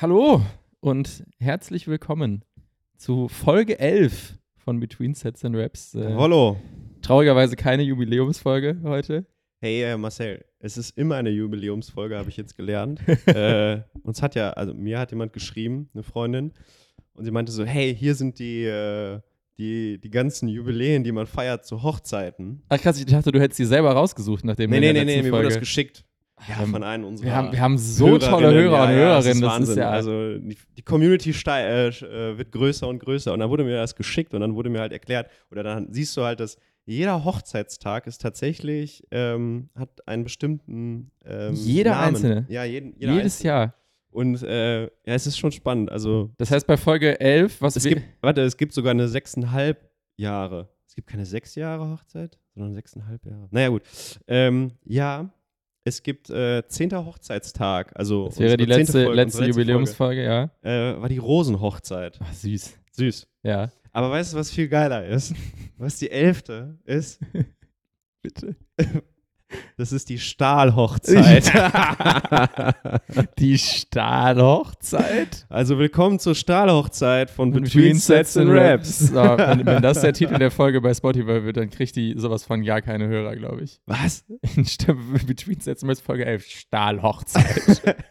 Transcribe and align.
Hallo 0.00 0.40
und 0.80 1.24
herzlich 1.38 1.86
willkommen 1.86 2.42
zu 2.96 3.28
Folge 3.28 3.78
11 3.78 4.38
von 4.56 4.80
Between 4.80 5.12
Sets 5.12 5.44
and 5.44 5.54
Raps. 5.54 5.94
Äh, 5.94 6.14
Hallo. 6.14 6.56
traurigerweise 7.02 7.54
keine 7.54 7.82
Jubiläumsfolge 7.82 8.78
heute. 8.82 9.26
Hey 9.60 9.82
äh, 9.82 9.98
Marcel, 9.98 10.42
es 10.58 10.78
ist 10.78 10.96
immer 10.96 11.16
eine 11.16 11.28
Jubiläumsfolge, 11.28 12.16
habe 12.16 12.30
ich 12.30 12.38
jetzt 12.38 12.56
gelernt. 12.56 13.00
äh, 13.26 13.82
uns 14.02 14.22
hat 14.22 14.34
ja, 14.36 14.50
also 14.52 14.72
mir 14.72 14.98
hat 14.98 15.10
jemand 15.10 15.34
geschrieben, 15.34 15.90
eine 15.92 16.02
Freundin, 16.02 16.54
und 17.12 17.26
sie 17.26 17.30
meinte 17.30 17.52
so, 17.52 17.66
hey, 17.66 17.94
hier 17.94 18.14
sind 18.14 18.38
die, 18.38 18.64
äh, 18.64 19.20
die, 19.58 20.00
die 20.00 20.10
ganzen 20.10 20.48
Jubiläen, 20.48 21.04
die 21.04 21.12
man 21.12 21.26
feiert 21.26 21.66
zu 21.66 21.82
Hochzeiten. 21.82 22.62
Ach 22.70 22.80
krass, 22.80 22.98
ich 22.98 23.04
dachte, 23.04 23.32
du 23.32 23.38
hättest 23.38 23.58
sie 23.58 23.66
selber 23.66 23.92
rausgesucht, 23.92 24.46
nachdem 24.46 24.70
Nee, 24.70 24.76
wir 24.76 24.80
nee, 24.80 24.88
in 24.88 24.92
nee, 24.94 24.98
der 25.00 25.04
nee, 25.04 25.12
letzten 25.16 25.26
mir 25.26 25.32
wurde 25.32 25.42
Folge. 25.42 25.54
das 25.56 25.60
geschickt. 25.60 26.04
Ja, 26.48 26.66
von 26.66 26.82
einem 26.82 27.04
unserer 27.04 27.26
wir, 27.26 27.36
haben, 27.36 27.52
wir 27.52 27.60
haben 27.60 27.78
so 27.78 28.18
tolle 28.18 28.52
Hörer 28.52 28.82
und 28.84 28.90
ja, 28.90 28.94
Hörerinnen, 28.96 29.12
das 29.14 29.24
das 29.24 29.26
ist, 29.26 29.36
ist 29.36 29.42
Wahnsinn. 29.76 29.78
ja. 29.78 29.90
Also 29.90 30.38
die, 30.38 30.56
die 30.76 30.82
Community 30.82 31.30
äh, 31.46 31.88
äh, 31.88 32.38
wird 32.38 32.52
größer 32.52 32.88
und 32.88 32.98
größer. 32.98 33.32
Und 33.32 33.40
dann 33.40 33.50
wurde 33.50 33.64
mir 33.64 33.76
das 33.76 33.94
geschickt 33.94 34.32
und 34.34 34.40
dann 34.40 34.54
wurde 34.54 34.70
mir 34.70 34.80
halt 34.80 34.92
erklärt, 34.92 35.30
oder 35.50 35.62
dann 35.62 35.92
siehst 35.92 36.16
du 36.16 36.22
halt, 36.22 36.40
dass 36.40 36.56
jeder 36.86 37.24
Hochzeitstag 37.24 38.06
ist 38.06 38.20
tatsächlich, 38.22 39.04
ähm, 39.10 39.68
hat 39.76 40.06
einen 40.08 40.24
bestimmten 40.24 41.10
ähm, 41.24 41.54
Jeder 41.54 41.92
Namen. 41.92 42.16
einzelne? 42.16 42.46
Ja, 42.48 42.64
jeden, 42.64 42.94
jeder 42.98 43.12
jedes 43.12 43.34
einzelne. 43.36 43.48
Jahr. 43.48 43.74
Und 44.10 44.42
äh, 44.42 44.82
ja, 44.84 44.88
es 45.04 45.26
ist 45.26 45.38
schon 45.38 45.52
spannend. 45.52 45.90
Also 45.92 46.30
Das 46.38 46.50
heißt, 46.50 46.66
bei 46.66 46.76
Folge 46.76 47.20
11, 47.20 47.60
was 47.60 47.76
es 47.76 47.84
gibt, 47.84 48.02
warte, 48.22 48.40
es 48.42 48.56
gibt 48.56 48.72
sogar 48.72 48.90
eine 48.90 49.06
sechseinhalb 49.08 49.88
Jahre. 50.16 50.68
Es 50.86 50.96
gibt 50.96 51.08
keine 51.08 51.24
sechs 51.26 51.54
Jahre 51.54 51.88
Hochzeit, 51.90 52.38
sondern 52.54 52.74
sechseinhalb 52.74 53.24
Jahre. 53.24 53.46
Naja, 53.52 53.68
gut. 53.68 53.82
Ähm, 54.26 54.72
ja, 54.84 55.30
es 55.84 56.02
gibt 56.02 56.30
äh, 56.30 56.66
zehnter 56.66 57.04
Hochzeitstag. 57.04 57.92
Also 57.96 58.26
das 58.26 58.38
wäre 58.38 58.56
die 58.56 58.64
letzte, 58.64 59.04
Folge, 59.04 59.16
letzte 59.16 59.44
Jubiläumsfolge, 59.46 60.22
ja. 60.22 60.50
Äh, 60.62 61.00
war 61.00 61.08
die 61.08 61.18
Rosenhochzeit. 61.18 62.18
Ach, 62.22 62.32
süß. 62.32 62.78
Süß. 62.92 63.26
Ja. 63.42 63.70
Aber 63.92 64.10
weißt 64.10 64.32
du, 64.32 64.36
was 64.36 64.50
viel 64.50 64.68
geiler 64.68 65.06
ist? 65.06 65.34
Was 65.76 65.98
die 65.98 66.10
elfte 66.10 66.78
ist? 66.84 67.20
Bitte. 68.22 68.54
Das 69.76 69.92
ist 69.92 70.08
die 70.08 70.18
Stahlhochzeit. 70.18 71.50
Die 73.38 73.58
Stahlhochzeit. 73.58 75.46
also 75.48 75.78
willkommen 75.78 76.18
zur 76.18 76.34
Stahlhochzeit 76.34 77.30
von 77.30 77.50
Between 77.50 77.64
Between 77.64 77.94
Sets 77.96 78.36
and 78.36 78.50
Raps. 78.50 78.98
So, 78.98 79.14
wenn, 79.14 79.66
wenn 79.66 79.82
das 79.82 80.00
der 80.02 80.12
Titel 80.14 80.38
der 80.38 80.50
Folge 80.50 80.80
bei 80.80 80.94
Spotify 80.94 81.44
wird, 81.44 81.56
dann 81.56 81.70
kriegt 81.70 81.96
die 81.96 82.14
sowas 82.16 82.44
von 82.44 82.62
gar 82.64 82.82
keine 82.82 83.08
Hörer, 83.08 83.34
glaube 83.36 83.62
ich. 83.62 83.80
Was? 83.86 84.24
Between 85.26 85.60
Sets 85.60 85.82
and 85.82 85.90
Raps 85.90 86.00
Folge 86.00 86.24
11. 86.26 86.46
Stahlhochzeit. 86.46 87.96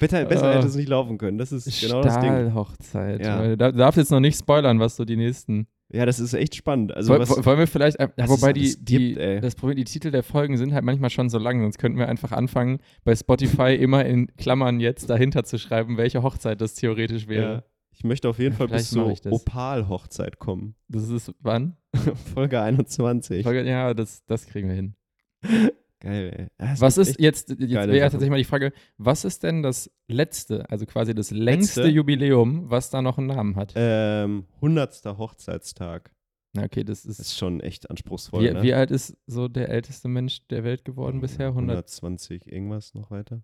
Besser, 0.00 0.24
besser 0.24 0.50
Oh. 0.50 0.54
hätte 0.54 0.66
es 0.66 0.76
nicht 0.76 0.88
laufen 0.88 1.18
können. 1.18 1.36
Das 1.36 1.52
ist 1.52 1.78
genau 1.82 2.00
das 2.02 2.14
Ding. 2.20 2.30
Stahlhochzeit. 2.30 3.20
Ja. 3.22 3.54
Du 3.54 3.72
darfst 3.74 3.98
jetzt 3.98 4.10
noch 4.10 4.20
nicht 4.20 4.38
spoilern, 4.38 4.80
was 4.80 4.96
so 4.96 5.04
die 5.04 5.16
nächsten. 5.16 5.66
Ja, 5.90 6.04
das 6.04 6.20
ist 6.20 6.34
echt 6.34 6.54
spannend. 6.54 6.92
Also 6.94 7.14
Woll- 7.14 7.44
wollen 7.46 7.58
wir 7.58 7.66
vielleicht, 7.66 7.98
äh, 7.98 8.08
wobei 8.26 8.52
die, 8.52 8.76
gibt, 8.84 9.16
das 9.18 9.54
Problem, 9.54 9.76
die 9.76 9.84
Titel 9.84 10.10
der 10.10 10.22
Folgen 10.22 10.58
sind 10.58 10.74
halt 10.74 10.84
manchmal 10.84 11.08
schon 11.08 11.30
so 11.30 11.38
lang, 11.38 11.62
sonst 11.62 11.78
könnten 11.78 11.98
wir 11.98 12.08
einfach 12.08 12.30
anfangen, 12.32 12.78
bei 13.04 13.16
Spotify 13.16 13.74
immer 13.74 14.04
in 14.04 14.26
Klammern 14.36 14.80
jetzt 14.80 15.08
dahinter 15.08 15.44
zu 15.44 15.58
schreiben, 15.58 15.96
welche 15.96 16.22
Hochzeit 16.22 16.60
das 16.60 16.74
theoretisch 16.74 17.26
wäre. 17.26 17.52
ja, 17.54 17.62
ich 17.90 18.04
möchte 18.04 18.28
auf 18.28 18.38
jeden 18.38 18.52
Ja, 18.52 18.58
Fall 18.58 18.68
bis 18.68 18.90
zur. 18.90 19.16
Opal-Hochzeit 19.30 20.38
kommen. 20.38 20.74
Das 20.88 21.08
ist 21.08 21.32
wann? 21.40 21.76
Folge 22.34 22.60
21. 22.60 23.42
Folge- 23.42 23.64
Ja, 23.66 23.94
das, 23.94 24.24
das 24.26 24.46
kriegen 24.46 24.68
wir 24.68 24.74
hin. 24.76 24.94
Geil, 26.00 26.48
ey. 26.58 26.66
Ja, 26.66 26.72
es 26.74 26.80
Was 26.80 26.96
ist 26.96 27.18
jetzt, 27.20 27.50
jetzt 27.50 27.58
wäre 27.58 27.96
ja 27.96 28.04
tatsächlich 28.04 28.30
mal 28.30 28.36
die 28.38 28.44
Frage, 28.44 28.72
was 28.98 29.24
ist 29.24 29.42
denn 29.42 29.62
das 29.64 29.90
letzte, 30.06 30.68
also 30.70 30.86
quasi 30.86 31.12
das 31.14 31.30
längste 31.32 31.80
Letzte? 31.82 31.92
Jubiläum, 31.94 32.70
was 32.70 32.90
da 32.90 33.02
noch 33.02 33.18
einen 33.18 33.26
Namen 33.26 33.56
hat? 33.56 33.72
Ähm, 33.74 34.44
100. 34.56 35.04
Hochzeitstag. 35.18 36.12
Na, 36.54 36.62
okay, 36.64 36.84
das 36.84 37.02
Das 37.02 37.12
ist. 37.12 37.20
ist 37.20 37.38
schon 37.38 37.60
echt 37.60 37.90
anspruchsvoll. 37.90 38.44
Wie, 38.44 38.50
ne? 38.52 38.62
wie 38.62 38.74
alt 38.74 38.90
ist 38.90 39.16
so 39.26 39.48
der 39.48 39.68
älteste 39.70 40.08
Mensch 40.08 40.46
der 40.48 40.62
Welt 40.64 40.84
geworden 40.84 41.20
bisher? 41.20 41.48
100. 41.48 41.76
120, 41.76 42.46
irgendwas 42.50 42.94
noch 42.94 43.10
weiter. 43.10 43.42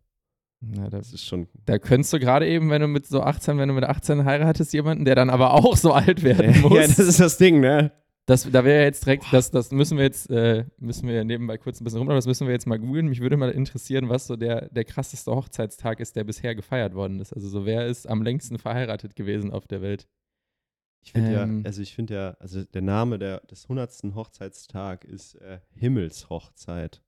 Na, 0.61 0.85
da, 0.89 0.97
Das 0.99 1.13
ist 1.13 1.25
schon. 1.27 1.49
da 1.67 1.79
könntest 1.79 2.13
du 2.13 2.19
gerade 2.21 2.49
eben, 2.49 2.71
wenn 2.71 2.81
du 2.81 2.89
mit 2.89 3.05
so 3.07 3.21
18, 3.21 3.59
wenn 3.59 3.69
du 3.69 3.75
mit 3.75 3.85
18 3.85 4.25
heiratest, 4.25 4.73
jemanden, 4.73 5.05
der 5.05 5.15
dann 5.17 5.29
aber 5.29 5.53
auch 5.53 5.77
so 5.77 5.93
alt 5.93 6.23
werden 6.23 6.61
muss. 6.63 6.73
ja, 6.73 6.87
das 6.87 6.99
ist 7.01 7.21
das 7.21 7.37
Ding, 7.37 7.61
ne? 7.61 7.93
Das, 8.27 8.51
da 8.51 8.65
wäre 8.65 8.85
jetzt 8.85 9.05
direkt, 9.05 9.27
das, 9.33 9.51
das 9.51 9.71
müssen 9.71 9.99
wir 9.99 10.05
jetzt, 10.05 10.31
äh, 10.31 10.65
müssen 10.79 11.07
wir 11.09 11.25
nebenbei 11.25 11.59
kurz 11.59 11.81
ein 11.81 11.85
bisschen 11.85 11.99
rum, 11.99 12.09
aber 12.09 12.17
das 12.17 12.27
müssen 12.27 12.47
wir 12.47 12.55
jetzt 12.55 12.67
mal 12.67 12.79
googeln. 12.79 13.09
Mich 13.09 13.21
würde 13.21 13.37
mal 13.37 13.51
interessieren, 13.51 14.09
was 14.09 14.27
so 14.27 14.37
der, 14.37 14.69
der 14.71 14.85
krasseste 14.85 15.31
Hochzeitstag 15.35 16.01
ist, 16.01 16.17
der 16.17 16.25
bisher 16.25 16.55
gefeiert 16.55 16.95
worden 16.95 17.21
ist. 17.21 17.35
Also 17.35 17.49
so, 17.49 17.67
wer 17.67 17.87
ist 17.87 18.07
am 18.09 18.23
längsten 18.23 18.59
verheiratet 18.59 19.15
gewesen 19.15 19.51
auf 19.51 19.67
der 19.67 19.83
Welt? 19.83 20.09
Ich 21.05 21.13
finde 21.13 21.35
Ähm. 21.39 21.59
ja, 21.61 21.65
also 21.67 21.83
ich 21.83 21.95
finde 21.95 22.15
ja, 22.15 22.31
also 22.41 22.65
der 22.65 22.81
Name 22.81 23.19
der, 23.19 23.41
des 23.41 23.65
100. 23.65 24.15
Hochzeitstag 24.15 25.05
ist 25.05 25.35
äh, 25.35 25.59
Himmelshochzeit. 25.75 27.03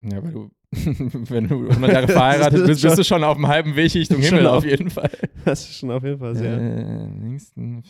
Ja, 0.00 0.22
weil 0.24 0.32
du, 0.32 0.50
wenn 0.72 1.46
du 1.48 1.68
100 1.68 1.92
Jahre 1.92 2.08
verheiratet 2.08 2.66
bist, 2.66 2.80
bist 2.80 2.96
du 2.98 3.04
schon- 3.04 3.22
auf 3.22 3.36
dem 3.36 3.48
halben 3.48 3.76
Weg 3.76 3.94
Richtung 3.94 4.20
Himmel 4.22 4.46
auf- 4.46 4.58
auf 4.58 4.64
jeden 4.64 4.88
Fall. 4.88 5.10
Das 5.44 5.60
ist 5.60 5.74
schon 5.76 5.90
auf 5.90 6.02
jeden 6.04 6.18
Fall 6.18 6.34
sehr. 6.36 6.56
Äh, 6.58 7.06
längsten 7.20 7.82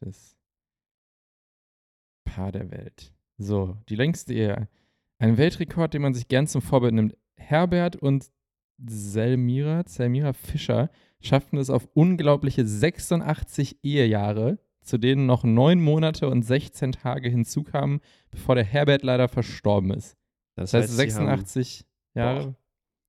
verheiratetes 0.00 0.36
Paar 2.24 2.52
der 2.52 2.70
Welt. 2.70 3.12
So, 3.38 3.76
die 3.88 3.96
längste 3.96 4.34
Ehe. 4.34 4.68
Ein 5.18 5.36
Weltrekord, 5.36 5.94
den 5.94 6.02
man 6.02 6.14
sich 6.14 6.28
gern 6.28 6.46
zum 6.46 6.62
Vorbild 6.62 6.94
nimmt. 6.94 7.16
Herbert 7.36 7.96
und 7.96 8.30
Selmira, 8.86 9.82
Selmira 9.86 10.32
Fischer 10.32 10.90
schafften 11.20 11.58
es 11.58 11.68
auf 11.70 11.88
unglaubliche 11.94 12.66
86 12.66 13.78
Ehejahre, 13.82 14.58
zu 14.82 14.96
denen 14.96 15.26
noch 15.26 15.44
neun 15.44 15.80
Monate 15.80 16.28
und 16.28 16.42
16 16.42 16.92
Tage 16.92 17.28
hinzukamen, 17.28 18.00
bevor 18.30 18.54
der 18.54 18.64
Herbert 18.64 19.02
leider 19.02 19.28
verstorben 19.28 19.90
ist. 19.92 20.16
Das 20.56 20.72
heißt, 20.72 20.88
sie 20.88 20.94
haben 21.02 21.10
86 21.10 21.84
Jahre. 22.14 22.44
Boah. 22.46 22.54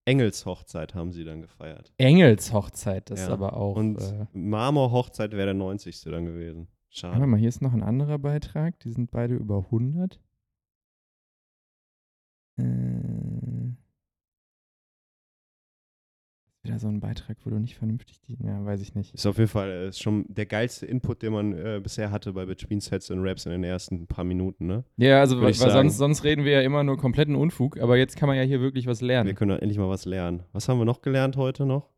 Engelshochzeit 0.05 0.95
haben 0.95 1.11
sie 1.11 1.23
dann 1.23 1.41
gefeiert. 1.41 1.93
Engelshochzeit, 1.97 3.09
das 3.09 3.21
ist 3.21 3.27
Ja. 3.27 3.33
aber 3.33 3.55
auch. 3.55 3.75
Und 3.75 4.01
äh, 4.01 4.25
Marmorhochzeit 4.33 5.31
wäre 5.33 5.45
der 5.45 5.53
90. 5.53 6.01
dann 6.05 6.25
gewesen. 6.25 6.67
Warte 6.93 7.15
Schade. 7.15 7.27
mal, 7.27 7.37
hier 7.39 7.47
ist 7.49 7.61
noch 7.61 7.73
ein 7.73 7.83
anderer 7.83 8.19
Beitrag. 8.19 8.77
Die 8.79 8.91
sind 8.91 9.11
beide 9.11 9.35
über 9.35 9.59
100. 9.65 10.19
Äh, 12.57 12.63
wieder 16.63 16.77
so 16.77 16.89
ein 16.89 16.99
Beitrag, 16.99 17.37
wo 17.43 17.49
du 17.49 17.57
nicht 17.59 17.75
vernünftig 17.75 18.19
die. 18.21 18.37
Ja, 18.43 18.63
weiß 18.65 18.81
ich 18.81 18.93
nicht. 18.93 19.13
Ist 19.15 19.25
auf 19.25 19.37
jeden 19.37 19.49
Fall 19.49 19.69
äh, 19.69 19.87
ist 19.87 20.01
schon 20.01 20.25
der 20.27 20.45
geilste 20.45 20.85
Input, 20.85 21.21
den 21.23 21.33
man 21.33 21.53
äh, 21.53 21.79
bisher 21.81 22.11
hatte 22.11 22.33
bei 22.33 22.45
Between 22.45 22.81
Sets 22.81 23.09
und 23.09 23.25
Raps 23.25 23.45
in 23.45 23.51
den 23.53 23.63
ersten 23.63 24.05
paar 24.05 24.25
Minuten, 24.25 24.67
ne? 24.67 24.83
Ja, 24.97 25.21
also, 25.21 25.37
Würde 25.37 25.47
weil 25.47 25.53
sagen. 25.53 25.71
sonst, 25.71 25.97
sonst 25.97 26.23
reden 26.25 26.43
wir 26.45 26.51
ja 26.51 26.61
immer 26.61 26.83
nur 26.83 26.97
kompletten 26.97 27.35
Unfug, 27.35 27.79
aber 27.79 27.97
jetzt 27.97 28.15
kann 28.17 28.27
man 28.27 28.35
ja 28.37 28.43
hier 28.43 28.59
wirklich 28.59 28.85
was 28.85 28.99
Wir 29.01 29.07
lernen. 29.07 29.33
können 29.33 29.49
doch 29.55 29.61
endlich 29.61 29.79
mal 29.79 29.89
was 29.89 30.05
lernen. 30.05 30.43
Was 30.51 30.67
haben 30.69 30.77
wir 30.77 30.85
noch 30.85 31.01
gelernt 31.01 31.35
heute 31.37 31.65
noch? 31.65 31.89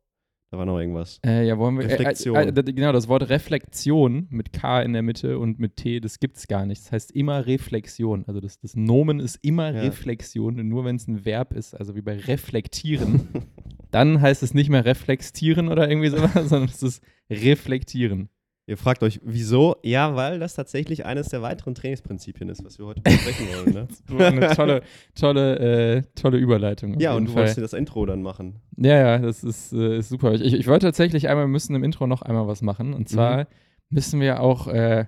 Da 0.53 0.59
war 0.59 0.67
noch 0.67 0.77
irgendwas. 0.77 1.19
Äh, 1.25 1.47
ja, 1.47 1.57
wollen 1.57 1.79
wir. 1.79 1.85
Reflexion. 1.85 2.35
Äh, 2.35 2.49
äh, 2.49 2.59
äh, 2.59 2.73
genau, 2.73 2.91
das 2.91 3.07
Wort 3.07 3.27
Reflexion 3.27 4.27
mit 4.29 4.53
K 4.53 4.83
in 4.83 4.93
der 4.93 5.01
Mitte 5.01 5.39
und 5.39 5.57
mit 5.57 5.77
T, 5.77 5.99
das 5.99 6.19
gibt's 6.19 6.47
gar 6.47 6.67
nicht. 6.67 6.83
Das 6.83 6.91
heißt 6.91 7.11
immer 7.13 7.47
Reflexion. 7.47 8.23
Also 8.27 8.39
das, 8.39 8.59
das 8.59 8.75
Nomen 8.75 9.19
ist 9.19 9.39
immer 9.41 9.73
Ja. 9.73 9.81
Reflexion, 9.81 10.57
nur 10.69 10.85
wenn 10.85 10.97
es 10.97 11.07
ein 11.07 11.25
Verb 11.25 11.53
ist, 11.53 11.73
also 11.73 11.95
wie 11.95 12.03
bei 12.03 12.17
reflektieren, 12.17 13.29
dann 13.89 14.21
heißt 14.21 14.43
es 14.43 14.53
nicht 14.53 14.69
mehr 14.69 14.85
reflektieren 14.85 15.69
oder 15.69 15.89
irgendwie 15.89 16.09
sowas, 16.09 16.33
sondern 16.49 16.69
es 16.69 16.83
ist 16.83 17.03
reflektieren. 17.31 18.29
Ihr 18.65 18.77
fragt 18.77 19.03
euch, 19.03 19.19
wieso? 19.23 19.75
Ja, 19.83 20.15
weil 20.15 20.39
das 20.39 20.53
tatsächlich 20.55 21.05
eines 21.05 21.27
der 21.27 21.41
weiteren 21.41 21.75
Trainingsprinzipien 21.75 22.47
ist, 22.49 22.63
was 22.63 22.79
wir 22.79 22.85
heute 22.85 23.01
besprechen 23.01 23.47
wollen, 23.49 23.73
ne? 23.73 23.87
Das 24.07 24.17
war 24.17 24.27
eine 24.27 24.55
tolle, 24.55 24.81
tolle, 25.15 25.59
äh, 25.97 26.01
tolle 26.15 26.37
Überleitung. 26.37 26.97
Ja, 26.97 27.13
und 27.13 27.25
du 27.25 27.31
Fall. 27.31 27.39
wolltest 27.39 27.57
dir 27.57 27.61
das 27.61 27.73
Intro 27.73 28.05
dann 28.05 28.21
machen. 28.21 28.61
Ja, 28.77 28.97
ja, 28.97 29.17
das 29.17 29.43
ist, 29.43 29.73
äh, 29.73 29.97
ist 29.97 30.07
super. 30.07 30.33
Ich, 30.35 30.53
ich 30.53 30.67
wollte 30.67 30.85
tatsächlich 30.85 31.27
einmal, 31.27 31.43
wir 31.43 31.49
müssen 31.49 31.75
im 31.75 31.83
Intro 31.83 32.07
noch 32.07 32.21
einmal 32.21 32.47
was 32.47 32.61
machen. 32.61 32.93
Und 32.93 33.09
zwar 33.09 33.37
Mhm. 33.39 33.45
müssen 33.89 34.21
wir 34.21 34.39
auch, 34.39 34.67
äh, 34.69 35.07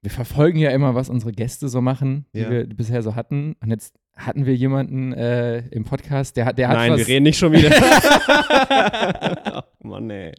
wir 0.00 0.10
verfolgen 0.10 0.58
ja 0.58 0.70
immer, 0.70 0.96
was 0.96 1.08
unsere 1.08 1.30
Gäste 1.30 1.68
so 1.68 1.80
machen, 1.80 2.26
die 2.34 2.40
Ja. 2.40 2.50
wir 2.50 2.66
bisher 2.66 3.04
so 3.04 3.14
hatten. 3.14 3.54
Und 3.62 3.70
jetzt 3.70 3.94
hatten 4.16 4.44
wir 4.44 4.56
jemanden 4.56 5.12
äh, 5.12 5.58
im 5.68 5.84
Podcast, 5.84 6.36
der 6.36 6.46
hat, 6.46 6.58
der 6.58 6.66
hat 6.68 6.76
Nein, 6.78 6.96
wir 6.96 7.06
reden 7.06 7.22
nicht 7.22 7.38
schon 7.38 7.52
wieder. 7.52 7.70
Ach, 7.80 9.62
Mann, 9.84 10.10
ey. 10.10 10.32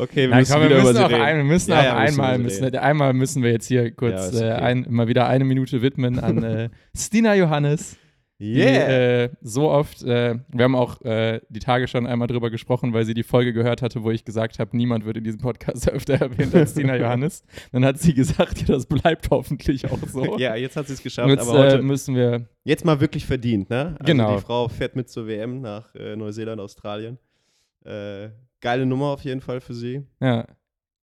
Okay, 0.00 0.22
wir 0.22 0.28
Nein, 0.28 0.38
müssen 0.40 0.52
komm, 0.52 0.62
wir 0.62 0.68
müssen 0.70 0.80
über 0.80 0.94
sie 0.94 1.04
reden. 1.04 1.22
ein, 1.22 1.36
wir 1.36 1.44
müssen 1.44 1.70
Ja, 1.70 1.84
ja, 1.84 2.00
müssen 2.00 2.20
einmal, 2.20 2.38
müssen, 2.38 2.76
einmal 2.76 3.12
müssen 3.12 3.42
wir 3.42 3.50
jetzt 3.52 3.66
hier 3.66 3.90
kurz 3.90 4.32
Ja, 4.32 4.48
äh, 4.48 4.52
okay. 4.54 4.62
ein, 4.62 4.86
mal 4.88 5.08
wieder 5.08 5.26
eine 5.26 5.44
Minute 5.44 5.82
widmen 5.82 6.18
an 6.18 6.42
äh, 6.42 6.68
Stina 6.96 7.34
Johannes. 7.34 7.96
Die, 8.42 8.54
Yeah. 8.54 9.24
äh, 9.24 9.28
so 9.42 9.68
oft, 9.68 10.02
äh, 10.02 10.36
wir 10.48 10.64
haben 10.64 10.74
auch 10.74 11.02
äh, 11.02 11.42
die 11.50 11.58
Tage 11.58 11.86
schon 11.88 12.06
einmal 12.06 12.26
drüber 12.26 12.48
gesprochen, 12.48 12.94
weil 12.94 13.04
sie 13.04 13.12
die 13.12 13.22
Folge 13.22 13.52
gehört 13.52 13.82
hatte, 13.82 14.02
wo 14.02 14.10
ich 14.10 14.24
gesagt 14.24 14.58
habe, 14.58 14.74
niemand 14.74 15.04
wird 15.04 15.18
in 15.18 15.24
diesem 15.24 15.40
Podcast 15.42 15.86
öfter 15.92 16.14
erwähnt 16.14 16.54
als 16.54 16.72
Tina 16.72 16.96
Johannes. 16.98 17.42
Dann 17.70 17.84
hat 17.84 17.98
sie 17.98 18.14
gesagt, 18.14 18.60
ja, 18.62 18.66
das 18.68 18.86
bleibt 18.86 19.28
hoffentlich 19.30 19.90
auch 19.90 19.98
so. 20.10 20.24
ja, 20.38 20.54
jetzt 20.56 20.74
hat 20.78 20.86
sie 20.86 20.94
es 20.94 21.02
geschafft, 21.02 21.28
Jetzt 21.28 21.46
aber 21.46 21.58
heute 21.58 21.78
äh, 21.80 21.82
müssen 21.82 22.14
wir, 22.16 22.46
jetzt 22.64 22.86
mal 22.86 22.98
wirklich 23.02 23.26
verdient, 23.26 23.68
ne? 23.68 23.96
Also 24.00 24.10
Genau. 24.10 24.36
Die 24.36 24.40
Frau 24.42 24.68
fährt 24.68 24.96
mit 24.96 25.10
zur 25.10 25.26
WM 25.26 25.60
nach 25.60 25.94
äh, 25.94 26.16
Neuseeland, 26.16 26.62
Australien. 26.62 27.18
Geile 28.60 28.86
Nummer 28.86 29.06
auf 29.06 29.24
jeden 29.24 29.40
Fall 29.40 29.60
für 29.60 29.74
sie. 29.74 30.02
ja, 30.20 30.46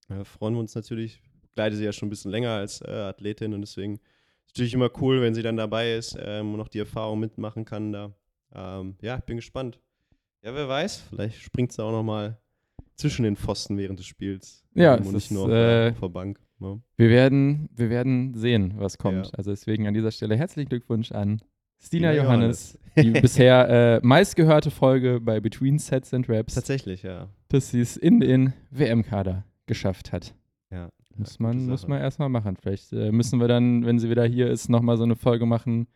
Äh, 0.09 0.23
freuen 0.23 0.53
wir 0.53 0.59
uns 0.59 0.75
natürlich. 0.75 1.21
Begleite 1.41 1.75
sie 1.75 1.83
ja 1.85 1.91
schon 1.91 2.07
ein 2.07 2.09
bisschen 2.11 2.31
länger 2.31 2.51
als 2.51 2.81
äh, 2.81 2.89
Athletin 2.89 3.53
und 3.53 3.61
deswegen 3.61 3.95
ist 3.95 4.49
natürlich 4.55 4.73
immer 4.73 4.89
cool, 5.01 5.21
wenn 5.21 5.33
sie 5.33 5.41
dann 5.41 5.57
dabei 5.57 5.95
ist 5.95 6.15
ähm, 6.19 6.51
und 6.53 6.57
noch 6.57 6.67
die 6.69 6.79
Erfahrung 6.79 7.19
mitmachen 7.19 7.65
kann 7.65 7.91
da. 7.91 8.13
Ähm, 8.53 8.95
ja, 9.01 9.17
ich 9.17 9.23
bin 9.23 9.37
gespannt. 9.37 9.79
Ja, 10.43 10.53
wer 10.53 10.67
weiß, 10.69 11.01
vielleicht 11.09 11.41
springt 11.41 11.71
sie 11.73 11.83
auch 11.83 11.91
noch 11.91 12.03
mal 12.03 12.39
zwischen 12.95 13.23
den 13.23 13.35
Pfosten 13.35 13.77
während 13.77 13.99
des 13.99 14.05
Spiels. 14.05 14.63
Ja, 14.73 14.95
es 14.95 15.07
und 15.07 15.13
nicht 15.13 15.25
ist, 15.25 15.31
nur 15.31 15.49
äh, 15.49 15.91
der 15.93 16.09
Bank. 16.09 16.39
Ne? 16.59 16.81
wir 16.95 17.09
werden, 17.09 17.69
wir 17.75 17.89
werden 17.89 18.33
sehen, 18.33 18.73
was 18.77 18.97
kommt. 18.97 19.27
Ja. 19.27 19.33
Also 19.33 19.51
deswegen 19.51 19.87
an 19.87 19.93
dieser 19.93 20.11
Stelle 20.11 20.35
herzlichen 20.35 20.69
Glückwunsch 20.69 21.11
an 21.11 21.41
Stina, 21.79 22.09
Stina 22.09 22.23
Johannes, 22.23 22.77
die 22.97 23.11
bisher 23.11 23.69
äh, 23.69 24.05
meistgehörte 24.05 24.71
Folge 24.71 25.19
bei 25.21 25.39
Between 25.39 25.79
Sets 25.79 26.13
and 26.13 26.27
Raps, 26.29 26.55
Tatsächlich, 26.55 27.03
ja. 27.03 27.29
dass 27.49 27.71
sie 27.71 27.81
es 27.81 27.97
in 27.97 28.19
den 28.19 28.53
WM-Kader 28.71 29.43
geschafft 29.65 30.11
hat. 30.11 30.33
ja. 30.71 30.89
Muss 31.19 31.39
man, 31.39 31.65
muss 31.65 31.87
man 31.87 31.99
erstmal 31.99 32.29
machen. 32.29 32.57
Vielleicht 32.57 32.93
äh, 32.93 33.11
müssen 33.11 33.39
wir 33.39 33.47
dann, 33.47 33.85
wenn 33.87 33.97
sie 33.97 34.09
wieder 34.11 34.23
hier 34.25 34.51
ist, 34.51 34.69
nochmal 34.69 34.97
so 34.97 35.03
eine 35.03 35.15
Folge 35.15 35.47
machen. 35.47 35.87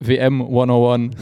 WM 0.00 0.40
101. 0.42 1.16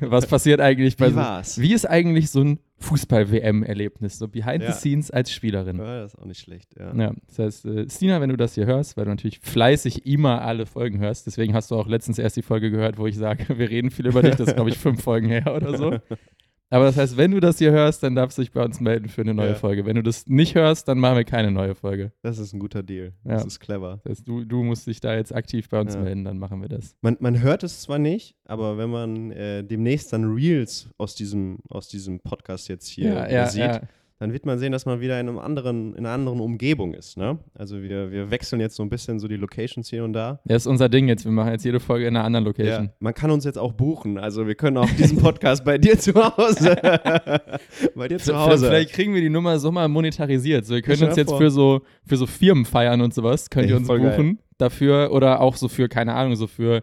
Was 0.02 0.26
passiert 0.26 0.60
eigentlich 0.60 0.96
bei 0.96 1.06
Wie 1.06 1.10
so, 1.10 1.16
war's? 1.16 1.58
Wie 1.60 1.72
ist 1.72 1.86
eigentlich 1.86 2.30
so 2.30 2.42
ein 2.42 2.58
Fußball-WM-Erlebnis? 2.78 4.18
So 4.18 4.28
behind 4.28 4.62
Ja. 4.62 4.72
the 4.72 4.78
scenes 4.78 5.10
als 5.10 5.32
Spielerin. 5.32 5.78
Ja, 5.78 6.02
das 6.02 6.12
ist 6.14 6.20
auch 6.20 6.26
nicht 6.26 6.40
schlecht, 6.40 6.68
ja. 6.78 6.94
Ja, 6.94 7.12
das 7.26 7.38
heißt, 7.38 7.64
äh, 7.66 7.88
Stina, 7.90 8.20
wenn 8.20 8.28
du 8.30 8.36
das 8.36 8.54
hier 8.54 8.66
hörst, 8.66 8.96
weil 8.96 9.04
du 9.04 9.10
natürlich 9.10 9.40
fleißig 9.40 10.06
immer 10.06 10.42
alle 10.42 10.66
Folgen 10.66 10.98
hörst, 10.98 11.26
deswegen 11.26 11.54
hast 11.54 11.70
du 11.70 11.76
auch 11.76 11.86
letztens 11.88 12.18
erst 12.18 12.36
die 12.36 12.42
Folge 12.42 12.70
gehört, 12.70 12.98
wo 12.98 13.06
ich 13.06 13.16
sage, 13.16 13.46
wir 13.58 13.70
reden 13.70 13.90
viel 13.90 14.06
über 14.06 14.22
dich, 14.22 14.36
das 14.36 14.48
ist, 14.48 14.54
glaube 14.54 14.70
ich, 14.70 14.78
fünf 14.78 15.02
Folgen 15.02 15.28
her 15.28 15.54
oder 15.54 15.76
so. 15.76 15.96
Aber 16.70 16.84
das 16.84 16.96
heißt, 16.98 17.16
wenn 17.16 17.30
du 17.30 17.40
das 17.40 17.58
hier 17.58 17.70
hörst, 17.72 18.02
dann 18.02 18.14
darfst 18.14 18.36
du 18.36 18.42
dich 18.42 18.52
bei 18.52 18.62
uns 18.62 18.78
melden 18.80 19.08
für 19.08 19.22
eine 19.22 19.32
neue 19.32 19.50
Ja. 19.50 19.54
Folge. 19.54 19.86
Wenn 19.86 19.96
du 19.96 20.02
das 20.02 20.26
nicht 20.26 20.54
hörst, 20.54 20.86
dann 20.88 20.98
machen 20.98 21.16
wir 21.16 21.24
keine 21.24 21.50
neue 21.50 21.74
Folge. 21.74 22.12
Das 22.22 22.38
ist 22.38 22.52
ein 22.52 22.58
guter 22.60 22.82
Deal. 22.82 23.12
Ja. 23.24 23.32
Das 23.34 23.46
ist 23.46 23.58
clever. 23.60 24.00
Das 24.04 24.10
heißt, 24.18 24.28
du, 24.28 24.44
du 24.44 24.62
musst 24.62 24.86
dich 24.86 25.00
da 25.00 25.14
jetzt 25.14 25.34
aktiv 25.34 25.68
bei 25.70 25.80
uns 25.80 25.94
Ja. 25.94 26.00
melden, 26.02 26.24
dann 26.24 26.38
machen 26.38 26.60
wir 26.60 26.68
das. 26.68 26.94
Man, 27.00 27.16
man 27.20 27.40
hört 27.40 27.62
es 27.62 27.80
zwar 27.80 27.98
nicht, 27.98 28.36
aber 28.44 28.76
wenn 28.76 28.90
man 28.90 29.30
äh, 29.32 29.64
demnächst 29.64 30.12
dann 30.12 30.24
Reels 30.24 30.88
aus 30.98 31.14
diesem, 31.14 31.58
aus 31.70 31.88
diesem 31.88 32.20
Podcast 32.20 32.68
jetzt 32.68 32.86
hier 32.86 33.46
sieht, 33.48 33.80
dann 34.20 34.32
wird 34.32 34.46
man 34.46 34.58
sehen, 34.58 34.72
dass 34.72 34.84
man 34.84 35.00
wieder 35.00 35.20
in, 35.20 35.28
einem 35.28 35.38
anderen, 35.38 35.94
in 35.94 36.04
einer 36.04 36.14
anderen 36.14 36.40
Umgebung 36.40 36.92
ist. 36.94 37.16
Ne? 37.16 37.38
Also 37.54 37.82
wir, 37.82 38.10
wir 38.10 38.30
wechseln 38.32 38.60
jetzt 38.60 38.74
so 38.76 38.82
ein 38.82 38.88
bisschen 38.88 39.20
so 39.20 39.28
die 39.28 39.36
Locations 39.36 39.88
hier 39.88 40.02
und 40.04 40.12
da. 40.12 40.40
Das 40.44 40.62
ist 40.62 40.66
unser 40.66 40.88
Ding 40.88 41.06
jetzt. 41.08 41.24
Wir 41.24 41.30
machen 41.32 41.52
jetzt 41.52 41.64
jede 41.64 41.78
Folge 41.78 42.06
in 42.06 42.16
einer 42.16 42.24
anderen 42.24 42.44
Ja, 42.44 42.48
Location. 42.48 42.90
man 42.98 43.14
kann 43.14 43.30
uns 43.30 43.44
jetzt 43.44 43.58
auch 43.58 43.72
buchen. 43.74 44.18
Also 44.18 44.46
wir 44.48 44.54
können 44.56 44.76
auch 44.76 44.90
diesen 44.98 45.18
Podcast 45.18 45.64
bei 45.64 45.78
dir 45.78 45.98
zu 45.98 46.14
Hause. 46.14 46.76
bei 47.94 48.08
dir 48.08 48.18
zu 48.18 48.36
Hause. 48.36 48.66
vielleicht 48.66 48.92
kriegen 48.92 49.14
wir 49.14 49.20
die 49.20 49.30
Nummer 49.30 49.58
so 49.58 49.70
mal 49.70 49.88
monetarisiert. 49.88 50.66
So, 50.66 50.74
wir 50.74 50.82
können 50.82 51.02
uns 51.04 51.16
jetzt 51.16 51.32
für 51.34 51.50
so, 51.50 51.82
für 52.04 52.16
so 52.16 52.26
Firmenfeiern 52.26 53.00
und 53.00 53.14
sowas, 53.14 53.50
könnt 53.50 53.68
ihr 53.70 53.76
uns 53.76 53.86
voll 53.86 54.00
geil. 54.00 54.10
buchen 54.10 54.38
dafür 54.58 55.10
oder 55.12 55.40
auch 55.40 55.54
so 55.56 55.68
für, 55.68 55.88
keine 55.88 56.14
Ahnung, 56.14 56.34
so 56.34 56.46
für 56.48 56.82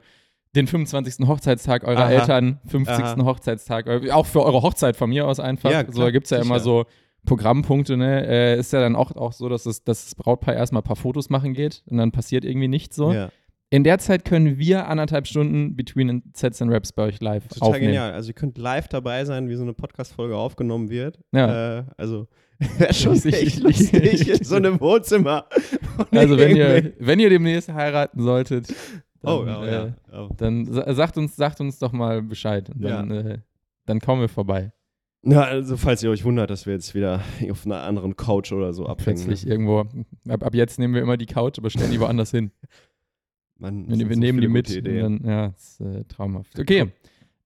den 0.55 0.67
25. 0.67 1.27
Hochzeitstag 1.27 1.83
eurer 1.83 2.03
Aha. 2.05 2.11
Eltern, 2.11 2.59
50. 2.67 2.95
Aha. 3.03 3.25
Hochzeitstag, 3.25 3.87
eu- 3.87 4.09
auch 4.13 4.25
für 4.25 4.41
eure 4.41 4.61
Hochzeit 4.61 4.95
von 4.95 5.09
mir 5.09 5.27
aus 5.27 5.41
einfach. 5.41 5.69
Ja, 5.69 5.79
so, 5.85 5.91
klar, 5.91 6.05
da 6.05 6.11
gibt 6.11 6.25
es 6.25 6.29
ja 6.29 6.37
immer 6.37 6.59
sicher. 6.59 6.63
so 6.63 6.85
Programmpunkte, 7.25 7.97
ne? 7.97 8.25
Äh, 8.27 8.59
ist 8.59 8.71
ja 8.73 8.79
dann 8.79 8.95
auch, 8.95 9.11
auch 9.15 9.33
so, 9.33 9.49
dass, 9.49 9.65
es, 9.65 9.83
dass 9.83 10.05
das 10.05 10.15
Brautpaar 10.15 10.53
erstmal 10.55 10.81
ein 10.81 10.85
paar 10.85 10.95
Fotos 10.95 11.29
machen 11.29 11.53
geht 11.53 11.83
und 11.87 11.97
dann 11.97 12.11
passiert 12.11 12.45
irgendwie 12.45 12.67
nichts 12.67 12.95
so. 12.95 13.11
ja, 13.11 13.29
In 13.69 13.83
der 13.83 13.97
Zeit 13.99 14.23
können 14.25 14.57
wir 14.57 14.87
anderthalb 14.87 15.27
Stunden 15.27 15.75
Between 15.75 16.23
Sets 16.35 16.61
and 16.61 16.71
Raps 16.71 16.91
bei 16.93 17.03
euch 17.03 17.19
live 17.21 17.47
total 17.47 17.69
aufnehmen. 17.69 17.87
genial. 17.87 18.13
Also 18.13 18.29
ihr 18.29 18.33
könnt 18.35 18.57
live 18.57 18.87
dabei 18.87 19.25
sein, 19.25 19.49
wie 19.49 19.55
so 19.55 19.63
eine 19.63 19.73
Podcast-Folge 19.73 20.35
aufgenommen 20.37 20.89
wird. 20.89 21.19
Ja. 21.33 21.79
Äh, 21.79 21.83
also 21.97 22.27
wäre 22.77 22.93
schon 22.93 23.15
Ich- 23.15 23.25
echt 23.25 23.43
ich- 23.57 23.59
lustig 23.63 24.29
in 24.29 24.43
so 24.43 24.55
einem 24.55 24.79
Wohnzimmer. 24.79 25.45
Also 26.11 26.37
wenn 26.37 26.55
ihr, 26.57 26.93
wenn 26.99 27.19
ihr 27.21 27.29
demnächst 27.29 27.71
heiraten 27.73 28.21
solltet, 28.21 28.67
dann, 29.21 29.33
Oh, 29.33 29.45
ja, 29.45 29.63
äh, 29.65 29.71
ja. 29.71 29.95
Oh. 30.13 30.29
dann 30.37 30.65
sa- 30.65 30.93
sagt 30.93 31.17
uns, 31.17 31.35
sagt 31.37 31.61
uns 31.61 31.79
doch 31.79 31.93
mal 31.93 32.21
Bescheid. 32.21 32.69
Und 32.69 32.81
dann, 32.83 33.11
äh, 33.11 33.37
dann 33.85 33.99
kommen 34.01 34.19
wir 34.21 34.27
vorbei. 34.29 34.71
Na, 35.27 35.43
also 35.43 35.75
falls 35.75 36.03
ihr 36.03 36.11
euch 36.11 36.23
wundert, 36.23 36.51
dass 36.51 36.65
wir 36.65 36.73
jetzt 36.73 36.93
wieder 36.93 37.21
auf 37.49 37.65
einer 37.65 37.81
anderen 37.81 38.15
Couch 38.15 38.51
oder 38.51 38.73
so 38.73 38.85
abhängen. 38.85 39.23
Plötzlich 39.23 39.47
irgendwo. 39.47 39.79
Ab, 40.29 40.43
ab 40.43 40.53
jetzt 40.53 40.77
nehmen 40.77 40.93
wir 40.93 41.01
immer 41.01 41.17
die 41.17 41.25
Couch, 41.25 41.57
aber 41.57 41.69
stellen 41.69 41.91
die 41.91 41.99
woanders 41.99 42.31
hin. 42.31 42.51
Mann, 43.57 43.89
Wir, 43.89 44.07
wir 44.09 44.15
so 44.15 44.19
nehmen 44.19 44.41
die 44.41 44.47
mit. 44.47 44.85
dann, 44.85 45.21
ja, 45.25 45.47
das 45.49 45.79
ist 45.79 45.81
äh, 45.81 46.03
traumhaft. 46.05 46.59
Okay. 46.59 46.91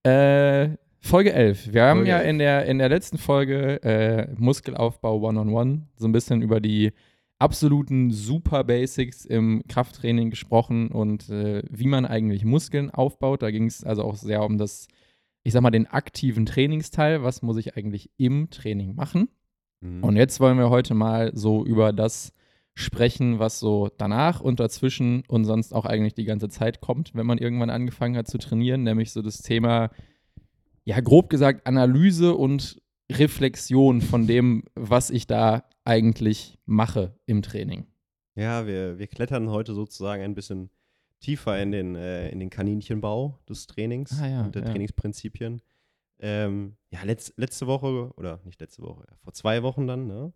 Äh, 0.02 0.76
Folge 1.00 1.32
11. 1.32 1.72
Wir 1.72 1.84
haben 1.84 2.00
Folge 2.00 2.10
ja 2.10 2.18
11. 2.18 2.30
in 2.30 2.38
der, 2.38 2.66
in 2.66 2.78
der 2.78 2.88
letzten 2.88 3.16
Folge 3.16 3.82
äh, 3.82 4.28
Muskelaufbau 4.36 5.20
One-on-One 5.20 5.86
so 5.96 6.06
ein 6.06 6.12
bisschen 6.12 6.42
über 6.42 6.60
die 6.60 6.92
absoluten 7.38 8.10
Super 8.10 8.64
Basics 8.64 9.24
im 9.24 9.62
Krafttraining 9.66 10.28
gesprochen 10.28 10.88
und 10.88 11.30
äh, 11.30 11.62
wie 11.70 11.86
man 11.86 12.04
eigentlich 12.04 12.44
Muskeln 12.44 12.90
aufbaut. 12.90 13.42
Da 13.42 13.50
ging 13.50 13.64
es 13.64 13.82
also 13.82 14.04
auch 14.04 14.16
sehr 14.16 14.42
um 14.42 14.58
das, 14.58 14.88
ich 15.42 15.52
sag 15.52 15.62
mal, 15.62 15.70
den 15.70 15.86
aktiven 15.86 16.46
Trainingsteil. 16.46 17.22
Was 17.22 17.42
muss 17.42 17.56
ich 17.56 17.76
eigentlich 17.76 18.10
im 18.16 18.50
Training 18.50 18.94
machen? 18.94 19.28
Mhm. 19.80 20.04
Und 20.04 20.16
jetzt 20.16 20.40
wollen 20.40 20.58
wir 20.58 20.70
heute 20.70 20.94
mal 20.94 21.30
so 21.34 21.64
über 21.64 21.92
das 21.92 22.32
sprechen, 22.74 23.38
was 23.38 23.58
so 23.58 23.90
danach 23.98 24.40
und 24.40 24.60
dazwischen 24.60 25.22
und 25.28 25.44
sonst 25.44 25.74
auch 25.74 25.84
eigentlich 25.84 26.14
die 26.14 26.24
ganze 26.24 26.48
Zeit 26.48 26.80
kommt, 26.80 27.14
wenn 27.14 27.26
man 27.26 27.38
irgendwann 27.38 27.70
angefangen 27.70 28.16
hat 28.16 28.28
zu 28.28 28.38
trainieren, 28.38 28.82
nämlich 28.82 29.12
so 29.12 29.22
das 29.22 29.42
Thema, 29.42 29.90
ja, 30.84 31.00
grob 31.00 31.28
gesagt, 31.30 31.66
Analyse 31.66 32.34
und 32.34 32.80
Reflexion 33.12 34.00
von 34.00 34.26
dem, 34.26 34.64
was 34.74 35.10
ich 35.10 35.26
da 35.26 35.64
eigentlich 35.84 36.58
mache 36.64 37.18
im 37.26 37.42
Training. 37.42 37.86
Ja, 38.36 38.66
wir, 38.66 38.98
wir 38.98 39.08
klettern 39.08 39.50
heute 39.50 39.74
sozusagen 39.74 40.22
ein 40.22 40.34
bisschen 40.34 40.70
tiefer 41.20 41.60
in 41.62 41.70
den, 41.72 41.94
äh, 41.96 42.28
in 42.30 42.40
den 42.40 42.50
Kaninchenbau 42.50 43.38
des 43.48 43.66
Trainings 43.66 44.20
Ah, 44.20 44.26
ja, 44.28 44.44
und 44.44 44.54
der 44.54 44.62
ja. 44.64 44.70
Trainingsprinzipien. 44.70 45.60
Ähm, 46.18 46.76
ja, 46.90 47.02
letz, 47.04 47.32
letzte 47.36 47.66
Woche, 47.66 48.10
oder 48.16 48.40
nicht 48.44 48.60
letzte 48.60 48.82
Woche, 48.82 49.04
ja, 49.08 49.16
vor 49.22 49.32
zwei 49.32 49.62
Wochen 49.62 49.86
dann, 49.86 50.06
ne? 50.06 50.32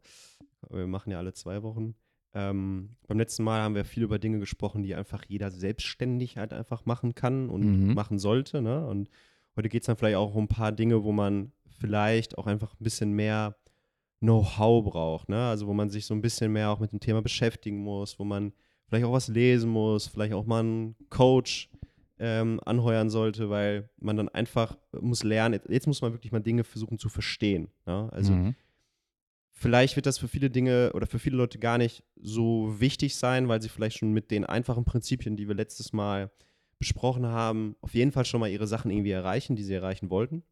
Wir 0.71 0.87
machen 0.87 1.11
ja 1.11 1.19
alle 1.19 1.33
zwei 1.35 1.63
Wochen. 1.63 1.95
Ähm, 2.33 2.97
beim 3.07 3.19
letzten 3.19 3.45
Mal 3.45 3.61
haben 3.61 3.75
wir 3.75 3.85
viel 3.85 4.03
über 4.03 4.19
Dinge 4.19 4.39
gesprochen, 4.39 4.83
die 4.83 4.95
einfach 4.95 5.25
jeder 5.29 5.51
selbstständig 5.51 6.37
halt 6.39 6.53
einfach 6.53 6.87
machen 6.87 7.15
kann 7.15 7.49
und 7.51 7.89
Mhm. 7.89 7.95
machen 7.95 8.19
sollte, 8.19 8.63
ne? 8.63 8.87
Und 8.87 9.09
heute 9.57 9.69
geht 9.69 9.83
es 9.83 9.87
dann 9.87 9.97
vielleicht 9.97 10.17
auch 10.17 10.35
um 10.35 10.45
ein 10.45 10.49
paar 10.49 10.73
Dinge, 10.73 11.05
wo 11.05 11.13
man 11.13 11.53
vielleicht 11.79 12.39
auch 12.39 12.47
einfach 12.47 12.73
ein 12.75 12.83
bisschen 12.85 13.13
mehr 13.13 13.57
Know-how 14.21 14.85
braucht, 14.85 15.29
ne? 15.29 15.49
Also 15.49 15.67
wo 15.67 15.75
man 15.75 15.91
sich 15.91 16.07
so 16.07 16.15
ein 16.15 16.23
bisschen 16.23 16.51
mehr 16.53 16.71
auch 16.71 16.81
mit 16.81 16.93
dem 16.93 17.01
Thema 17.01 17.21
beschäftigen 17.21 17.79
muss, 17.79 18.19
wo 18.19 18.25
man 18.25 18.53
vielleicht 18.95 19.07
auch 19.07 19.13
was 19.13 19.29
lesen 19.29 19.71
muss, 19.71 20.07
vielleicht 20.07 20.35
auch 20.35 20.47
mal 20.47 20.61
einen 20.61 20.97
Coach 21.11 21.69
ähm, 22.19 22.61
anheuern 22.65 23.11
sollte, 23.11 23.51
weil 23.51 23.89
man 23.99 24.17
dann 24.17 24.29
einfach 24.29 24.79
muss 25.01 25.25
lernen, 25.25 25.61
jetzt, 25.69 25.87
muss 25.87 26.01
man 26.01 26.13
wirklich 26.13 26.31
mal 26.31 26.41
Dinge 26.41 26.63
versuchen 26.63 26.99
zu 26.99 27.09
verstehen. 27.09 27.69
Ne? 27.87 28.09
Also 28.13 28.33
Mhm. 28.33 28.55
vielleicht 29.51 29.97
wird 29.97 30.07
das 30.07 30.19
für 30.19 30.29
viele 30.29 30.49
Dinge 30.49 30.93
oder 30.95 31.07
für 31.07 31.19
viele 31.19 31.37
Leute 31.37 31.59
gar 31.59 31.77
nicht 31.79 32.05
so 32.17 32.79
wichtig 32.79 33.17
sein, 33.17 33.49
weil 33.49 33.61
sie 33.61 33.69
vielleicht 33.69 33.99
schon 33.99 34.13
mit 34.13 34.31
den 34.31 34.45
einfachen 34.45 34.85
Prinzipien, 34.85 35.37
die 35.37 35.49
wir 35.49 35.57
letztes 35.57 35.93
Mal 35.93 36.31
besprochen 36.79 37.27
haben, 37.27 37.77
auf 37.81 37.95
jeden 37.95 38.13
Fall 38.13 38.25
schon 38.25 38.41
mal 38.41 38.51
ihre 38.51 38.67
Sachen 38.67 38.91
irgendwie 38.91 39.11
erreichen, 39.11 39.57
die 39.57 39.65
sie 39.65 39.75
erreichen 39.75 40.11
wollten, 40.11 40.45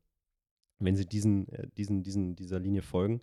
wenn 0.80 0.96
sie 0.96 1.06
diesen, 1.06 1.48
äh, 1.50 1.68
diesen, 1.76 2.02
diesen, 2.02 2.34
dieser 2.34 2.58
Linie 2.58 2.82
folgen. 2.82 3.20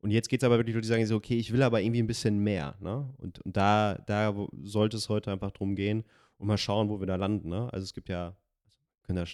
Und 0.00 0.10
jetzt 0.10 0.28
geht 0.28 0.42
es 0.42 0.46
aber 0.46 0.58
wirklich 0.58 0.74
Leute, 0.74 0.86
die 0.86 0.88
sagen 0.88 1.06
so, 1.06 1.16
okay, 1.16 1.36
ich 1.36 1.52
will 1.52 1.62
aber 1.62 1.80
irgendwie 1.80 2.02
ein 2.02 2.06
bisschen 2.06 2.38
mehr. 2.38 2.76
Ne? 2.80 3.08
Und, 3.18 3.40
und 3.40 3.56
da, 3.56 3.94
da 4.06 4.34
sollte 4.62 4.96
es 4.96 5.08
heute 5.08 5.32
einfach 5.32 5.50
drum 5.50 5.74
gehen 5.74 6.04
und 6.38 6.46
mal 6.46 6.58
schauen, 6.58 6.88
wo 6.88 7.00
wir 7.00 7.06
da 7.06 7.16
landen. 7.16 7.48
Ne? 7.48 7.72
Also 7.72 7.84
es 7.84 7.94
gibt 7.94 8.08
ja, 8.08 8.36
wir 8.66 9.02
können 9.02 9.16
da 9.16 9.24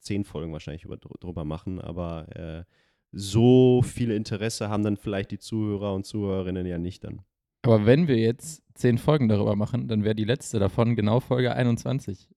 zehn 0.00 0.24
Folgen 0.24 0.52
wahrscheinlich 0.52 0.84
über, 0.84 0.96
drüber 0.96 1.44
machen, 1.44 1.80
aber 1.80 2.26
äh, 2.36 2.64
so 3.12 3.82
viel 3.82 4.10
Interesse 4.10 4.68
haben 4.68 4.82
dann 4.82 4.96
vielleicht 4.96 5.30
die 5.30 5.38
Zuhörer 5.38 5.94
und 5.94 6.04
Zuhörerinnen 6.04 6.66
ja 6.66 6.78
nicht 6.78 7.04
dann. 7.04 7.22
Aber 7.62 7.86
wenn 7.86 8.08
wir 8.08 8.16
jetzt 8.16 8.62
zehn 8.74 8.98
Folgen 8.98 9.28
darüber 9.28 9.54
machen, 9.54 9.86
dann 9.86 10.02
wäre 10.02 10.16
die 10.16 10.24
letzte 10.24 10.58
davon 10.58 10.96
genau 10.96 11.20
Folge 11.20 11.54
21. 11.54 12.28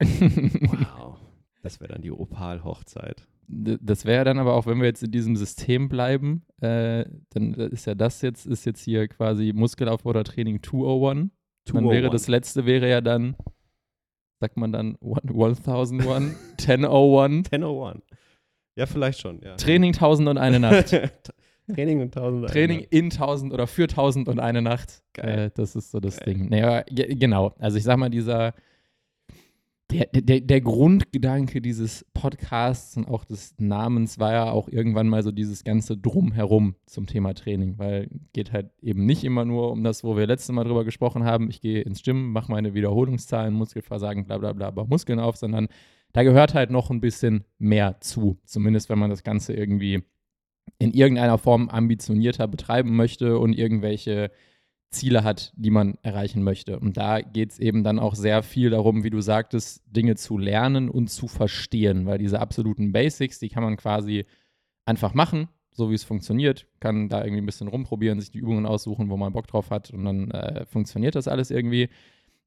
Wow. 0.00 1.18
Das 1.62 1.80
wäre 1.80 1.94
dann 1.94 2.02
die 2.02 2.12
Opal-Hochzeit. 2.12 3.26
Das 3.48 4.04
wäre 4.04 4.24
dann 4.24 4.38
aber 4.38 4.54
auch, 4.54 4.66
wenn 4.66 4.78
wir 4.78 4.86
jetzt 4.86 5.02
in 5.02 5.10
diesem 5.10 5.36
System 5.36 5.88
bleiben, 5.88 6.44
äh, 6.60 7.04
dann 7.30 7.54
ist 7.54 7.86
ja 7.86 7.94
das 7.94 8.22
jetzt, 8.22 8.46
ist 8.46 8.64
jetzt 8.64 8.82
hier 8.82 9.06
quasi 9.08 9.52
Muskelaufbau 9.54 10.10
oder 10.10 10.24
Training 10.24 10.62
201. 10.62 11.30
Dann 11.66 11.88
wäre 11.88 12.10
das 12.10 12.28
letzte 12.28 12.66
wäre 12.66 12.88
ja 12.88 13.00
dann 13.00 13.36
Sagt 14.40 14.58
man 14.58 14.70
dann 14.70 14.98
1001, 15.00 16.36
1001? 16.58 17.52
1001. 17.52 18.02
Ja, 18.76 18.84
vielleicht 18.84 19.20
schon, 19.20 19.40
ja. 19.40 19.56
Training 19.56 19.94
1001 19.94 20.58
Nacht. 20.58 20.90
Training 21.74 22.00
und 22.02 22.16
1001. 22.16 22.52
Training 22.52 22.80
in 22.90 23.04
1000 23.06 23.52
oder 23.52 23.66
für 23.66 23.84
1001 23.84 24.60
Nacht. 24.60 25.02
Geil. 25.14 25.38
Äh, 25.38 25.50
das 25.54 25.74
ist 25.74 25.90
so 25.90 26.00
das 26.00 26.18
Geil. 26.18 26.34
Ding. 26.34 26.48
Naja, 26.50 26.84
genau. 26.86 27.54
Also 27.58 27.78
ich 27.78 27.84
sag 27.84 27.96
mal, 27.96 28.10
dieser 28.10 28.52
der, 29.90 30.06
der, 30.06 30.40
der 30.40 30.60
Grundgedanke 30.60 31.60
dieses 31.60 32.04
Podcasts 32.12 32.96
und 32.96 33.06
auch 33.06 33.24
des 33.24 33.54
Namens 33.58 34.18
war 34.18 34.32
ja 34.32 34.50
auch 34.50 34.68
irgendwann 34.68 35.08
mal 35.08 35.22
so 35.22 35.30
dieses 35.30 35.62
ganze 35.62 35.96
Drumherum 35.96 36.74
zum 36.86 37.06
Thema 37.06 37.34
Training, 37.34 37.78
weil 37.78 38.08
geht 38.32 38.52
halt 38.52 38.70
eben 38.82 39.06
nicht 39.06 39.22
immer 39.22 39.44
nur 39.44 39.70
um 39.70 39.84
das, 39.84 40.02
wo 40.02 40.16
wir 40.16 40.26
letztes 40.26 40.52
Mal 40.52 40.64
drüber 40.64 40.84
gesprochen 40.84 41.24
haben, 41.24 41.48
ich 41.50 41.60
gehe 41.60 41.82
ins 41.82 42.02
Gym, 42.02 42.32
mache 42.32 42.50
meine 42.50 42.74
Wiederholungszahlen, 42.74 43.54
Muskelversagen, 43.54 44.26
bla 44.26 44.38
bla 44.38 44.52
bla, 44.52 44.70
baue 44.72 44.88
Muskeln 44.88 45.20
auf, 45.20 45.36
sondern 45.36 45.68
da 46.12 46.24
gehört 46.24 46.54
halt 46.54 46.70
noch 46.70 46.90
ein 46.90 47.00
bisschen 47.00 47.44
mehr 47.58 48.00
zu. 48.00 48.38
Zumindest 48.44 48.88
wenn 48.88 48.98
man 48.98 49.10
das 49.10 49.22
Ganze 49.22 49.52
irgendwie 49.52 50.02
in 50.78 50.92
irgendeiner 50.92 51.38
Form 51.38 51.68
ambitionierter 51.68 52.48
betreiben 52.48 52.96
möchte 52.96 53.38
und 53.38 53.52
irgendwelche 53.52 54.32
Ziele 54.90 55.24
hat, 55.24 55.52
die 55.56 55.70
man 55.70 55.98
erreichen 56.02 56.42
möchte. 56.42 56.78
Und 56.78 56.96
da 56.96 57.20
geht 57.20 57.52
es 57.52 57.58
eben 57.58 57.84
dann 57.84 57.98
auch 57.98 58.14
sehr 58.14 58.42
viel 58.42 58.70
darum, 58.70 59.04
wie 59.04 59.10
du 59.10 59.20
sagtest, 59.20 59.82
Dinge 59.86 60.16
zu 60.16 60.38
lernen 60.38 60.88
und 60.88 61.08
zu 61.08 61.28
verstehen, 61.28 62.06
weil 62.06 62.18
diese 62.18 62.40
absoluten 62.40 62.92
Basics, 62.92 63.38
die 63.38 63.48
kann 63.48 63.62
man 63.62 63.76
quasi 63.76 64.26
einfach 64.84 65.14
machen, 65.14 65.48
so 65.72 65.90
wie 65.90 65.94
es 65.94 66.04
funktioniert, 66.04 66.66
kann 66.80 67.08
da 67.08 67.22
irgendwie 67.22 67.42
ein 67.42 67.46
bisschen 67.46 67.68
rumprobieren, 67.68 68.20
sich 68.20 68.30
die 68.30 68.38
Übungen 68.38 68.64
aussuchen, 68.64 69.10
wo 69.10 69.16
man 69.16 69.32
Bock 69.32 69.46
drauf 69.46 69.70
hat 69.70 69.90
und 69.90 70.04
dann 70.04 70.30
äh, 70.30 70.64
funktioniert 70.64 71.14
das 71.14 71.28
alles 71.28 71.50
irgendwie. 71.50 71.90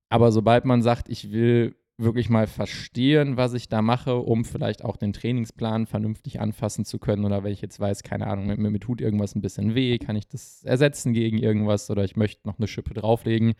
Aber 0.09 0.31
sobald 0.31 0.65
man 0.65 0.81
sagt, 0.81 1.09
ich 1.09 1.31
will 1.31 1.75
wirklich 1.99 2.29
mal 2.29 2.47
verstehen, 2.47 3.37
was 3.37 3.53
ich 3.53 3.67
da 3.69 3.81
mache, 3.81 4.15
um 4.17 4.45
vielleicht 4.45 4.83
auch 4.85 4.97
den 4.97 5.13
Trainingsplan 5.13 5.85
vernünftig 5.85 6.39
anfassen 6.39 6.85
zu 6.85 6.97
können. 6.97 7.25
Oder 7.25 7.43
wenn 7.43 7.51
ich 7.51 7.61
jetzt 7.61 7.79
weiß, 7.79 8.03
keine 8.03 8.27
Ahnung, 8.27 8.47
mir, 8.47 8.57
mir 8.57 8.79
tut 8.79 9.01
irgendwas 9.01 9.35
ein 9.35 9.41
bisschen 9.41 9.75
weh, 9.75 9.97
kann 9.97 10.15
ich 10.15 10.27
das 10.27 10.63
ersetzen 10.63 11.13
gegen 11.13 11.37
irgendwas 11.37 11.89
oder 11.91 12.03
ich 12.03 12.15
möchte 12.15 12.47
noch 12.47 12.57
eine 12.57 12.67
Schippe 12.67 12.93
drauflegen. 12.93 13.53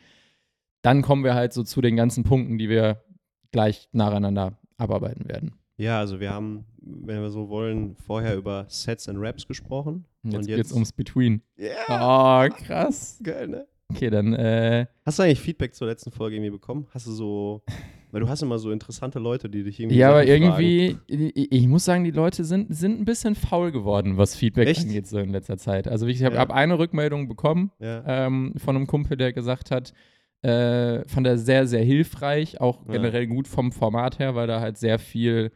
Dann 0.82 1.02
kommen 1.02 1.24
wir 1.24 1.34
halt 1.36 1.52
so 1.54 1.64
zu 1.64 1.82
den 1.82 1.96
ganzen 1.98 2.24
Punkten, 2.24 2.58
die 2.58 2.70
wir 2.70 3.04
gleich 3.52 3.90
nacheinander 3.92 4.58
abarbeiten 4.78 5.28
werden. 5.28 5.56
Ja, 5.76 6.00
also 6.00 6.20
wir 6.20 6.32
haben, 6.32 6.66
wenn 6.82 7.22
wir 7.22 7.30
so 7.30 7.50
wollen, 7.50 7.96
vorher 7.96 8.36
über 8.38 8.66
Sets 8.70 9.08
and 9.10 9.18
Raps 9.22 9.48
gesprochen. 9.48 10.06
Und 10.24 10.32
jetzt, 10.32 10.36
Und 10.42 10.46
geht's 10.48 10.58
jetzt- 10.58 10.74
ums 10.74 10.92
Between. 10.94 11.42
Ja, 11.58 12.48
Oh, 12.48 12.50
krass. 12.66 13.20
geil, 13.24 13.48
ne? 13.48 13.68
Okay, 13.92 14.10
dann 14.10 14.34
äh, 14.34 14.86
Hast 15.06 15.20
du 15.20 15.24
eigentlich 15.24 15.40
Feedback 15.42 15.74
zur 15.74 15.88
letzten 15.88 16.12
Folge 16.12 16.36
irgendwie 16.36 16.52
bekommen? 16.52 16.88
Hast 16.94 17.08
du 17.08 17.12
so, 17.12 17.64
weil 18.12 18.22
du 18.22 18.30
hast 18.30 18.42
immer 18.42 18.58
so 18.60 18.72
interessante 18.72 19.20
Leute, 19.20 19.50
die 19.50 19.64
dich 19.64 19.80
irgendwie 19.80 19.98
Ja, 19.98 20.10
aber 20.10 20.26
fragen. 20.26 20.44
irgendwie, 20.44 20.98
ich, 21.08 21.52
ich 21.52 21.68
muss 21.68 21.86
sagen, 21.86 22.04
die 22.04 22.12
Leute 22.12 22.44
sind, 22.44 22.74
sind 22.76 23.00
ein 23.00 23.06
bisschen 23.06 23.36
faul 23.36 23.72
geworden, 23.72 24.18
was 24.18 24.36
Feedback 24.36 24.68
Echt? 24.70 24.82
angeht, 24.82 25.08
so 25.08 25.20
in 25.20 25.30
letzter 25.30 25.58
Zeit. 25.58 25.88
Also 25.88 26.08
ich 26.08 26.24
habe 26.24 26.36
Ja. 26.36 26.42
hab 26.42 26.52
eine 26.52 26.78
Rückmeldung 26.80 27.28
bekommen 27.28 27.72
Ja. 27.80 28.04
ähm, 28.28 28.54
von 28.58 28.76
einem 28.76 28.88
Kumpel, 28.88 29.18
der 29.18 29.34
gesagt 29.34 29.72
hat, 29.72 29.94
äh, 30.42 31.08
fand 31.08 31.28
er 31.28 31.38
sehr, 31.38 31.68
sehr 31.68 31.84
hilfreich, 31.84 32.62
auch 32.62 32.86
Ja. 32.86 32.94
generell 32.94 33.28
gut 33.28 33.48
vom 33.48 33.72
Format 33.72 34.20
her, 34.20 34.36
weil 34.36 34.48
da 34.48 34.62
halt 34.62 34.78
sehr 34.78 34.98
viel 35.00 35.52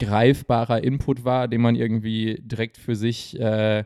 greifbarer 0.00 0.82
Input 0.82 1.24
war, 1.24 1.48
den 1.48 1.60
man 1.60 1.76
irgendwie 1.76 2.40
direkt 2.42 2.76
für 2.78 2.96
sich 2.96 3.38
äh, 3.38 3.84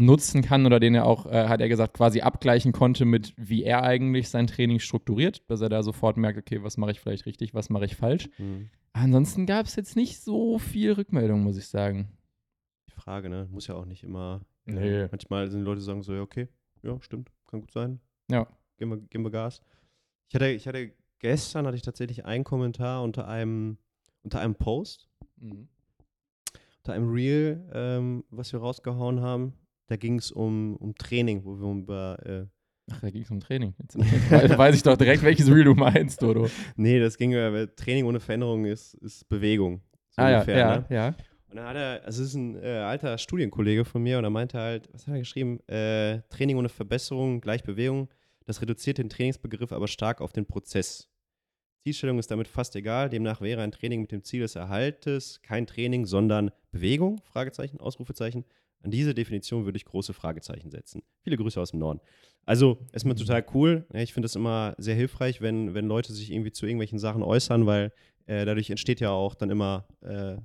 nutzen 0.00 0.42
kann 0.42 0.66
oder 0.66 0.80
den 0.80 0.94
er 0.94 1.06
auch, 1.06 1.26
äh, 1.26 1.48
hat 1.48 1.60
er 1.60 1.68
gesagt, 1.68 1.94
quasi 1.94 2.20
abgleichen 2.20 2.72
konnte 2.72 3.04
mit, 3.04 3.34
wie 3.36 3.62
er 3.62 3.82
eigentlich 3.82 4.30
sein 4.30 4.46
Training 4.46 4.78
strukturiert, 4.78 5.48
dass 5.48 5.60
er 5.60 5.68
da 5.68 5.82
sofort 5.82 6.16
merkt, 6.16 6.38
okay, 6.38 6.62
was 6.62 6.76
mache 6.76 6.92
ich 6.92 7.00
vielleicht 7.00 7.26
richtig, 7.26 7.54
was 7.54 7.70
mache 7.70 7.84
ich 7.84 7.96
falsch. 7.96 8.28
Hm. 8.36 8.70
Ansonsten 8.92 9.46
gab 9.46 9.66
es 9.66 9.76
jetzt 9.76 9.96
nicht 9.96 10.20
so 10.20 10.58
viel 10.58 10.92
Rückmeldung, 10.92 11.42
muss 11.42 11.56
ich 11.56 11.68
sagen. 11.68 12.08
Die 12.88 12.92
Frage, 12.92 13.28
ne? 13.28 13.48
Muss 13.50 13.66
ja 13.66 13.74
auch 13.74 13.84
nicht 13.84 14.02
immer. 14.02 14.40
Nee. 14.64 15.06
Manchmal 15.10 15.50
sind 15.50 15.60
die 15.60 15.66
Leute 15.66 15.80
sagen 15.80 16.02
so, 16.02 16.14
ja, 16.14 16.22
okay, 16.22 16.48
ja, 16.82 17.00
stimmt, 17.00 17.30
kann 17.46 17.60
gut 17.60 17.70
sein. 17.70 18.00
Ja. 18.30 18.46
Geben 18.78 18.90
wir, 18.90 18.98
geben 18.98 19.24
wir 19.24 19.30
Gas. 19.30 19.60
Ich 20.28 20.34
hatte, 20.34 20.48
ich 20.48 20.66
hatte 20.66 20.92
gestern 21.20 21.66
hatte 21.66 21.76
ich 21.76 21.82
tatsächlich 21.82 22.24
einen 22.24 22.44
Kommentar 22.44 23.02
unter 23.02 23.28
einem, 23.28 23.78
unter 24.22 24.40
einem 24.40 24.54
Post, 24.54 25.08
unter 25.40 26.92
einem 26.92 27.10
Reel, 27.10 27.68
ähm, 27.72 28.24
was 28.30 28.52
wir 28.52 28.60
rausgehauen 28.60 29.20
haben. 29.20 29.54
Da 29.90 29.96
ging 29.96 30.20
es 30.20 30.30
um, 30.30 30.76
um 30.76 30.94
Training, 30.94 31.44
wo 31.44 31.58
wir 31.58 31.82
über 31.82 32.16
äh, 32.24 32.46
Ach, 32.92 33.00
da 33.00 33.10
ging 33.10 33.22
es 33.22 33.30
um 33.30 33.40
Training. 33.40 33.74
Jetzt, 33.80 33.98
weiß 33.98 34.76
ich 34.76 34.84
doch 34.84 34.96
direkt, 34.96 35.24
welches 35.24 35.48
Reel 35.50 35.64
du 35.64 35.74
meinst, 35.74 36.22
Dodo. 36.22 36.48
Nee, 36.76 37.00
das 37.00 37.18
ging 37.18 37.32
über 37.32 37.74
Training 37.74 38.04
ohne 38.04 38.20
Veränderung 38.20 38.66
ist, 38.66 38.94
ist 38.94 39.28
Bewegung. 39.28 39.80
So 40.10 40.22
ah 40.22 40.30
ja, 40.30 40.36
ungefähr, 40.36 40.58
ja, 40.58 40.76
ne? 40.76 40.86
ja. 40.90 41.08
Und 41.48 41.56
dann 41.56 41.66
hat 41.66 41.76
er, 41.76 42.04
also 42.04 42.22
es 42.22 42.28
ist 42.28 42.34
ein 42.34 42.54
äh, 42.62 42.68
alter 42.68 43.18
Studienkollege 43.18 43.84
von 43.84 44.00
mir 44.00 44.18
und 44.18 44.24
er 44.24 44.30
meinte 44.30 44.58
halt, 44.58 44.88
was 44.92 45.08
hat 45.08 45.14
er 45.14 45.18
geschrieben? 45.18 45.58
Äh, 45.68 46.22
Training 46.28 46.56
ohne 46.56 46.68
Verbesserung, 46.68 47.40
gleich 47.40 47.64
Bewegung. 47.64 48.08
Das 48.44 48.62
reduziert 48.62 48.98
den 48.98 49.08
Trainingsbegriff 49.08 49.72
aber 49.72 49.88
stark 49.88 50.20
auf 50.20 50.32
den 50.32 50.46
Prozess. 50.46 51.08
Zielstellung 51.82 52.20
ist 52.20 52.30
damit 52.30 52.46
fast 52.46 52.76
egal. 52.76 53.10
Demnach 53.10 53.40
wäre 53.40 53.62
ein 53.62 53.72
Training 53.72 54.02
mit 54.02 54.12
dem 54.12 54.22
Ziel 54.22 54.42
des 54.42 54.54
Erhaltes 54.54 55.42
kein 55.42 55.66
Training, 55.66 56.06
sondern 56.06 56.52
Bewegung? 56.70 57.20
Fragezeichen, 57.24 57.80
Ausrufezeichen. 57.80 58.44
An 58.82 58.90
diese 58.90 59.14
Definition 59.14 59.64
würde 59.64 59.76
ich 59.76 59.84
große 59.84 60.12
Fragezeichen 60.12 60.70
setzen. 60.70 61.02
Viele 61.22 61.36
Grüße 61.36 61.60
aus 61.60 61.70
dem 61.72 61.80
Norden. 61.80 62.00
Also, 62.46 62.78
erstmal 62.92 63.14
total 63.14 63.44
cool. 63.54 63.84
Ich 63.92 64.14
finde 64.14 64.26
es 64.26 64.34
immer 64.36 64.74
sehr 64.78 64.94
hilfreich, 64.94 65.40
wenn, 65.40 65.74
wenn 65.74 65.86
Leute 65.86 66.12
sich 66.12 66.32
irgendwie 66.32 66.52
zu 66.52 66.66
irgendwelchen 66.66 66.98
Sachen 66.98 67.22
äußern, 67.22 67.66
weil 67.66 67.92
äh, 68.26 68.44
dadurch 68.44 68.70
entsteht 68.70 69.00
ja 69.00 69.10
auch 69.10 69.34
dann 69.34 69.50
immer 69.50 69.86
äh, 70.00 70.36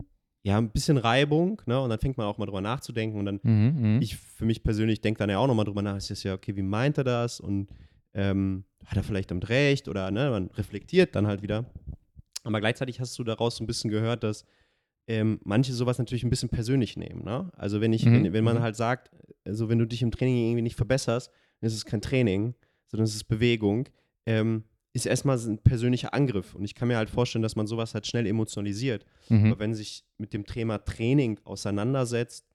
ja, 0.44 0.58
ein 0.60 0.70
bisschen 0.70 0.98
Reibung, 0.98 1.62
ne? 1.66 1.80
Und 1.82 1.90
dann 1.90 2.00
fängt 2.00 2.18
man 2.18 2.28
auch 2.28 2.38
mal 2.38 2.46
drüber 2.46 2.62
nachzudenken. 2.62 3.18
Und 3.18 3.26
dann, 3.26 3.40
Mhm, 3.42 3.96
mhm. 3.96 4.02
ich 4.02 4.18
für 4.18 4.46
mich 4.46 4.62
persönlich 4.62 5.02
denke 5.02 5.18
dann 5.18 5.30
ja 5.30 5.40
auch 5.40 5.48
nochmal 5.48 5.66
drüber 5.66 5.82
nach, 5.82 5.96
ist 5.96 6.12
das 6.12 6.22
ja, 6.24 6.34
okay, 6.36 6.56
wie 6.56 6.62
meint 6.62 6.98
er 7.00 7.04
das? 7.04 7.40
Und 7.40 7.68
ähm, 8.14 8.66
hat 8.86 8.98
er 8.98 9.04
vielleicht 9.04 9.32
damit 9.32 9.50
recht? 9.50 9.88
Oder 9.88 10.12
ne, 10.12 10.30
man 10.30 10.48
reflektiert 10.52 11.16
dann 11.16 11.26
halt 11.26 11.42
wieder. 11.42 11.66
Aber 12.44 12.60
gleichzeitig 12.60 13.00
hast 13.00 13.18
du 13.18 13.24
daraus 13.24 13.56
so 13.56 13.64
ein 13.64 13.68
bisschen 13.68 13.90
gehört, 13.90 14.24
dass 14.24 14.46
ähm, 15.08 15.40
manche 15.44 15.74
sowas 15.74 15.98
natürlich 16.00 16.24
ein 16.24 16.30
bisschen 16.30 16.50
persönlich 16.50 16.98
nehmen. 16.98 17.24
Ne? 17.24 17.52
Also 17.56 17.80
wenn 17.82 17.94
ich, 17.94 18.06
Mhm, 18.06 18.24
wenn, 18.24 18.34
wenn 18.34 18.44
man 18.44 18.58
mhm. 18.58 18.62
halt 18.62 18.76
sagt, 18.76 19.12
also 19.46 19.70
wenn 19.70 19.78
du 19.80 19.86
dich 19.86 20.02
im 20.02 20.12
Training 20.12 20.38
irgendwie 20.46 20.62
nicht 20.64 20.76
verbesserst, 20.76 21.32
dann 21.62 21.68
ist 21.68 21.76
es 21.76 21.86
kein 21.86 22.02
Training, 22.02 22.56
sondern 22.88 23.06
es 23.06 23.16
ist 23.16 23.26
Bewegung, 23.26 23.88
ähm, 24.26 24.64
ist 24.94 25.06
erstmal 25.06 25.38
ein 25.38 25.58
persönlicher 25.60 26.14
Angriff. 26.14 26.56
Und 26.56 26.64
ich 26.64 26.74
kann 26.74 26.88
mir 26.88 26.98
halt 26.98 27.10
vorstellen, 27.10 27.44
dass 27.44 27.56
man 27.56 27.68
sowas 27.68 27.94
halt 27.94 28.08
schnell 28.08 28.26
emotionalisiert. 28.26 29.06
Mhm. 29.30 29.48
Aber 29.52 29.60
wenn 29.60 29.74
sich 29.76 30.06
mit 30.18 30.34
dem 30.34 30.46
Thema 30.46 30.78
Training 30.80 31.38
auseinandersetzt 31.44 32.46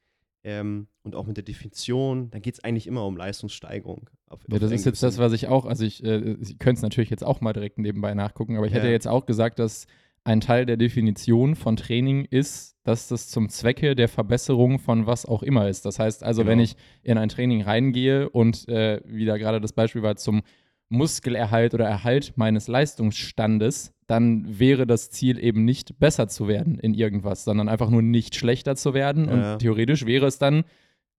ähm, 0.43 0.87
und 1.03 1.15
auch 1.15 1.27
mit 1.27 1.37
der 1.37 1.45
Definition, 1.45 2.31
dann 2.31 2.41
geht 2.43 2.55
es 2.55 2.65
eigentlich 2.65 2.87
immer 2.87 3.05
um 3.07 3.17
Leistungssteigerung. 3.17 4.09
Auf, 4.27 4.41
Ja, 4.49 4.55
auf 4.55 4.61
das 4.61 4.73
ist 4.73 4.87
jetzt 4.87 5.03
das, 5.03 5.19
was 5.19 5.33
ich 5.35 5.49
auch, 5.49 5.67
also 5.67 5.85
ich, 5.85 6.03
äh, 6.03 6.33
ich 6.41 6.59
könnte 6.59 6.79
es 6.79 6.83
natürlich 6.83 7.11
jetzt 7.11 7.25
auch 7.25 7.41
mal 7.43 7.53
direkt 7.53 7.79
nebenbei 7.79 8.15
nachgucken, 8.15 8.57
aber 8.57 8.67
ich 8.67 8.73
hätte 8.73 8.87
Ja. 8.87 8.93
jetzt 8.93 9.07
auch 9.07 9.27
gesagt, 9.27 9.59
dass 9.59 9.87
ein 10.25 10.41
Teil 10.41 10.67
der 10.67 10.77
Definition 10.77 11.57
von 11.57 11.77
Training 11.77 12.27
ist, 12.27 12.77
dass 12.85 13.09
das 13.09 13.29
zum 13.29 13.49
Zwecke 13.49 13.95
der 13.97 14.09
Verbesserung 14.09 14.79
von 14.79 15.07
was 15.07 15.25
auch 15.25 15.43
immer 15.43 15.69
ist. 15.69 15.87
Das 15.87 15.99
heißt 15.99 16.23
also, 16.23 16.43
wenn 16.47 16.59
Genau. 16.59 16.63
ich 16.65 16.77
in 17.03 17.17
ein 17.19 17.29
Training 17.31 17.63
reingehe 17.63 18.29
und 18.29 18.69
äh, 18.69 19.01
wie 19.07 19.25
da 19.25 19.39
gerade 19.39 19.61
das 19.61 19.73
Beispiel 19.73 20.03
war, 20.03 20.17
zum 20.17 20.43
Muskelerhalt 20.91 21.73
oder 21.73 21.87
Erhalt 21.87 22.33
meines 22.37 22.69
Leistungsstandes, 22.69 23.93
dann 24.07 24.59
wäre 24.59 24.87
das 24.87 25.11
Ziel 25.11 25.39
eben 25.43 25.65
nicht 25.65 25.99
besser 25.99 26.27
zu 26.29 26.49
werden 26.49 26.79
in 26.79 26.95
irgendwas, 26.95 27.45
sondern 27.45 27.69
einfach 27.69 27.91
nur 27.91 28.03
nicht 28.03 28.35
schlechter 28.35 28.75
zu 28.77 28.93
werden. 28.93 29.27
Ja. 29.29 29.53
Und 29.53 29.59
theoretisch 29.61 30.05
wäre 30.05 30.27
es 30.27 30.39
dann 30.39 30.65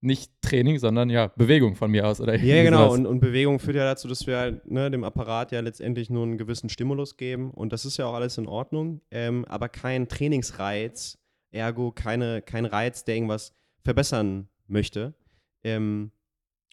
nicht 0.02 0.32
Training, 0.42 0.78
sondern 0.78 1.08
ja, 1.10 1.28
Bewegung 1.28 1.76
von 1.76 1.90
mir 1.90 2.06
aus. 2.06 2.20
Oder 2.20 2.36
Ja, 2.36 2.62
genau. 2.62 2.86
sowas. 2.86 2.98
Und, 2.98 3.06
und 3.06 3.20
Bewegung 3.20 3.60
führt 3.60 3.76
ja 3.76 3.84
dazu, 3.84 4.08
dass 4.08 4.26
wir 4.26 4.36
halt, 4.36 4.70
ne, 4.70 4.90
dem 4.90 5.04
Apparat 5.04 5.52
ja 5.52 5.60
letztendlich 5.60 6.10
nur 6.10 6.24
einen 6.24 6.38
gewissen 6.38 6.68
Stimulus 6.68 7.16
geben. 7.16 7.52
Und 7.52 7.72
das 7.72 7.84
ist 7.84 7.96
ja 7.96 8.06
auch 8.06 8.14
alles 8.14 8.36
in 8.36 8.48
Ordnung. 8.48 9.00
Ähm, 9.10 9.44
aber 9.46 9.68
kein 9.68 10.08
Trainingsreiz, 10.08 11.18
ergo 11.52 11.92
keine, 11.92 12.42
kein 12.42 12.64
Reiz, 12.64 13.04
der 13.04 13.14
irgendwas 13.14 13.54
verbessern 13.84 14.48
möchte. 14.66 15.14
Ähm, 15.62 16.10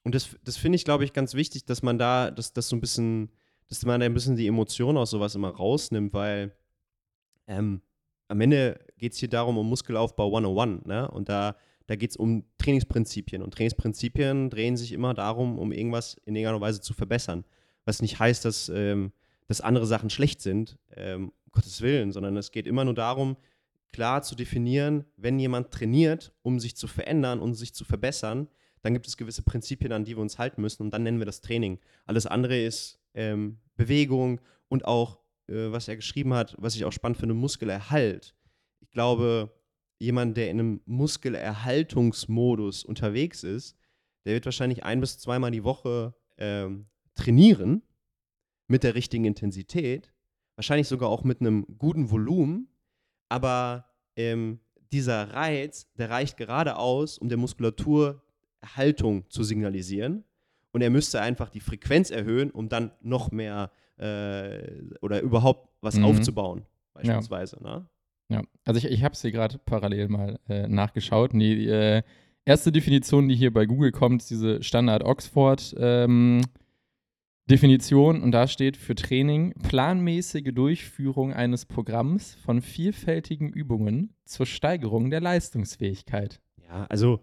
und 0.03 0.15
das, 0.15 0.35
das 0.43 0.57
finde 0.57 0.77
ich, 0.77 0.85
glaube 0.85 1.03
ich, 1.03 1.13
ganz 1.13 1.35
wichtig, 1.35 1.65
dass 1.65 1.83
man 1.83 1.99
da, 1.99 2.31
dass 2.31 2.53
das 2.53 2.67
so 2.67 2.75
ein 2.75 2.81
bisschen, 2.81 3.29
dass 3.67 3.85
man 3.85 3.99
da 3.99 4.07
ein 4.07 4.13
bisschen 4.13 4.37
die 4.37 4.47
Emotion 4.47 4.97
aus 4.97 5.11
sowas 5.11 5.35
immer 5.35 5.49
rausnimmt, 5.49 6.13
weil 6.13 6.55
ähm, 7.47 7.81
am 8.27 8.41
Ende 8.41 8.79
geht 8.97 9.13
es 9.13 9.19
hier 9.19 9.29
darum, 9.29 9.57
um 9.57 9.69
Muskelaufbau 9.69 10.27
101, 10.27 10.85
ne? 10.85 11.09
Und 11.11 11.29
da, 11.29 11.55
da 11.89 11.95
geht 11.95 12.11
es 12.11 12.17
um 12.17 12.43
Trainingsprinzipien. 12.59 13.41
Und 13.41 13.55
Trainingsprinzipien 13.55 14.51
drehen 14.51 14.77
sich 14.77 14.91
immer 14.91 15.15
darum, 15.15 15.57
um 15.57 15.71
irgendwas 15.71 16.21
in 16.25 16.35
irgendeiner 16.35 16.61
Weise 16.61 16.81
zu 16.81 16.93
verbessern. 16.93 17.45
Was 17.83 18.03
nicht 18.03 18.19
heißt, 18.19 18.45
dass, 18.45 18.69
ähm, 18.69 19.11
dass 19.47 19.59
andere 19.59 19.87
Sachen 19.87 20.11
schlecht 20.11 20.39
sind, 20.39 20.77
ähm, 20.95 21.31
um 21.45 21.51
Gottes 21.51 21.81
Willen, 21.81 22.11
sondern 22.11 22.37
es 22.37 22.51
geht 22.51 22.67
immer 22.67 22.85
nur 22.85 22.93
darum, 22.93 23.37
klar 23.91 24.21
zu 24.21 24.35
definieren, 24.35 25.03
wenn 25.17 25.39
jemand 25.39 25.71
trainiert, 25.71 26.31
um 26.43 26.59
sich 26.59 26.75
zu 26.75 26.85
verändern 26.85 27.39
und 27.39 27.55
sich 27.55 27.73
zu 27.73 27.83
verbessern, 27.85 28.49
dann 28.83 28.93
gibt 28.93 29.07
es 29.07 29.17
gewisse 29.17 29.41
Prinzipien, 29.41 29.91
an 29.91 30.05
die 30.05 30.15
wir 30.15 30.21
uns 30.21 30.37
halten 30.37 30.61
müssen 30.61 30.83
und 30.83 30.91
dann 30.91 31.01
nennen 31.01 31.17
wir 31.17 31.25
das 31.25 31.41
Training. 31.41 31.79
Alles 32.05 32.27
andere 32.27 32.61
ist 32.61 32.99
ähm, 33.15 33.57
Bewegung 33.77 34.41
und 34.67 34.85
auch 34.85 35.17
äh, 35.47 35.71
was 35.71 35.87
er 35.87 35.95
geschrieben 35.95 36.35
hat, 36.35 36.55
was 36.59 36.75
ich 36.75 36.85
auch 36.85 36.93
spannend 36.93 37.17
finde, 37.17 37.33
Muskelerhalt. 37.33 38.35
Ich 38.79 38.91
glaube, 38.91 39.51
jemand, 39.99 40.37
der 40.37 40.49
in 40.49 40.59
einem 40.59 40.81
Muskelerhaltungsmodus 40.85 42.83
unterwegs 42.83 43.43
ist, 43.43 43.75
der 44.25 44.33
wird 44.33 44.45
wahrscheinlich 44.45 44.83
ein 44.83 44.99
bis 45.01 45.17
zweimal 45.19 45.51
die 45.51 45.63
Woche 45.63 46.13
ähm, 46.37 46.87
trainieren 47.15 47.83
mit 48.67 48.83
der 48.83 48.95
richtigen 48.95 49.25
Intensität, 49.25 50.11
wahrscheinlich 50.55 50.87
sogar 50.87 51.09
auch 51.09 51.23
mit 51.23 51.41
einem 51.41 51.65
guten 51.77 52.11
Volumen, 52.11 52.67
aber 53.29 53.85
ähm, 54.15 54.59
dieser 54.91 55.33
Reiz, 55.33 55.87
der 55.97 56.09
reicht 56.09 56.37
gerade 56.37 56.77
aus, 56.77 57.17
um 57.17 57.29
der 57.29 57.37
Muskulatur 57.37 58.23
Erhaltung 58.61 59.29
zu 59.29 59.43
signalisieren. 59.43 60.23
Und 60.71 60.81
er 60.81 60.89
müsste 60.89 61.21
einfach 61.21 61.49
die 61.49 61.61
Frequenz 61.61 62.11
erhöhen, 62.11 62.51
um 62.51 62.69
dann 62.69 62.91
noch 63.01 63.31
mehr 63.31 63.71
äh, 63.97 64.81
oder 65.01 65.21
überhaupt 65.21 65.69
was 65.81 65.95
Mhm. 65.95 66.05
aufzubauen, 66.05 66.65
beispielsweise. 66.93 67.61
Ne? 67.63 67.87
Ja, 68.29 68.43
also 68.63 68.77
ich, 68.77 68.85
ich 68.85 69.03
habe 69.03 69.13
es 69.13 69.21
hier 69.21 69.31
gerade 69.31 69.57
parallel 69.57 70.07
mal 70.07 70.39
äh, 70.47 70.67
nachgeschaut. 70.67 71.33
Die 71.33 71.67
äh, 71.67 72.03
erste 72.45 72.71
Definition, 72.71 73.27
die 73.27 73.35
hier 73.35 73.51
bei 73.51 73.65
Google 73.65 73.91
kommt, 73.91 74.21
ist 74.21 74.31
diese 74.31 74.61
Standard 74.63 75.03
Oxford 75.03 75.75
ähm, 75.77 76.41
Definition 77.49 78.21
und 78.21 78.31
da 78.31 78.47
steht 78.47 78.77
für 78.77 78.93
Training 78.93 79.53
planmäßige 79.53 80.53
Durchführung 80.53 81.33
eines 81.33 81.65
Programms 81.65 82.35
von 82.35 82.61
vielfältigen 82.61 83.49
Übungen 83.49 84.13
zur 84.23 84.45
Steigerung 84.45 85.09
der 85.09 85.19
Leistungsfähigkeit. 85.19 86.39
Ja, 86.67 86.85
also 86.89 87.21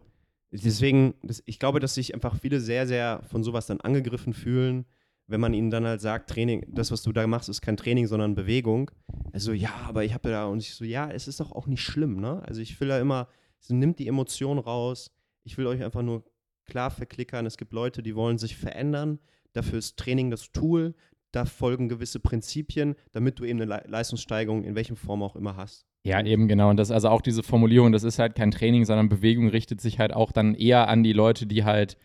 deswegen, 0.51 1.15
ich 1.45 1.61
glaube, 1.61 1.79
dass 1.79 1.95
sich 1.95 2.13
einfach 2.15 2.41
viele 2.41 2.61
sehr, 2.61 2.89
sehr 2.89 3.23
von 3.31 3.45
sowas 3.45 3.67
dann 3.67 3.81
angegriffen 3.81 4.33
fühlen, 4.33 4.85
wenn 5.26 5.40
man 5.40 5.54
ihnen 5.54 5.71
dann 5.71 5.85
halt 5.85 6.00
sagt, 6.00 6.30
Training, 6.30 6.64
das, 6.68 6.90
was 6.90 7.02
du 7.02 7.12
da 7.12 7.26
machst, 7.26 7.49
ist 7.49 7.61
kein 7.61 7.76
Training, 7.76 8.06
sondern 8.06 8.35
Bewegung. 8.35 8.90
Also 9.33 9.52
ja, 9.52 9.73
aber 9.87 10.04
ich 10.04 10.14
habe 10.14 10.30
da 10.30 10.47
und 10.47 10.62
ich 10.62 10.75
so, 10.75 10.85
ja, 10.85 11.11
es 11.11 11.28
ist 11.28 11.40
doch 11.40 11.52
auch 11.52 11.66
nicht 11.66 11.83
schlimm, 11.83 12.21
ne? 12.21 12.42
Also 12.47 12.61
ich 12.61 12.80
will 12.80 12.88
ja 12.88 13.00
immer, 13.00 13.28
so, 13.59 13.75
nimmt 13.75 13.99
die 13.99 14.06
Emotion 14.06 14.59
raus. 14.59 15.11
Ich 15.45 15.59
will 15.59 15.66
euch 15.66 15.83
einfach 15.83 16.02
nur 16.02 16.25
klar 16.64 16.90
verklickern. 16.90 17.47
Es 17.47 17.56
gibt 17.56 17.73
Leute, 17.73 18.02
die 18.02 18.14
wollen 18.14 18.38
sich 18.38 18.56
verändern. 18.56 19.18
Dafür 19.52 19.78
ist 19.78 19.97
Training 19.97 20.30
das 20.30 20.52
Tool. 20.52 20.95
Da 21.33 21.45
folgen 21.45 21.88
gewisse 21.88 22.21
Prinzipien, 22.21 22.95
damit 23.12 23.38
du 23.38 23.45
eben 23.45 23.61
eine 23.61 23.71
Le 23.71 23.85
Leistungssteigerung 23.88 24.64
in 24.64 24.75
welcher 24.75 24.97
Form 24.97 25.23
auch 25.23 25.37
immer 25.37 25.56
hast. 25.56 25.87
Ja, 26.04 26.25
eben 26.25 26.47
genau. 26.47 26.71
Und 26.71 26.76
das 26.76 26.92
also 26.92 27.09
auch 27.09 27.21
diese 27.21 27.42
Formulierung, 27.42 27.90
das 27.90 28.04
ist 28.04 28.21
halt 28.21 28.37
kein 28.37 28.52
Training, 28.52 28.85
sondern 28.85 29.09
Bewegung 29.09 29.49
richtet 29.49 29.80
sich 29.80 29.99
halt 29.99 30.14
auch 30.14 30.30
dann 30.30 30.54
eher 30.54 30.88
an 30.88 31.02
die 31.02 31.12
Leute, 31.12 31.47
die 31.47 31.64
halt 31.64 31.97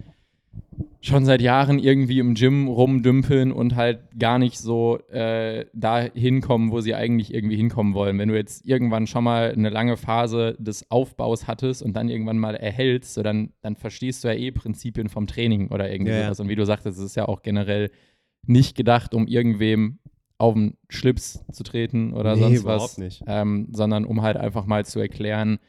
schon 1.02 1.26
seit 1.26 1.42
Jahren 1.42 1.80
irgendwie 1.80 2.20
im 2.20 2.36
Gym 2.36 2.68
rumdümpeln 2.68 3.52
und 3.52 3.76
halt 3.76 4.00
gar 4.20 4.38
nicht 4.38 4.60
so 4.60 5.00
äh, 5.10 5.66
da 5.74 6.02
hinkommen, 6.02 6.72
wo 6.72 6.80
sie 6.80 6.94
eigentlich 6.94 7.34
irgendwie 7.34 7.56
hinkommen 7.58 7.96
wollen. 7.96 8.20
Wenn 8.20 8.30
du 8.30 8.36
jetzt 8.36 8.66
irgendwann 8.66 9.08
schon 9.08 9.24
mal 9.24 9.52
eine 9.52 9.70
lange 9.70 9.98
Phase 9.98 10.56
des 10.60 10.92
Aufbaus 10.92 11.48
hattest 11.48 11.82
und 11.82 11.94
dann 11.94 12.08
irgendwann 12.08 12.38
mal 12.38 12.56
erhältst, 12.56 13.16
so 13.16 13.24
dann, 13.24 13.52
dann 13.62 13.76
verstehst 13.76 14.24
du 14.24 14.28
ja 14.28 14.36
eh 14.36 14.52
Prinzipien 14.52 15.10
vom 15.10 15.26
Training 15.26 15.70
oder 15.70 15.92
irgendwie 15.92 16.12
Ja, 16.12 16.24
sowas. 16.26 16.40
Und 16.40 16.50
wie 16.50 16.56
du 16.56 16.66
sagtest, 16.66 17.00
es 17.00 17.06
ist 17.06 17.16
ja 17.16 17.28
auch 17.28 17.42
generell 17.42 17.90
nicht 18.46 18.76
gedacht, 18.78 19.16
um 19.16 19.28
irgendwem 19.28 19.98
auf 20.38 20.54
den 20.54 20.78
Schlips 20.90 21.44
zu 21.52 21.64
treten 21.64 22.14
oder 22.14 22.36
Nee, 22.36 22.42
sonst 22.58 22.66
was, 22.66 22.98
nicht. 23.00 23.24
Ähm, 23.28 23.70
sondern 23.72 24.06
um 24.06 24.22
halt 24.22 24.38
einfach 24.38 24.66
mal 24.66 24.86
zu 24.86 25.00
erklären, 25.00 25.60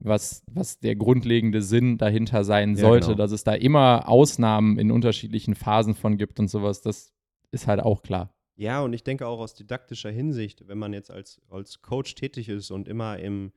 was, 0.00 0.44
was 0.50 0.78
der 0.78 0.96
grundlegende 0.96 1.62
Sinn 1.62 1.98
dahinter 1.98 2.44
sein 2.44 2.76
Ja, 2.76 2.82
sollte, 2.82 3.08
genau. 3.08 3.18
dass 3.18 3.32
es 3.32 3.44
da 3.44 3.54
immer 3.54 4.08
Ausnahmen 4.08 4.78
in 4.78 4.90
unterschiedlichen 4.90 5.54
Phasen 5.54 5.94
von 5.94 6.16
gibt 6.16 6.38
und 6.38 6.48
sowas, 6.48 6.80
das 6.80 7.12
ist 7.50 7.66
halt 7.66 7.80
auch 7.80 8.02
klar. 8.02 8.34
Ja, 8.56 8.80
und 8.80 8.92
ich 8.92 9.04
denke 9.04 9.26
auch 9.26 9.38
aus 9.38 9.54
didaktischer 9.54 10.10
Hinsicht, 10.10 10.66
wenn 10.66 10.78
man 10.78 10.92
jetzt 10.92 11.10
als, 11.10 11.40
als 11.48 11.80
Coach 11.80 12.14
tätig 12.14 12.48
ist 12.48 12.70
und 12.70 12.88
immer 12.88 13.18
im, 13.18 13.52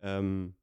ähm, 0.00 0.54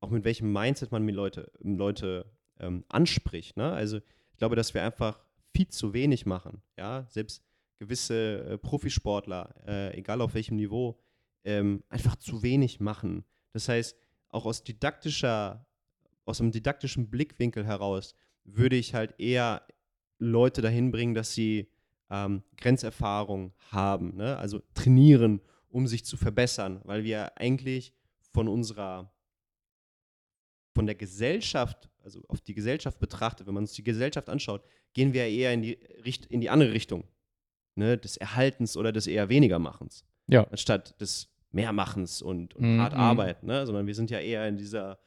auch 0.00 0.10
mit 0.10 0.24
welchem 0.24 0.52
Mindset 0.52 0.90
man 0.92 1.04
mit 1.04 1.14
Leute, 1.14 1.50
Leute 1.60 2.26
ähm, 2.58 2.84
anspricht. 2.88 3.56
Ne? 3.56 3.70
Also 3.70 3.98
ich 3.98 4.38
glaube, 4.38 4.56
dass 4.56 4.74
wir 4.74 4.82
einfach 4.82 5.24
viel 5.54 5.68
zu 5.68 5.94
wenig 5.94 6.26
machen. 6.26 6.62
Ja, 6.76 7.06
selbst 7.08 7.42
gewisse 7.78 8.44
äh, 8.44 8.58
Profisportler, 8.58 9.54
äh, 9.66 9.96
egal 9.96 10.20
auf 10.20 10.34
welchem 10.34 10.56
Niveau, 10.56 10.98
ähm, 11.44 11.82
einfach 11.88 12.16
zu 12.16 12.42
wenig 12.42 12.80
machen. 12.80 13.24
Das 13.52 13.68
heißt, 13.68 13.96
auch 14.30 14.44
aus 14.44 14.64
didaktischer, 14.64 15.66
aus 16.24 16.40
einem 16.40 16.52
didaktischen 16.52 17.08
Blickwinkel 17.10 17.64
heraus 17.66 18.14
würde 18.44 18.76
ich 18.76 18.94
halt 18.94 19.14
eher 19.18 19.66
Leute 20.18 20.62
dahin 20.62 20.90
bringen, 20.90 21.14
dass 21.14 21.34
sie 21.34 21.68
ähm, 22.10 22.42
Grenzerfahrung 22.56 23.52
haben, 23.70 24.16
ne? 24.16 24.36
also 24.36 24.60
trainieren, 24.74 25.40
um 25.68 25.86
sich 25.86 26.04
zu 26.04 26.16
verbessern, 26.16 26.80
weil 26.84 27.04
wir 27.04 27.36
eigentlich 27.38 27.92
von 28.32 28.48
unserer, 28.48 29.12
von 30.74 30.86
der 30.86 30.94
Gesellschaft, 30.94 31.90
also 32.02 32.22
auf 32.28 32.40
die 32.40 32.54
Gesellschaft 32.54 32.98
betrachtet, 32.98 33.46
wenn 33.46 33.54
man 33.54 33.64
uns 33.64 33.72
die 33.72 33.82
Gesellschaft 33.82 34.28
anschaut, 34.28 34.62
gehen 34.92 35.12
wir 35.12 35.26
eher 35.26 35.52
in 35.52 35.62
die, 35.62 35.78
Richt 36.04 36.26
in 36.26 36.40
die 36.40 36.50
andere 36.50 36.72
Richtung, 36.72 37.04
ne? 37.74 37.98
des 37.98 38.16
Erhaltens 38.16 38.76
oder 38.76 38.92
des 38.92 39.06
eher 39.06 39.28
weniger 39.28 39.58
Machens, 39.58 40.04
Ja. 40.28 40.44
anstatt 40.44 40.98
des 41.00 41.28
Mehrmachens 41.56 42.22
und, 42.22 42.54
und 42.54 42.74
Mhm, 42.74 42.80
hart 42.80 42.94
mhm. 42.94 43.00
arbeiten, 43.00 43.46
ne? 43.46 43.66
sondern 43.66 43.86
wir 43.86 43.94
sind 43.94 44.10
ja 44.10 44.20
eher 44.20 44.46
in 44.46 44.56
dieser 44.56 44.98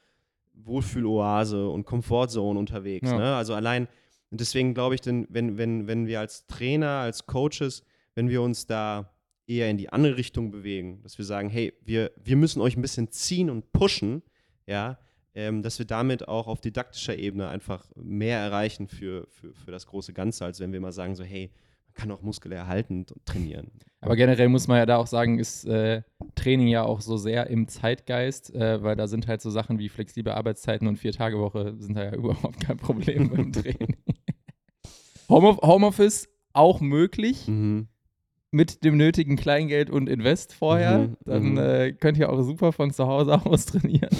Wohlfühloase 0.52 1.68
und 1.68 1.84
Komfortzone 1.86 2.58
unterwegs. 2.58 3.10
Ja. 3.10 3.16
Ne? 3.16 3.34
Also 3.36 3.54
allein, 3.54 3.88
und 4.30 4.40
deswegen 4.40 4.74
glaube 4.74 4.94
ich, 4.94 5.00
denn, 5.00 5.26
wenn, 5.30 5.56
wenn, 5.56 5.86
wenn 5.86 6.06
wir 6.06 6.20
als 6.20 6.46
Trainer, 6.46 7.00
als 7.00 7.26
Coaches, 7.26 7.82
wenn 8.14 8.28
wir 8.28 8.42
uns 8.42 8.66
da 8.66 9.10
eher 9.46 9.70
in 9.70 9.78
die 9.78 9.90
andere 9.90 10.16
Richtung 10.16 10.50
bewegen, 10.50 11.00
dass 11.02 11.16
wir 11.18 11.24
sagen, 11.24 11.48
hey, 11.48 11.72
wir, 11.82 12.10
wir 12.22 12.36
müssen 12.36 12.60
euch 12.60 12.76
ein 12.76 12.82
bisschen 12.82 13.10
ziehen 13.10 13.48
und 13.48 13.72
pushen, 13.72 14.22
ja, 14.66 14.98
ähm, 15.34 15.62
dass 15.62 15.78
wir 15.78 15.86
damit 15.86 16.28
auch 16.28 16.46
auf 16.46 16.60
didaktischer 16.60 17.16
Ebene 17.16 17.48
einfach 17.48 17.88
mehr 17.96 18.38
erreichen 18.38 18.88
für, 18.88 19.26
für, 19.28 19.54
für 19.54 19.70
das 19.70 19.86
große 19.86 20.12
Ganze, 20.12 20.44
als 20.44 20.60
wenn 20.60 20.72
wir 20.72 20.80
mal 20.80 20.92
sagen, 20.92 21.14
so, 21.14 21.24
hey, 21.24 21.50
man 21.90 21.94
kann 21.94 22.10
auch 22.12 22.22
Muskel 22.22 22.52
erhalten 22.52 23.06
und 23.12 23.26
trainieren. 23.26 23.70
Aber 24.00 24.16
generell 24.16 24.48
muss 24.48 24.66
man 24.68 24.78
ja 24.78 24.86
da 24.86 24.96
auch 24.96 25.06
sagen, 25.06 25.38
ist 25.38 25.64
äh, 25.66 26.02
Training 26.34 26.68
ja 26.68 26.84
auch 26.84 27.00
so 27.00 27.16
sehr 27.16 27.48
im 27.48 27.68
Zeitgeist, 27.68 28.54
äh, 28.54 28.82
weil 28.82 28.96
da 28.96 29.06
sind 29.08 29.26
halt 29.26 29.42
so 29.42 29.50
Sachen 29.50 29.78
wie 29.78 29.88
flexible 29.88 30.32
Arbeitszeiten 30.32 30.86
und 30.88 30.96
Vier-Tage-Woche 30.98 31.74
sind 31.78 31.96
da 31.96 32.04
ja 32.04 32.14
überhaupt 32.16 32.60
kein 32.60 32.76
Problem 32.78 33.28
beim 33.30 33.52
Training. 33.52 33.96
Homeoff- 35.28 35.60
Homeoffice 35.62 36.28
auch 36.52 36.80
möglich 36.80 37.46
Mhm. 37.46 37.88
mit 38.50 38.84
dem 38.84 38.96
nötigen 38.96 39.36
Kleingeld 39.36 39.90
und 39.90 40.08
Invest 40.08 40.52
vorher. 40.54 40.98
Mhm, 40.98 41.16
Dann 41.24 41.42
mhm. 41.52 41.58
äh, 41.58 41.92
könnt 41.92 42.18
ihr 42.18 42.30
auch 42.32 42.40
super 42.42 42.72
von 42.72 42.92
zu 42.92 43.06
Hause 43.06 43.34
aus 43.46 43.66
trainieren. 43.66 44.10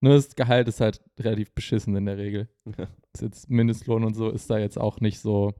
Nur 0.00 0.14
das 0.14 0.34
Gehalt 0.36 0.68
ist 0.68 0.80
halt 0.80 1.00
relativ 1.18 1.52
beschissen 1.52 1.96
in 1.96 2.06
der 2.06 2.18
Regel. 2.18 2.48
Ja. 2.78 2.86
Ist 3.14 3.22
jetzt 3.22 3.50
Mindestlohn 3.50 4.04
und 4.04 4.14
so 4.14 4.30
ist 4.30 4.48
da 4.50 4.58
jetzt 4.58 4.78
auch 4.78 5.00
nicht 5.00 5.18
so 5.20 5.54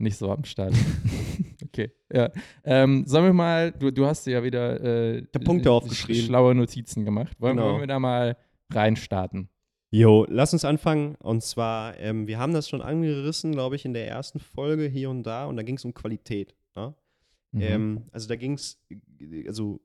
nicht 0.00 0.16
so 0.16 0.30
am 0.30 0.44
Start. 0.44 0.72
okay, 1.64 1.92
ja. 2.12 2.30
Ähm, 2.64 3.04
sollen 3.06 3.24
wir 3.26 3.32
mal, 3.32 3.72
du, 3.72 3.90
du 3.90 4.06
hast 4.06 4.26
ja 4.26 4.42
wieder 4.42 4.80
äh, 4.82 5.22
Punkte 5.44 5.68
sch- 5.68 5.72
aufgeschrieben. 5.72 6.22
schlaue 6.26 6.54
Notizen 6.54 7.04
gemacht. 7.04 7.36
Wollen, 7.40 7.56
Genau. 7.56 7.70
wollen 7.70 7.80
wir 7.80 7.86
da 7.86 7.98
mal 7.98 8.36
reinstarten? 8.72 9.48
Jo, 9.90 10.24
lass 10.28 10.52
uns 10.52 10.64
anfangen. 10.64 11.16
Und 11.16 11.42
zwar, 11.42 11.98
ähm, 11.98 12.26
wir 12.28 12.38
haben 12.38 12.52
das 12.52 12.68
schon 12.68 12.80
angerissen, 12.82 13.52
glaube 13.52 13.76
ich, 13.76 13.84
in 13.84 13.92
der 13.92 14.06
ersten 14.08 14.38
Folge 14.38 14.86
hier 14.86 15.10
und 15.10 15.24
da. 15.24 15.46
Und 15.46 15.56
da 15.56 15.62
ging 15.62 15.76
es 15.76 15.84
um 15.84 15.92
Qualität. 15.94 16.54
Ne? 16.76 16.94
Mhm. 17.52 17.60
Ähm, 17.60 18.02
also 18.12 18.28
da 18.28 18.36
ging 18.36 18.52
es, 18.54 18.80
also 19.46 19.80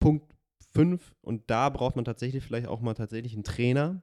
Punkt 0.00 0.34
5. 0.72 1.14
Und 1.20 1.42
da 1.50 1.68
braucht 1.68 1.96
man 1.96 2.04
tatsächlich 2.06 2.42
vielleicht 2.44 2.66
auch 2.66 2.80
mal 2.80 2.94
tatsächlich 2.94 3.34
einen 3.34 3.44
Trainer 3.44 4.02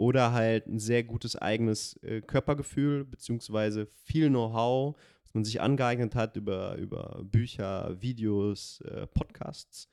oder 0.00 0.32
halt 0.32 0.66
ein 0.66 0.78
sehr 0.78 1.04
gutes 1.04 1.36
eigenes 1.36 1.94
äh, 2.02 2.22
Körpergefühl, 2.22 3.04
beziehungsweise 3.04 3.84
viel 3.84 4.30
Know-how, 4.30 4.96
was 5.22 5.34
man 5.34 5.44
sich 5.44 5.60
angeeignet 5.60 6.14
hat 6.14 6.36
über, 6.36 6.76
über 6.76 7.20
Bücher, 7.22 8.00
Videos, 8.00 8.80
äh, 8.80 9.06
Podcasts. 9.08 9.90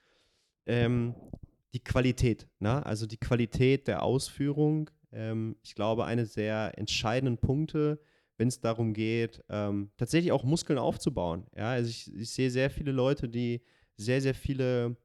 Ähm, 0.65 1.13
die 1.74 1.84
Qualität, 1.84 2.48
ne? 2.60 2.86
also 2.86 3.06
die 3.06 3.17
Qualität 3.17 3.89
der 3.89 4.02
Ausführung. 4.02 4.89
Ähm, 5.12 5.58
ich 5.62 5.76
glaube, 5.76 6.06
eine 6.06 6.26
der 6.26 6.78
entscheidenden 6.78 7.38
Punkte, 7.38 8.00
wenn 8.38 8.48
es 8.48 8.62
darum 8.62 8.93
geht, 8.93 9.43
ähm, 9.50 9.91
tatsächlich 9.98 10.32
auch 10.32 10.46
Muskeln 10.46 10.80
aufzubauen. 10.80 11.46
Ja? 11.54 11.72
Also 11.72 11.89
ich, 11.89 12.15
ich 12.15 12.30
sehe 12.30 12.50
sehr 12.50 12.70
viele 12.70 12.93
Leute, 12.93 13.28
die 13.28 13.62
sehr, 13.98 14.22
sehr 14.22 14.36
viele 14.36 14.96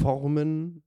Formen 0.00 0.82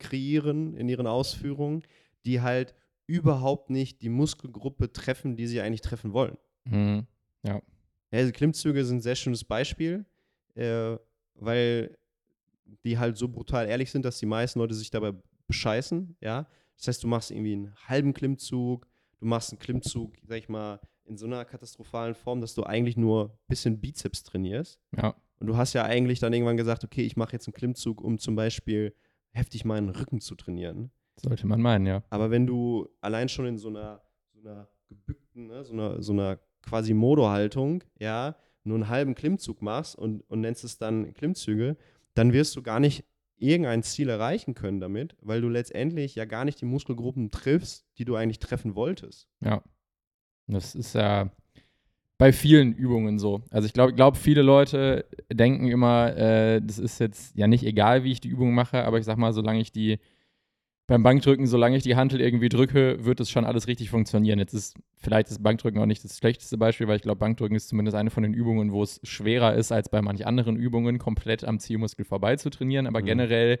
kreieren 0.00 0.74
in 0.74 0.88
ihren 0.88 1.06
Ausführungen, 1.06 1.82
die 2.24 2.40
halt 2.40 2.74
überhaupt 3.06 3.70
nicht 3.70 4.02
die 4.02 4.08
Muskelgruppe 4.08 4.92
treffen, 4.92 5.36
die 5.36 5.46
sie 5.46 5.60
eigentlich 5.60 5.80
treffen 5.80 6.12
wollen. 6.12 6.36
Mhm. 6.64 7.06
Ja, 7.42 7.62
also 8.10 8.32
Klimmzüge 8.32 8.84
sind 8.84 8.98
ein 8.98 9.02
sehr 9.02 9.14
schönes 9.14 9.44
Beispiel, 9.44 10.04
äh, 10.54 10.96
weil 11.34 11.96
die 12.84 12.98
halt 12.98 13.16
so 13.16 13.28
brutal 13.28 13.68
ehrlich 13.68 13.90
sind, 13.90 14.04
dass 14.04 14.18
die 14.18 14.26
meisten 14.26 14.58
Leute 14.58 14.74
sich 14.74 14.90
dabei 14.90 15.12
bescheißen, 15.46 16.16
ja. 16.20 16.46
Das 16.76 16.88
heißt, 16.88 17.02
du 17.02 17.08
machst 17.08 17.30
irgendwie 17.30 17.52
einen 17.52 17.74
halben 17.88 18.14
Klimmzug, 18.14 18.86
du 19.18 19.26
machst 19.26 19.52
einen 19.52 19.58
Klimmzug, 19.58 20.14
sag 20.26 20.38
ich 20.38 20.48
mal, 20.48 20.80
in 21.04 21.18
so 21.18 21.26
einer 21.26 21.44
katastrophalen 21.44 22.14
Form, 22.14 22.40
dass 22.40 22.54
du 22.54 22.62
eigentlich 22.62 22.96
nur 22.96 23.30
ein 23.30 23.38
bisschen 23.48 23.80
Bizeps 23.80 24.22
trainierst. 24.22 24.80
Ja. 24.96 25.14
Und 25.40 25.46
du 25.46 25.56
hast 25.56 25.72
ja 25.72 25.84
eigentlich 25.84 26.20
dann 26.20 26.32
irgendwann 26.32 26.56
gesagt, 26.56 26.84
okay, 26.84 27.02
ich 27.02 27.16
mache 27.16 27.32
jetzt 27.32 27.48
einen 27.48 27.54
Klimmzug, 27.54 28.00
um 28.00 28.18
zum 28.18 28.36
Beispiel 28.36 28.94
heftig 29.32 29.64
meinen 29.64 29.90
Rücken 29.90 30.20
zu 30.20 30.34
trainieren. 30.34 30.90
Sollte 31.16 31.46
man 31.46 31.60
meinen, 31.60 31.86
ja. 31.86 32.02
Aber 32.10 32.30
wenn 32.30 32.46
du 32.46 32.88
allein 33.00 33.28
schon 33.28 33.46
in 33.46 33.58
so 33.58 33.68
einer, 33.68 34.02
so 34.32 34.40
einer 34.40 34.68
gebückten, 34.88 35.46
ne, 35.46 35.64
so 35.64 35.72
einer, 35.72 36.02
so 36.02 36.12
einer 36.12 36.38
quasi 36.62 36.94
Modo-Haltung, 36.94 37.84
ja, 37.98 38.36
nur 38.64 38.76
einen 38.76 38.88
halben 38.88 39.14
Klimmzug 39.14 39.62
machst 39.62 39.96
und, 39.96 40.22
und 40.28 40.40
nennst 40.40 40.64
es 40.64 40.78
dann 40.78 41.14
Klimmzüge, 41.14 41.76
dann 42.14 42.32
wirst 42.32 42.56
du 42.56 42.62
gar 42.62 42.80
nicht 42.80 43.04
irgendein 43.36 43.82
Ziel 43.82 44.08
erreichen 44.08 44.54
können 44.54 44.80
damit, 44.80 45.16
weil 45.22 45.40
du 45.40 45.48
letztendlich 45.48 46.14
ja 46.14 46.26
gar 46.26 46.44
nicht 46.44 46.60
die 46.60 46.66
Muskelgruppen 46.66 47.30
triffst, 47.30 47.86
die 47.96 48.04
du 48.04 48.14
eigentlich 48.16 48.38
treffen 48.38 48.74
wolltest. 48.74 49.28
Ja. 49.40 49.62
Das 50.46 50.74
ist 50.74 50.94
ja 50.94 51.30
bei 52.20 52.34
vielen 52.34 52.74
Übungen 52.74 53.18
so. 53.18 53.40
Also 53.50 53.64
ich 53.64 53.72
glaube, 53.72 53.94
glaub, 53.94 54.14
viele 54.14 54.42
Leute 54.42 55.06
denken 55.32 55.68
immer, 55.68 56.14
äh, 56.14 56.60
das 56.62 56.78
ist 56.78 57.00
jetzt 57.00 57.34
ja 57.34 57.46
nicht 57.46 57.64
egal, 57.64 58.04
wie 58.04 58.12
ich 58.12 58.20
die 58.20 58.28
Übung 58.28 58.52
mache, 58.52 58.84
aber 58.84 58.98
ich 58.98 59.06
sag 59.06 59.16
mal, 59.16 59.32
solange 59.32 59.62
ich 59.62 59.72
die 59.72 59.98
beim 60.86 61.02
Bankdrücken, 61.02 61.46
solange 61.46 61.78
ich 61.78 61.82
die 61.82 61.96
Hantel 61.96 62.20
irgendwie 62.20 62.50
drücke, 62.50 63.06
wird 63.06 63.20
es 63.20 63.30
schon 63.30 63.46
alles 63.46 63.68
richtig 63.68 63.88
funktionieren. 63.88 64.38
Jetzt 64.38 64.52
ist 64.52 64.76
vielleicht 64.96 65.30
das 65.30 65.42
Bankdrücken 65.42 65.80
auch 65.80 65.86
nicht 65.86 66.04
das 66.04 66.18
schlechteste 66.18 66.58
Beispiel, 66.58 66.88
weil 66.88 66.96
ich 66.96 67.02
glaube, 67.02 67.20
Bankdrücken 67.20 67.56
ist 67.56 67.68
zumindest 67.68 67.96
eine 67.96 68.10
von 68.10 68.22
den 68.22 68.34
Übungen, 68.34 68.70
wo 68.70 68.82
es 68.82 69.00
schwerer 69.02 69.54
ist, 69.54 69.72
als 69.72 69.88
bei 69.88 70.02
manchen 70.02 70.26
anderen 70.26 70.56
Übungen 70.56 70.98
komplett 70.98 71.42
am 71.44 71.58
Zielmuskel 71.58 72.04
vorbei 72.04 72.36
zu 72.36 72.50
trainieren. 72.50 72.86
Aber 72.86 73.00
mhm. 73.00 73.06
generell 73.06 73.60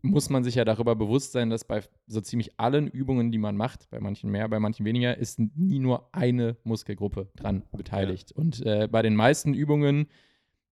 muss 0.00 0.30
man 0.30 0.42
sich 0.42 0.56
ja 0.56 0.64
darüber 0.64 0.96
bewusst 0.96 1.32
sein, 1.32 1.50
dass 1.50 1.64
bei 1.64 1.82
so 2.06 2.20
ziemlich 2.20 2.58
allen 2.58 2.88
Übungen, 2.88 3.30
die 3.30 3.38
man 3.38 3.56
macht, 3.56 3.88
bei 3.90 4.00
manchen 4.00 4.30
mehr, 4.30 4.48
bei 4.48 4.58
manchen 4.58 4.84
weniger, 4.84 5.16
ist 5.16 5.38
nie 5.38 5.78
nur 5.78 6.08
eine 6.12 6.56
Muskelgruppe 6.64 7.28
dran 7.36 7.62
beteiligt. 7.72 8.30
Ja. 8.30 8.36
Und 8.36 8.66
äh, 8.66 8.88
bei 8.90 9.02
den 9.02 9.14
meisten 9.14 9.54
Übungen 9.54 10.06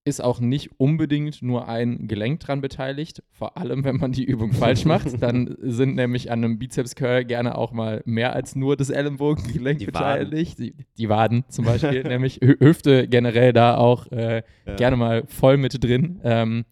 ist 0.04 0.22
auch 0.22 0.40
nicht 0.40 0.70
unbedingt 0.78 1.42
nur 1.42 1.68
ein 1.68 2.08
Gelenk 2.08 2.40
dran 2.40 2.62
beteiligt, 2.62 3.22
vor 3.32 3.58
allem 3.58 3.84
wenn 3.84 3.96
man 3.96 4.12
die 4.12 4.24
Übung 4.24 4.52
falsch 4.52 4.86
macht. 4.86 5.06
Dann 5.22 5.56
sind 5.60 5.94
nämlich 5.94 6.30
an 6.32 6.42
einem 6.42 6.58
Bizeps 6.58 6.94
Curl 6.94 7.24
gerne 7.24 7.56
auch 7.56 7.72
mal 7.72 8.02
mehr 8.06 8.32
als 8.32 8.56
nur 8.56 8.76
das 8.76 8.88
Ellenbogengelenk 8.88 9.78
die 9.78 9.86
beteiligt. 9.86 10.58
Die, 10.58 10.74
die, 10.96 11.08
Waden 11.10 11.44
zum 11.48 11.66
Beispiel, 11.66 12.02
nämlich 12.08 12.40
Hüfte 12.42 13.08
generell 13.08 13.52
da 13.52 13.76
auch 13.76 14.10
äh, 14.10 14.42
ja. 14.66 14.76
gerne 14.76 14.96
mal 14.96 15.24
voll 15.26 15.58
mit 15.58 15.82
drin. 15.84 16.18
Ähm, 16.24 16.64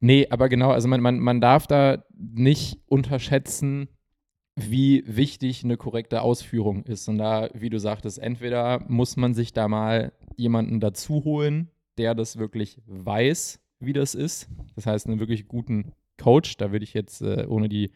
nee, 0.00 0.26
aber 0.30 0.48
genau, 0.48 0.70
also 0.70 0.88
man, 0.88 1.00
man, 1.00 1.18
man 1.18 1.40
darf 1.40 1.66
da 1.66 2.04
nicht 2.16 2.78
unterschätzen, 2.86 3.88
wie 4.56 5.04
wichtig 5.06 5.62
eine 5.62 5.76
korrekte 5.76 6.22
Ausführung 6.22 6.84
ist. 6.84 7.08
Und 7.08 7.18
da, 7.18 7.48
wie 7.54 7.70
du 7.70 7.78
sagtest, 7.78 8.18
entweder 8.18 8.84
muss 8.88 9.16
man 9.16 9.34
sich 9.34 9.52
da 9.52 9.68
mal 9.68 10.12
jemanden 10.36 10.80
dazu 10.80 11.24
holen, 11.24 11.70
der 11.96 12.14
das 12.14 12.38
wirklich 12.38 12.80
weiß, 12.86 13.60
wie 13.80 13.92
das 13.92 14.14
ist. 14.14 14.48
Das 14.74 14.86
heißt, 14.86 15.06
einen 15.06 15.20
wirklich 15.20 15.46
guten 15.46 15.92
Coach, 16.16 16.56
da 16.56 16.72
würde 16.72 16.84
ich 16.84 16.94
jetzt, 16.94 17.22
äh, 17.22 17.46
ohne 17.48 17.68
die 17.68 17.92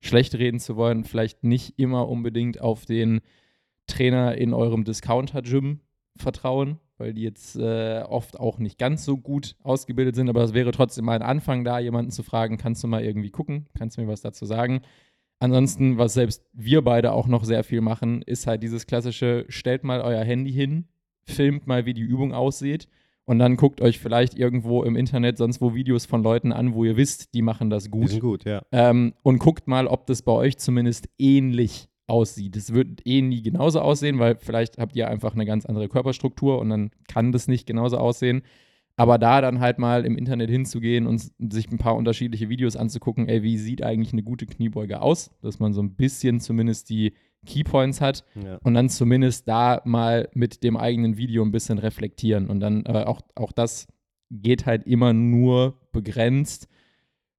schlecht 0.00 0.34
reden 0.34 0.60
zu 0.60 0.76
wollen, 0.76 1.04
vielleicht 1.04 1.44
nicht 1.44 1.78
immer 1.78 2.08
unbedingt 2.08 2.60
auf 2.60 2.86
den 2.86 3.20
Trainer 3.86 4.36
in 4.36 4.54
eurem 4.54 4.84
Discounter-Gym 4.84 5.80
vertrauen, 6.16 6.78
weil 6.98 7.14
die 7.14 7.22
jetzt 7.22 7.56
äh, 7.56 8.02
oft 8.08 8.38
auch 8.38 8.58
nicht 8.58 8.78
ganz 8.78 9.04
so 9.04 9.16
gut 9.16 9.56
ausgebildet 9.62 10.16
sind. 10.16 10.28
Aber 10.28 10.42
es 10.42 10.54
wäre 10.54 10.72
trotzdem 10.72 11.04
mal 11.04 11.16
ein 11.16 11.22
Anfang 11.22 11.64
da, 11.64 11.78
jemanden 11.78 12.10
zu 12.10 12.22
fragen, 12.22 12.58
kannst 12.58 12.82
du 12.82 12.88
mal 12.88 13.04
irgendwie 13.04 13.30
gucken, 13.30 13.66
kannst 13.76 13.96
du 13.96 14.02
mir 14.02 14.08
was 14.08 14.20
dazu 14.20 14.44
sagen? 14.46 14.82
Ansonsten, 15.38 15.98
was 15.98 16.14
selbst 16.14 16.44
wir 16.52 16.82
beide 16.82 17.12
auch 17.12 17.26
noch 17.26 17.44
sehr 17.44 17.62
viel 17.62 17.82
machen, 17.82 18.22
ist 18.22 18.46
halt 18.46 18.62
dieses 18.62 18.86
klassische, 18.86 19.44
stellt 19.48 19.84
mal 19.84 20.00
euer 20.00 20.24
Handy 20.24 20.52
hin, 20.52 20.86
filmt 21.24 21.66
mal, 21.66 21.84
wie 21.84 21.94
die 21.94 22.02
Übung 22.02 22.32
aussieht 22.32 22.88
und 23.26 23.40
dann 23.40 23.56
guckt 23.56 23.80
euch 23.80 23.98
vielleicht 23.98 24.38
irgendwo 24.38 24.84
im 24.84 24.96
Internet 24.96 25.36
sonst 25.36 25.60
wo 25.60 25.74
Videos 25.74 26.06
von 26.06 26.22
Leuten 26.22 26.52
an, 26.52 26.74
wo 26.74 26.84
ihr 26.84 26.96
wisst, 26.96 27.34
die 27.34 27.42
machen 27.42 27.70
das 27.70 27.90
gut. 27.90 28.04
Die 28.04 28.08
sind 28.08 28.20
gut, 28.20 28.44
ja. 28.44 28.62
Ähm, 28.72 29.14
und 29.22 29.38
guckt 29.38 29.66
mal, 29.66 29.88
ob 29.88 30.06
das 30.06 30.22
bei 30.22 30.32
euch 30.32 30.58
zumindest 30.58 31.08
ähnlich 31.18 31.88
aussieht. 32.06 32.56
Es 32.56 32.72
wird 32.72 33.04
eh 33.04 33.22
nie 33.22 33.42
genauso 33.42 33.80
aussehen, 33.80 34.18
weil 34.18 34.36
vielleicht 34.36 34.78
habt 34.78 34.96
ihr 34.96 35.08
einfach 35.08 35.34
eine 35.34 35.46
ganz 35.46 35.66
andere 35.66 35.88
Körperstruktur 35.88 36.58
und 36.58 36.70
dann 36.70 36.90
kann 37.08 37.32
das 37.32 37.48
nicht 37.48 37.66
genauso 37.66 37.98
aussehen. 37.98 38.42
Aber 38.98 39.18
da 39.18 39.42
dann 39.42 39.60
halt 39.60 39.78
mal 39.78 40.06
im 40.06 40.16
Internet 40.16 40.48
hinzugehen 40.48 41.06
und 41.06 41.30
sich 41.52 41.70
ein 41.70 41.78
paar 41.78 41.96
unterschiedliche 41.96 42.48
Videos 42.48 42.76
anzugucken, 42.76 43.28
ey, 43.28 43.42
wie 43.42 43.58
sieht 43.58 43.82
eigentlich 43.82 44.12
eine 44.12 44.22
gute 44.22 44.46
Kniebeuge 44.46 45.02
aus, 45.02 45.30
dass 45.42 45.58
man 45.58 45.74
so 45.74 45.82
ein 45.82 45.94
bisschen 45.96 46.40
zumindest 46.40 46.88
die 46.88 47.12
Keypoints 47.44 48.00
hat 48.00 48.24
ja. 48.34 48.58
und 48.62 48.74
dann 48.74 48.88
zumindest 48.88 49.48
da 49.48 49.82
mal 49.84 50.28
mit 50.32 50.64
dem 50.64 50.76
eigenen 50.76 51.18
Video 51.18 51.42
ein 51.44 51.52
bisschen 51.52 51.78
reflektieren. 51.78 52.48
Und 52.48 52.60
dann 52.60 52.86
äh, 52.86 53.04
auch, 53.04 53.20
auch 53.34 53.52
das 53.52 53.86
geht 54.30 54.64
halt 54.64 54.86
immer 54.86 55.12
nur 55.12 55.78
begrenzt, 55.92 56.68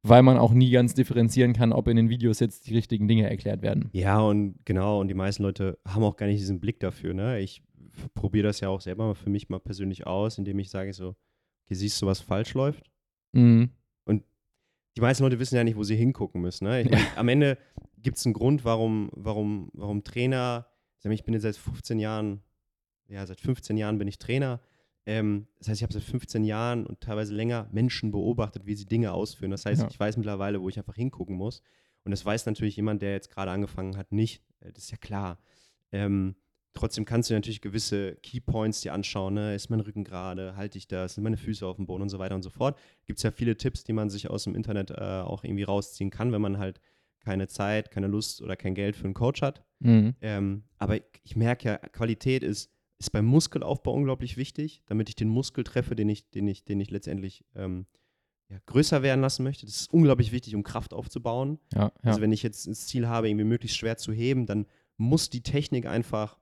weil 0.07 0.23
man 0.23 0.37
auch 0.37 0.53
nie 0.53 0.71
ganz 0.71 0.93
differenzieren 0.93 1.53
kann, 1.53 1.73
ob 1.73 1.87
in 1.87 1.97
den 1.97 2.09
Videos 2.09 2.39
jetzt 2.39 2.67
die 2.67 2.75
richtigen 2.75 3.07
Dinge 3.07 3.29
erklärt 3.29 3.61
werden. 3.61 3.89
Ja, 3.93 4.19
und 4.19 4.55
genau, 4.65 4.99
und 4.99 5.07
die 5.07 5.13
meisten 5.13 5.43
Leute 5.43 5.77
haben 5.85 6.03
auch 6.03 6.15
gar 6.15 6.27
nicht 6.27 6.39
diesen 6.39 6.59
Blick 6.59 6.79
dafür. 6.79 7.13
Ne? 7.13 7.39
Ich 7.39 7.63
probiere 8.13 8.47
das 8.47 8.59
ja 8.59 8.69
auch 8.69 8.81
selber 8.81 9.07
mal 9.07 9.15
für 9.15 9.29
mich 9.29 9.49
mal 9.49 9.59
persönlich 9.59 10.05
aus, 10.05 10.37
indem 10.37 10.59
ich 10.59 10.69
sage 10.69 10.93
so, 10.93 11.09
okay, 11.65 11.75
siehst 11.75 12.01
du, 12.01 12.05
was 12.05 12.19
falsch 12.19 12.53
läuft? 12.53 12.89
Mhm. 13.33 13.71
Und 14.05 14.23
die 14.95 15.01
meisten 15.01 15.23
Leute 15.23 15.39
wissen 15.39 15.55
ja 15.55 15.63
nicht, 15.63 15.77
wo 15.77 15.83
sie 15.83 15.95
hingucken 15.95 16.41
müssen. 16.41 16.65
Ne? 16.65 16.81
Ich 16.81 16.89
mein, 16.89 17.01
am 17.15 17.27
Ende 17.29 17.57
gibt 17.97 18.17
es 18.17 18.25
einen 18.25 18.33
Grund, 18.33 18.65
warum, 18.65 19.09
warum, 19.13 19.69
warum 19.73 20.03
Trainer, 20.03 20.67
ich 21.03 21.23
bin 21.23 21.33
jetzt 21.33 21.43
seit 21.43 21.55
15 21.55 21.99
Jahren, 21.99 22.41
ja, 23.07 23.25
seit 23.25 23.39
15 23.39 23.77
Jahren 23.77 23.97
bin 23.97 24.07
ich 24.07 24.19
Trainer. 24.19 24.59
Ähm, 25.07 25.47
das 25.57 25.69
heißt, 25.69 25.79
ich 25.79 25.83
habe 25.83 25.93
seit 25.93 26.03
15 26.03 26.43
Jahren 26.43 26.85
und 26.85 26.99
teilweise 26.99 27.33
länger 27.33 27.67
Menschen 27.71 28.11
beobachtet, 28.11 28.65
wie 28.65 28.75
sie 28.75 28.85
Dinge 28.85 29.13
ausführen. 29.13 29.51
Das 29.51 29.65
heißt, 29.65 29.83
ja. 29.83 29.87
ich 29.89 29.97
weiß 29.97 30.17
mittlerweile, 30.17 30.61
wo 30.61 30.67
ich 30.67 30.77
einfach 30.77 30.95
hingucken 30.95 31.35
muss. 31.35 31.61
Und 32.03 32.11
das 32.11 32.25
weiß 32.25 32.45
natürlich 32.45 32.75
jemand, 32.75 33.01
der 33.01 33.13
jetzt 33.13 33.29
gerade 33.29 33.51
angefangen 33.51 33.95
hat, 33.95 34.11
nicht. 34.11 34.43
Äh, 34.59 34.73
das 34.73 34.83
ist 34.83 34.91
ja 34.91 34.97
klar. 34.97 35.39
Ähm, 35.93 36.35
trotzdem 36.73 37.05
kannst 37.05 37.29
du 37.29 37.33
natürlich 37.33 37.61
gewisse 37.61 38.17
Keypoints 38.17 38.81
dir 38.81 38.93
anschauen. 38.93 39.35
Ne? 39.35 39.55
Ist 39.55 39.69
mein 39.69 39.79
Rücken 39.79 40.03
gerade? 40.03 40.57
Halte 40.57 40.77
ich 40.77 40.89
das? 40.89 41.15
Sind 41.15 41.23
meine 41.23 41.37
Füße 41.37 41.65
auf 41.65 41.77
dem 41.77 41.85
Boden 41.85 42.01
und 42.01 42.09
so 42.09 42.19
weiter 42.19 42.35
und 42.35 42.43
so 42.43 42.49
fort. 42.49 42.77
Gibt 43.05 43.19
es 43.19 43.23
ja 43.23 43.31
viele 43.31 43.55
Tipps, 43.55 43.85
die 43.85 43.93
man 43.93 44.09
sich 44.09 44.29
aus 44.29 44.43
dem 44.43 44.55
Internet 44.55 44.91
äh, 44.91 45.21
auch 45.23 45.45
irgendwie 45.45 45.63
rausziehen 45.63 46.09
kann, 46.09 46.33
wenn 46.33 46.41
man 46.41 46.57
halt 46.57 46.81
keine 47.21 47.47
Zeit, 47.47 47.91
keine 47.91 48.07
Lust 48.07 48.41
oder 48.41 48.57
kein 48.57 48.75
Geld 48.75 48.97
für 48.97 49.05
einen 49.05 49.13
Coach 49.13 49.41
hat. 49.41 49.63
Mhm. 49.79 50.15
Ähm, 50.19 50.63
aber 50.77 50.97
ich 51.23 51.37
merke 51.37 51.69
ja, 51.69 51.77
Qualität 51.77 52.43
ist, 52.43 52.71
ist 52.99 53.11
beim 53.11 53.25
Muskelaufbau 53.25 53.93
unglaublich 53.93 54.37
wichtig, 54.37 54.81
damit 54.87 55.09
ich 55.09 55.15
den 55.15 55.29
Muskel 55.29 55.63
treffe, 55.63 55.95
den 55.95 56.09
ich, 56.09 56.29
den 56.29 56.47
ich, 56.47 56.63
den 56.63 56.79
ich 56.79 56.89
letztendlich 56.89 57.45
ähm, 57.55 57.85
ja, 58.49 58.57
größer 58.65 59.03
werden 59.03 59.21
lassen 59.21 59.43
möchte. 59.43 59.65
Das 59.65 59.75
ist 59.75 59.93
unglaublich 59.93 60.31
wichtig, 60.31 60.55
um 60.55 60.63
Kraft 60.63 60.93
aufzubauen. 60.93 61.59
Ja, 61.73 61.81
ja. 61.81 61.91
Also 62.03 62.21
wenn 62.21 62.31
ich 62.31 62.43
jetzt 62.43 62.67
das 62.67 62.87
Ziel 62.87 63.07
habe, 63.07 63.29
irgendwie 63.29 63.45
möglichst 63.45 63.77
schwer 63.77 63.97
zu 63.97 64.11
heben, 64.11 64.45
dann 64.45 64.65
muss 64.97 65.29
die 65.29 65.41
Technik 65.41 65.85
einfach 65.85 66.39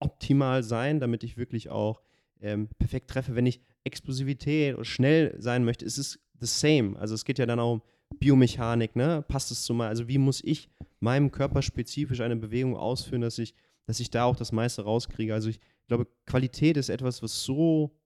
optimal 0.00 0.62
sein, 0.62 1.00
damit 1.00 1.22
ich 1.22 1.36
wirklich 1.36 1.70
auch 1.70 2.02
ähm, 2.40 2.68
perfekt 2.78 3.10
treffe. 3.10 3.36
Wenn 3.36 3.46
ich 3.46 3.60
Explosivität 3.84 4.74
oder 4.74 4.84
schnell 4.84 5.36
sein 5.38 5.64
möchte, 5.64 5.84
ist 5.84 5.98
es 5.98 6.18
the 6.40 6.46
same. 6.46 6.98
Also 6.98 7.14
es 7.14 7.24
geht 7.24 7.38
ja 7.38 7.46
dann 7.46 7.60
auch 7.60 7.74
um 7.74 7.82
Biomechanik, 8.18 8.96
ne? 8.96 9.24
Passt 9.26 9.50
es 9.50 9.62
zu 9.62 9.74
mal, 9.74 9.88
also 9.88 10.08
wie 10.08 10.18
muss 10.18 10.42
ich 10.42 10.68
meinem 11.00 11.30
Körper 11.30 11.62
spezifisch 11.62 12.20
eine 12.20 12.36
Bewegung 12.36 12.76
ausführen, 12.76 13.20
dass 13.20 13.38
ich, 13.38 13.54
dass 13.86 14.00
ich 14.00 14.10
da 14.10 14.24
auch 14.24 14.36
das 14.36 14.52
meiste 14.52 14.82
rauskriege. 14.82 15.34
Also 15.34 15.48
ich 15.50 15.60
glaube, 15.88 16.06
Qualität 16.26 16.76
ist 16.76 16.88
etwas, 16.88 17.22
was 17.22 17.44
so, 17.44 17.96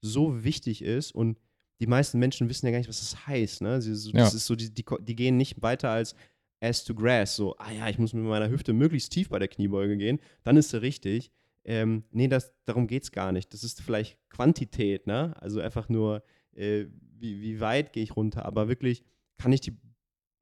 so 0.00 0.44
wichtig 0.44 0.82
ist 0.82 1.12
und 1.12 1.38
die 1.80 1.86
meisten 1.86 2.18
Menschen 2.18 2.48
wissen 2.48 2.66
ja 2.66 2.72
gar 2.72 2.78
nicht, 2.78 2.88
was 2.88 3.00
das 3.00 3.26
heißt. 3.26 3.62
Ne? 3.62 3.82
Sie, 3.82 3.94
so, 3.94 4.12
das 4.12 4.34
ist 4.34 4.46
so, 4.46 4.54
die, 4.54 4.72
die, 4.72 4.84
die 5.00 5.16
gehen 5.16 5.36
nicht 5.36 5.62
weiter 5.62 5.90
als 5.90 6.14
as 6.60 6.84
to 6.84 6.94
grass, 6.94 7.34
so, 7.34 7.56
ah 7.58 7.72
ja, 7.72 7.88
ich 7.88 7.98
muss 7.98 8.12
mit 8.12 8.22
meiner 8.22 8.48
Hüfte 8.48 8.72
möglichst 8.72 9.12
tief 9.12 9.28
bei 9.28 9.40
der 9.40 9.48
Kniebeuge 9.48 9.96
gehen, 9.96 10.20
dann 10.44 10.56
ist 10.56 10.72
er 10.72 10.82
richtig. 10.82 11.32
Ähm, 11.64 12.04
nee, 12.12 12.28
das, 12.28 12.54
darum 12.64 12.86
geht 12.86 13.02
es 13.02 13.12
gar 13.12 13.32
nicht. 13.32 13.52
Das 13.52 13.64
ist 13.64 13.80
vielleicht 13.82 14.16
Quantität, 14.30 15.06
ne? 15.06 15.34
Also 15.40 15.60
einfach 15.60 15.88
nur, 15.88 16.22
äh, 16.54 16.86
wie, 17.18 17.40
wie 17.40 17.60
weit 17.60 17.92
gehe 17.92 18.02
ich 18.02 18.16
runter, 18.16 18.44
aber 18.44 18.68
wirklich 18.68 19.04
kann 19.38 19.52
ich 19.52 19.60
die 19.60 19.76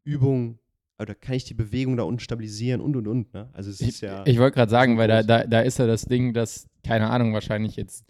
Übung 0.05 0.59
oder 0.99 1.15
kann 1.15 1.35
ich 1.35 1.45
die 1.45 1.55
Bewegung 1.55 1.97
da 1.97 2.03
unten 2.03 2.21
stabilisieren 2.21 2.81
und 2.81 2.97
und 2.97 3.09
und. 3.09 3.33
Ne? 3.33 3.49
Also 3.53 3.71
es 3.71 3.81
ich, 3.81 3.89
ist 3.89 4.01
ja. 4.03 4.25
Ich 4.27 4.39
wollte 4.39 4.57
gerade 4.57 4.71
sagen, 4.71 4.99
weil 4.99 5.09
da, 5.09 5.23
da, 5.23 5.47
da 5.47 5.61
ist 5.61 5.79
ja 5.79 5.87
das 5.87 6.05
Ding, 6.05 6.35
dass, 6.35 6.67
keine 6.85 7.11
Ahnung, 7.11 7.33
wahrscheinlich 7.33 7.77
jetzt 7.77 8.05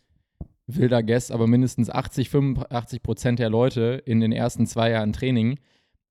wilder 0.67 1.03
Guess, 1.03 1.31
aber 1.31 1.47
mindestens 1.47 1.91
80, 1.91 2.31
85 2.31 3.03
Prozent 3.03 3.39
der 3.39 3.51
Leute 3.51 4.03
in 4.05 4.21
den 4.21 4.33
ersten 4.33 4.67
zwei 4.67 4.91
Jahren 4.91 5.13
Training 5.13 5.59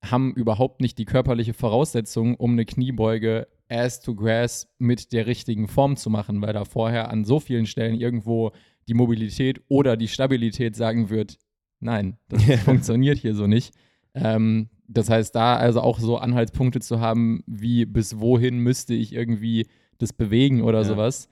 haben 0.02 0.32
überhaupt 0.34 0.80
nicht 0.80 0.98
die 0.98 1.04
körperliche 1.04 1.54
Voraussetzung, 1.54 2.34
um 2.34 2.52
eine 2.52 2.64
Kniebeuge 2.64 3.48
ass 3.68 4.00
to 4.00 4.14
grass 4.14 4.68
mit 4.78 5.12
der 5.12 5.26
richtigen 5.26 5.68
Form 5.68 5.96
zu 5.96 6.10
machen, 6.10 6.42
weil 6.42 6.52
da 6.52 6.64
vorher 6.64 7.10
an 7.10 7.24
so 7.24 7.38
vielen 7.38 7.66
Stellen 7.66 7.94
irgendwo 7.94 8.52
die 8.88 8.94
Mobilität 8.94 9.62
oder 9.68 9.96
die 9.96 10.08
Stabilität 10.08 10.74
sagen 10.74 11.10
wird, 11.10 11.38
nein, 11.78 12.18
das 12.28 12.42
funktioniert 12.64 13.18
hier 13.18 13.34
so 13.34 13.46
nicht. 13.46 13.74
Ähm, 14.14 14.70
das 14.88 15.08
heißt, 15.08 15.34
da 15.34 15.56
also 15.56 15.80
auch 15.80 16.00
so 16.00 16.18
Anhaltspunkte 16.18 16.80
zu 16.80 16.98
haben, 16.98 17.44
wie 17.46 17.86
bis 17.86 18.18
wohin 18.18 18.58
müsste 18.58 18.94
ich 18.94 19.14
irgendwie 19.14 19.66
das 19.98 20.12
bewegen 20.12 20.62
oder 20.62 20.78
ja. 20.78 20.84
sowas, 20.84 21.28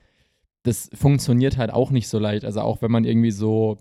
das 0.62 0.90
funktioniert 0.94 1.56
halt 1.56 1.72
auch 1.72 1.90
nicht 1.90 2.08
so 2.08 2.18
leicht. 2.18 2.44
Also 2.44 2.60
auch 2.60 2.82
wenn 2.82 2.90
man 2.90 3.04
irgendwie 3.04 3.30
so 3.30 3.78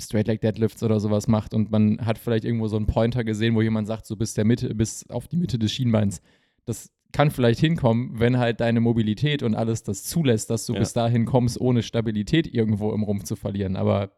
Straight 0.00 0.26
Leg 0.26 0.40
Deadlifts 0.40 0.82
oder 0.82 1.00
sowas 1.00 1.26
macht 1.28 1.54
und 1.54 1.70
man 1.70 2.04
hat 2.04 2.18
vielleicht 2.18 2.44
irgendwo 2.44 2.68
so 2.68 2.76
einen 2.76 2.86
Pointer 2.86 3.24
gesehen, 3.24 3.54
wo 3.54 3.62
jemand 3.62 3.86
sagt, 3.86 4.06
so 4.06 4.16
bis 4.16 4.34
der 4.34 4.44
Mitte, 4.44 4.74
bis 4.74 5.08
auf 5.08 5.28
die 5.28 5.36
Mitte 5.36 5.58
des 5.58 5.72
Schienbeins. 5.72 6.20
Das 6.64 6.90
kann 7.12 7.30
vielleicht 7.30 7.60
hinkommen, 7.60 8.18
wenn 8.20 8.38
halt 8.38 8.60
deine 8.60 8.80
Mobilität 8.80 9.42
und 9.42 9.54
alles 9.54 9.82
das 9.82 10.04
zulässt, 10.04 10.50
dass 10.50 10.66
du 10.66 10.74
ja. 10.74 10.80
bis 10.80 10.92
dahin 10.92 11.24
kommst, 11.24 11.58
ohne 11.60 11.82
Stabilität 11.82 12.52
irgendwo 12.52 12.92
im 12.92 13.02
Rumpf 13.02 13.24
zu 13.24 13.36
verlieren. 13.36 13.76
Aber 13.76 14.12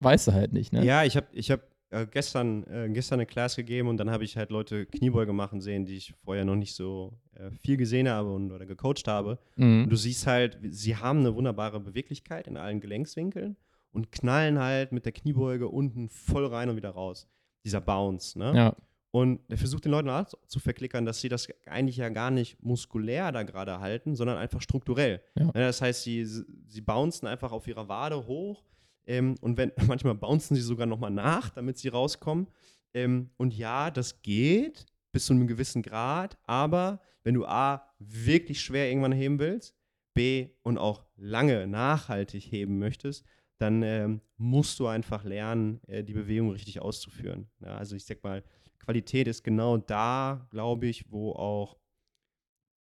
weißt 0.00 0.28
du 0.28 0.32
halt 0.32 0.52
nicht, 0.52 0.72
ne? 0.72 0.84
Ja, 0.84 1.04
ich 1.04 1.16
habe 1.16 1.26
ich 1.32 1.50
hab, 1.50 1.62
äh, 1.92 2.06
gestern, 2.10 2.64
äh, 2.64 2.88
gestern 2.90 3.20
eine 3.20 3.26
Class 3.26 3.56
gegeben 3.56 3.88
und 3.88 3.98
dann 3.98 4.10
habe 4.10 4.24
ich 4.24 4.36
halt 4.36 4.50
Leute 4.50 4.86
Kniebeuge 4.86 5.32
machen 5.32 5.60
sehen, 5.60 5.84
die 5.84 5.96
ich 5.96 6.14
vorher 6.24 6.44
noch 6.44 6.56
nicht 6.56 6.74
so 6.74 7.12
äh, 7.34 7.50
viel 7.50 7.76
gesehen 7.76 8.08
habe 8.08 8.32
und, 8.32 8.50
oder 8.50 8.66
gecoacht 8.66 9.06
habe. 9.06 9.38
Mhm. 9.56 9.84
Und 9.84 9.90
du 9.90 9.96
siehst 9.96 10.26
halt, 10.26 10.58
sie 10.62 10.96
haben 10.96 11.20
eine 11.20 11.34
wunderbare 11.34 11.80
Beweglichkeit 11.80 12.46
in 12.46 12.56
allen 12.56 12.80
Gelenkswinkeln 12.80 13.56
und 13.92 14.10
knallen 14.10 14.58
halt 14.58 14.92
mit 14.92 15.04
der 15.04 15.12
Kniebeuge 15.12 15.68
unten 15.68 16.08
voll 16.08 16.46
rein 16.46 16.70
und 16.70 16.76
wieder 16.76 16.90
raus. 16.90 17.28
Dieser 17.64 17.80
Bounce, 17.80 18.38
ne? 18.38 18.52
Ja. 18.56 18.76
Und 19.10 19.40
er 19.50 19.58
versucht 19.58 19.84
den 19.84 19.92
Leuten 19.92 20.08
auch 20.08 20.24
zu 20.46 20.58
verklickern, 20.58 21.04
dass 21.04 21.20
sie 21.20 21.28
das 21.28 21.46
eigentlich 21.66 21.98
ja 21.98 22.08
gar 22.08 22.30
nicht 22.30 22.62
muskulär 22.62 23.30
da 23.30 23.42
gerade 23.42 23.78
halten, 23.78 24.16
sondern 24.16 24.38
einfach 24.38 24.62
strukturell. 24.62 25.20
Ja. 25.38 25.44
Ne, 25.44 25.52
das 25.52 25.82
heißt, 25.82 26.02
sie, 26.02 26.24
sie 26.24 26.80
bouncen 26.80 27.28
einfach 27.28 27.52
auf 27.52 27.68
ihrer 27.68 27.86
Wade 27.88 28.26
hoch 28.26 28.64
ähm, 29.06 29.36
und 29.40 29.56
wenn, 29.56 29.72
manchmal 29.86 30.14
bouncen 30.14 30.56
sie 30.56 30.62
sogar 30.62 30.86
nochmal 30.86 31.10
nach, 31.10 31.50
damit 31.50 31.78
sie 31.78 31.88
rauskommen. 31.88 32.48
Ähm, 32.94 33.30
und 33.36 33.54
ja, 33.54 33.90
das 33.90 34.22
geht 34.22 34.86
bis 35.12 35.26
zu 35.26 35.34
einem 35.34 35.46
gewissen 35.46 35.82
Grad, 35.82 36.38
aber 36.44 37.00
wenn 37.22 37.34
du 37.34 37.44
A, 37.46 37.86
wirklich 37.98 38.60
schwer 38.60 38.88
irgendwann 38.88 39.12
heben 39.12 39.38
willst, 39.38 39.76
B, 40.14 40.48
und 40.62 40.78
auch 40.78 41.04
lange 41.16 41.66
nachhaltig 41.66 42.44
heben 42.50 42.78
möchtest, 42.78 43.24
dann 43.58 43.82
ähm, 43.82 44.20
musst 44.36 44.80
du 44.80 44.86
einfach 44.86 45.24
lernen, 45.24 45.80
äh, 45.86 46.02
die 46.02 46.14
Bewegung 46.14 46.50
richtig 46.50 46.80
auszuführen. 46.82 47.48
Ja, 47.60 47.76
also 47.76 47.94
ich 47.94 48.04
sag 48.04 48.22
mal, 48.24 48.42
Qualität 48.80 49.28
ist 49.28 49.44
genau 49.44 49.76
da, 49.76 50.46
glaube 50.50 50.86
ich, 50.86 51.10
wo 51.10 51.32
auch 51.32 51.78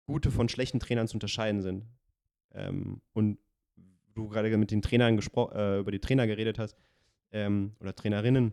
gute 0.06 0.30
von 0.30 0.48
schlechten 0.48 0.78
Trainern 0.78 1.08
zu 1.08 1.16
unterscheiden 1.16 1.60
sind. 1.62 1.84
Ähm, 2.52 3.02
und 3.12 3.38
du 4.18 4.28
gerade 4.28 4.54
mit 4.56 4.70
den 4.70 4.82
Trainern 4.82 5.18
äh, 5.18 5.78
über 5.78 5.90
die 5.90 6.00
Trainer 6.00 6.26
geredet 6.26 6.58
hast 6.58 6.76
ähm, 7.32 7.72
oder 7.80 7.94
Trainerinnen, 7.94 8.52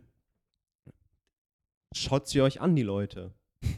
schaut 1.93 2.28
sie 2.28 2.41
euch 2.41 2.62
an, 2.62 2.75
die 2.75 2.84
Leute. 2.84 3.34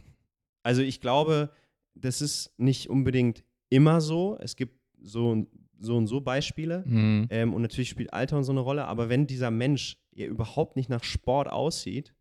Also 0.64 0.82
ich 0.82 1.00
glaube, 1.00 1.50
das 1.96 2.22
ist 2.22 2.54
nicht 2.58 2.90
unbedingt 2.90 3.46
immer 3.70 4.02
so. 4.02 4.38
Es 4.42 4.58
gibt 4.58 4.82
so, 5.00 5.48
so 5.80 5.96
und 5.96 6.08
so 6.08 6.20
Beispiele. 6.20 6.84
Mhm. 6.86 7.28
Ähm, 7.30 7.54
und 7.54 7.62
natürlich 7.62 7.88
spielt 7.88 8.12
Alter 8.12 8.36
und 8.36 8.44
so 8.44 8.52
eine 8.52 8.60
Rolle. 8.60 8.84
Aber 8.84 9.08
wenn 9.08 9.28
dieser 9.28 9.50
Mensch 9.50 9.98
überhaupt 10.12 10.76
nicht 10.76 10.90
nach 10.90 11.06
Sport 11.06 11.50
aussieht, 11.50 12.14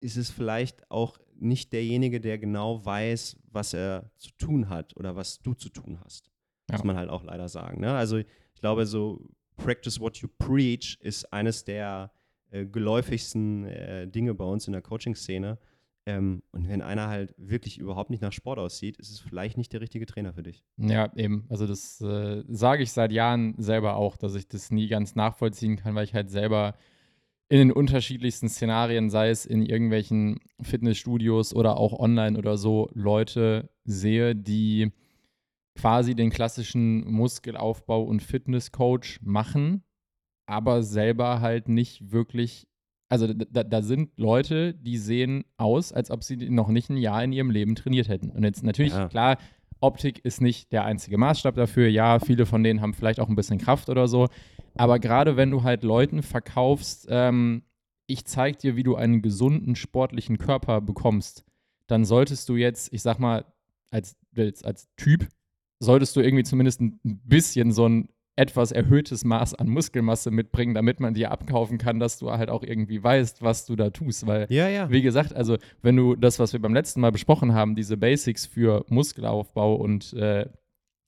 ist 0.00 0.16
es 0.16 0.30
vielleicht 0.30 0.90
auch 0.90 1.20
nicht 1.36 1.72
derjenige, 1.72 2.20
der 2.20 2.38
genau 2.38 2.84
weiß, 2.84 3.36
was 3.44 3.72
er 3.72 4.10
zu 4.16 4.30
tun 4.32 4.68
hat 4.68 4.96
oder 4.96 5.14
was 5.14 5.40
du 5.40 5.54
zu 5.54 5.68
tun 5.68 6.00
hast. 6.02 6.29
Ja. 6.70 6.76
Muss 6.76 6.84
man 6.84 6.96
halt 6.96 7.10
auch 7.10 7.24
leider 7.24 7.48
sagen. 7.48 7.80
Ne? 7.80 7.92
Also 7.92 8.18
ich 8.18 8.26
glaube, 8.60 8.86
so 8.86 9.28
Practice 9.56 10.00
what 10.00 10.16
you 10.18 10.28
preach 10.38 10.98
ist 11.00 11.32
eines 11.32 11.64
der 11.64 12.12
äh, 12.50 12.66
geläufigsten 12.66 13.66
äh, 13.66 14.08
Dinge 14.08 14.34
bei 14.34 14.44
uns 14.44 14.66
in 14.66 14.72
der 14.72 14.82
Coaching-Szene. 14.82 15.58
Ähm, 16.06 16.42
und 16.52 16.68
wenn 16.68 16.80
einer 16.80 17.08
halt 17.08 17.34
wirklich 17.36 17.78
überhaupt 17.78 18.10
nicht 18.10 18.22
nach 18.22 18.32
Sport 18.32 18.58
aussieht, 18.58 18.96
ist 18.96 19.10
es 19.10 19.20
vielleicht 19.20 19.58
nicht 19.58 19.72
der 19.72 19.80
richtige 19.80 20.06
Trainer 20.06 20.32
für 20.32 20.42
dich. 20.42 20.64
Ja, 20.78 21.12
eben. 21.14 21.44
Also 21.48 21.66
das 21.66 22.00
äh, 22.00 22.42
sage 22.48 22.82
ich 22.82 22.92
seit 22.92 23.12
Jahren 23.12 23.54
selber 23.58 23.96
auch, 23.96 24.16
dass 24.16 24.34
ich 24.34 24.48
das 24.48 24.70
nie 24.70 24.88
ganz 24.88 25.14
nachvollziehen 25.14 25.76
kann, 25.76 25.94
weil 25.94 26.04
ich 26.04 26.14
halt 26.14 26.30
selber 26.30 26.74
in 27.48 27.58
den 27.58 27.72
unterschiedlichsten 27.72 28.48
Szenarien, 28.48 29.10
sei 29.10 29.28
es 29.28 29.44
in 29.44 29.66
irgendwelchen 29.66 30.38
Fitnessstudios 30.62 31.54
oder 31.54 31.76
auch 31.76 31.98
online 31.98 32.38
oder 32.38 32.56
so, 32.56 32.88
Leute 32.94 33.70
sehe, 33.84 34.36
die 34.36 34.92
quasi 35.80 36.14
den 36.14 36.30
klassischen 36.30 37.10
Muskelaufbau 37.10 38.02
und 38.02 38.22
Fitnesscoach 38.22 39.20
machen, 39.22 39.82
aber 40.46 40.82
selber 40.82 41.40
halt 41.40 41.68
nicht 41.68 42.12
wirklich 42.12 42.66
also 43.10 43.26
da, 43.26 43.64
da, 43.64 43.82
sind 43.82 44.16
Leute, 44.16 44.72
die 44.72 44.96
sehen 44.96 45.44
aus, 45.56 45.92
als 45.92 46.12
ob 46.12 46.22
sie 46.22 46.36
noch 46.48 46.68
nicht 46.68 46.90
ein 46.90 46.96
Jahr 46.96 47.24
in 47.24 47.32
ihrem 47.32 47.50
Leben 47.50 47.74
trainiert 47.74 48.08
hätten. 48.08 48.30
Und 48.30 48.44
jetzt 48.44 48.62
natürlich, 48.62 48.92
ja. 48.92 49.08
klar, 49.08 49.36
Optik 49.80 50.24
ist 50.24 50.40
nicht 50.40 50.70
der 50.72 50.84
einzige 50.84 51.18
Maßstab 51.18 51.56
dafür. 51.56 51.88
Ja, 51.88 52.20
viele 52.20 52.46
von 52.46 52.62
denen 52.62 52.80
haben 52.80 52.94
vielleicht 52.94 53.18
auch 53.18 53.28
ein 53.28 53.34
bisschen 53.34 53.58
Kraft 53.58 53.88
oder 53.88 54.06
so. 54.06 54.28
Aber 54.76 55.00
gerade 55.00 55.36
wenn 55.36 55.50
du 55.50 55.64
halt 55.64 55.82
Leuten 55.82 56.22
verkaufst, 56.22 57.08
ähm, 57.10 57.64
ich 58.06 58.26
zeig 58.26 58.58
dir, 58.58 58.76
wie 58.76 58.84
du 58.84 58.94
einen 58.94 59.22
gesunden 59.22 59.74
sportlichen 59.74 60.38
Körper 60.38 60.80
bekommst, 60.80 61.44
dann 61.88 62.04
solltest 62.04 62.48
du 62.48 62.54
jetzt, 62.54 62.92
ich 62.92 63.02
sag 63.02 63.18
mal, 63.18 63.44
als, 63.90 64.16
als 64.62 64.88
Typ, 64.96 65.26
solltest 65.80 66.14
du 66.14 66.20
irgendwie 66.20 66.44
zumindest 66.44 66.80
ein 66.80 67.00
bisschen 67.02 67.72
so 67.72 67.88
ein 67.88 68.08
etwas 68.36 68.72
erhöhtes 68.72 69.24
Maß 69.24 69.54
an 69.54 69.68
Muskelmasse 69.68 70.30
mitbringen, 70.30 70.74
damit 70.74 71.00
man 71.00 71.12
dir 71.12 71.30
abkaufen 71.30 71.78
kann, 71.78 71.98
dass 71.98 72.18
du 72.18 72.30
halt 72.30 72.48
auch 72.48 72.62
irgendwie 72.62 73.02
weißt, 73.02 73.42
was 73.42 73.66
du 73.66 73.76
da 73.76 73.90
tust. 73.90 74.26
Weil, 74.26 74.46
ja, 74.48 74.68
ja. 74.68 74.90
wie 74.90 75.02
gesagt, 75.02 75.34
also 75.34 75.58
wenn 75.82 75.96
du 75.96 76.16
das, 76.16 76.38
was 76.38 76.52
wir 76.52 76.60
beim 76.60 76.72
letzten 76.72 77.00
Mal 77.00 77.12
besprochen 77.12 77.54
haben, 77.54 77.74
diese 77.74 77.96
Basics 77.96 78.46
für 78.46 78.84
Muskelaufbau 78.88 79.74
und 79.74 80.14
äh, 80.14 80.46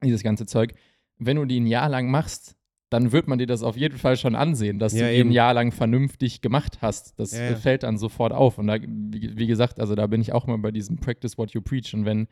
dieses 0.05 0.23
ganze 0.23 0.47
Zeug, 0.47 0.75
wenn 1.19 1.37
du 1.37 1.45
die 1.45 1.61
ein 1.61 1.67
Jahr 1.67 1.89
lang 1.89 2.11
machst, 2.11 2.57
dann 2.91 3.13
wird 3.13 3.27
man 3.29 3.39
dir 3.39 3.47
das 3.47 3.63
auf 3.63 3.79
jeden 3.79 3.97
Fall 3.97 4.19
schon 4.19 4.35
ansehen, 4.35 4.79
dass 4.79 4.93
ja, 4.93 5.07
du 5.07 5.15
eben. 5.15 5.31
ein 5.31 5.33
Jahr 5.33 5.55
lang 5.55 5.73
vernünftig 5.73 6.43
gemacht 6.43 6.83
hast. 6.83 7.19
Das 7.19 7.35
fällt 7.35 7.85
dann 7.85 7.97
sofort 7.97 8.35
auf. 8.35 8.59
Und 8.59 8.67
da, 8.67 8.77
wie, 8.79 9.39
wie, 9.39 9.47
gesagt, 9.47 9.81
also 9.81 9.95
da 9.95 10.07
bin 10.07 10.21
ich 10.21 10.35
auch 10.35 10.47
mal 10.47 10.59
bei 10.59 10.71
diesem 10.71 10.99
Practice 10.99 11.39
what 11.39 11.53
you 11.53 11.63
preach. 11.63 11.95
Und 11.95 12.05
wenn 12.05 12.29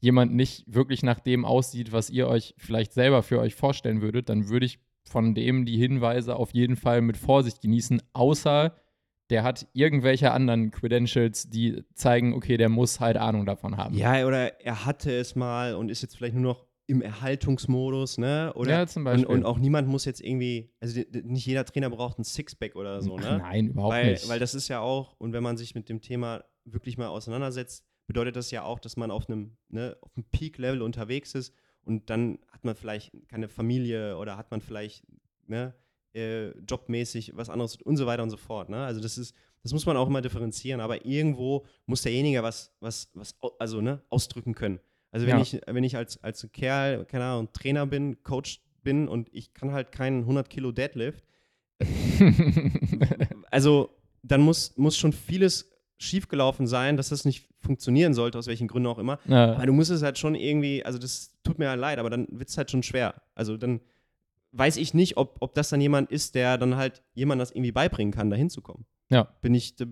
jemand 0.00 0.34
nicht 0.34 0.64
wirklich 0.66 1.02
nach 1.02 1.20
dem 1.20 1.44
aussieht, 1.44 1.92
was 1.92 2.10
ihr 2.10 2.26
euch 2.26 2.54
vielleicht 2.58 2.92
selber 2.92 3.22
für 3.22 3.38
euch 3.38 3.54
vorstellen 3.54 4.02
würdet, 4.02 4.28
dann 4.28 4.48
würde 4.48 4.66
ich 4.66 4.78
von 5.04 5.34
dem 5.34 5.64
die 5.64 5.76
Hinweise 5.76 6.36
auf 6.36 6.52
jeden 6.52 6.76
Fall 6.76 7.00
mit 7.00 7.16
Vorsicht 7.16 7.60
genießen, 7.60 8.02
außer 8.12 8.74
der 9.30 9.44
hat 9.44 9.68
irgendwelche 9.72 10.32
anderen 10.32 10.70
Credentials, 10.72 11.48
die 11.48 11.84
zeigen, 11.94 12.34
okay, 12.34 12.56
der 12.56 12.68
muss 12.68 12.98
halt 12.98 13.16
Ahnung 13.16 13.46
davon 13.46 13.76
haben. 13.76 13.94
Ja, 13.96 14.26
oder 14.26 14.60
er 14.60 14.84
hatte 14.84 15.12
es 15.12 15.36
mal 15.36 15.74
und 15.74 15.88
ist 15.88 16.02
jetzt 16.02 16.16
vielleicht 16.16 16.34
nur 16.34 16.42
noch 16.42 16.66
im 16.88 17.00
Erhaltungsmodus, 17.02 18.18
ne? 18.18 18.52
Oder, 18.56 18.70
ja, 18.70 18.86
zum 18.88 19.04
Beispiel. 19.04 19.26
Und, 19.26 19.38
und, 19.38 19.44
auch 19.44 19.58
niemand 19.58 19.86
muss 19.86 20.04
jetzt 20.04 20.20
irgendwie, 20.20 20.72
also 20.80 21.00
nicht 21.22 21.46
jeder 21.46 21.64
Trainer 21.64 21.88
braucht 21.88 22.18
ein 22.18 22.24
Sixpack 22.24 22.74
oder 22.74 23.00
so, 23.00 23.16
ne? 23.16 23.38
Nein, 23.38 23.68
überhaupt 23.68 23.94
weil, 23.94 24.10
nicht. 24.12 24.28
Weil 24.28 24.40
das 24.40 24.56
ist 24.56 24.66
ja 24.66 24.80
auch, 24.80 25.14
und 25.18 25.32
wenn 25.32 25.44
man 25.44 25.56
sich 25.56 25.76
mit 25.76 25.88
dem 25.88 26.00
Thema 26.00 26.42
wirklich 26.64 26.98
mal 26.98 27.06
auseinandersetzt, 27.06 27.84
bedeutet 28.10 28.34
das 28.34 28.50
ja 28.50 28.64
auch, 28.64 28.80
dass 28.80 28.96
man 28.96 29.12
auf 29.12 29.28
einem, 29.30 29.52
ne, 29.68 29.96
auf 30.00 30.10
einem 30.16 30.24
Peak-Level 30.32 30.82
unterwegs 30.82 31.36
ist 31.36 31.54
und 31.84 32.10
dann 32.10 32.40
hat 32.48 32.64
man 32.64 32.74
vielleicht 32.74 33.12
keine 33.28 33.48
Familie 33.48 34.16
oder 34.16 34.36
hat 34.36 34.50
man 34.50 34.60
vielleicht 34.60 35.06
ne, 35.46 35.76
äh, 36.12 36.48
jobmäßig 36.58 37.36
was 37.36 37.48
anderes 37.48 37.76
und 37.76 37.96
so 37.96 38.06
weiter 38.06 38.24
und 38.24 38.30
so 38.30 38.36
fort. 38.36 38.68
Ne? 38.68 38.84
Also 38.84 39.00
das 39.00 39.16
ist, 39.16 39.32
das 39.62 39.72
muss 39.72 39.86
man 39.86 39.96
auch 39.96 40.08
immer 40.08 40.22
differenzieren, 40.22 40.80
aber 40.80 41.06
irgendwo 41.06 41.64
muss 41.86 42.02
derjenige 42.02 42.42
was, 42.42 42.74
was, 42.80 43.12
was 43.14 43.36
also, 43.60 43.80
ne, 43.80 44.02
ausdrücken 44.08 44.56
können. 44.56 44.80
Also 45.12 45.28
wenn 45.28 45.36
ja. 45.36 45.42
ich, 45.42 45.60
wenn 45.68 45.84
ich 45.84 45.96
als, 45.96 46.20
als 46.20 46.48
Kerl, 46.52 47.04
keine 47.04 47.26
Ahnung, 47.26 47.52
Trainer 47.52 47.86
bin, 47.86 48.24
Coach 48.24 48.60
bin 48.82 49.06
und 49.06 49.28
ich 49.32 49.54
kann 49.54 49.70
halt 49.70 49.92
keinen 49.92 50.22
100 50.22 50.50
Kilo 50.50 50.72
Deadlift, 50.72 51.24
also 53.52 53.96
dann 54.24 54.40
muss, 54.40 54.76
muss 54.76 54.96
schon 54.96 55.12
vieles 55.12 55.69
schiefgelaufen 56.00 56.66
sein, 56.66 56.96
dass 56.96 57.10
das 57.10 57.24
nicht 57.26 57.46
funktionieren 57.60 58.14
sollte, 58.14 58.38
aus 58.38 58.46
welchen 58.46 58.68
Gründen 58.68 58.88
auch 58.88 58.98
immer. 58.98 59.18
Ja. 59.26 59.54
Aber 59.54 59.66
du 59.66 59.72
musst 59.72 59.90
es 59.90 60.02
halt 60.02 60.18
schon 60.18 60.34
irgendwie, 60.34 60.82
also 60.84 60.98
das 60.98 61.38
tut 61.44 61.58
mir 61.58 61.68
halt 61.68 61.78
leid, 61.78 61.98
aber 61.98 62.08
dann 62.08 62.26
wird 62.30 62.48
es 62.48 62.56
halt 62.56 62.70
schon 62.70 62.82
schwer. 62.82 63.20
Also 63.34 63.58
dann 63.58 63.80
weiß 64.52 64.78
ich 64.78 64.94
nicht, 64.94 65.18
ob, 65.18 65.36
ob 65.40 65.54
das 65.54 65.68
dann 65.68 65.80
jemand 65.80 66.10
ist, 66.10 66.34
der 66.34 66.56
dann 66.56 66.76
halt 66.76 67.02
jemand 67.12 67.40
das 67.40 67.50
irgendwie 67.50 67.70
beibringen 67.70 68.12
kann, 68.12 68.30
da 68.30 68.36
hinzukommen. 68.36 68.86
Ja. 69.10 69.24
Bin 69.42 69.54
ich 69.54 69.78
äh, 69.78 69.86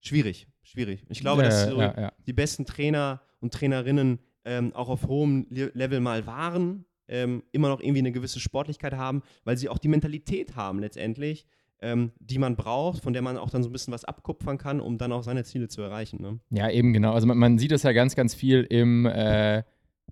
schwierig, 0.00 0.48
schwierig. 0.62 1.04
Ich 1.10 1.20
glaube, 1.20 1.42
ja, 1.42 1.48
dass 1.48 1.68
so 1.68 1.80
ja, 1.80 2.12
die 2.26 2.32
besten 2.32 2.64
Trainer 2.64 3.20
und 3.40 3.52
Trainerinnen 3.52 4.20
ähm, 4.46 4.74
auch 4.74 4.88
auf 4.88 5.06
hohem 5.06 5.46
Le 5.50 5.70
Level 5.74 6.00
mal 6.00 6.26
waren, 6.26 6.86
ähm, 7.08 7.42
immer 7.52 7.68
noch 7.68 7.80
irgendwie 7.80 7.98
eine 7.98 8.12
gewisse 8.12 8.40
Sportlichkeit 8.40 8.94
haben, 8.94 9.22
weil 9.44 9.58
sie 9.58 9.68
auch 9.68 9.78
die 9.78 9.88
Mentalität 9.88 10.56
haben 10.56 10.78
letztendlich, 10.78 11.46
ähm, 11.80 12.12
die 12.18 12.38
man 12.38 12.56
braucht, 12.56 13.02
von 13.02 13.12
der 13.12 13.22
man 13.22 13.36
auch 13.36 13.50
dann 13.50 13.62
so 13.62 13.68
ein 13.68 13.72
bisschen 13.72 13.92
was 13.92 14.04
abkupfern 14.04 14.58
kann, 14.58 14.80
um 14.80 14.98
dann 14.98 15.12
auch 15.12 15.22
seine 15.22 15.44
Ziele 15.44 15.68
zu 15.68 15.82
erreichen. 15.82 16.20
Ne? 16.20 16.40
Ja, 16.50 16.70
eben 16.70 16.92
genau. 16.92 17.12
Also 17.12 17.26
man, 17.26 17.38
man, 17.38 17.58
sieht 17.58 17.72
es 17.72 17.82
ja 17.82 17.92
ganz, 17.92 18.16
ganz 18.16 18.34
viel 18.34 18.62
im 18.62 19.06
äh, 19.06 19.62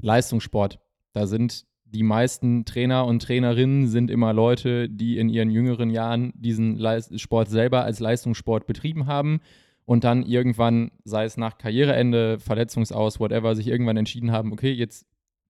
Leistungssport. 0.01 0.79
Da 1.13 1.27
sind 1.27 1.67
die 1.85 2.03
meisten 2.03 2.65
Trainer 2.65 3.07
und 3.07 3.23
Trainerinnen 3.23 3.87
sind 3.87 4.11
immer 4.11 4.33
Leute, 4.33 4.89
die 4.89 5.17
in 5.17 5.29
ihren 5.29 5.51
jüngeren 5.51 5.91
Jahren 5.91 6.33
diesen 6.35 6.81
Sport 7.17 7.49
selber 7.49 7.85
als 7.85 8.01
Leistungssport 8.01 8.67
betrieben 8.67 9.07
haben 9.07 9.41
und 9.85 10.03
dann 10.03 10.25
irgendwann, 10.25 10.91
sei 11.05 11.25
es 11.25 11.37
nach 11.37 11.57
Karriereende, 11.57 12.41
Verletzungsaus, 12.41 13.21
whatever, 13.21 13.55
sich 13.55 13.69
irgendwann 13.69 13.97
entschieden 13.97 14.33
haben, 14.33 14.53
okay, 14.53 14.73
jetzt 14.73 15.07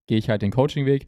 gehe 0.07 0.19
ich 0.19 0.29
halt 0.29 0.43
den 0.43 0.51
Coachingweg 0.51 1.07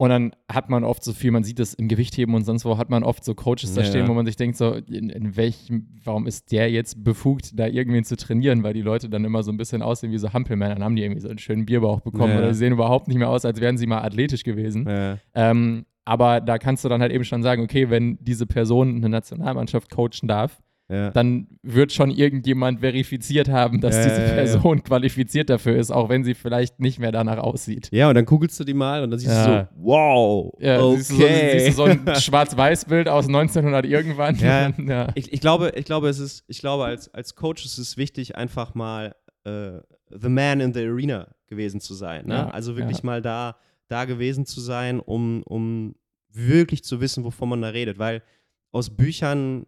Und 0.00 0.10
dann 0.10 0.32
hat 0.48 0.70
man 0.70 0.84
oft 0.84 1.02
so 1.02 1.12
viel, 1.12 1.32
man 1.32 1.42
sieht 1.42 1.58
das 1.58 1.74
im 1.74 1.88
Gewichtheben 1.88 2.32
und 2.36 2.44
sonst 2.44 2.64
wo, 2.64 2.78
hat 2.78 2.88
man 2.88 3.02
oft 3.02 3.24
so 3.24 3.34
Coaches 3.34 3.74
da 3.74 3.80
Ja. 3.80 3.86
stehen, 3.88 4.06
wo 4.06 4.14
man 4.14 4.24
sich 4.26 4.36
denkt, 4.36 4.56
so, 4.56 4.74
in, 4.74 5.10
in 5.10 5.36
welchem, 5.36 5.88
warum 6.04 6.28
ist 6.28 6.52
der 6.52 6.70
jetzt 6.70 7.02
befugt, 7.02 7.58
da 7.58 7.66
irgendwen 7.66 8.04
zu 8.04 8.16
trainieren, 8.16 8.62
weil 8.62 8.74
die 8.74 8.80
Leute 8.82 9.08
dann 9.10 9.24
immer 9.24 9.42
so 9.42 9.50
ein 9.50 9.56
bisschen 9.56 9.82
aussehen 9.82 10.12
wie 10.12 10.18
so 10.18 10.32
Hampelmänner, 10.32 10.74
dann 10.76 10.84
haben 10.84 10.94
die 10.94 11.02
irgendwie 11.02 11.20
so 11.20 11.28
einen 11.28 11.38
schönen 11.38 11.66
Bierbauch 11.66 12.00
bekommen 12.00 12.32
Ja. 12.34 12.38
oder 12.38 12.54
sehen 12.54 12.72
überhaupt 12.72 13.08
nicht 13.08 13.18
mehr 13.18 13.28
aus, 13.28 13.44
als 13.44 13.60
wären 13.60 13.76
sie 13.76 13.88
mal 13.88 14.02
athletisch 14.02 14.44
gewesen. 14.44 14.86
Ja. 14.88 15.18
Ähm, 15.34 15.84
aber 16.04 16.40
da 16.40 16.58
kannst 16.58 16.84
du 16.84 16.88
dann 16.88 17.00
halt 17.02 17.10
eben 17.12 17.24
schon 17.24 17.42
sagen, 17.42 17.60
okay, 17.62 17.90
wenn 17.90 18.18
diese 18.20 18.46
Person 18.46 18.96
eine 18.98 19.08
Nationalmannschaft 19.08 19.90
coachen 19.90 20.28
darf, 20.28 20.62
Ja. 20.90 21.10
dann 21.10 21.48
wird 21.62 21.92
schon 21.92 22.10
irgendjemand 22.10 22.80
verifiziert 22.80 23.50
haben, 23.50 23.80
dass 23.82 23.94
Ja, 23.96 24.04
diese. 24.04 24.34
Person 24.34 24.82
qualifiziert 24.82 25.50
dafür 25.50 25.76
ist, 25.76 25.90
auch 25.90 26.08
wenn 26.08 26.24
sie 26.24 26.32
vielleicht 26.34 26.80
nicht 26.80 26.98
mehr 26.98 27.12
danach 27.12 27.36
aussieht. 27.38 27.90
ja, 27.92 28.08
und 28.08 28.14
dann 28.14 28.24
googelst 28.24 28.58
du 28.58 28.64
die 28.64 28.72
mal 28.72 29.02
und 29.02 29.10
dann 29.10 29.18
siehst 29.18 29.32
du 29.32 29.44
so, 29.44 29.68
wow, 29.76 30.50
okay. 30.54 30.96
siehst, 30.96 31.10
du 31.10 31.14
so, 31.16 31.26
siehst 31.26 31.68
du 31.68 31.72
so 31.72 31.84
ein 31.84 32.00
Schwarz-Weiß-Bild 32.16 33.08
aus 33.08 33.26
1900 33.28 33.84
irgendwann. 33.84 34.36
Ja. 34.88 35.08
ich, 35.14 35.30
ich 35.32 35.40
glaube, 35.40 35.72
ich 35.76 35.84
glaube, 35.84 36.08
es 36.08 36.18
ist, 36.18 36.44
ich 36.48 36.60
glaube, 36.60 36.84
als, 36.86 37.12
als 37.12 37.34
Coach 37.34 37.64
ist 37.66 37.76
es 37.76 37.96
wichtig, 37.98 38.36
einfach 38.36 38.74
mal 38.74 39.14
äh, 39.44 39.72
the 40.10 40.28
man 40.30 40.60
in 40.60 40.72
the 40.72 40.80
arena 40.80 41.28
gewesen 41.48 41.80
zu 41.80 41.92
sein. 41.94 42.26
Ne? 42.26 42.52
Also 42.54 42.76
wirklich 42.76 43.02
mal 43.02 43.20
da, 43.20 43.56
da 43.88 44.04
gewesen 44.06 44.46
zu 44.46 44.60
sein, 44.60 45.00
um, 45.00 45.42
um 45.42 45.94
wirklich 46.32 46.82
zu 46.84 47.00
wissen, 47.00 47.24
wovon 47.24 47.48
man 47.50 47.60
da 47.62 47.68
redet. 47.68 47.98
Weil 47.98 48.22
aus 48.70 48.90
Büchern, 48.90 49.66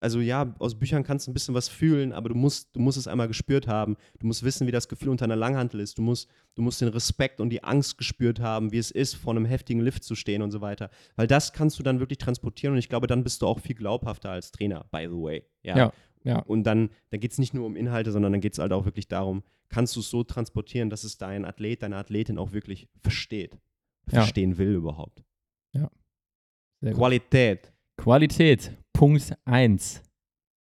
also 0.00 0.20
ja, 0.20 0.54
aus 0.58 0.78
Büchern 0.78 1.04
kannst 1.04 1.26
du 1.26 1.30
ein 1.30 1.34
bisschen 1.34 1.54
was 1.54 1.68
fühlen, 1.68 2.12
aber 2.12 2.28
du 2.28 2.34
musst, 2.34 2.74
du 2.76 2.80
musst 2.80 2.98
es 2.98 3.08
einmal 3.08 3.28
gespürt 3.28 3.66
haben. 3.66 3.96
Du 4.18 4.26
musst 4.26 4.42
wissen, 4.42 4.66
wie 4.66 4.72
das 4.72 4.88
Gefühl 4.88 5.08
unter 5.08 5.24
einer 5.24 5.36
Langhantel 5.36 5.80
ist. 5.80 5.96
Du 5.98 6.02
musst, 6.02 6.28
du 6.54 6.62
musst 6.62 6.80
den 6.80 6.88
Respekt 6.88 7.40
und 7.40 7.50
die 7.50 7.64
Angst 7.64 7.96
gespürt 7.96 8.40
haben, 8.40 8.72
wie 8.72 8.78
es 8.78 8.90
ist, 8.90 9.14
vor 9.14 9.34
einem 9.34 9.46
heftigen 9.46 9.80
Lift 9.80 10.04
zu 10.04 10.14
stehen 10.14 10.42
und 10.42 10.50
so 10.50 10.60
weiter. 10.60 10.90
Weil 11.16 11.26
das 11.26 11.52
kannst 11.52 11.78
du 11.78 11.82
dann 11.82 11.98
wirklich 11.98 12.18
transportieren 12.18 12.74
und 12.74 12.78
ich 12.78 12.88
glaube, 12.88 13.06
dann 13.06 13.24
bist 13.24 13.42
du 13.42 13.46
auch 13.46 13.58
viel 13.58 13.74
glaubhafter 13.74 14.30
als 14.30 14.52
Trainer, 14.52 14.84
by 14.90 15.06
the 15.10 15.16
way. 15.16 15.44
Ja, 15.62 15.76
ja. 16.24 16.40
Und 16.40 16.64
dann, 16.64 16.90
dann 17.10 17.20
geht 17.20 17.32
es 17.32 17.38
nicht 17.38 17.54
nur 17.54 17.64
um 17.66 17.76
Inhalte, 17.76 18.10
sondern 18.12 18.32
dann 18.32 18.40
geht 18.40 18.52
es 18.52 18.58
halt 18.58 18.72
auch 18.72 18.84
wirklich 18.84 19.08
darum, 19.08 19.44
kannst 19.68 19.96
du 19.96 20.00
es 20.00 20.10
so 20.10 20.24
transportieren, 20.24 20.90
dass 20.90 21.04
es 21.04 21.18
dein 21.18 21.44
Athlet, 21.44 21.82
deine 21.82 21.96
Athletin 21.96 22.36
auch 22.36 22.52
wirklich 22.52 22.88
versteht. 23.00 23.54
Ja. 24.10 24.20
Verstehen 24.20 24.58
will 24.58 24.74
überhaupt. 24.74 25.24
Sehr 26.80 26.92
gut. 26.92 26.98
Qualität. 27.96 28.72
Punkt 28.96 29.32
1. 29.44 30.02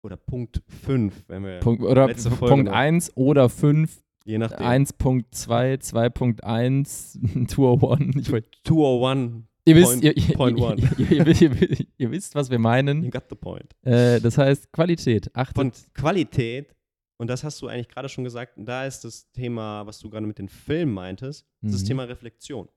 Oder 0.03 0.17
Punkt 0.17 0.63
5, 0.85 1.25
wenn 1.29 1.45
wir, 1.45 1.61
Punkt, 1.61 1.83
oder 1.83 2.07
Letzte 2.09 2.31
P- 2.31 2.37
Folge 2.37 2.55
Punkt 2.55 2.67
noch. 2.71 2.75
1 2.77 3.17
oder 3.17 3.49
5, 3.49 4.03
je 4.25 4.39
nachdem. 4.39 4.67
1.2, 4.67 5.81
2.1, 5.81 7.47
201. 7.49 8.17
Ich 8.27 8.33
weiß, 8.33 8.43
201, 8.65 9.45
ihr, 9.65 9.77
wisst, 9.77 9.87
Point- 9.93 10.05
ihr, 10.05 10.17
ihr, 10.17 10.35
point 10.35 10.59
ihr, 10.59 10.65
one. 10.65 10.91
ihr, 10.99 11.27
ihr, 11.27 11.43
ihr, 11.71 11.87
ihr 11.97 12.11
wisst, 12.11 12.35
was 12.35 12.51
wir 12.51 12.57
you 12.59 12.63
meinen. 12.63 13.11
got 13.11 13.25
the 13.31 13.35
point. 13.37 13.75
Äh, 13.83 14.21
das 14.21 14.37
heißt 14.37 14.71
Qualität. 14.73 15.35
Achtet. 15.35 15.57
Von 15.57 15.73
Qualität, 15.95 16.75
und 17.19 17.29
das 17.29 17.43
hast 17.45 17.63
du 17.63 17.69
eigentlich 17.69 17.89
gerade 17.89 18.09
schon 18.11 18.25
gesagt, 18.25 18.53
da 18.57 18.85
ist 18.87 19.05
das 19.05 19.31
Thema, 19.33 19.87
was 19.87 19.99
du 20.01 20.11
gerade 20.11 20.27
mit 20.27 20.39
den 20.39 20.49
Filmen 20.51 20.93
meintest, 20.93 21.47
das 21.63 21.71
ist 21.71 21.75
das 21.77 21.83
Mhm. 21.85 21.87
Thema 21.89 22.03
Reflexion. 22.05 22.69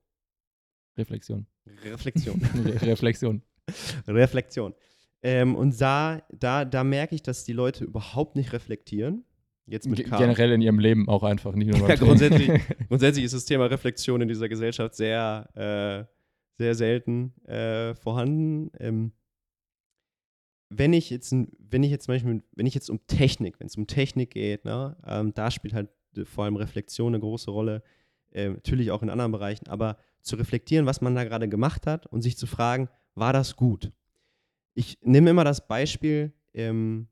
Reflexion. 0.98 1.46
Reflexion. 1.84 2.42
Re 2.66 2.82
Reflexion. 2.88 3.42
Reflexion. 4.08 4.74
Ähm, 5.24 5.56
und 5.56 5.80
da, 5.82 6.22
da, 6.32 6.66
da 6.66 6.84
merke 6.84 7.16
ich, 7.16 7.24
dass 7.24 7.44
die 7.44 7.54
Leute 7.54 7.84
überhaupt 7.84 8.36
nicht 8.36 8.54
reflektieren. 8.54 9.24
Jetzt 9.66 9.88
mit 9.88 10.06
K. 10.06 10.18
Generell 10.18 10.54
in 10.54 10.62
ihrem 10.62 10.80
Leben 10.80 11.10
auch 11.10 11.24
einfach, 11.24 11.54
nicht 11.54 11.68
nur 11.68 11.90
Ja, 11.90 11.96
grundsätzlich, 11.96 12.50
grundsätzlich 12.88 13.26
ist 13.26 13.34
das 13.34 13.46
Thema 13.46 13.66
Reflexion 13.66 14.22
in 14.22 14.28
dieser 14.28 14.48
Gesellschaft 14.48 14.96
sehr, 14.96 15.50
äh, 15.56 16.14
sehr 16.58 16.76
selten 16.76 17.34
äh, 17.46 17.94
vorhanden. 17.96 18.72
Ähm, 18.80 19.12
wenn 20.70 20.94
ich 20.94 21.10
jetzt, 21.10 21.34
wenn 21.60 21.84
ich 21.84 21.92
jetzt 21.92 22.06
zum 22.06 22.16
Beispiel, 22.16 22.44
wenn 22.56 22.66
ich 22.66 22.74
jetzt 22.74 22.90
um 22.90 23.06
Technik, 23.08 23.60
wenn 23.60 23.68
es 23.68 23.76
um 23.76 23.88
Technik 23.88 24.32
geht, 24.32 24.66
ne, 24.66 24.96
ähm, 25.06 25.34
da 25.34 25.52
spielt 25.52 25.74
halt 25.74 25.90
äh, 26.16 26.24
vor 26.24 26.46
allem 26.46 26.56
Reflexion 26.56 27.14
eine 27.14 27.20
große 27.20 27.52
Rolle. 27.52 27.84
Äh, 28.32 28.50
natürlich 28.50 28.92
auch 28.92 29.04
in 29.04 29.10
anderen 29.10 29.32
Bereichen, 29.32 29.68
aber 29.68 29.98
zu 30.22 30.36
reflektieren, 30.36 30.86
was 30.86 31.02
man 31.02 31.16
da 31.16 31.24
gerade 31.24 31.48
gemacht 31.48 31.88
hat 31.88 32.06
und 32.06 32.22
sich 32.22 32.38
zu 32.38 32.48
fragen, 32.48 32.90
war 33.16 33.34
das 33.34 33.56
gut? 33.56 33.92
Ich 34.78 34.98
nehme 35.02 35.32
immer 35.32 35.44
das 35.44 35.68
Beispiel, 35.68 36.32
ähm, 36.54 37.08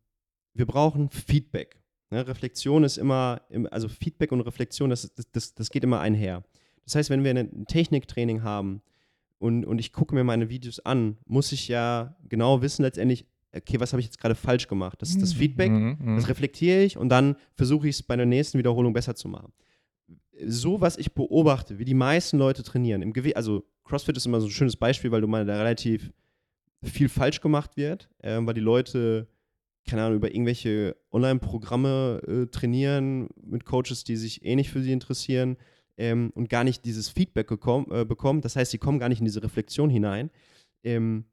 wir 0.53 0.65
brauchen 0.67 1.09
Feedback. 1.09 1.81
Ne? 2.11 2.27
Reflexion 2.27 2.83
ist 2.83 2.97
immer, 2.97 3.41
im- 3.49 3.67
also 3.71 3.87
Feedback 3.87 4.31
und 4.31 4.41
Reflexion, 4.41 4.91
das, 4.91 5.11
das, 5.31 5.53
das, 5.55 5.69
geht 5.71 5.83
immer 5.83 5.99
einher. 5.99 6.43
Das 6.83 6.93
heißt, 6.95 7.09
wenn 7.09 7.23
wir 7.23 7.31
ein 7.31 7.65
Techniktraining 7.65 8.43
haben 8.43 8.83
und, 9.39 9.65
und 9.65 9.79
ich 9.79 9.91
gucke 9.91 10.13
mir 10.13 10.23
meine 10.23 10.49
Videos 10.49 10.79
an, 10.81 11.17
muss 11.25 11.51
ich 11.51 11.67
ja 11.67 12.15
genau 12.29 12.61
wissen 12.61 12.83
letztendlich, 12.83 13.25
okay, 13.55 13.79
was 13.79 13.93
habe 13.93 13.99
ich 14.01 14.05
jetzt 14.05 14.19
gerade 14.19 14.35
falsch 14.35 14.67
gemacht? 14.67 15.01
Das 15.01 15.09
ist 15.09 15.21
das 15.23 15.33
Feedback, 15.33 15.71
Mhm, 15.71 15.97
mhm. 15.99 16.15
das 16.17 16.27
reflektiere 16.29 16.83
ich 16.83 16.97
und 16.97 17.09
dann 17.09 17.35
versuche 17.55 17.87
ich 17.89 17.95
es 17.95 18.03
bei 18.03 18.15
der 18.15 18.27
nächsten 18.27 18.59
Wiederholung 18.59 18.93
besser 18.93 19.15
zu 19.15 19.27
machen. 19.27 19.51
So, 20.45 20.81
was 20.81 20.97
ich 20.97 21.13
beobachte, 21.13 21.79
wie 21.79 21.85
die 21.85 21.93
meisten 21.95 22.37
Leute 22.37 22.61
trainieren, 22.61 23.01
im 23.01 23.13
Gewicht, 23.13 23.37
also 23.37 23.63
CrossFit 23.85 24.17
ist 24.17 24.25
immer 24.27 24.39
so 24.41 24.47
ein 24.47 24.51
schönes 24.51 24.75
Beispiel, 24.75 25.09
weil 25.11 25.21
du 25.21 25.27
mal 25.27 25.45
da 25.45 25.57
relativ 25.57 26.11
viel 26.83 27.09
falsch 27.09 27.41
gemacht 27.41 27.77
wird, 27.77 28.09
ähm, 28.21 28.45
weil 28.45 28.53
die 28.53 28.61
Leute, 28.61 29.27
keine 29.87 30.03
Ahnung, 30.03 30.17
über 30.17 30.31
irgendwelche 30.31 30.95
Online-Programme 31.11 32.21
äh, 32.27 32.45
trainieren 32.47 33.29
mit 33.41 33.65
Coaches, 33.65 34.03
die 34.03 34.15
sich 34.15 34.45
eh 34.45 34.55
nicht 34.55 34.69
für 34.69 34.81
sie 34.81 34.91
interessieren 34.91 35.57
ähm, 35.97 36.31
und 36.35 36.49
gar 36.49 36.63
nicht 36.63 36.85
dieses 36.85 37.09
Feedback 37.09 37.47
gekommen, 37.47 37.87
äh, 37.91 38.05
bekommen. 38.05 38.41
Das 38.41 38.55
heißt, 38.55 38.71
sie 38.71 38.77
kommen 38.77 38.99
gar 38.99 39.09
nicht 39.09 39.19
in 39.19 39.25
diese 39.25 39.43
Reflexion 39.43 39.89
hinein. 39.89 40.29
Ähm, 40.83 41.25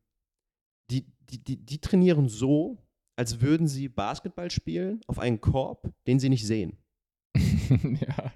die, 0.90 1.06
die, 1.30 1.42
die, 1.42 1.56
die 1.56 1.78
trainieren 1.80 2.28
so, 2.28 2.78
als 3.16 3.40
würden 3.40 3.66
sie 3.66 3.88
Basketball 3.88 4.50
spielen 4.50 5.00
auf 5.06 5.18
einen 5.18 5.40
Korb, 5.40 5.92
den 6.06 6.18
sie 6.18 6.28
nicht 6.28 6.46
sehen. 6.46 6.78
ja, 7.36 8.32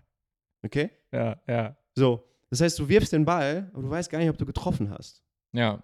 Okay? 0.67 0.91
ja, 1.13 1.41
ja. 1.47 1.77
So, 1.95 2.29
das 2.51 2.61
heißt, 2.61 2.79
du 2.79 2.89
wirfst 2.89 3.13
den 3.13 3.25
Ball, 3.25 3.71
aber 3.73 3.83
du 3.83 3.91
weißt 3.91 4.11
gar 4.11 4.19
nicht, 4.19 4.31
ob 4.31 4.37
du 4.39 4.47
getroffen 4.47 4.91
hast. 4.91 5.23
Ja, 5.53 5.83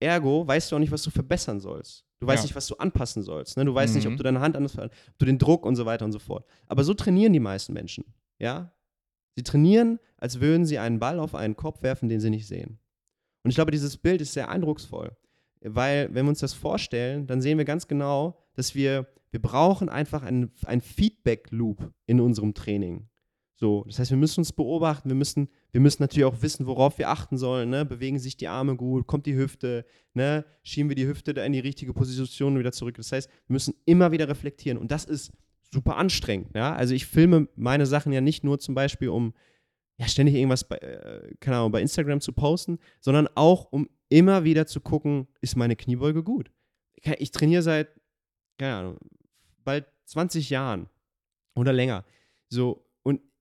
Ergo 0.00 0.46
weißt 0.46 0.70
du 0.70 0.76
auch 0.76 0.80
nicht, 0.80 0.92
was 0.92 1.02
du 1.02 1.10
verbessern 1.10 1.60
sollst. 1.60 2.04
Du 2.20 2.26
weißt 2.26 2.42
Ja. 2.42 2.46
nicht, 2.46 2.56
was 2.56 2.66
du 2.66 2.76
anpassen 2.76 3.22
sollst. 3.22 3.56
Ne? 3.56 3.64
Du 3.64 3.74
weißt 3.74 3.94
nicht, 3.94 4.06
Mhm. 4.06 4.12
ob 4.12 4.16
du 4.18 4.22
deine 4.22 4.40
Hand 4.40 4.56
anders 4.56 4.78
ob 4.78 4.90
du 5.18 5.24
den 5.26 5.38
Druck 5.38 5.64
und 5.66 5.76
so 5.76 5.84
weiter 5.86 6.04
und 6.04 6.12
so 6.12 6.18
fort. 6.18 6.46
Aber 6.66 6.82
so 6.84 6.94
trainieren 6.94 7.32
die 7.32 7.40
meisten 7.40 7.72
Menschen. 7.72 8.04
Ja? 8.38 8.72
Sie 9.36 9.42
trainieren, 9.42 9.98
als 10.16 10.40
würden 10.40 10.64
sie 10.64 10.78
einen 10.78 10.98
Ball 10.98 11.18
auf 11.20 11.34
einen 11.34 11.56
Kopf 11.56 11.82
werfen, 11.82 12.08
den 12.08 12.20
sie 12.20 12.30
nicht 12.30 12.46
sehen. 12.46 12.78
Und 13.42 13.50
ich 13.50 13.54
glaube, 13.54 13.70
dieses 13.70 13.96
Bild 13.98 14.20
ist 14.20 14.32
sehr 14.32 14.48
eindrucksvoll. 14.48 15.16
Weil, 15.60 16.14
wenn 16.14 16.24
wir 16.26 16.30
uns 16.30 16.40
das 16.40 16.52
vorstellen, 16.54 17.26
dann 17.26 17.40
sehen 17.40 17.58
wir 17.58 17.64
ganz 17.64 17.86
genau, 17.86 18.38
dass 18.54 18.74
wir, 18.74 19.06
wir 19.30 19.40
brauchen 19.42 19.88
einfach 19.88 20.22
einen, 20.22 20.52
einen 20.64 20.80
Feedback-Loop 20.80 21.92
in 22.06 22.20
unserem 22.20 22.54
Training. 22.54 23.08
So, 23.58 23.84
das 23.86 23.98
heißt, 23.98 24.10
wir 24.10 24.18
müssen 24.18 24.40
uns 24.40 24.52
beobachten, 24.52 25.08
wir 25.08 25.16
müssen, 25.16 25.48
wir 25.72 25.80
müssen 25.80 26.02
natürlich 26.02 26.26
auch 26.26 26.42
wissen, 26.42 26.66
worauf 26.66 26.98
wir 26.98 27.08
achten 27.08 27.38
sollen. 27.38 27.70
Ne? 27.70 27.86
Bewegen 27.86 28.18
sich 28.18 28.36
die 28.36 28.48
Arme 28.48 28.76
gut, 28.76 29.06
kommt 29.06 29.24
die 29.24 29.34
Hüfte, 29.34 29.86
ne? 30.12 30.44
schieben 30.62 30.90
wir 30.90 30.96
die 30.96 31.06
Hüfte 31.06 31.32
da 31.32 31.42
in 31.42 31.52
die 31.52 31.60
richtige 31.60 31.94
Position 31.94 32.58
wieder 32.58 32.72
zurück. 32.72 32.96
Das 32.96 33.12
heißt, 33.12 33.30
wir 33.30 33.54
müssen 33.54 33.74
immer 33.86 34.12
wieder 34.12 34.28
reflektieren 34.28 34.76
und 34.76 34.90
das 34.90 35.06
ist 35.06 35.32
super 35.72 35.96
anstrengend. 35.96 36.54
Ja? 36.54 36.74
Also 36.74 36.92
ich 36.92 37.06
filme 37.06 37.48
meine 37.56 37.86
Sachen 37.86 38.12
ja 38.12 38.20
nicht 38.20 38.44
nur 38.44 38.58
zum 38.58 38.74
Beispiel, 38.74 39.08
um 39.08 39.32
ja, 39.98 40.06
ständig 40.06 40.34
irgendwas 40.34 40.64
bei, 40.64 40.76
äh, 40.76 41.34
keine 41.40 41.56
Ahnung, 41.56 41.72
bei 41.72 41.80
Instagram 41.80 42.20
zu 42.20 42.34
posten, 42.34 42.78
sondern 43.00 43.26
auch, 43.34 43.72
um 43.72 43.88
immer 44.10 44.44
wieder 44.44 44.66
zu 44.66 44.80
gucken, 44.80 45.28
ist 45.40 45.56
meine 45.56 45.76
Kniebeuge 45.76 46.22
gut. 46.22 46.50
Ich, 47.18 47.30
trainiere 47.30 47.62
seit, 47.62 47.88
keine 48.58 48.74
Ahnung, 48.74 48.98
bald 49.64 49.86
20 50.04 50.50
Jahren 50.50 50.88
oder 51.54 51.72
länger. 51.72 52.04
So, 52.48 52.85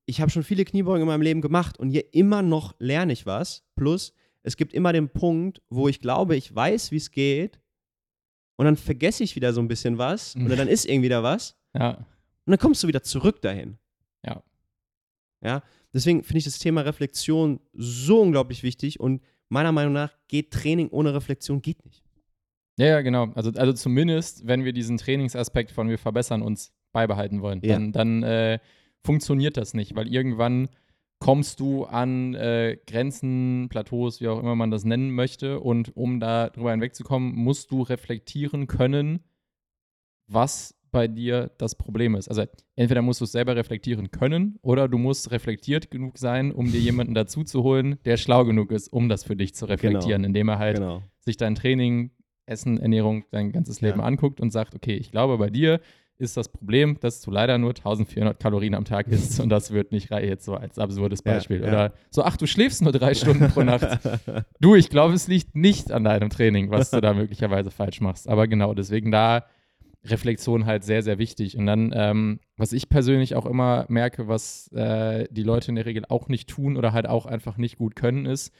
ich 0.05 0.21
habe 0.21 0.29
schon 0.31 0.43
viele 0.43 0.65
Kniebeugen 0.65 1.01
in 1.01 1.07
meinem 1.07 1.21
Leben 1.21 1.41
gemacht 1.41 1.79
und 1.79 1.89
hier 1.89 2.13
immer 2.13 2.41
noch 2.41 2.75
lerne 2.79 3.13
ich 3.13 3.25
was. 3.25 3.63
Plus, 3.75 4.13
es 4.43 4.57
gibt 4.57 4.73
immer 4.73 4.93
den 4.93 5.09
Punkt, 5.09 5.61
wo 5.69 5.87
ich 5.87 5.99
glaube, 5.99 6.35
ich 6.35 6.53
weiß, 6.53 6.91
wie 6.91 6.97
es 6.97 7.11
geht. 7.11 7.59
Und 8.57 8.65
dann 8.65 8.77
vergesse 8.77 9.23
ich 9.23 9.35
wieder 9.35 9.51
so 9.53 9.61
ein 9.61 9.67
bisschen 9.67 9.97
was. 9.97 10.35
Oder 10.35 10.55
dann 10.55 10.67
ist 10.67 10.85
irgendwie 10.85 11.09
da 11.09 11.23
was. 11.23 11.57
ja. 11.73 12.05
Und 12.47 12.51
dann 12.51 12.59
kommst 12.59 12.83
du 12.83 12.87
wieder 12.87 13.01
zurück 13.01 13.41
dahin. 13.41 13.79
Ja. 14.23 14.43
Ja. 15.43 15.63
Deswegen 15.95 16.23
finde 16.23 16.37
ich 16.37 16.43
das 16.43 16.59
Thema 16.59 16.81
Reflexion 16.81 17.59
so 17.73 18.21
unglaublich 18.21 18.61
wichtig. 18.61 18.99
Und 18.99 19.23
meiner 19.49 19.71
Meinung 19.71 19.93
nach 19.93 20.13
geht 20.27 20.51
Training 20.51 20.89
ohne 20.89 21.13
Reflexion 21.15 21.63
geht 21.63 21.83
nicht. 21.83 22.03
Ja, 22.77 22.85
ja, 22.87 23.01
genau. 23.01 23.31
Also, 23.33 23.49
also 23.51 23.73
zumindest, 23.73 24.45
wenn 24.45 24.63
wir 24.63 24.73
diesen 24.73 24.97
Trainingsaspekt 24.97 25.71
von 25.71 25.89
wir 25.89 25.97
verbessern 25.97 26.43
uns 26.43 26.71
beibehalten 26.91 27.41
wollen, 27.41 27.61
Ja. 27.63 27.73
dann, 27.79 27.91
dann 27.91 28.23
äh, 28.23 28.59
funktioniert 29.05 29.57
das 29.57 29.73
nicht, 29.73 29.95
weil 29.95 30.07
irgendwann 30.07 30.67
kommst 31.19 31.59
du 31.61 31.85
an 31.85 32.33
äh, 32.35 32.77
Grenzen, 32.87 33.67
Plateaus, 33.69 34.19
wie 34.19 34.27
auch 34.27 34.39
immer 34.39 34.55
man 34.55 34.71
das 34.71 34.83
nennen 34.83 35.11
möchte, 35.11 35.59
und 35.61 35.95
um 35.95 36.19
da 36.19 36.49
drüber 36.49 36.71
hinwegzukommen, 36.71 37.33
musst 37.35 37.71
du 37.71 37.81
reflektieren 37.83 38.67
können, 38.67 39.19
was 40.27 40.75
bei 40.91 41.07
dir 41.07 41.51
das 41.57 41.75
Problem 41.75 42.15
ist. 42.15 42.29
Also 42.29 42.43
entweder 42.75 43.01
musst 43.01 43.19
du 43.19 43.25
es 43.25 43.31
selber 43.33 43.55
reflektieren 43.55 44.11
können 44.11 44.57
oder 44.61 44.87
du 44.87 44.97
musst 44.97 45.29
reflektiert 45.31 45.91
genug 45.91 46.17
sein, 46.17 46.51
um 46.53 46.71
dir 46.71 46.79
jemanden 46.79 47.13
dazu 47.15 47.43
zu 47.43 47.63
holen, 47.63 47.97
der 48.05 48.17
schlau 48.17 48.45
genug 48.45 48.71
ist, 48.71 48.87
um 48.91 49.09
das 49.09 49.23
für 49.23 49.35
dich 49.35 49.53
zu 49.55 49.65
reflektieren, 49.65 50.21
Genau. 50.21 50.27
indem 50.27 50.49
er 50.49 50.59
halt 50.59 50.77
Genau. 50.77 51.01
sich 51.19 51.35
dein 51.37 51.55
Training, 51.55 52.11
Essen, 52.45 52.77
Ernährung, 52.79 53.25
dein 53.31 53.51
ganzes 53.51 53.81
Leben 53.81 53.99
Ja. 53.99 54.05
anguckt 54.05 54.39
und 54.39 54.51
sagt, 54.51 54.73
okay, 54.75 54.95
ich 54.95 55.11
glaube, 55.11 55.37
bei 55.37 55.49
dir 55.49 55.81
ist 56.17 56.37
das 56.37 56.49
Problem, 56.49 56.97
dass 56.99 57.21
du 57.21 57.31
leider 57.31 57.57
nur 57.57 57.71
1400 57.71 58.39
Kalorien 58.39 58.73
am 58.73 58.85
Tag 58.85 59.07
isst 59.07 59.39
und 59.41 59.49
das 59.49 59.71
wird 59.71 59.91
nicht 59.91 60.11
reichen, 60.11 60.29
jetzt 60.29 60.45
so 60.45 60.55
als 60.55 60.79
absurdes 60.79 61.21
Ja, 61.25 61.33
Beispiel. 61.33 61.61
ja. 61.61 61.67
Oder 61.67 61.93
so, 62.09 62.23
ach, 62.23 62.37
du 62.37 62.47
schläfst 62.47 62.81
nur 62.81 62.91
drei 62.91 63.13
Stunden 63.13 63.49
pro 63.49 63.61
Nacht. 63.63 63.99
Du, 64.59 64.75
ich 64.75 64.89
glaube, 64.89 65.13
es 65.13 65.27
liegt 65.27 65.55
nicht 65.55 65.91
an 65.91 66.03
deinem 66.03 66.29
Training, 66.29 66.71
was 66.71 66.91
du 66.91 67.01
da 67.01 67.13
möglicherweise 67.13 67.71
falsch 67.71 68.01
machst. 68.01 68.29
Aber 68.29 68.47
genau, 68.47 68.73
deswegen 68.73 69.11
da 69.11 69.45
Reflexion 70.05 70.65
halt 70.65 70.83
sehr, 70.83 71.01
sehr 71.01 71.17
wichtig. 71.17 71.57
Und 71.57 71.65
dann, 71.65 71.91
ähm, 71.95 72.39
was 72.57 72.73
ich 72.73 72.89
persönlich 72.89 73.35
auch 73.35 73.45
immer 73.45 73.85
merke, 73.89 74.27
was 74.27 74.71
äh, 74.71 75.27
die 75.31 75.43
Leute 75.43 75.69
in 75.69 75.75
der 75.75 75.85
Regel 75.85 76.03
auch 76.07 76.27
nicht 76.27 76.47
tun 76.49 76.77
oder 76.77 76.93
halt 76.93 77.07
auch 77.07 77.25
einfach 77.25 77.57
nicht 77.57 77.77
gut 77.77 77.95
können, 77.95 78.25
ist 78.25 78.53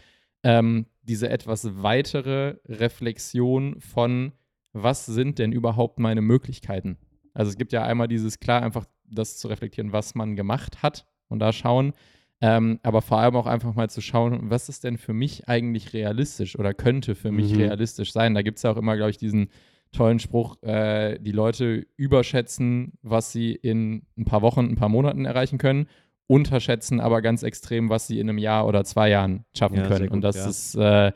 ähm, 0.43 0.88
diese 1.03 1.30
etwas 1.30 1.82
weitere 1.84 2.56
Reflexion 2.66 3.80
von, 3.80 4.32
was 4.74 5.06
sind 5.06 5.39
denn 5.39 5.51
überhaupt 5.51 5.99
meine 5.99 6.22
Möglichkeiten? 6.22 6.97
Also 7.36 7.49
es 7.49 7.57
gibt 7.57 7.71
ja 7.73 7.83
einmal 7.83 8.07
dieses, 8.07 8.39
klar, 8.39 8.63
einfach 8.63 8.86
das 9.07 9.38
zu 9.38 9.47
reflektieren, 9.47 9.91
was 9.91 10.15
man 10.15 10.36
gemacht 10.36 10.81
hat 10.81 11.05
und 11.27 11.38
da 11.39 11.53
schauen, 11.53 11.93
ähm, 12.41 12.79
aber 12.83 13.01
vor 13.03 13.19
allem 13.19 13.36
auch 13.36 13.45
einfach 13.45 13.75
mal 13.75 13.89
zu 13.89 14.01
schauen, 14.01 14.49
was 14.49 14.67
ist 14.67 14.83
denn 14.83 14.97
für 14.97 15.13
mich 15.13 15.47
eigentlich 15.47 15.93
realistisch 15.93 16.57
oder 16.57 16.73
könnte 16.73 17.13
für 17.15 17.31
mich 17.31 17.53
Mhm. 17.53 17.59
realistisch 17.61 18.11
sein. 18.11 18.33
Da 18.33 18.41
gibt 18.41 18.57
es 18.57 18.63
ja 18.63 18.71
auch 18.71 18.77
immer, 18.77 18.95
glaube 18.97 19.11
ich, 19.11 19.17
diesen 19.17 19.49
tollen 19.91 20.19
Spruch, 20.19 20.61
äh, 20.63 21.17
die 21.19 21.31
Leute 21.31 21.86
überschätzen, 21.95 22.93
was 23.03 23.31
sie 23.31 23.53
in 23.53 24.03
ein 24.17 24.25
paar 24.25 24.41
Wochen, 24.41 24.65
ein 24.65 24.75
paar 24.75 24.89
Monaten 24.89 25.25
erreichen 25.25 25.57
können, 25.57 25.88
unterschätzen 26.27 26.99
aber 26.99 27.21
ganz 27.21 27.43
extrem, 27.43 27.89
was 27.89 28.07
sie 28.07 28.19
in 28.19 28.27
einem 28.29 28.39
Jahr 28.39 28.67
oder 28.67 28.83
zwei 28.83 29.09
Jahren 29.09 29.45
schaffen 29.55 29.77
Ja, 29.77 29.88
können. 29.88 30.07
gut, 30.07 30.11
Und 30.15 30.21
das 30.21 30.36
ja. 30.36 30.47
ist, 30.49 30.75
äh, 30.75 31.11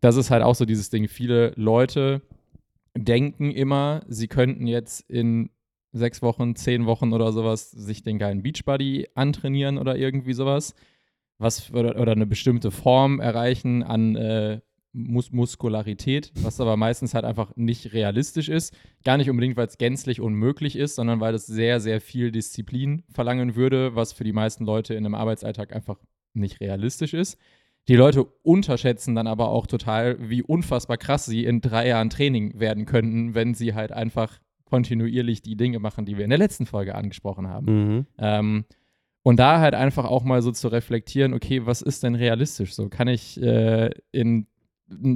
das 0.00 0.16
ist 0.16 0.30
halt 0.30 0.42
auch 0.42 0.54
so 0.54 0.64
dieses 0.64 0.88
Ding. 0.88 1.08
Viele 1.08 1.52
Leute 1.56 2.22
denken 2.96 3.50
immer, 3.50 4.02
sie 4.08 4.28
könnten 4.28 4.66
jetzt 4.66 5.08
in 5.08 5.50
sechs 5.92 6.22
Wochen, 6.22 6.56
zehn 6.56 6.86
Wochen 6.86 7.12
oder 7.12 7.32
sowas 7.32 7.70
sich 7.70 8.02
den 8.02 8.18
geilen 8.18 8.42
Beachbody 8.42 9.08
antrainieren 9.14 9.78
oder 9.78 9.96
irgendwie 9.96 10.34
sowas. 10.34 10.74
Was 11.38 11.72
oder, 11.72 12.00
oder 12.00 12.12
eine 12.12 12.26
bestimmte 12.26 12.70
Form 12.70 13.20
erreichen 13.20 13.82
an 13.82 14.16
äh, 14.16 14.60
Mus 14.92 15.30
Muskularität, 15.30 16.32
was 16.36 16.58
aber 16.58 16.78
meistens 16.78 17.12
halt 17.12 17.26
einfach 17.26 17.54
nicht 17.56 17.92
realistisch 17.92 18.48
ist. 18.48 18.74
Gar 19.04 19.18
nicht 19.18 19.28
unbedingt, 19.28 19.58
weil 19.58 19.66
es 19.66 19.76
gänzlich 19.76 20.22
unmöglich 20.22 20.76
ist, 20.76 20.94
sondern 20.94 21.20
weil 21.20 21.34
es 21.34 21.46
sehr, 21.46 21.80
sehr 21.80 22.00
viel 22.00 22.32
Disziplin 22.32 23.02
verlangen 23.10 23.54
würde, 23.56 23.94
was 23.94 24.14
für 24.14 24.24
die 24.24 24.32
meisten 24.32 24.64
Leute 24.64 24.94
in 24.94 25.04
einem 25.04 25.14
Arbeitsalltag 25.14 25.74
einfach 25.74 25.98
nicht 26.32 26.60
realistisch 26.60 27.12
ist. 27.12 27.38
Die 27.88 27.96
Leute 27.96 28.24
unterschätzen 28.42 29.14
dann 29.14 29.26
aber 29.26 29.50
auch 29.50 29.66
total, 29.66 30.16
wie 30.18 30.42
unfassbar 30.42 30.96
krass 30.96 31.24
sie 31.26 31.44
in 31.44 31.60
drei 31.60 31.88
Jahren 31.88 32.10
Training 32.10 32.58
werden 32.58 32.84
könnten, 32.84 33.34
wenn 33.34 33.54
sie 33.54 33.74
halt 33.74 33.92
einfach 33.92 34.40
kontinuierlich 34.64 35.42
die 35.42 35.56
Dinge 35.56 35.78
machen, 35.78 36.04
die 36.04 36.16
wir 36.16 36.24
in 36.24 36.30
der 36.30 36.38
letzten 36.38 36.66
Folge 36.66 36.94
angesprochen 36.94 37.48
haben. 37.48 37.66
Mhm. 37.66 38.06
Ähm, 38.18 38.64
und 39.22 39.38
da 39.38 39.60
halt 39.60 39.74
einfach 39.74 40.04
auch 40.04 40.24
mal 40.24 40.42
so 40.42 40.52
zu 40.52 40.68
reflektieren, 40.68 41.34
okay, 41.34 41.66
was 41.66 41.82
ist 41.82 42.02
denn 42.02 42.14
realistisch? 42.14 42.74
So, 42.74 42.88
kann 42.88 43.08
ich 43.08 43.40
äh, 43.40 43.90
in 44.12 44.46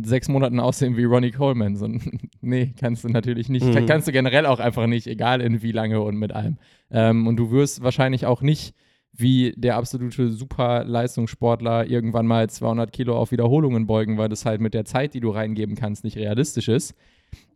sechs 0.02 0.28
Monaten 0.28 0.58
aussehen 0.58 0.96
wie 0.96 1.04
Ronnie 1.04 1.30
Coleman? 1.30 1.76
So, 1.76 1.88
nee, 2.40 2.74
kannst 2.78 3.04
du 3.04 3.08
natürlich 3.08 3.48
nicht. 3.48 3.66
Mhm. 3.66 3.74
Kann, 3.74 3.86
kannst 3.86 4.08
du 4.08 4.12
generell 4.12 4.46
auch 4.46 4.60
einfach 4.60 4.86
nicht, 4.86 5.06
egal 5.06 5.40
in 5.40 5.62
wie 5.62 5.72
lange 5.72 6.00
und 6.00 6.16
mit 6.16 6.32
allem. 6.32 6.58
Ähm, 6.90 7.26
und 7.26 7.36
du 7.36 7.50
wirst 7.50 7.82
wahrscheinlich 7.82 8.26
auch 8.26 8.42
nicht 8.42 8.74
wie 9.12 9.52
der 9.56 9.76
absolute 9.76 10.30
Super-Leistungssportler 10.30 11.86
irgendwann 11.86 12.26
mal 12.26 12.48
200 12.48 12.92
Kilo 12.92 13.16
auf 13.16 13.32
Wiederholungen 13.32 13.86
beugen, 13.86 14.18
weil 14.18 14.28
das 14.28 14.44
halt 14.44 14.60
mit 14.60 14.74
der 14.74 14.84
Zeit, 14.84 15.14
die 15.14 15.20
du 15.20 15.30
reingeben 15.30 15.74
kannst, 15.74 16.04
nicht 16.04 16.16
realistisch 16.16 16.68
ist. 16.68 16.94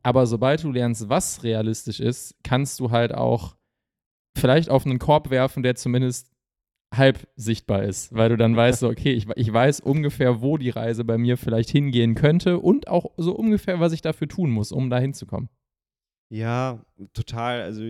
Aber 0.02 0.26
sobald 0.26 0.62
du 0.62 0.72
lernst, 0.72 1.08
was 1.08 1.42
realistisch 1.42 2.00
ist, 2.00 2.36
kannst 2.42 2.80
du 2.80 2.90
halt 2.90 3.14
auch 3.14 3.56
vielleicht 4.36 4.68
auf 4.68 4.84
einen 4.84 4.98
Korb 4.98 5.30
werfen, 5.30 5.62
der 5.62 5.76
zumindest 5.76 6.34
halb 6.96 7.26
sichtbar 7.36 7.82
ist, 7.82 8.14
weil 8.14 8.28
du 8.28 8.36
dann 8.36 8.56
weißt, 8.56 8.84
okay, 8.84 9.12
ich, 9.12 9.26
ich 9.36 9.52
weiß 9.52 9.80
ungefähr, 9.80 10.42
wo 10.42 10.58
die 10.58 10.70
Reise 10.70 11.04
bei 11.04 11.18
mir 11.18 11.36
vielleicht 11.36 11.70
hingehen 11.70 12.14
könnte 12.14 12.58
und 12.58 12.88
auch 12.88 13.12
so 13.16 13.34
ungefähr, 13.34 13.80
was 13.80 13.92
ich 13.92 14.02
dafür 14.02 14.28
tun 14.28 14.50
muss, 14.50 14.72
um 14.72 14.90
da 14.90 14.98
hinzukommen. 14.98 15.48
Ja, 16.30 16.84
total. 17.12 17.62
Also 17.62 17.84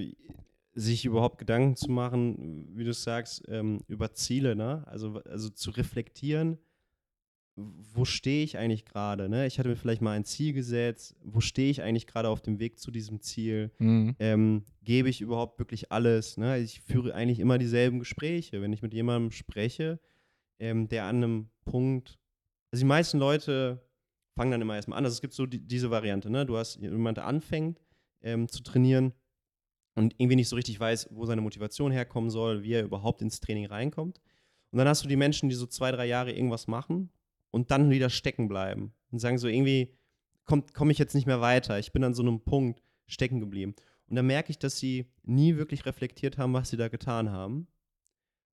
sich 0.74 1.04
überhaupt 1.04 1.38
Gedanken 1.38 1.76
zu 1.76 1.90
machen, 1.90 2.68
wie 2.74 2.84
du 2.84 2.92
sagst, 2.92 3.42
ähm, 3.48 3.80
über 3.86 4.12
Ziele, 4.12 4.56
ne? 4.56 4.84
Also, 4.86 5.20
also 5.24 5.48
zu 5.48 5.70
reflektieren, 5.70 6.58
wo 7.56 8.04
stehe 8.04 8.42
ich 8.42 8.58
eigentlich 8.58 8.84
gerade, 8.84 9.28
ne? 9.28 9.46
Ich 9.46 9.58
hatte 9.58 9.68
mir 9.68 9.76
vielleicht 9.76 10.02
mal 10.02 10.12
ein 10.12 10.24
Ziel 10.24 10.52
gesetzt, 10.52 11.16
wo 11.22 11.40
stehe 11.40 11.70
ich 11.70 11.82
eigentlich 11.82 12.08
gerade 12.08 12.28
auf 12.28 12.42
dem 12.42 12.58
Weg 12.58 12.80
zu 12.80 12.90
diesem 12.90 13.20
Ziel? 13.20 13.70
Mhm. 13.78 14.16
ähm, 14.18 14.64
gebe 14.82 15.08
ich 15.08 15.20
überhaupt 15.20 15.60
wirklich 15.60 15.92
alles? 15.92 16.36
Ne? 16.36 16.58
Ich 16.58 16.80
führe 16.80 17.14
eigentlich 17.14 17.38
immer 17.38 17.58
dieselben 17.58 18.00
Gespräche. 18.00 18.60
Wenn 18.60 18.72
ich 18.72 18.82
mit 18.82 18.92
jemandem 18.92 19.30
spreche, 19.30 20.00
ähm, 20.58 20.88
der 20.88 21.04
an 21.04 21.16
einem 21.16 21.48
Punkt, 21.64 22.18
also 22.72 22.82
die 22.82 22.88
meisten 22.88 23.18
Leute 23.18 23.80
fangen 24.34 24.50
dann 24.50 24.60
immer 24.62 24.74
erstmal 24.74 24.98
an. 24.98 25.04
Also 25.04 25.14
es 25.14 25.20
gibt 25.20 25.34
so 25.34 25.46
die, 25.46 25.60
diese 25.60 25.90
Variante, 25.92 26.30
ne? 26.30 26.44
Du 26.44 26.56
hast 26.56 26.76
jemand, 26.80 27.18
der 27.18 27.26
anfängt 27.26 27.80
ähm, 28.20 28.48
zu 28.48 28.64
trainieren 28.64 29.12
und 29.94 30.14
irgendwie 30.18 30.36
nicht 30.36 30.48
so 30.48 30.56
richtig 30.56 30.78
weiß, 30.78 31.08
wo 31.12 31.26
seine 31.26 31.40
Motivation 31.40 31.92
herkommen 31.92 32.30
soll, 32.30 32.62
wie 32.62 32.72
er 32.72 32.84
überhaupt 32.84 33.22
ins 33.22 33.40
Training 33.40 33.66
reinkommt. 33.66 34.20
Und 34.70 34.78
dann 34.78 34.88
hast 34.88 35.04
du 35.04 35.08
die 35.08 35.16
Menschen, 35.16 35.48
die 35.48 35.54
so 35.54 35.66
zwei, 35.66 35.92
drei 35.92 36.06
Jahre 36.06 36.32
irgendwas 36.32 36.66
machen 36.66 37.10
und 37.50 37.70
dann 37.70 37.90
wieder 37.90 38.10
stecken 38.10 38.48
bleiben 38.48 38.92
und 39.12 39.20
sagen 39.20 39.38
so 39.38 39.46
irgendwie, 39.46 39.94
komme 40.44 40.64
komm 40.74 40.90
ich 40.90 40.98
jetzt 40.98 41.14
nicht 41.14 41.26
mehr 41.26 41.40
weiter. 41.40 41.78
Ich 41.78 41.92
bin 41.92 42.02
an 42.02 42.14
so 42.14 42.22
einem 42.22 42.40
Punkt 42.40 42.82
stecken 43.06 43.40
geblieben. 43.40 43.74
Und 44.08 44.16
dann 44.16 44.26
merke 44.26 44.50
ich, 44.50 44.58
dass 44.58 44.78
sie 44.78 45.06
nie 45.22 45.56
wirklich 45.56 45.86
reflektiert 45.86 46.38
haben, 46.38 46.52
was 46.52 46.70
sie 46.70 46.76
da 46.76 46.88
getan 46.88 47.30
haben, 47.30 47.68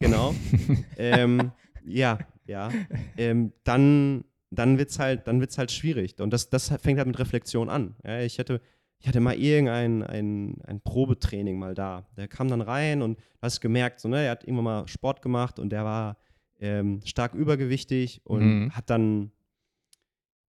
Genau. 0.00 0.34
ähm, 0.96 1.52
ja, 1.84 2.18
ja. 2.46 2.70
Ähm, 3.16 3.52
dann 3.62 4.24
dann 4.54 4.78
wird 4.78 4.90
es 4.90 4.98
halt, 4.98 5.26
dann 5.26 5.40
wird's 5.40 5.58
halt 5.58 5.70
schwierig. 5.70 6.20
Und 6.20 6.30
das, 6.30 6.50
das 6.50 6.68
fängt 6.80 6.98
halt 6.98 7.06
mit 7.06 7.18
Reflexion 7.18 7.68
an. 7.68 7.96
Ja, 8.04 8.20
ich, 8.20 8.38
hätte, 8.38 8.60
ich 9.04 9.08
hatte 9.08 9.20
mal 9.20 9.34
irgendein 9.38 10.02
ein, 10.02 10.62
ein 10.66 10.80
Probetraining 10.80 11.58
mal 11.58 11.74
da. 11.74 12.06
Der 12.16 12.26
kam 12.26 12.48
dann 12.48 12.62
rein 12.62 13.02
und 13.02 13.18
du 13.18 13.22
hast 13.42 13.60
gemerkt, 13.60 14.00
so, 14.00 14.08
ne, 14.08 14.24
er 14.24 14.30
hat 14.30 14.44
irgendwann 14.44 14.64
mal 14.64 14.88
Sport 14.88 15.20
gemacht 15.20 15.58
und 15.58 15.68
der 15.68 15.84
war 15.84 16.16
ähm, 16.58 17.02
stark 17.04 17.34
übergewichtig 17.34 18.22
und 18.24 18.40
Mhm. 18.40 18.74
hat 18.74 18.88
dann, 18.88 19.30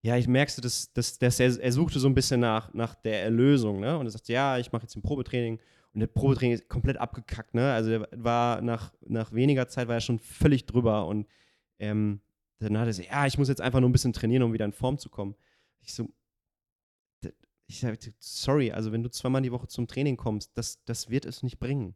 ja, 0.03 0.15
ich 0.15 0.29
merkte, 0.29 0.61
dass, 0.61 0.93
dass, 0.93 1.19
dass 1.19 1.37
er, 1.41 1.59
er 1.59 1.71
suchte 1.73 1.99
so 1.99 2.07
ein 2.07 2.13
bisschen 2.13 2.39
nach, 2.39 2.73
nach 2.73 2.95
der 2.95 3.23
Erlösung, 3.23 3.81
ne? 3.81 3.97
Und 3.97 4.05
er 4.07 4.11
sagte, 4.11 4.31
ja, 4.31 4.57
ich 4.57 4.71
mache 4.71 4.83
jetzt 4.83 4.95
ein 4.95 5.01
Probetraining 5.01 5.59
und 5.93 5.99
der 5.99 6.07
Probetraining 6.07 6.53
ist 6.53 6.69
komplett 6.69 6.95
abgekackt, 6.95 7.55
ne? 7.55 7.73
Also 7.73 7.89
der 7.89 8.07
war 8.15 8.61
nach, 8.61 8.93
nach 9.05 9.33
weniger 9.33 9.67
Zeit 9.67 9.89
war 9.89 9.95
er 9.95 10.01
schon 10.01 10.19
völlig 10.19 10.65
drüber 10.65 11.07
und 11.07 11.27
ähm, 11.77 12.21
dann 12.59 12.77
hat 12.77 12.85
er 12.85 12.91
gesagt, 12.91 13.09
ja, 13.09 13.25
ich 13.25 13.37
muss 13.37 13.49
jetzt 13.49 13.59
einfach 13.59 13.81
nur 13.81 13.89
ein 13.89 13.91
bisschen 13.91 14.13
trainieren, 14.13 14.43
um 14.43 14.53
wieder 14.53 14.63
in 14.63 14.71
Form 14.71 14.97
zu 14.97 15.09
kommen. 15.09 15.35
Ich 15.81 15.93
so, 15.93 16.07
ich 17.67 17.79
sage, 17.79 17.97
sorry, 18.19 18.71
also 18.71 18.91
wenn 18.91 19.03
du 19.03 19.09
zweimal 19.09 19.41
die 19.41 19.51
Woche 19.51 19.67
zum 19.67 19.87
Training 19.87 20.17
kommst, 20.17 20.51
das, 20.55 20.83
das 20.85 21.09
wird 21.09 21.25
es 21.25 21.41
nicht 21.43 21.59
bringen. 21.59 21.95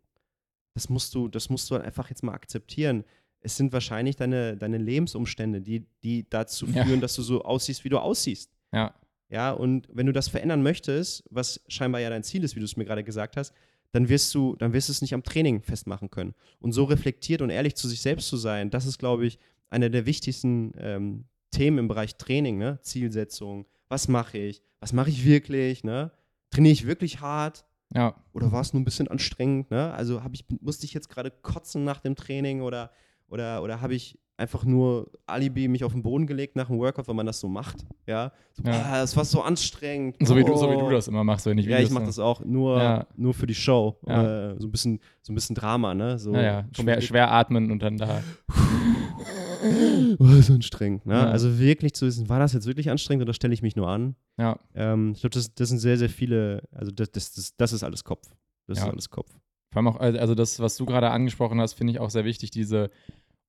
Das 0.74 0.90
musst 0.90 1.14
du, 1.16 1.28
das 1.28 1.50
musst 1.50 1.70
du 1.70 1.76
halt 1.76 1.86
einfach 1.86 2.10
jetzt 2.10 2.24
mal 2.24 2.34
akzeptieren. 2.34 3.04
Es 3.42 3.56
sind 3.58 3.72
wahrscheinlich 3.74 4.16
deine, 4.16 4.58
deine 4.58 4.78
Lebensumstände, 4.78 5.62
die, 5.62 5.86
die 6.04 6.30
dazu 6.30 6.66
Ja. 6.68 6.84
führen, 6.86 7.02
dass 7.02 7.16
du 7.16 7.22
so 7.22 7.44
aussiehst, 7.44 7.84
wie 7.84 7.90
du 7.90 8.00
aussiehst. 8.00 8.52
Ja, 8.74 8.94
Ja, 9.30 9.52
und 9.52 9.88
wenn 9.92 10.06
du 10.08 10.14
das 10.14 10.28
verändern 10.28 10.64
möchtest, 10.64 11.24
was 11.30 11.62
scheinbar 11.68 12.02
ja 12.02 12.10
dein 12.10 12.24
Ziel 12.24 12.44
ist, 12.44 12.56
wie 12.56 12.60
du 12.60 12.66
es 12.66 12.76
mir 12.78 12.86
gerade 12.86 13.04
gesagt 13.04 13.38
hast, 13.38 13.54
dann 13.92 14.08
wirst 14.10 14.34
du, 14.36 14.56
dann 14.56 14.74
wirst 14.74 14.90
du 14.90 14.92
es 14.92 15.02
nicht 15.02 15.14
am 15.14 15.24
Training 15.24 15.62
festmachen 15.64 16.10
können. 16.10 16.36
Und 16.60 16.74
so 16.74 16.84
reflektiert 16.84 17.42
und 17.42 17.50
ehrlich 17.50 17.76
zu 17.76 17.88
sich 17.88 18.02
selbst 18.02 18.28
zu 18.28 18.38
sein, 18.38 18.70
das 18.70 18.86
ist, 18.86 18.98
glaube 19.00 19.26
ich, 19.26 19.40
einer 19.70 19.90
der 19.90 20.06
wichtigsten 20.06 20.74
ähm, 20.78 21.26
Themen 21.52 21.78
im 21.80 21.88
Bereich 21.88 22.16
Training, 22.16 22.58
ne? 22.58 22.80
Zielsetzung. 22.82 23.66
Was 23.90 24.08
mache 24.08 24.38
ich? 24.38 24.62
Was 24.80 24.94
mache 24.94 25.10
ich 25.10 25.26
wirklich? 25.26 25.84
Ne? 25.84 26.12
Trainiere 26.52 26.74
ich 26.74 26.86
wirklich 26.88 27.20
hart? 27.22 27.66
ja, 27.94 28.14
Oder 28.34 28.52
war 28.52 28.62
es 28.62 28.72
nur 28.72 28.82
ein 28.82 28.86
bisschen 28.86 29.08
anstrengend? 29.08 29.72
Ne? 29.72 29.92
Also 29.94 30.22
ich, 30.32 30.46
musste 30.62 30.86
ich 30.86 30.94
jetzt 30.94 31.10
gerade 31.10 31.32
kotzen 31.32 31.84
nach 31.84 32.00
dem 32.02 32.16
Training 32.16 32.62
oder, 32.62 32.92
oder, 33.28 33.64
oder 33.64 33.82
habe 33.82 33.96
ich 33.96 34.20
einfach 34.38 34.64
nur 34.64 35.12
Alibi 35.26 35.68
mich 35.68 35.84
auf 35.84 35.92
den 35.92 36.04
Boden 36.04 36.28
gelegt 36.28 36.56
nach 36.56 36.68
dem 36.68 36.78
Workout, 36.78 37.08
weil 37.08 37.16
man 37.16 37.26
das 37.26 37.40
so 37.40 37.48
macht? 37.50 37.78
Ja, 38.06 38.32
so, 38.54 38.62
Ja. 38.64 38.72
"Ah, 38.86 39.02
das 39.02 39.18
war 39.18 39.26
so 39.26 39.42
anstrengend. 39.42 40.16
so 40.22 40.36
wie, 40.38 40.44
du, 40.44 40.56
so 40.56 40.70
wie 40.70 40.76
Oh. 40.76 40.88
du 40.88 40.92
das 40.92 41.08
immer 41.08 41.24
machst, 41.24 41.46
wenn 41.48 41.58
ich 41.58 41.66
Ja, 41.66 41.72
Videos 41.78 41.90
ich 41.90 41.94
mache 41.94 42.04
mache. 42.04 42.10
das 42.10 42.20
auch 42.20 42.46
nur, 42.46 42.78
Ja. 42.82 43.08
nur 43.18 43.34
für 43.34 43.48
die 43.48 43.56
Show. 43.56 43.98
Ja. 44.08 44.52
Äh, 44.52 44.60
so, 44.60 44.68
ein 44.68 44.72
bisschen, 44.72 45.00
so 45.24 45.34
ein 45.34 45.36
bisschen 45.36 45.56
Drama, 45.56 45.94
ne? 45.96 46.20
So, 46.20 46.34
Ja, 46.36 46.42
ja, 46.42 46.66
schwer, 46.74 47.02
schwer 47.02 47.32
atmen 47.32 47.72
und 47.72 47.80
dann 47.82 47.98
da. 47.98 48.22
Oh, 50.20 50.26
so 50.42 50.54
anstrengend. 50.54 51.06
Ne? 51.06 51.14
Ja. 51.14 51.30
Also 51.30 51.60
wirklich 51.60 51.94
zu 51.94 52.06
wissen, 52.06 52.30
war 52.30 52.40
das 52.40 52.54
jetzt 52.54 52.66
wirklich 52.68 52.90
anstrengend 52.90 53.24
oder 53.24 53.34
stelle 53.34 53.54
ich 53.54 53.62
mich 53.62 53.76
nur 53.76 53.88
an? 53.90 54.16
Ja, 54.38 54.60
Ähm, 54.76 55.12
ich 55.14 55.22
glaube, 55.22 55.34
das, 55.34 55.54
das 55.54 55.70
sind 55.70 55.80
sehr, 55.80 55.98
sehr 55.98 56.10
viele, 56.10 56.64
also 56.72 56.92
das, 56.92 57.12
das, 57.12 57.34
das, 57.34 57.56
das 57.58 57.74
ist 57.74 57.84
alles 57.84 58.04
Kopf. 58.04 58.28
Das 58.68 58.78
Ja. 58.80 58.86
ist 58.86 58.92
alles 58.92 59.10
Kopf. 59.10 59.30
Vor 59.72 59.78
allem 59.78 59.88
auch, 59.88 60.00
also 60.00 60.34
das, 60.36 60.60
was 60.60 60.78
du 60.78 60.86
gerade 60.86 61.12
angesprochen 61.12 61.60
hast, 61.62 61.74
finde 61.74 61.92
ich 61.92 62.00
auch 62.00 62.10
sehr 62.10 62.26
wichtig, 62.26 62.52
diese 62.52 62.90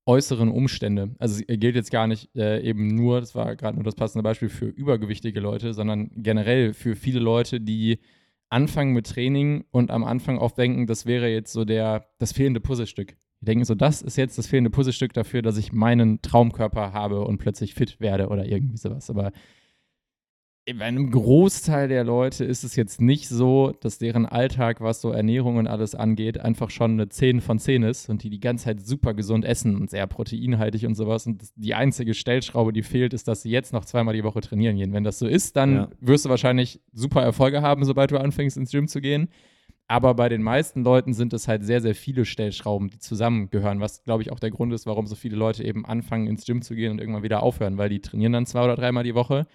äußeren 0.06 0.48
Umstände. 0.50 1.14
Also 1.18 1.40
es 1.46 1.58
gilt 1.60 1.76
jetzt 1.76 1.90
gar 1.90 2.06
nicht 2.06 2.34
äh, 2.34 2.60
eben 2.62 2.88
nur, 2.94 3.20
das 3.20 3.34
war 3.34 3.54
gerade 3.56 3.76
nur 3.76 3.84
das 3.84 3.94
passende 3.94 4.22
Beispiel 4.22 4.48
für 4.48 4.66
übergewichtige 4.66 5.40
Leute, 5.40 5.72
sondern 5.74 6.10
generell 6.16 6.74
für 6.74 6.96
viele 6.96 7.20
Leute, 7.20 7.60
die 7.60 8.00
anfangen 8.48 8.92
mit 8.92 9.06
Training 9.06 9.64
und 9.70 9.90
am 9.90 10.02
Anfang 10.04 10.38
oft 10.38 10.58
denken, 10.58 10.86
das 10.86 11.06
wäre 11.06 11.28
jetzt 11.28 11.52
so 11.52 11.64
der, 11.64 12.06
das 12.18 12.32
fehlende 12.32 12.60
Puzzlestück. 12.60 13.16
Die 13.40 13.46
denken 13.46 13.64
so, 13.64 13.74
das 13.74 14.02
ist 14.02 14.16
jetzt 14.16 14.36
das 14.36 14.46
fehlende 14.46 14.70
Puzzlestück 14.70 15.12
dafür, 15.14 15.40
dass 15.42 15.56
ich 15.56 15.72
meinen 15.72 16.20
Traumkörper 16.20 16.92
habe 16.92 17.22
und 17.24 17.38
plötzlich 17.38 17.74
fit 17.74 17.98
werde 18.00 18.28
oder 18.28 18.44
irgendwie 18.46 18.76
sowas. 18.76 19.08
Aber 19.08 19.32
bei 20.72 20.84
einem 20.84 21.10
Großteil 21.10 21.88
der 21.88 22.04
Leute 22.04 22.44
ist 22.44 22.62
es 22.62 22.76
jetzt 22.76 23.00
nicht 23.00 23.28
so, 23.28 23.72
dass 23.80 23.98
deren 23.98 24.24
Alltag, 24.24 24.80
was 24.80 25.00
so 25.00 25.10
Ernährung 25.10 25.56
und 25.56 25.66
alles 25.66 25.96
angeht, 25.96 26.38
einfach 26.38 26.70
schon 26.70 26.92
eine 26.92 27.08
10 27.08 27.40
von 27.40 27.58
10 27.58 27.82
ist 27.82 28.08
und 28.08 28.22
die 28.22 28.30
die 28.30 28.38
ganze 28.38 28.66
Zeit 28.66 28.80
super 28.86 29.14
gesund 29.14 29.44
essen 29.44 29.74
und 29.74 29.90
sehr 29.90 30.06
proteinhaltig 30.06 30.86
und 30.86 30.94
sowas. 30.94 31.26
Und 31.26 31.42
die 31.56 31.74
einzige 31.74 32.14
Stellschraube, 32.14 32.72
die 32.72 32.82
fehlt, 32.84 33.14
ist, 33.14 33.26
dass 33.26 33.42
sie 33.42 33.50
jetzt 33.50 33.72
noch 33.72 33.84
zweimal 33.84 34.14
die 34.14 34.22
Woche 34.22 34.42
trainieren 34.42 34.76
gehen. 34.76 34.92
Wenn 34.92 35.02
das 35.02 35.18
so 35.18 35.26
ist, 35.26 35.56
dann 35.56 35.74
Ja. 35.74 35.88
wirst 36.00 36.26
du 36.26 36.28
wahrscheinlich 36.28 36.80
super 36.92 37.22
Erfolge 37.22 37.62
haben, 37.62 37.84
sobald 37.84 38.12
du 38.12 38.20
anfängst, 38.20 38.56
ins 38.56 38.70
Gym 38.70 38.86
zu 38.86 39.00
gehen. 39.00 39.28
Aber 39.90 40.14
bei 40.14 40.28
den 40.28 40.40
meisten 40.40 40.84
Leuten 40.84 41.14
sind 41.14 41.32
es 41.32 41.48
halt 41.48 41.64
sehr, 41.64 41.80
sehr 41.80 41.96
viele 41.96 42.24
Stellschrauben, 42.24 42.90
die 42.90 43.00
zusammengehören, 43.00 43.80
was, 43.80 44.04
glaube 44.04 44.22
ich, 44.22 44.30
auch 44.30 44.38
der 44.38 44.52
Grund 44.52 44.72
ist, 44.72 44.86
warum 44.86 45.08
so 45.08 45.16
viele 45.16 45.34
Leute 45.34 45.64
eben 45.64 45.84
anfangen, 45.84 46.28
ins 46.28 46.46
Gym 46.46 46.62
zu 46.62 46.76
gehen 46.76 46.92
und 46.92 47.00
irgendwann 47.00 47.24
wieder 47.24 47.42
aufhören, 47.42 47.76
weil 47.76 47.88
die 47.88 48.00
trainieren 48.00 48.32
dann 48.32 48.46
zwei 48.46 48.62
oder 48.62 48.76
dreimal 48.76 49.02
die 49.02 49.16
Woche. 49.16 49.48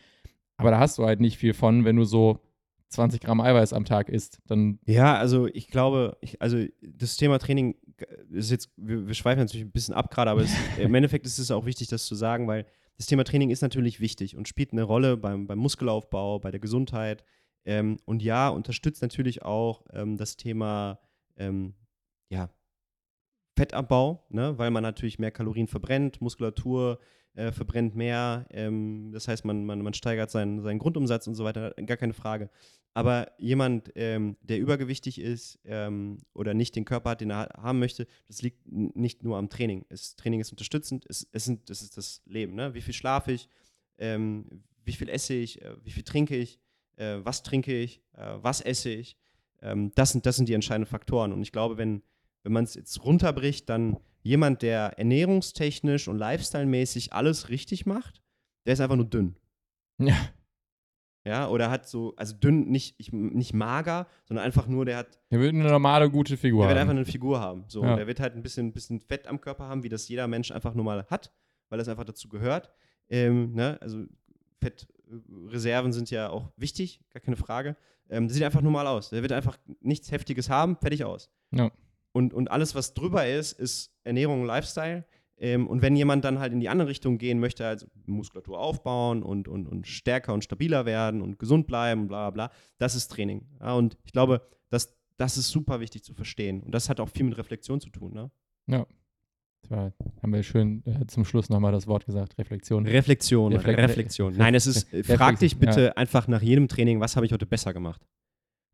Aber 0.57 0.71
da 0.71 0.79
hast 0.79 0.97
du 0.97 1.05
halt 1.05 1.21
nicht 1.21 1.37
viel 1.37 1.53
von, 1.53 1.85
wenn 1.85 1.95
du 1.95 2.03
so 2.03 2.41
20 2.89 3.21
Gramm 3.21 3.39
Eiweiß 3.39 3.71
am 3.71 3.85
Tag 3.85 4.09
isst. 4.09 4.39
Dann, 4.45 4.77
Ja, 4.85 5.15
also 5.15 5.47
ich 5.47 5.69
glaube, 5.69 6.17
ich, 6.19 6.41
also 6.41 6.61
das 6.81 7.15
Thema 7.15 7.39
Training 7.39 7.77
ist 8.29 8.51
jetzt, 8.51 8.71
wir, 8.75 9.07
wir 9.07 9.13
schweifen 9.13 9.39
natürlich 9.39 9.65
ein 9.65 9.71
bisschen 9.71 9.95
ab 9.95 10.11
gerade, 10.11 10.31
aber 10.31 10.41
es, 10.41 10.53
im 10.77 10.93
Endeffekt 10.95 11.25
ist 11.25 11.39
es 11.39 11.49
auch 11.49 11.65
wichtig, 11.65 11.87
das 11.87 12.07
zu 12.07 12.15
sagen, 12.15 12.45
weil 12.45 12.65
das 12.97 13.05
Thema 13.05 13.23
Training 13.23 13.51
ist 13.51 13.61
natürlich 13.61 14.01
wichtig 14.01 14.35
und 14.35 14.49
spielt 14.49 14.73
eine 14.73 14.83
Rolle 14.83 15.15
beim, 15.15 15.47
beim 15.47 15.59
Muskelaufbau, 15.59 16.39
bei 16.39 16.51
der 16.51 16.59
Gesundheit. 16.59 17.23
Ähm, 17.65 17.97
und 18.05 18.21
ja, 18.21 18.49
unterstützt 18.49 19.01
natürlich 19.01 19.41
auch 19.43 19.85
ähm, 19.91 20.17
das 20.17 20.37
Thema 20.37 20.99
ähm, 21.37 21.73
ja, 22.29 22.49
Fettabbau, 23.57 24.25
ne? 24.29 24.57
weil 24.57 24.71
man 24.71 24.83
natürlich 24.83 25.19
mehr 25.19 25.31
Kalorien 25.31 25.67
verbrennt, 25.67 26.21
Muskulatur 26.21 26.99
äh, 27.33 27.51
verbrennt 27.51 27.95
mehr. 27.95 28.45
Ähm, 28.51 29.11
das 29.11 29.27
heißt, 29.27 29.45
man, 29.45 29.65
man, 29.65 29.81
man 29.81 29.93
steigert 29.93 30.29
seinen, 30.31 30.61
seinen 30.61 30.79
Grundumsatz 30.79 31.27
und 31.27 31.35
so 31.35 31.43
weiter, 31.43 31.71
gar 31.85 31.97
keine 31.97 32.13
Frage. 32.13 32.49
Aber 32.93 33.31
jemand, 33.37 33.91
ähm, 33.95 34.37
der 34.41 34.59
übergewichtig 34.59 35.19
ist 35.19 35.59
ähm, 35.65 36.19
oder 36.33 36.53
nicht 36.53 36.75
den 36.77 36.85
Körper 36.85 37.09
hat, 37.11 37.21
den 37.21 37.29
er 37.31 37.37
ha- 37.37 37.63
haben 37.63 37.79
möchte, 37.79 38.07
das 38.27 38.41
liegt 38.41 38.65
nicht 38.65 39.21
nur 39.23 39.37
am 39.37 39.49
Training. 39.49 39.85
Das 39.89 40.15
Training 40.15 40.39
ist 40.39 40.51
unterstützend, 40.51 41.05
es, 41.09 41.27
es 41.31 41.43
sind, 41.43 41.69
das 41.69 41.81
ist 41.81 41.97
das 41.97 42.21
Leben. 42.25 42.55
Ne? 42.55 42.73
Wie 42.73 42.81
viel 42.81 42.93
schlafe 42.93 43.33
ich, 43.33 43.49
ähm, 43.97 44.63
wie 44.85 44.93
viel 44.93 45.09
esse 45.09 45.33
ich, 45.33 45.61
äh, 45.61 45.75
wie 45.83 45.91
viel 45.91 46.03
trinke 46.03 46.37
ich, 46.37 46.59
äh, 46.97 47.17
was 47.23 47.43
trinke 47.43 47.77
ich, 47.77 48.01
äh, 48.13 48.35
was 48.41 48.61
esse 48.61 48.89
ich. 48.89 49.17
Ähm, 49.61 49.91
das, 49.95 50.11
sind, 50.11 50.25
das 50.25 50.35
sind 50.35 50.49
die 50.49 50.53
entscheidenden 50.53 50.89
Faktoren. 50.89 51.31
Und 51.33 51.41
ich 51.41 51.51
glaube, 51.51 51.77
wenn, 51.77 52.01
wenn 52.43 52.51
man 52.53 52.63
es 52.65 52.75
jetzt 52.75 53.03
runterbricht, 53.03 53.69
dann 53.69 53.97
jemand, 54.21 54.61
der 54.61 54.97
ernährungstechnisch 54.97 56.07
und 56.07 56.17
lifestyle-mäßig 56.17 57.13
alles 57.13 57.49
richtig 57.49 57.85
macht, 57.85 58.21
der 58.65 58.73
ist 58.73 58.79
einfach 58.81 58.95
nur 58.95 59.05
dünn. 59.09 59.35
ja, 59.99 60.15
Ja, 61.25 61.47
oder 61.49 61.69
hat 61.71 61.87
so, 61.87 62.13
also 62.17 62.35
dünn, 62.35 62.69
nicht, 62.69 62.95
ich, 62.99 63.11
nicht 63.13 63.53
mager, 63.53 64.07
sondern 64.25 64.45
einfach 64.45 64.67
nur, 64.67 64.85
der 64.85 64.97
hat, 64.97 65.19
der 65.31 65.39
will 65.39 65.49
eine 65.49 65.63
normale, 65.63 66.09
gute 66.11 66.37
Figur 66.37 66.61
der 66.63 66.69
wird 66.69 66.79
haben. 66.79 66.89
einfach 66.89 66.95
eine 67.01 67.05
Figur 67.11 67.39
haben. 67.39 67.63
So, 67.67 67.83
Ja. 67.83 67.91
und 67.91 67.97
der 67.97 68.07
wird 68.07 68.19
halt 68.19 68.35
ein 68.35 68.43
bisschen, 68.43 68.73
bisschen 68.73 68.99
Fett 68.99 69.27
am 69.27 69.41
Körper 69.41 69.65
haben, 69.67 69.83
wie 69.83 69.89
das 69.89 70.07
jeder 70.07 70.27
Mensch 70.27 70.51
einfach 70.51 70.73
nur 70.75 70.85
mal 70.85 71.05
hat, 71.09 71.31
weil 71.69 71.77
das 71.79 71.87
einfach 71.87 72.03
dazu 72.05 72.27
gehört. 72.29 72.69
Ähm, 73.09 73.53
ne? 73.53 73.77
Also 73.81 74.05
Fettreserven 75.55 75.93
sind 75.93 76.11
ja 76.11 76.29
auch 76.29 76.51
wichtig, 76.57 77.01
gar 77.13 77.21
keine 77.21 77.37
Frage. 77.37 77.75
Ähm, 78.09 78.29
sieht 78.29 78.43
einfach 78.43 78.61
normal 78.61 78.87
aus. 78.87 79.09
Der 79.09 79.21
wird 79.21 79.31
einfach 79.31 79.57
nichts 79.79 80.11
Heftiges 80.11 80.49
haben, 80.49 80.77
fertig 80.77 81.03
aus. 81.03 81.29
Ja. 81.51 81.71
Und, 82.11 82.33
und 82.33 82.51
alles, 82.51 82.75
was 82.75 82.93
drüber 82.93 83.27
ist, 83.27 83.53
ist 83.53 83.91
Ernährung 84.03 84.41
und 84.41 84.47
Lifestyle. 84.47 85.05
Ähm, 85.37 85.67
und 85.67 85.81
wenn 85.81 85.95
jemand 85.95 86.23
dann 86.23 86.39
halt 86.39 86.53
in 86.53 86.59
die 86.59 86.69
andere 86.69 86.87
Richtung 86.87 87.17
gehen 87.17 87.39
möchte, 87.39 87.65
also 87.65 87.87
Muskulatur 88.05 88.59
aufbauen 88.59 89.21
und, 89.23 89.47
und, 89.47 89.67
und 89.67 89.87
stärker 89.87 90.33
und 90.33 90.43
stabiler 90.43 90.85
werden 90.85 91.21
und 91.21 91.39
gesund 91.39 91.67
bleiben, 91.67 92.07
bla 92.07 92.29
bla 92.29 92.47
bla, 92.47 92.55
das 92.77 92.95
ist 92.95 93.09
Training. 93.09 93.45
Ja, 93.59 93.73
und 93.73 93.97
ich 94.05 94.13
glaube, 94.13 94.47
das, 94.69 94.95
das 95.17 95.37
ist 95.37 95.49
super 95.49 95.79
wichtig 95.79 96.03
zu 96.03 96.13
verstehen. 96.13 96.61
Und 96.63 96.71
das 96.71 96.89
hat 96.89 96.99
auch 96.99 97.09
viel 97.09 97.25
mit 97.25 97.37
Reflexion 97.37 97.81
zu 97.81 97.89
tun. 97.89 98.13
Ne? 98.13 98.31
Das 98.81 98.87
war, 99.69 99.93
haben 100.21 100.33
wir 100.33 100.43
schön 100.43 100.83
äh, 100.85 101.05
zum 101.07 101.25
Schluss 101.25 101.49
nochmal 101.49 101.71
das 101.71 101.87
Wort 101.87 102.05
gesagt, 102.05 102.37
Reflexion. 102.37 102.85
Reflexion. 102.85 103.53
Refle- 103.53 103.77
Reflexion. 103.77 104.33
Nein, 104.35 104.55
es 104.55 104.67
ist, 104.67 104.87
frag 105.05 105.39
dich 105.39 105.57
bitte 105.57 105.85
ja. 105.85 105.91
einfach 105.93 106.27
nach 106.27 106.41
jedem 106.41 106.67
Training, 106.67 106.99
was 106.99 107.15
habe 107.15 107.25
ich 107.25 107.31
heute 107.31 107.45
besser 107.45 107.73
gemacht? 107.73 108.05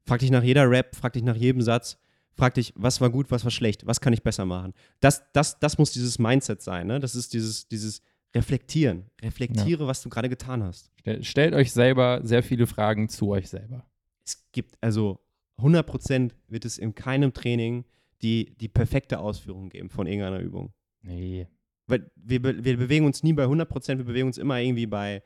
Frag 0.06 0.20
dich 0.20 0.32
nach 0.32 0.44
jeder 0.44 0.70
Rap, 0.70 0.96
frag 0.96 1.14
dich 1.14 1.24
nach 1.24 1.36
jedem 1.36 1.62
Satz, 1.62 1.98
frag 2.34 2.54
dich, 2.56 2.74
was 2.76 3.02
war 3.02 3.10
gut, 3.10 3.30
was 3.32 3.44
war 3.44 3.52
schlecht, 3.52 3.86
was 3.86 4.02
kann 4.02 4.14
ich 4.14 4.24
besser 4.24 4.46
machen? 4.46 4.74
Das, 5.00 5.24
das, 5.34 5.60
das 5.60 5.78
muss 5.78 5.92
dieses 5.92 6.20
Mindset 6.20 6.62
sein, 6.62 6.88
ne? 6.88 7.00
Das 7.00 7.16
ist 7.16 7.34
dieses, 7.34 7.68
dieses 7.68 8.02
Reflektieren. 8.34 9.06
Reflektiere, 9.22 9.88
was 9.88 10.02
du 10.02 10.10
gerade 10.10 10.30
getan 10.30 10.64
hast. 10.64 10.92
Stell, 11.00 11.24
stellt 11.24 11.54
euch 11.54 11.72
selber 11.72 12.22
sehr 12.24 12.44
viele 12.44 12.66
Fragen 12.66 13.10
zu 13.10 13.30
euch 13.30 13.50
selber. 13.50 13.86
Es 14.26 14.50
gibt, 14.52 14.78
also 14.82 15.20
100% 15.60 16.32
wird 16.48 16.66
es 16.66 16.78
in 16.78 16.96
keinem 16.96 17.34
Training 17.34 17.86
die, 18.22 18.56
die 18.60 18.68
perfekte 18.68 19.20
Ausführung 19.20 19.70
geben 19.70 19.89
von 19.89 20.08
irgendeiner 20.08 20.39
Übung. 20.39 20.74
Nee. 21.02 21.47
Weil 21.88 22.12
wir, 22.16 22.43
wir 22.43 22.78
bewegen 22.78 23.06
uns 23.06 23.24
nie 23.24 23.34
bei 23.34 23.45
100%, 23.45 23.97
wir 23.97 24.06
bewegen 24.06 24.28
uns 24.28 24.38
immer 24.38 24.60
irgendwie 24.60 24.86
bei 24.86 25.24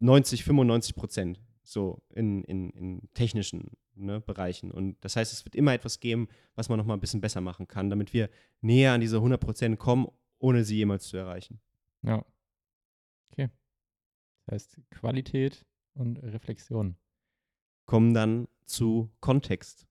90, 0.00 0.42
95% 0.44 1.38
so 1.62 2.02
in, 2.10 2.42
in, 2.44 2.70
in 2.70 3.08
technischen 3.14 3.70
ne, 3.94 4.20
Bereichen. 4.20 4.70
Und 4.70 4.96
das 5.04 5.14
heißt, 5.16 5.32
es 5.32 5.44
wird 5.44 5.54
immer 5.54 5.72
etwas 5.72 6.00
geben, 6.00 6.28
was 6.54 6.68
man 6.68 6.78
nochmal 6.78 6.96
ein 6.96 7.00
bisschen 7.00 7.20
besser 7.20 7.40
machen 7.40 7.68
kann, 7.68 7.90
damit 7.90 8.12
wir 8.12 8.28
näher 8.60 8.92
an 8.92 9.00
diese 9.00 9.18
100% 9.18 9.76
kommen, 9.76 10.08
ohne 10.38 10.64
sie 10.64 10.76
jemals 10.76 11.06
zu 11.06 11.16
erreichen. 11.16 11.60
Ja. 12.02 12.24
Okay. 13.30 13.50
Das 14.46 14.54
heißt 14.54 14.80
Qualität 14.90 15.64
und 15.94 16.18
Reflexion. 16.22 16.96
kommen 17.86 18.14
dann 18.14 18.48
zu 18.64 19.10
Kontext. 19.20 19.86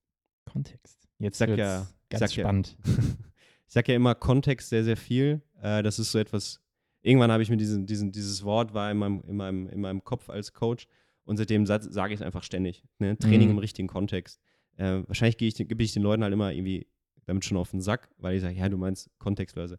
Kontext. 0.46 1.08
Jetzt 1.20 1.38
Sag 1.38 1.50
wird's 1.50 1.60
ja- 1.60 1.88
ganz 2.10 2.20
sag 2.20 2.32
ja- 2.36 2.44
spannend. 2.44 2.78
Ich 3.70 3.74
sage 3.74 3.92
ja 3.92 3.96
immer 3.98 4.16
Kontext 4.16 4.70
sehr, 4.70 4.84
sehr 4.84 4.98
viel. 4.98 5.44
Äh, 5.62 5.84
das 5.84 6.00
ist 6.00 6.12
so 6.12 6.18
etwas, 6.18 6.60
irgendwann 7.04 7.32
habe 7.32 7.44
ich 7.44 7.52
mir 7.52 7.58
diesen, 7.58 7.86
diesen, 7.86 8.12
dieses 8.12 8.44
Wort 8.44 8.74
war 8.74 8.90
in 8.90 8.98
meinem, 8.98 9.22
in, 9.28 9.36
meinem, 9.38 9.70
in 9.70 9.80
meinem 9.80 10.04
Kopf 10.04 10.28
als 10.32 10.54
Coach 10.54 10.88
und 11.24 11.38
seitdem 11.38 11.68
sage 11.68 12.14
ich 12.14 12.20
es 12.20 12.26
einfach 12.26 12.42
ständig. 12.42 12.84
Ne? 12.98 13.16
Training 13.20 13.50
Mhm. 13.50 13.52
im 13.52 13.58
richtigen 13.60 13.88
Kontext. 13.88 14.42
Äh, 14.76 15.04
wahrscheinlich 15.06 15.40
ich, 15.42 15.56
gebe 15.56 15.84
ich 15.84 15.94
den 15.94 16.02
Leuten 16.02 16.24
halt 16.24 16.34
immer 16.34 16.52
irgendwie 16.52 16.88
damit 17.28 17.46
schon 17.46 17.58
auf 17.58 17.70
den 17.70 17.80
Sack, 17.80 18.10
weil 18.18 18.38
ich 18.38 18.42
sage, 18.42 18.56
ja, 18.56 18.70
du 18.70 18.78
meinst 18.78 19.12
kontextweise. 19.20 19.78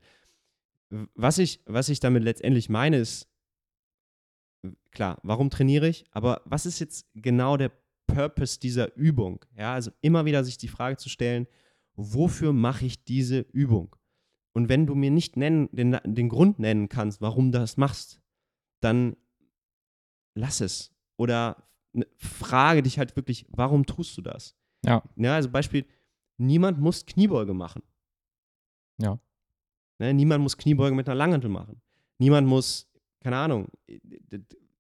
Was 1.14 1.38
ich, 1.38 1.60
was 1.66 1.88
ich 1.88 1.98
damit 1.98 2.22
letztendlich 2.22 2.68
meine, 2.68 2.96
ist, 2.98 3.28
klar, 4.92 5.18
warum 5.24 5.50
trainiere 5.50 5.88
ich? 5.88 6.04
Aber 6.12 6.42
was 6.44 6.64
ist 6.64 6.78
jetzt 6.78 7.08
genau 7.14 7.56
der 7.56 7.72
Purpose 8.06 8.60
dieser 8.60 8.94
Übung? 8.94 9.44
Ja, 9.56 9.74
also 9.74 9.90
immer 10.00 10.26
wieder 10.26 10.44
sich 10.44 10.58
die 10.58 10.68
Frage 10.68 10.96
zu 10.96 11.08
stellen, 11.08 11.48
wofür 12.00 12.52
mache 12.52 12.86
ich 12.86 13.04
diese 13.04 13.40
Übung? 13.40 13.94
Und 14.52 14.68
wenn 14.68 14.86
du 14.86 14.94
mir 14.94 15.10
nicht 15.10 15.36
nennen, 15.36 15.68
den, 15.72 15.98
den 16.04 16.28
Grund 16.28 16.58
nennen 16.58 16.88
kannst, 16.88 17.20
warum 17.20 17.52
du 17.52 17.58
das 17.58 17.76
machst, 17.76 18.20
dann 18.80 19.16
lass 20.34 20.60
es. 20.60 20.92
Oder 21.16 21.68
ne, 21.92 22.06
frage 22.16 22.82
dich 22.82 22.98
halt 22.98 23.14
wirklich, 23.16 23.46
warum 23.50 23.86
tust 23.86 24.16
du 24.16 24.22
das? 24.22 24.56
Ja. 24.84 25.02
Ja, 25.16 25.34
also 25.34 25.50
Beispiel, 25.50 25.86
niemand 26.38 26.80
muss 26.80 27.06
Kniebeuge 27.06 27.54
machen. 27.54 27.82
Ja. 28.98 29.20
Ne, 29.98 30.14
niemand 30.14 30.42
muss 30.42 30.56
Kniebeuge 30.56 30.96
mit 30.96 31.08
einer 31.08 31.16
Langhantel 31.16 31.50
machen. 31.50 31.80
Niemand 32.18 32.48
muss, 32.48 32.90
keine 33.20 33.36
Ahnung, 33.36 33.68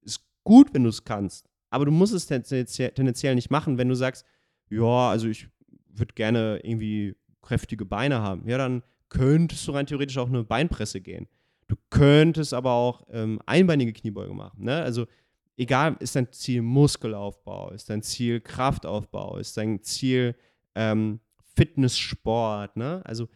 ist 0.02 0.24
gut, 0.42 0.74
wenn 0.74 0.82
du 0.82 0.88
es 0.88 1.04
kannst, 1.04 1.48
aber 1.70 1.84
du 1.84 1.90
musst 1.92 2.12
es 2.12 2.26
tendenziell 2.26 3.34
nicht 3.34 3.50
machen, 3.50 3.78
wenn 3.78 3.88
du 3.88 3.94
sagst, 3.94 4.24
ja, 4.68 5.10
also 5.10 5.28
ich 5.28 5.48
würde 5.94 6.14
gerne 6.14 6.60
irgendwie 6.62 7.16
kräftige 7.42 7.84
Beine 7.84 8.20
haben. 8.20 8.48
Ja, 8.48 8.58
dann 8.58 8.82
könntest 9.08 9.66
du 9.66 9.72
rein 9.72 9.86
theoretisch 9.86 10.18
auch 10.18 10.28
eine 10.28 10.44
Beinpresse 10.44 11.00
gehen. 11.00 11.28
Du 11.68 11.76
könntest 11.90 12.54
aber 12.54 12.72
auch 12.72 13.06
ähm, 13.10 13.40
einbeinige 13.46 13.92
Kniebeuge 13.92 14.34
machen. 14.34 14.64
Ne? 14.64 14.82
Also 14.82 15.06
egal, 15.56 15.96
ist 16.00 16.16
dein 16.16 16.32
Ziel 16.32 16.62
Muskelaufbau, 16.62 17.70
ist 17.70 17.90
dein 17.90 18.02
Ziel 18.02 18.40
Kraftaufbau, 18.40 19.36
ist 19.36 19.56
dein 19.56 19.82
Ziel 19.82 20.34
ähm, 20.74 21.20
Fitnesssport. 21.54 22.76
Ne? 22.76 23.02
Also 23.04 23.28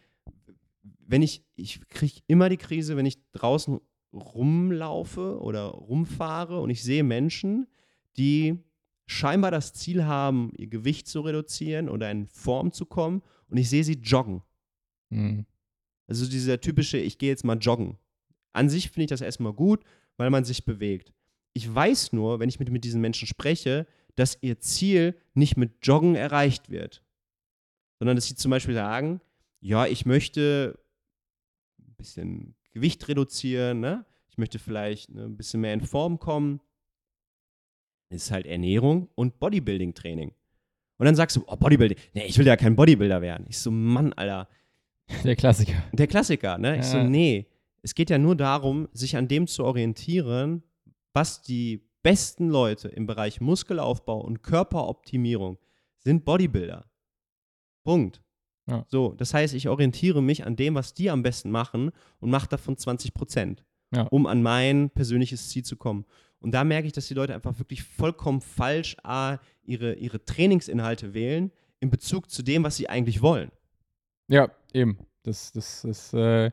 wenn 0.83 1.21
ich, 1.21 1.45
ich 1.55 1.87
kriege 1.87 2.21
immer 2.27 2.49
die 2.49 2.57
Krise, 2.57 2.97
wenn 2.97 3.05
ich 3.05 3.19
draußen 3.31 3.79
rumlaufe 4.11 5.39
oder 5.39 5.65
rumfahre 5.65 6.59
und 6.59 6.69
ich 6.69 6.83
sehe 6.83 7.03
Menschen, 7.03 7.67
die 8.17 8.57
scheinbar 9.05 9.51
das 9.51 9.73
Ziel 9.73 10.05
haben, 10.05 10.51
ihr 10.57 10.67
Gewicht 10.67 11.07
zu 11.07 11.21
reduzieren 11.21 11.89
oder 11.89 12.09
in 12.09 12.27
Form 12.27 12.71
zu 12.71 12.85
kommen 12.85 13.21
und 13.47 13.57
ich 13.57 13.69
sehe 13.69 13.83
sie 13.83 13.99
joggen. 14.01 14.41
Mhm. 15.09 15.45
Also 16.07 16.27
dieser 16.27 16.61
typische, 16.61 16.97
ich 16.97 17.17
gehe 17.17 17.29
jetzt 17.29 17.43
mal 17.43 17.57
joggen. 17.57 17.97
An 18.53 18.69
sich 18.69 18.89
finde 18.89 19.05
ich 19.05 19.09
das 19.09 19.21
erstmal 19.21 19.53
gut, 19.53 19.83
weil 20.17 20.29
man 20.29 20.45
sich 20.45 20.65
bewegt. 20.65 21.13
Ich 21.53 21.73
weiß 21.73 22.13
nur, 22.13 22.39
wenn 22.39 22.49
ich 22.49 22.59
mit, 22.59 22.69
mit 22.69 22.83
diesen 22.83 23.01
Menschen 23.01 23.27
spreche, 23.27 23.87
dass 24.15 24.37
ihr 24.41 24.59
Ziel 24.59 25.15
nicht 25.33 25.57
mit 25.57 25.85
Joggen 25.85 26.15
erreicht 26.15 26.69
wird. 26.69 27.03
Sondern 27.99 28.15
dass 28.15 28.25
sie 28.25 28.35
zum 28.35 28.51
Beispiel 28.51 28.75
sagen, 28.75 29.21
ja, 29.59 29.85
ich 29.85 30.05
möchte 30.05 30.79
ein 31.79 31.95
bisschen 31.95 32.55
Gewicht 32.73 33.07
reduzieren, 33.07 33.79
ne? 33.79 34.05
ich 34.35 34.37
möchte 34.37 34.59
vielleicht 34.59 35.11
ne, 35.11 35.23
ein 35.23 35.37
bisschen 35.37 35.61
mehr 35.61 35.73
in 35.73 35.81
Form 35.81 36.19
kommen. 36.19 36.59
Ist 38.09 38.31
halt 38.31 38.45
Ernährung 38.45 39.09
und 39.15 39.39
Bodybuilding-Training. 39.39 40.31
Und 40.97 41.05
dann 41.05 41.15
sagst 41.15 41.35
du, 41.35 41.43
oh, 41.47 41.55
Bodybuilding, 41.55 41.97
nee, 42.13 42.25
ich 42.25 42.37
will 42.37 42.47
ja 42.47 42.55
kein 42.55 42.75
Bodybuilder 42.75 43.21
werden. 43.21 43.45
Ich 43.49 43.57
so, 43.57 43.71
Mann, 43.71 44.13
Alter, 44.13 44.47
Der 45.23 45.35
Klassiker. 45.35 45.73
der 45.91 46.07
Klassiker, 46.07 46.57
ne? 46.57 46.77
Ich 46.79 46.85
so, 46.85 46.97
Ja. 46.97 47.03
nee. 47.03 47.47
Es 47.81 47.93
geht 47.93 48.09
ja 48.09 48.17
nur 48.17 48.35
darum, 48.35 48.87
sich 48.93 49.15
an 49.17 49.27
dem 49.27 49.45
zu 49.47 49.63
orientieren, 49.63 50.63
was 51.13 51.41
die 51.43 51.83
besten 52.01 52.49
Leute 52.49 52.87
im 52.87 53.05
Bereich 53.05 53.41
Muskelaufbau 53.41 54.21
und 54.21 54.41
Körperoptimierung 54.43 55.57
sind 55.99 56.23
Bodybuilder. 56.25 56.85
Punkt. 57.83 58.21
Ja. 58.67 58.83
So, 58.87 59.13
das 59.13 59.33
heißt, 59.33 59.53
ich 59.53 59.69
orientiere 59.69 60.21
mich 60.23 60.45
an 60.45 60.55
dem, 60.55 60.73
was 60.75 60.93
die 60.93 61.09
am 61.11 61.21
besten 61.21 61.51
machen 61.51 61.91
und 62.19 62.29
mache 62.31 62.47
davon 62.49 62.77
20 62.77 63.13
Prozent, 63.13 63.63
Ja. 63.93 64.03
um 64.03 64.25
an 64.25 64.41
mein 64.41 64.89
persönliches 64.89 65.49
Ziel 65.49 65.63
zu 65.63 65.75
kommen. 65.77 66.05
Und 66.45 66.51
da 66.51 66.63
merke 66.63 66.85
ich, 66.85 66.93
dass 66.93 67.07
die 67.07 67.15
Leute 67.15 67.33
einfach 67.33 67.57
wirklich 67.57 67.81
vollkommen 67.81 68.39
falsch 68.39 68.97
A, 69.01 69.37
ihre, 69.63 69.95
ihre 69.95 70.23
Trainingsinhalte 70.23 71.15
wählen 71.15 71.51
in 71.79 71.89
Bezug 71.89 72.29
zu 72.29 72.43
dem, 72.43 72.63
was 72.63 72.77
sie 72.77 72.87
eigentlich 72.87 73.23
wollen. 73.23 73.49
Ja, 74.27 74.51
eben. 74.71 74.99
Das, 75.23 75.51
das 75.53 75.83
ist 75.83 76.13
äh, 76.13 76.51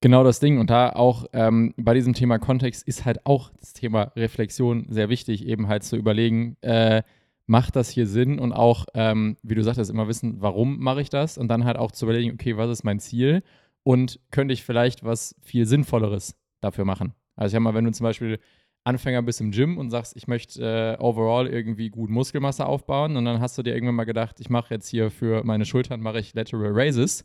genau 0.00 0.24
das 0.24 0.40
Ding. 0.40 0.58
Und 0.58 0.70
da 0.70 0.90
auch 0.90 1.26
ähm, 1.34 1.72
bei 1.76 1.94
diesem 1.94 2.14
Thema 2.14 2.40
Kontext 2.40 2.82
ist 2.88 3.04
halt 3.04 3.24
auch 3.24 3.52
das 3.60 3.74
Thema 3.74 4.10
Reflexion 4.16 4.86
sehr 4.88 5.08
wichtig, 5.08 5.46
eben 5.46 5.68
halt 5.68 5.84
zu 5.84 5.94
überlegen, 5.94 6.56
äh, 6.62 7.04
macht 7.46 7.76
das 7.76 7.90
hier 7.90 8.08
Sinn? 8.08 8.40
Und 8.40 8.52
auch, 8.52 8.86
ähm, 8.94 9.36
wie 9.44 9.54
du 9.54 9.62
sagtest, 9.62 9.88
immer 9.88 10.08
wissen, 10.08 10.40
warum 10.40 10.80
mache 10.80 11.00
ich 11.00 11.10
das? 11.10 11.38
Und 11.38 11.46
dann 11.46 11.64
halt 11.64 11.76
auch 11.76 11.92
zu 11.92 12.06
überlegen, 12.06 12.32
okay, 12.34 12.56
was 12.56 12.70
ist 12.70 12.82
mein 12.82 12.98
Ziel? 12.98 13.44
Und 13.84 14.18
könnte 14.32 14.52
ich 14.52 14.64
vielleicht 14.64 15.04
was 15.04 15.36
viel 15.42 15.64
Sinnvolleres 15.64 16.34
dafür 16.60 16.84
machen? 16.84 17.14
Also 17.36 17.52
ich 17.52 17.54
habe 17.54 17.62
mal, 17.62 17.74
wenn 17.74 17.84
du 17.84 17.92
zum 17.92 18.04
Beispiel 18.04 18.40
Anfänger 18.84 19.22
bist 19.22 19.40
im 19.40 19.52
Gym 19.52 19.78
und 19.78 19.90
sagst, 19.90 20.16
ich 20.16 20.26
möchte 20.26 20.98
äh, 20.98 21.02
overall 21.02 21.46
irgendwie 21.46 21.90
gut 21.90 22.10
Muskelmasse 22.10 22.66
aufbauen 22.66 23.16
und 23.16 23.24
dann 23.24 23.40
hast 23.40 23.56
du 23.56 23.62
dir 23.62 23.74
irgendwann 23.74 23.94
mal 23.94 24.04
gedacht, 24.04 24.40
ich 24.40 24.50
mache 24.50 24.74
jetzt 24.74 24.88
hier 24.88 25.10
für 25.10 25.44
meine 25.44 25.64
Schultern 25.64 26.00
mache 26.00 26.18
ich 26.18 26.34
Lateral 26.34 26.72
Raises, 26.72 27.24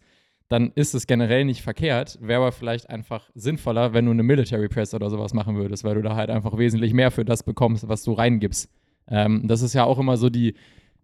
dann 0.49 0.71
ist 0.75 0.93
es 0.93 1.07
generell 1.07 1.45
nicht 1.45 1.61
verkehrt, 1.61 2.19
wäre 2.21 2.41
aber 2.41 2.51
vielleicht 2.51 2.89
einfach 2.89 3.29
sinnvoller, 3.33 3.93
wenn 3.93 4.05
du 4.05 4.11
eine 4.11 4.23
Military 4.23 4.69
Press 4.69 4.93
oder 4.93 5.09
sowas 5.09 5.33
machen 5.33 5.55
würdest, 5.55 5.83
weil 5.83 5.95
du 5.95 6.01
da 6.01 6.15
halt 6.15 6.29
einfach 6.29 6.57
wesentlich 6.57 6.93
mehr 6.93 7.11
für 7.11 7.25
das 7.25 7.43
bekommst, 7.43 7.89
was 7.89 8.03
du 8.03 8.13
reingibst. 8.13 8.69
Ähm, 9.09 9.47
das 9.47 9.61
ist 9.61 9.73
ja 9.73 9.83
auch 9.83 9.99
immer 9.99 10.17
so 10.17 10.29
die 10.29 10.53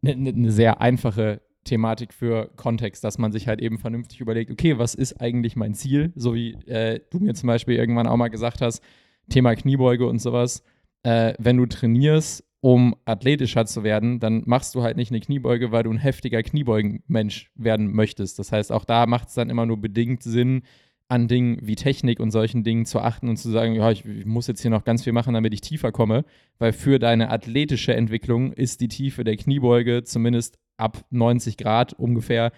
eine 0.03 0.15
ne, 0.15 0.33
ne 0.33 0.51
sehr 0.51 0.81
einfache 0.81 1.41
Thematik 1.63 2.13
für 2.13 2.51
Kontext, 2.55 3.03
dass 3.03 3.17
man 3.17 3.31
sich 3.31 3.47
halt 3.47 3.61
eben 3.61 3.77
vernünftig 3.77 4.19
überlegt, 4.21 4.51
okay, 4.51 4.77
was 4.77 4.95
ist 4.95 5.19
eigentlich 5.21 5.55
mein 5.55 5.73
Ziel? 5.73 6.11
So 6.15 6.35
wie 6.35 6.53
äh, 6.67 6.99
du 7.09 7.19
mir 7.19 7.33
zum 7.33 7.47
Beispiel 7.47 7.75
irgendwann 7.75 8.07
auch 8.07 8.17
mal 8.17 8.27
gesagt 8.29 8.61
hast, 8.61 8.83
Thema 9.29 9.55
Kniebeuge 9.55 10.07
und 10.07 10.19
sowas. 10.19 10.63
Äh, 11.03 11.33
wenn 11.37 11.57
du 11.57 11.65
trainierst, 11.65 12.43
um 12.61 12.95
athletischer 13.05 13.65
zu 13.65 13.83
werden, 13.83 14.19
dann 14.19 14.43
machst 14.45 14.73
du 14.73 14.83
halt 14.83 14.95
nicht 14.95 15.11
eine 15.11 15.19
Kniebeuge, 15.19 15.71
weil 15.71 15.83
du 15.83 15.91
ein 15.91 15.97
heftiger 15.97 16.41
Kniebeugenmensch 16.43 17.51
werden 17.55 17.93
möchtest. 17.93 18.39
Das 18.39 18.51
heißt, 18.51 18.71
auch 18.71 18.85
da 18.85 19.05
macht 19.05 19.27
es 19.27 19.33
dann 19.33 19.49
immer 19.49 19.65
nur 19.65 19.81
bedingt 19.81 20.23
Sinn, 20.23 20.63
an 21.09 21.27
Dingen 21.27 21.59
wie 21.61 21.75
Technik 21.75 22.19
und 22.19 22.31
solchen 22.31 22.63
Dingen 22.63 22.85
zu 22.85 22.99
achten 22.99 23.27
und 23.27 23.37
zu 23.37 23.51
sagen, 23.51 23.75
ja, 23.75 23.91
ich, 23.91 24.05
ich 24.05 24.25
muss 24.25 24.47
jetzt 24.47 24.61
hier 24.61 24.71
noch 24.71 24.85
ganz 24.85 25.03
viel 25.03 25.13
machen, 25.13 25.33
damit 25.33 25.53
ich 25.53 25.61
tiefer 25.61 25.91
komme, 25.91 26.23
weil 26.57 26.71
für 26.71 26.97
deine 26.97 27.29
athletische 27.29 27.93
Entwicklung 27.93 28.53
ist 28.53 28.79
die 28.79 28.87
Tiefe 28.87 29.23
der 29.23 29.35
Kniebeuge 29.35 30.03
zumindest 30.03 30.57
ab 30.77 31.05
90 31.11 31.57
Grad 31.57 31.93
ungefähr 31.93 32.51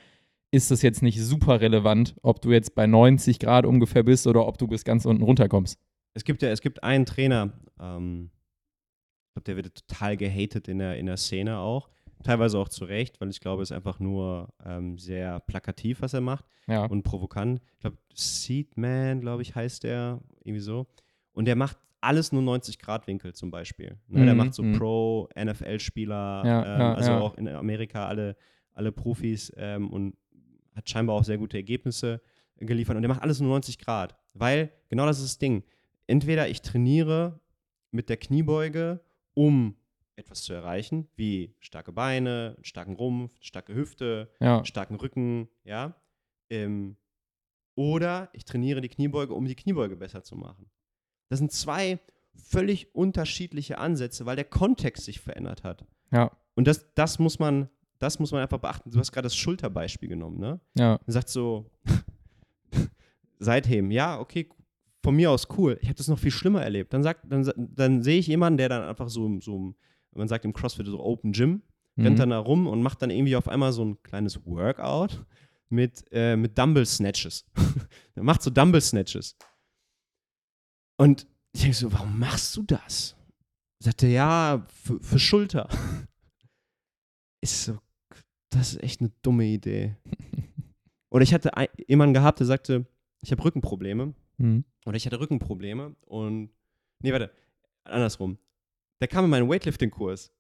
ist 0.52 0.72
es 0.72 0.82
jetzt 0.82 1.02
nicht 1.02 1.22
super 1.22 1.60
relevant, 1.60 2.16
ob 2.22 2.42
du 2.42 2.52
jetzt 2.52 2.76
bei 2.76 2.88
90 2.88 3.40
Grad 3.40 3.66
ungefähr 3.66 4.04
bist 4.04 4.26
oder 4.26 4.48
ob 4.48 4.58
du 4.58 4.68
bis 4.68 4.86
ganz 4.86 5.06
unten 5.06 5.24
runterkommst. 5.24 5.78
Es 6.16 6.24
gibt 6.24 6.42
ja, 6.42 6.50
es 6.50 6.62
gibt 6.62 6.82
einen 6.84 7.06
Trainer, 7.06 7.52
ähm, 7.80 8.32
ich 9.28 9.34
glaube, 9.34 9.44
der 9.46 9.56
wird 9.58 9.88
total 9.88 10.18
gehatet 10.18 10.68
in 10.68 10.80
der, 10.80 10.98
in 10.98 11.06
der 11.06 11.18
Szene 11.18 11.60
auch. 11.60 11.90
Teilweise 12.24 12.58
auch 12.58 12.70
zu 12.70 12.86
Recht, 12.86 13.20
weil 13.22 13.30
ich 13.30 13.40
glaube, 13.42 13.62
es 13.62 13.70
ist 13.70 13.76
einfach 13.76 14.00
nur 14.00 14.48
ähm, 14.66 14.98
sehr 14.98 15.42
plakativ, 15.42 16.02
was 16.02 16.14
er 16.14 16.22
macht 16.22 16.46
Ja. 16.68 16.86
und 16.86 17.04
provokant. 17.04 17.60
Ich 17.74 17.80
glaube, 17.82 17.98
Seedman, 18.14 19.20
glaube 19.22 19.42
ich, 19.42 19.54
heißt 19.54 19.84
der, 19.84 20.22
irgendwie 20.44 20.62
so. 20.62 20.88
Und 21.34 21.46
der 21.46 21.56
macht 21.58 21.78
alles 22.00 22.32
nur 22.32 22.42
90 22.42 22.80
Grad 22.80 23.06
Winkel 23.08 23.34
zum 23.34 23.52
Beispiel. 23.52 24.00
Ne? 24.08 24.24
Der 24.26 24.34
Mhm, 24.34 24.38
macht 24.38 24.54
so 24.54 24.64
mhm. 24.64 24.74
Pro-NFL-Spieler, 24.78 26.44
Ja, 26.46 26.60
ähm, 26.76 26.80
ja, 26.80 26.94
also 26.94 27.12
ja. 27.12 27.20
auch 27.20 27.36
in 27.36 27.48
Amerika 27.50 28.08
alle, 28.08 28.36
alle 28.74 28.92
Profis 28.92 29.52
ähm, 29.58 29.90
und 29.92 30.16
hat 30.76 30.90
scheinbar 30.90 31.16
auch 31.16 31.24
sehr 31.24 31.38
gute 31.38 31.58
Ergebnisse 31.58 32.22
geliefert. 32.58 32.96
Und 32.96 33.02
der 33.02 33.10
macht 33.10 33.22
alles 33.22 33.40
nur 33.40 33.50
90 33.50 33.78
Grad, 33.80 34.16
weil 34.34 34.72
genau 34.90 35.06
das 35.06 35.18
ist 35.20 35.26
das 35.26 35.38
Ding. 35.40 35.64
Entweder 36.08 36.48
ich 36.50 36.62
trainiere 36.62 37.40
mit 37.92 38.10
der 38.10 38.18
Kniebeuge, 38.18 39.00
um 39.34 39.76
etwas 40.16 40.44
zu 40.44 40.54
erreichen, 40.54 41.08
wie 41.16 41.56
starke 41.60 41.92
Beine, 41.92 42.54
einen 42.56 42.64
starken 42.66 42.94
Rumpf, 42.96 43.32
starke 43.42 43.74
Hüfte, 43.76 44.30
Ja. 44.40 44.64
starken 44.64 44.96
Rücken, 44.96 45.50
ja. 45.64 45.96
Ähm, 46.50 46.96
oder 47.76 48.30
ich 48.34 48.46
trainiere 48.46 48.80
die 48.82 48.88
Kniebeuge, 48.90 49.34
um 49.34 49.46
die 49.46 49.56
Kniebeuge 49.56 49.96
besser 49.98 50.24
zu 50.24 50.36
machen. 50.38 50.70
Das 51.30 51.40
sind 51.40 51.52
zwei 51.52 52.00
völlig 52.36 52.94
unterschiedliche 52.96 53.78
Ansätze, 53.78 54.26
weil 54.26 54.36
der 54.36 54.46
Kontext 54.46 55.06
sich 55.06 55.20
verändert 55.20 55.64
hat. 55.64 55.86
Ja. 56.12 56.32
Und 56.54 56.68
das, 56.68 56.86
das, 56.94 57.20
muss, 57.20 57.40
man, 57.40 57.70
das 58.00 58.20
muss 58.20 58.32
man 58.32 58.42
einfach 58.42 58.60
beachten. 58.60 58.92
Du 58.92 59.00
hast 59.00 59.12
gerade 59.12 59.26
das 59.26 59.36
Schulterbeispiel 59.36 60.08
genommen, 60.08 60.40
ne? 60.40 60.60
Ja. 60.78 61.00
Du 61.06 61.12
sagst 61.12 61.30
so, 61.34 61.70
Seitheben, 63.40 63.92
ja, 63.92 64.20
okay, 64.20 64.50
von 65.06 65.16
mir 65.16 65.30
aus 65.30 65.48
cool. 65.58 65.78
Ich 65.82 65.88
habe 65.88 65.98
das 65.98 66.08
noch 66.08 66.18
viel 66.18 66.32
schlimmer 66.32 66.64
erlebt. 66.64 66.92
Dann, 66.92 67.04
sagt, 67.04 67.32
dann, 67.32 67.50
dann 67.56 68.02
sehe 68.02 68.18
ich 68.18 68.26
jemanden, 68.28 68.58
der 68.58 68.70
dann 68.70 68.82
einfach 68.84 69.08
so, 69.08 69.40
so, 69.40 69.76
man 70.16 70.28
sagt 70.28 70.46
im 70.46 70.52
CrossFit 70.54 70.88
so 70.88 71.00
Open 71.00 71.32
Gym, 71.32 71.62
rennt 71.98 72.16
Mhm. 72.16 72.20
dann 72.20 72.30
da 72.32 72.40
rum 72.40 72.66
und 72.68 72.82
macht 72.82 73.02
dann 73.04 73.12
irgendwie 73.12 73.36
auf 73.36 73.48
einmal 73.48 73.72
so 73.72 73.86
ein 73.86 74.02
kleines 74.02 74.44
Workout 74.46 75.24
mit, 75.70 76.06
äh, 76.12 76.36
mit 76.36 76.58
Dumble 76.58 76.86
Snatches. 76.88 77.46
er 78.16 78.24
macht 78.24 78.42
so 78.42 78.50
Dumble 78.50 78.82
Snatches. 78.82 79.38
Und 80.98 81.28
ich 81.54 81.62
denke 81.62 81.78
so, 81.78 81.94
warum 81.94 82.18
machst 82.18 82.58
du 82.58 82.64
das? 82.64 83.16
Sagt 83.80 84.02
er, 84.04 84.10
ja, 84.10 84.66
für, 84.84 85.00
für 85.02 85.20
Schulter. 85.20 85.70
Ist 87.42 87.66
so, 87.66 87.78
das 88.50 88.74
ist 88.74 88.82
echt 88.84 89.02
eine 89.02 89.12
dumme 89.22 89.46
Idee. 89.46 89.96
Oder 91.12 91.22
ich 91.24 91.34
hatte 91.34 91.56
ein, 91.56 91.68
jemanden 91.88 92.16
gehabt, 92.16 92.40
der 92.40 92.48
sagte, 92.48 92.88
ich 93.22 93.32
habe 93.32 93.44
Rückenprobleme. 93.46 94.16
Mhm. 94.38 94.66
Oder 94.86 94.98
ich 94.98 95.06
hatte 95.06 95.20
Rückenprobleme 95.20 95.96
und. 96.02 96.50
Nee, 97.02 97.12
warte. 97.12 97.32
Andersrum. 97.84 98.38
Der 99.02 99.08
kam 99.08 99.26
in 99.26 99.32
meinen 99.32 99.50
Weightlifting-Kurs. 99.50 100.32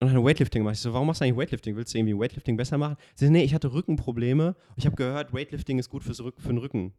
Und 0.00 0.10
hat 0.10 0.24
Weightlifting 0.24 0.62
gemacht. 0.62 0.76
Ich 0.76 0.80
so, 0.80 0.92
warum 0.94 1.06
machst 1.06 1.20
du 1.20 1.26
eigentlich 1.26 1.36
Weightlifting? 1.36 1.76
Willst 1.76 1.92
du 1.92 1.98
irgendwie 1.98 2.18
Weightlifting 2.18 2.56
besser 2.56 2.78
machen? 2.78 2.96
Sie 3.14 3.26
so, 3.26 3.32
nee, 3.32 3.44
ich 3.44 3.52
hatte 3.52 3.72
Rückenprobleme. 3.72 4.48
Und 4.48 4.78
ich 4.78 4.86
habe 4.86 4.96
gehört, 4.96 5.34
Weightlifting 5.34 5.78
ist 5.78 5.90
gut 5.90 6.02
fürs 6.02 6.22
Rück 6.22 6.40
für 6.40 6.48
den 6.48 6.58
Rücken. 6.58 6.94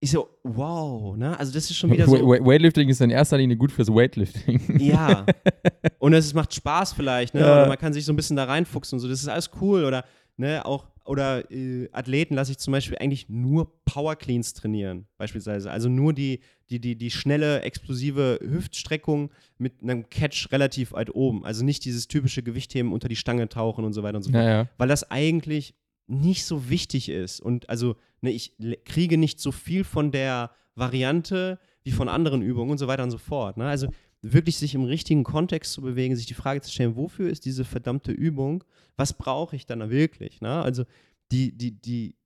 Ich 0.00 0.12
so, 0.12 0.28
wow, 0.44 1.16
ne? 1.16 1.36
Also 1.36 1.52
das 1.52 1.68
ist 1.68 1.76
schon 1.76 1.90
wieder 1.90 2.06
so. 2.06 2.12
Weightlifting 2.14 2.88
ist 2.88 3.00
in 3.00 3.10
erster 3.10 3.36
Linie 3.36 3.56
gut 3.56 3.72
fürs 3.72 3.88
Weightlifting. 3.88 4.78
Ja. 4.78 5.26
Und 5.98 6.12
es 6.12 6.32
macht 6.34 6.54
Spaß 6.54 6.92
vielleicht, 6.92 7.34
ne? 7.34 7.40
Ja. 7.40 7.52
Oder 7.52 7.66
man 7.66 7.78
kann 7.78 7.92
sich 7.92 8.04
so 8.04 8.12
ein 8.12 8.16
bisschen 8.16 8.36
da 8.36 8.44
reinfuchsen 8.44 8.96
und 8.96 9.00
so. 9.00 9.08
Das 9.08 9.20
ist 9.20 9.28
alles 9.28 9.50
cool. 9.60 9.84
Oder, 9.84 10.04
ne, 10.36 10.64
auch, 10.64 10.86
oder 11.08 11.50
äh, 11.50 11.88
Athleten 11.92 12.34
lasse 12.34 12.52
ich 12.52 12.58
zum 12.58 12.72
Beispiel 12.72 12.98
eigentlich 12.98 13.28
nur 13.28 13.72
Power 13.84 14.14
Cleans 14.14 14.52
trainieren, 14.52 15.06
beispielsweise. 15.16 15.70
Also 15.70 15.88
nur 15.88 16.12
die, 16.12 16.40
die, 16.68 16.80
die, 16.80 16.96
die 16.96 17.10
schnelle, 17.10 17.62
explosive 17.62 18.38
Hüftstreckung 18.42 19.30
mit 19.56 19.82
einem 19.82 20.10
Catch 20.10 20.52
relativ 20.52 20.92
weit 20.92 21.14
oben. 21.14 21.44
Also 21.46 21.64
nicht 21.64 21.84
dieses 21.86 22.08
typische 22.08 22.42
Gewichtheben 22.42 22.92
unter 22.92 23.08
die 23.08 23.16
Stange 23.16 23.48
tauchen 23.48 23.84
und 23.84 23.94
so 23.94 24.02
weiter 24.02 24.18
und 24.18 24.22
so 24.22 24.30
fort. 24.30 24.44
ja, 24.44 24.50
ja. 24.50 24.68
Weil 24.76 24.88
das 24.88 25.10
eigentlich 25.10 25.74
nicht 26.06 26.44
so 26.44 26.68
wichtig 26.68 27.08
ist. 27.08 27.40
Und 27.40 27.68
also, 27.70 27.96
ne, 28.20 28.30
ich 28.30 28.56
kriege 28.84 29.16
nicht 29.16 29.40
so 29.40 29.50
viel 29.50 29.84
von 29.84 30.10
der 30.10 30.50
Variante 30.74 31.58
wie 31.84 31.90
von 31.90 32.08
anderen 32.08 32.42
Übungen 32.42 32.70
und 32.70 32.78
so 32.78 32.86
weiter 32.86 33.02
und 33.02 33.10
so 33.10 33.18
fort. 33.18 33.56
Ne? 33.56 33.66
Also 33.66 33.88
wirklich 34.22 34.56
sich 34.56 34.74
im 34.74 34.84
richtigen 34.84 35.24
Kontext 35.24 35.72
zu 35.72 35.80
bewegen, 35.80 36.16
sich 36.16 36.26
die 36.26 36.34
Frage 36.34 36.60
zu 36.60 36.70
stellen, 36.70 36.96
wofür 36.96 37.30
ist 37.30 37.44
diese 37.44 37.64
verdammte 37.64 38.12
Übung? 38.12 38.64
Was 38.96 39.12
brauche 39.12 39.54
ich 39.54 39.66
dann 39.66 39.80
da 39.80 39.90
wirklich? 39.90 40.40
Ne? 40.40 40.62
Also 40.62 40.84
die, 41.30 41.56
die, 41.56 41.72
die, 41.72 42.16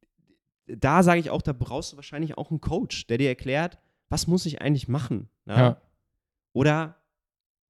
da 0.67 1.03
sage 1.03 1.21
ich 1.21 1.31
auch, 1.31 1.43
da 1.43 1.53
brauchst 1.53 1.93
du 1.93 1.97
wahrscheinlich 1.97 2.39
auch 2.39 2.51
einen 2.51 2.61
Coach, 2.61 3.07
der 3.07 3.19
dir 3.19 3.29
erklärt, 3.29 3.79
was 4.09 4.27
muss 4.27 4.47
ich 4.47 4.63
eigentlich 4.63 4.89
machen? 4.89 5.29
Ne? 5.45 5.55
Ja. 5.55 5.83
Oder 6.53 6.97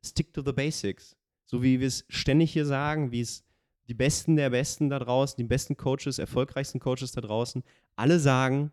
stick 0.04 0.32
to 0.32 0.42
the 0.44 0.52
basics. 0.52 1.16
So 1.44 1.62
wie 1.62 1.80
wir 1.80 1.88
es 1.88 2.04
ständig 2.08 2.52
hier 2.52 2.66
sagen, 2.66 3.12
wie 3.12 3.20
es 3.20 3.44
die 3.88 3.94
Besten 3.94 4.36
der 4.36 4.50
Besten 4.50 4.88
da 4.88 4.98
draußen, 4.98 5.36
die 5.36 5.44
besten 5.44 5.76
Coaches, 5.76 6.18
erfolgreichsten 6.18 6.80
Coaches 6.80 7.12
da 7.12 7.20
draußen, 7.20 7.62
alle 7.96 8.18
sagen, 8.18 8.72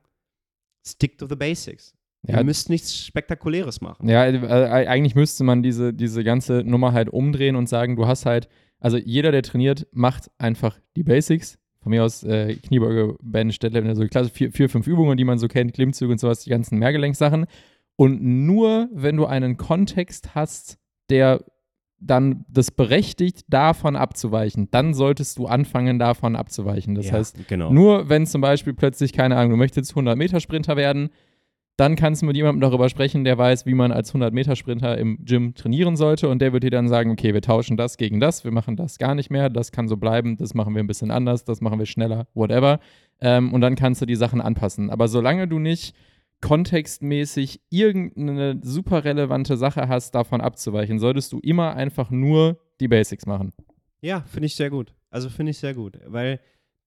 stick 0.85 1.17
to 1.17 1.27
the 1.27 1.35
basics. 1.35 1.95
Ja, 2.27 2.39
Ihr 2.39 2.43
müsst 2.43 2.69
nichts 2.69 3.05
Spektakuläres 3.05 3.79
machen. 3.81 4.07
Ja, 4.09 4.25
äh, 4.27 4.87
eigentlich 4.87 5.15
müsste 5.15 5.43
man 5.43 5.63
diese, 5.63 5.93
diese 5.93 6.23
ganze 6.23 6.63
Nummer 6.65 6.91
halt 6.91 7.09
umdrehen 7.09 7.55
und 7.55 7.69
sagen, 7.69 7.95
du 7.95 8.07
hast 8.07 8.25
halt, 8.25 8.49
also 8.79 8.97
jeder, 8.97 9.31
der 9.31 9.41
trainiert, 9.41 9.87
macht 9.91 10.29
einfach 10.37 10.77
die 10.95 11.03
Basics. 11.03 11.57
Von 11.81 11.91
mir 11.91 12.03
aus 12.03 12.23
äh, 12.23 12.55
Kniebeuge, 12.55 13.15
Bench, 13.23 13.57
Deadlift, 13.59 13.87
also 13.87 14.05
klasse 14.07 14.29
vier, 14.31 14.51
vier, 14.51 14.67
fünf 14.69 14.85
Übungen, 14.85 15.15
die 15.17 15.23
man 15.23 15.37
so 15.39 15.47
kennt, 15.47 15.73
Klimmzüge 15.73 16.11
und 16.11 16.19
sowas, 16.19 16.43
die 16.43 16.49
ganzen 16.49 16.77
Mehrgelenksachen. 16.77 17.45
Und 17.95 18.21
nur, 18.21 18.89
wenn 18.93 19.15
du 19.15 19.25
einen 19.25 19.55
Kontext 19.55 20.35
hast, 20.35 20.77
der 21.09 21.41
dann 22.01 22.45
das 22.49 22.71
berechtigt, 22.71 23.43
davon 23.49 23.95
abzuweichen, 23.95 24.69
dann 24.71 24.93
solltest 24.93 25.37
du 25.37 25.47
anfangen, 25.47 25.99
davon 25.99 26.35
abzuweichen. 26.35 26.95
Das 26.95 27.07
Ja, 27.07 27.13
heißt, 27.13 27.47
genau. 27.47 27.71
nur 27.71 28.09
wenn 28.09 28.25
zum 28.25 28.41
Beispiel 28.41 28.73
plötzlich, 28.73 29.13
keine 29.13 29.35
Ahnung, 29.37 29.51
du 29.51 29.57
möchtest 29.57 29.93
100-Meter-Sprinter 29.93 30.75
werden, 30.77 31.09
dann 31.79 31.95
kannst 31.95 32.21
du 32.21 32.25
mit 32.25 32.35
jemandem 32.35 32.61
darüber 32.61 32.89
sprechen, 32.89 33.23
der 33.23 33.37
weiß, 33.37 33.65
wie 33.65 33.73
man 33.73 33.91
als 33.91 34.13
100-Meter-Sprinter 34.13 34.97
im 34.97 35.23
Gym 35.23 35.53
trainieren 35.53 35.95
sollte 35.95 36.27
und 36.27 36.41
der 36.41 36.51
wird 36.51 36.63
dir 36.63 36.71
dann 36.71 36.89
sagen, 36.89 37.11
okay, 37.11 37.33
wir 37.33 37.41
tauschen 37.41 37.77
das 37.77 37.95
gegen 37.95 38.19
das, 38.19 38.43
wir 38.43 38.51
machen 38.51 38.75
das 38.75 38.97
gar 38.97 39.15
nicht 39.15 39.29
mehr, 39.29 39.49
das 39.49 39.71
kann 39.71 39.87
so 39.87 39.95
bleiben, 39.95 40.35
das 40.35 40.53
machen 40.53 40.75
wir 40.75 40.83
ein 40.83 40.87
bisschen 40.87 41.09
anders, 41.09 41.45
das 41.45 41.61
machen 41.61 41.79
wir 41.79 41.85
schneller, 41.85 42.27
whatever. 42.33 42.79
Ähm, 43.21 43.53
und 43.53 43.61
dann 43.61 43.75
kannst 43.75 44.01
du 44.01 44.05
die 44.05 44.15
Sachen 44.15 44.41
anpassen. 44.41 44.89
Aber 44.89 45.07
solange 45.07 45.47
du 45.47 45.59
nicht 45.59 45.95
kontextmäßig 46.41 47.61
irgendeine 47.69 48.59
super 48.61 49.05
relevante 49.05 49.55
Sache 49.55 49.87
hast, 49.87 50.15
davon 50.15 50.41
abzuweichen, 50.41 50.99
solltest 50.99 51.31
du 51.31 51.39
immer 51.39 51.75
einfach 51.75 52.11
nur 52.11 52.59
die 52.79 52.87
Basics 52.87 53.25
machen. 53.25 53.53
Ja, 54.01 54.21
finde 54.27 54.47
ich 54.47 54.55
sehr 54.55 54.69
gut. 54.69 54.93
Also 55.09 55.29
finde 55.29 55.51
ich 55.51 55.57
sehr 55.57 55.73
gut, 55.73 55.99
weil 56.05 56.39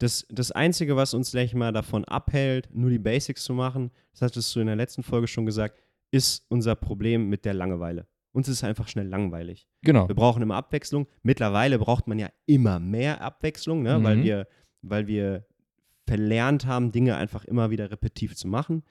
das, 0.03 0.27
das 0.31 0.51
Einzige, 0.53 0.97
was 0.97 1.15
uns 1.15 1.31
gleich 1.33 1.55
mal 1.55 1.73
davon 1.73 2.05
abhält, 2.05 2.69
nur 2.75 2.91
die 2.91 2.99
Basics 2.99 3.45
zu 3.45 3.55
machen, 3.55 3.91
das 4.13 4.23
hattest 4.23 4.55
du 4.55 4.61
in 4.61 4.67
der 4.67 4.77
letzten 4.77 5.03
Folge 5.03 5.27
schon 5.29 5.47
gesagt, 5.47 5.79
ist 6.11 6.45
unser 6.49 6.75
Problem 6.75 7.29
mit 7.29 7.45
der 7.45 7.55
Langeweile. 7.55 8.07
Uns 8.33 8.49
ist 8.49 8.65
einfach 8.65 8.89
schnell 8.89 9.07
langweilig. 9.07 9.69
Genau. 9.83 10.09
Wir 10.09 10.15
brauchen 10.15 10.43
immer 10.43 10.57
Abwechslung. 10.57 11.07
Mittlerweile 11.23 11.79
braucht 11.79 12.07
man 12.09 12.19
ja 12.19 12.29
immer 12.47 12.79
mehr 12.81 13.21
Abwechslung, 13.21 13.83
ne? 13.83 14.03
weil, 14.03 14.17
Mhm. 14.17 14.23
wir, 14.25 14.49
weil 14.83 15.07
wir 15.07 15.47
verlernt 16.07 16.67
haben, 16.67 16.93
Dinge 16.93 17.17
einfach 17.17 17.45
immer 17.45 17.71
wieder 17.71 17.91
repetitiv 17.91 18.35
zu 18.35 18.49
machen. 18.49 18.83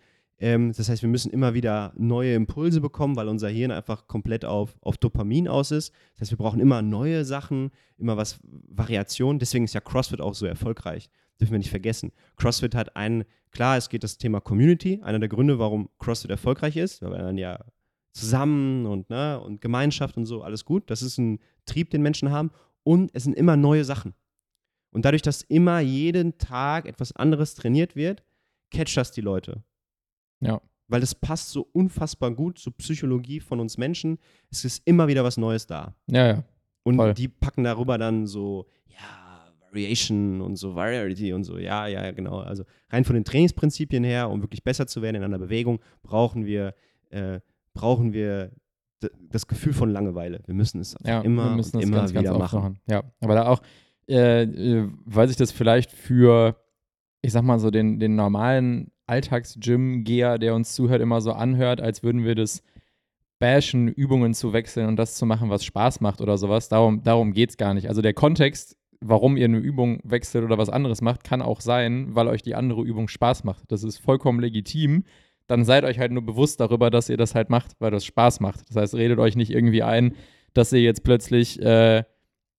Ähm, 0.41 0.73
das 0.75 0.89
heißt, 0.89 1.03
wir 1.03 1.09
müssen 1.09 1.31
immer 1.31 1.53
wieder 1.53 1.93
neue 1.95 2.33
Impulse 2.33 2.81
bekommen, 2.81 3.15
weil 3.15 3.27
unser 3.27 3.47
Hirn 3.47 3.69
einfach 3.69 4.07
komplett 4.07 4.43
auf, 4.43 4.75
auf 4.81 4.97
Dopamin 4.97 5.47
aus 5.47 5.69
ist. 5.69 5.93
Das 6.13 6.21
heißt, 6.21 6.31
wir 6.31 6.37
brauchen 6.39 6.59
immer 6.59 6.81
neue 6.81 7.23
Sachen, 7.25 7.69
immer 7.97 8.17
was, 8.17 8.39
Variation. 8.43 9.37
Deswegen 9.37 9.65
ist 9.65 9.75
ja 9.75 9.81
CrossFit 9.81 10.19
auch 10.19 10.33
so 10.33 10.47
erfolgreich. 10.47 11.11
Dürfen 11.39 11.51
wir 11.51 11.59
nicht 11.59 11.69
vergessen. 11.69 12.11
CrossFit 12.37 12.73
hat 12.73 12.95
einen, 12.95 13.23
klar, 13.51 13.77
es 13.77 13.89
geht 13.89 14.03
das 14.03 14.17
Thema 14.17 14.41
Community. 14.41 14.99
Einer 15.03 15.19
der 15.19 15.29
Gründe, 15.29 15.59
warum 15.59 15.89
CrossFit 15.99 16.31
erfolgreich 16.31 16.75
ist, 16.75 17.03
weil 17.03 17.19
dann 17.19 17.37
ja 17.37 17.63
zusammen 18.11 18.87
und, 18.87 19.11
ne, 19.11 19.39
und 19.39 19.61
Gemeinschaft 19.61 20.17
und 20.17 20.25
so, 20.25 20.41
alles 20.41 20.65
gut. 20.65 20.89
Das 20.89 21.03
ist 21.03 21.19
ein 21.19 21.39
Trieb, 21.65 21.91
den 21.91 22.01
Menschen 22.01 22.31
haben. 22.31 22.49
Und 22.81 23.11
es 23.13 23.25
sind 23.25 23.35
immer 23.35 23.57
neue 23.57 23.85
Sachen. 23.85 24.15
Und 24.89 25.05
dadurch, 25.05 25.21
dass 25.21 25.43
immer 25.43 25.81
jeden 25.81 26.39
Tag 26.39 26.87
etwas 26.87 27.15
anderes 27.15 27.53
trainiert 27.53 27.95
wird, 27.95 28.23
catcht 28.71 28.97
das 28.97 29.11
die 29.11 29.21
Leute. 29.21 29.63
Ja. 30.41 30.61
Weil 30.87 30.99
das 30.99 31.15
passt 31.15 31.49
so 31.51 31.67
unfassbar 31.71 32.31
gut 32.31 32.59
zur 32.59 32.75
Psychologie 32.77 33.39
von 33.39 33.59
uns 33.59 33.77
Menschen. 33.77 34.17
Es 34.49 34.65
ist 34.65 34.81
immer 34.85 35.07
wieder 35.07 35.23
was 35.23 35.37
Neues 35.37 35.65
da. 35.65 35.95
Ja, 36.07 36.27
ja. 36.27 36.43
Und 36.83 36.95
Voll. 36.97 37.13
die 37.13 37.27
packen 37.27 37.63
darüber 37.63 37.97
dann 37.97 38.27
so, 38.27 38.65
ja, 38.87 39.51
Variation 39.69 40.41
und 40.41 40.57
so, 40.57 40.75
Variety 40.75 41.31
und 41.31 41.43
so, 41.43 41.57
ja, 41.57 41.87
ja, 41.87 42.11
genau. 42.11 42.39
Also 42.39 42.63
rein 42.89 43.05
von 43.05 43.13
den 43.13 43.23
Trainingsprinzipien 43.23 44.03
her, 44.03 44.29
um 44.29 44.41
wirklich 44.41 44.63
besser 44.63 44.87
zu 44.87 45.01
werden 45.01 45.15
in 45.17 45.23
einer 45.23 45.39
Bewegung, 45.39 45.79
brauchen 46.03 46.45
wir, 46.45 46.73
äh, 47.09 47.39
brauchen 47.73 48.11
wir 48.13 48.51
das 49.29 49.47
Gefühl 49.47 49.73
von 49.73 49.89
Langeweile. 49.89 50.41
Wir 50.45 50.53
müssen 50.55 50.81
es 50.81 50.95
Ja, 51.05 51.21
immer 51.21 51.55
müssen 51.55 51.79
immer 51.79 51.97
ganz, 51.97 52.13
ganz 52.13 52.23
wieder 52.23 52.31
oft 52.35 52.39
machen. 52.39 52.59
machen. 52.59 52.79
Ja, 52.87 53.03
aber 53.21 53.35
da 53.35 53.47
auch, 53.47 53.61
äh, 54.07 54.43
äh, 54.43 54.89
weil 55.05 55.27
sich 55.27 55.37
das 55.37 55.51
vielleicht 55.51 55.91
für, 55.91 56.57
ich 57.21 57.31
sag 57.31 57.43
mal 57.43 57.59
so, 57.59 57.71
den, 57.71 57.99
den 57.99 58.15
normalen 58.15 58.91
Alltags-Gym-Geher, 59.11 60.37
der 60.39 60.55
uns 60.55 60.73
zuhört, 60.73 61.01
immer 61.01 61.21
so 61.21 61.33
anhört, 61.33 61.81
als 61.81 62.01
würden 62.01 62.23
wir 62.23 62.33
das 62.33 62.63
bashen, 63.39 63.87
Übungen 63.89 64.33
zu 64.33 64.53
wechseln 64.53 64.87
und 64.87 64.95
das 64.95 65.15
zu 65.15 65.25
machen, 65.25 65.49
was 65.49 65.65
Spaß 65.65 65.99
macht 65.99 66.21
oder 66.21 66.37
sowas. 66.37 66.69
Darum, 66.69 67.03
darum 67.03 67.33
geht 67.33 67.49
es 67.49 67.57
gar 67.57 67.73
nicht. 67.73 67.89
Also 67.89 68.01
der 68.01 68.13
Kontext, 68.13 68.77
warum 69.01 69.35
ihr 69.35 69.45
eine 69.45 69.57
Übung 69.57 69.99
wechselt 70.03 70.45
oder 70.45 70.57
was 70.57 70.69
anderes 70.69 71.01
macht, 71.01 71.23
kann 71.23 71.41
auch 71.41 71.59
sein, 71.59 72.15
weil 72.15 72.27
euch 72.27 72.43
die 72.43 72.55
andere 72.55 72.83
Übung 72.83 73.07
Spaß 73.07 73.43
macht. 73.43 73.71
Das 73.71 73.83
ist 73.83 73.97
vollkommen 73.97 74.39
legitim. 74.39 75.03
Dann 75.47 75.65
seid 75.65 75.83
euch 75.83 75.99
halt 75.99 76.11
nur 76.13 76.25
bewusst 76.25 76.61
darüber, 76.61 76.89
dass 76.89 77.09
ihr 77.09 77.17
das 77.17 77.35
halt 77.35 77.49
macht, 77.49 77.71
weil 77.79 77.91
das 77.91 78.05
Spaß 78.05 78.39
macht. 78.39 78.69
Das 78.69 78.77
heißt, 78.77 78.95
redet 78.95 79.19
euch 79.19 79.35
nicht 79.35 79.51
irgendwie 79.51 79.83
ein, 79.83 80.13
dass 80.53 80.71
ihr 80.71 80.81
jetzt 80.81 81.03
plötzlich 81.03 81.59
äh, 81.61 82.03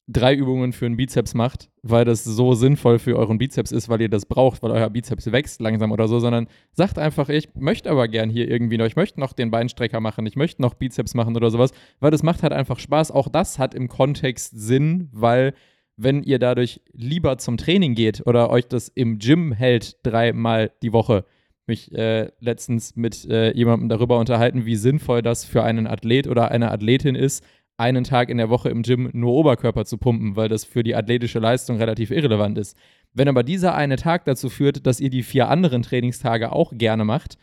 drei 0.09 0.35
Übungen 0.35 0.73
für 0.73 0.87
einen 0.87 0.97
Bizeps 0.97 1.35
macht, 1.35 1.71
weil 1.83 2.05
das 2.05 2.25
so 2.25 2.55
sinnvoll 2.55 2.99
für 2.99 3.17
euren 3.17 3.39
Bizeps 3.39 3.71
ist, 3.71 3.89
weil 3.89 4.01
ihr 4.01 4.09
das 4.09 4.27
braucht, 4.27 4.63
weil 4.63 4.73
euer 4.73 4.91
Bizeps 4.91 5.31
wächst 5.31 5.61
langsam 5.61 5.93
oder 5.93 6.09
so, 6.09 6.19
sondern 6.19 6.49
sagt 6.73 6.99
einfach, 6.99 7.29
ich 7.29 7.51
möchte 7.55 7.91
aber 7.91 8.09
gern 8.09 8.29
hier 8.29 8.49
irgendwie 8.49 8.79
noch, 8.79 8.87
ich 8.87 8.97
möchte 8.97 9.21
noch 9.21 9.33
den 9.33 9.51
Beinstrecker 9.51 10.01
machen, 10.01 10.27
ich 10.27 10.37
möchte 10.37 10.61
noch 10.61 10.75
Bizeps 10.75 11.15
machen 11.15 11.37
oder 11.37 11.51
sowas, 11.51 11.71
weil 12.01 12.11
das 12.11 12.23
macht 12.23 12.43
halt 12.43 12.53
einfach 12.53 12.79
Spaß. 12.79 13.13
Auch 13.13 13.29
das 13.29 13.59
hat 13.59 13.75
im 13.75 13.89
Kontext 13.89 14.53
Sinn, 14.59 15.09
weil 15.13 15.55
wenn 15.97 16.23
ihr 16.23 16.39
dadurch 16.39 16.81
lieber 16.93 17.39
zum 17.39 17.57
Training 17.57 17.95
geht 17.95 18.27
oder 18.27 18.51
euch 18.51 18.67
das 18.67 18.89
im 18.89 19.19
Gym 19.19 19.53
hält, 19.53 19.99
dreimal 20.03 20.73
die 20.83 20.93
Woche, 20.93 21.25
mich 21.67 21.93
äh, 21.93 22.31
letztens 22.41 22.97
mit 22.97 23.25
äh, 23.27 23.55
jemandem 23.55 23.89
darüber 23.89 24.19
unterhalten, 24.19 24.67
wie 24.67 24.77
sinnvoll 24.77 25.23
das 25.23 25.45
für 25.45 25.63
einen 25.63 25.87
Athlet 25.87 26.27
oder 26.27 26.51
eine 26.51 26.73
Athletin 26.73 27.15
ist, 27.15 27.45
einen 27.83 28.05
Tag 28.05 28.31
in 28.31 28.39
der 28.39 28.49
Woche 28.49 28.71
im 28.71 28.83
Gym 28.83 29.11
nur 29.13 29.33
Oberkörper 29.33 29.85
zu 29.85 29.99
pumpen, 29.99 30.37
weil 30.37 30.49
das 30.49 30.65
für 30.65 30.85
die 30.85 30.95
athletische 30.95 31.41
Leistung 31.41 31.79
relativ 31.79 32.13
irrelevant 32.13 32.57
ist. 32.57 32.77
Wenn 33.13 33.29
aber 33.29 33.43
dieser 33.43 33.75
eine 33.75 33.97
Tag 33.97 34.25
dazu 34.25 34.49
führt, 34.49 34.87
dass 34.87 35.01
ihr 35.01 35.11
die 35.11 35.25
vier 35.25 35.49
anderen 35.49 35.83
Trainingstage 35.83 36.53
auch 36.53 36.73
gerne 36.75 37.05
macht, 37.05 37.37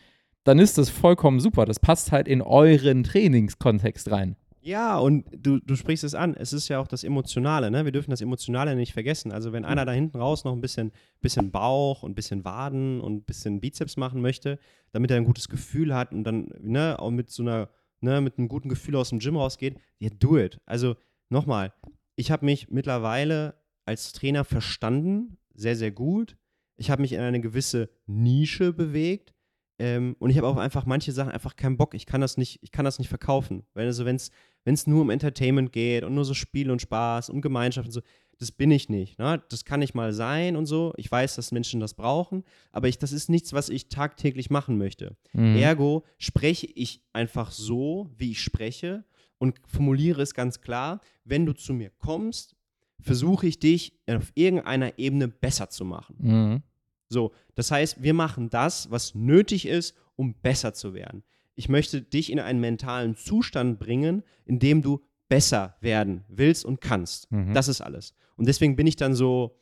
dann 0.44 0.58
ist 0.58 0.78
das 0.78 0.88
vollkommen 0.88 1.40
super. 1.40 1.66
Das 1.66 1.78
passt 1.78 2.10
halt 2.10 2.26
in 2.26 2.40
euren 2.40 3.04
Trainingskontext 3.04 4.10
rein. 4.10 4.36
Ja, 4.62 4.98
und 4.98 5.24
du, 5.34 5.58
du 5.58 5.74
sprichst 5.74 6.04
es 6.04 6.14
an. 6.14 6.34
Es 6.34 6.52
ist 6.52 6.68
ja 6.68 6.80
auch 6.80 6.88
das 6.88 7.02
Emotionale, 7.02 7.70
ne? 7.70 7.86
Wir 7.86 7.92
dürfen 7.92 8.10
das 8.10 8.20
Emotionale 8.20 8.76
nicht 8.76 8.92
vergessen. 8.92 9.32
Also, 9.32 9.52
wenn 9.52 9.64
einer 9.64 9.86
da 9.86 9.92
hinten 9.92 10.18
raus 10.18 10.44
noch 10.44 10.52
ein 10.52 10.60
bisschen, 10.60 10.92
bisschen 11.22 11.50
Bauch 11.50 12.02
und 12.02 12.12
ein 12.12 12.14
bisschen 12.14 12.44
Waden 12.44 13.00
und 13.00 13.14
ein 13.14 13.22
bisschen 13.22 13.60
Bizeps 13.60 13.96
machen 13.96 14.20
möchte, 14.20 14.58
damit 14.92 15.10
er 15.10 15.16
ein 15.16 15.24
gutes 15.24 15.48
Gefühl 15.48 15.94
hat 15.94 16.12
und 16.12 16.24
dann, 16.24 16.48
ne, 16.60 16.98
auch 16.98 17.10
mit 17.10 17.30
so 17.30 17.42
einer, 17.42 17.70
ne, 18.00 18.20
mit 18.20 18.38
einem 18.38 18.48
guten 18.48 18.68
Gefühl 18.68 18.96
aus 18.96 19.10
dem 19.10 19.18
Gym 19.18 19.36
rausgeht, 19.36 19.78
ja, 19.98 20.10
do 20.10 20.38
it. 20.38 20.58
Also, 20.66 20.96
nochmal, 21.28 21.72
ich 22.16 22.30
habe 22.30 22.44
mich 22.44 22.70
mittlerweile 22.70 23.54
als 23.84 24.12
Trainer 24.12 24.44
verstanden, 24.44 25.38
sehr, 25.54 25.76
sehr 25.76 25.90
gut. 25.90 26.36
Ich 26.76 26.90
habe 26.90 27.02
mich 27.02 27.12
in 27.12 27.20
eine 27.20 27.40
gewisse 27.40 27.90
Nische 28.06 28.72
bewegt. 28.72 29.34
Ähm, 29.80 30.14
und 30.18 30.28
ich 30.28 30.36
habe 30.36 30.46
auch 30.46 30.58
einfach 30.58 30.84
manche 30.84 31.10
Sachen 31.10 31.32
einfach 31.32 31.56
keinen 31.56 31.78
Bock. 31.78 31.94
Ich 31.94 32.04
kann 32.04 32.20
das 32.20 32.36
nicht, 32.36 32.58
ich 32.62 32.70
kann 32.70 32.84
das 32.84 32.98
nicht 32.98 33.08
verkaufen. 33.08 33.64
Weil 33.72 33.86
also, 33.86 34.04
wenn 34.04 34.16
es 34.16 34.30
wenn 34.64 34.74
es 34.74 34.86
nur 34.86 35.00
um 35.00 35.10
Entertainment 35.10 35.72
geht 35.72 36.04
und 36.04 36.14
nur 36.14 36.26
so 36.26 36.34
Spiel 36.34 36.70
und 36.70 36.82
Spaß 36.82 37.30
und 37.30 37.40
Gemeinschaft 37.40 37.88
und 37.88 37.92
so, 37.92 38.02
das 38.38 38.52
bin 38.52 38.70
ich 38.70 38.90
nicht. 38.90 39.18
Ne? 39.18 39.42
Das 39.48 39.64
kann 39.64 39.80
nicht 39.80 39.94
mal 39.94 40.12
sein 40.12 40.54
und 40.54 40.66
so. 40.66 40.92
Ich 40.96 41.10
weiß, 41.10 41.36
dass 41.36 41.50
Menschen 41.50 41.80
das 41.80 41.94
brauchen, 41.94 42.44
aber 42.72 42.88
ich, 42.88 42.98
das 42.98 43.12
ist 43.12 43.30
nichts, 43.30 43.54
was 43.54 43.70
ich 43.70 43.88
tagtäglich 43.88 44.50
machen 44.50 44.76
möchte. 44.76 45.16
Mhm. 45.32 45.56
Ergo 45.56 46.04
spreche 46.18 46.66
ich 46.66 47.02
einfach 47.12 47.50
so, 47.50 48.10
wie 48.16 48.32
ich 48.32 48.42
spreche 48.42 49.04
und 49.38 49.58
formuliere 49.66 50.20
es 50.20 50.34
ganz 50.34 50.60
klar. 50.60 51.00
Wenn 51.24 51.46
du 51.46 51.54
zu 51.54 51.72
mir 51.72 51.90
kommst, 51.98 52.54
versuche 53.00 53.46
ich 53.46 53.58
dich 53.58 53.98
auf 54.06 54.30
irgendeiner 54.34 54.98
Ebene 54.98 55.28
besser 55.28 55.70
zu 55.70 55.84
machen. 55.84 56.16
Mhm. 56.18 56.62
So, 57.10 57.32
das 57.54 57.70
heißt, 57.70 58.02
wir 58.02 58.14
machen 58.14 58.48
das, 58.48 58.90
was 58.90 59.14
nötig 59.14 59.66
ist, 59.66 59.94
um 60.16 60.34
besser 60.34 60.72
zu 60.72 60.94
werden 60.94 61.22
ich 61.60 61.68
möchte 61.68 62.00
dich 62.00 62.32
in 62.32 62.40
einen 62.40 62.58
mentalen 62.58 63.16
Zustand 63.16 63.78
bringen, 63.78 64.22
in 64.46 64.58
dem 64.58 64.80
du 64.80 65.02
besser 65.28 65.76
werden 65.82 66.24
willst 66.28 66.64
und 66.64 66.80
kannst. 66.80 67.30
Mhm. 67.30 67.52
Das 67.52 67.68
ist 67.68 67.82
alles. 67.82 68.14
Und 68.36 68.48
deswegen 68.48 68.76
bin 68.76 68.86
ich 68.86 68.96
dann 68.96 69.14
so, 69.14 69.60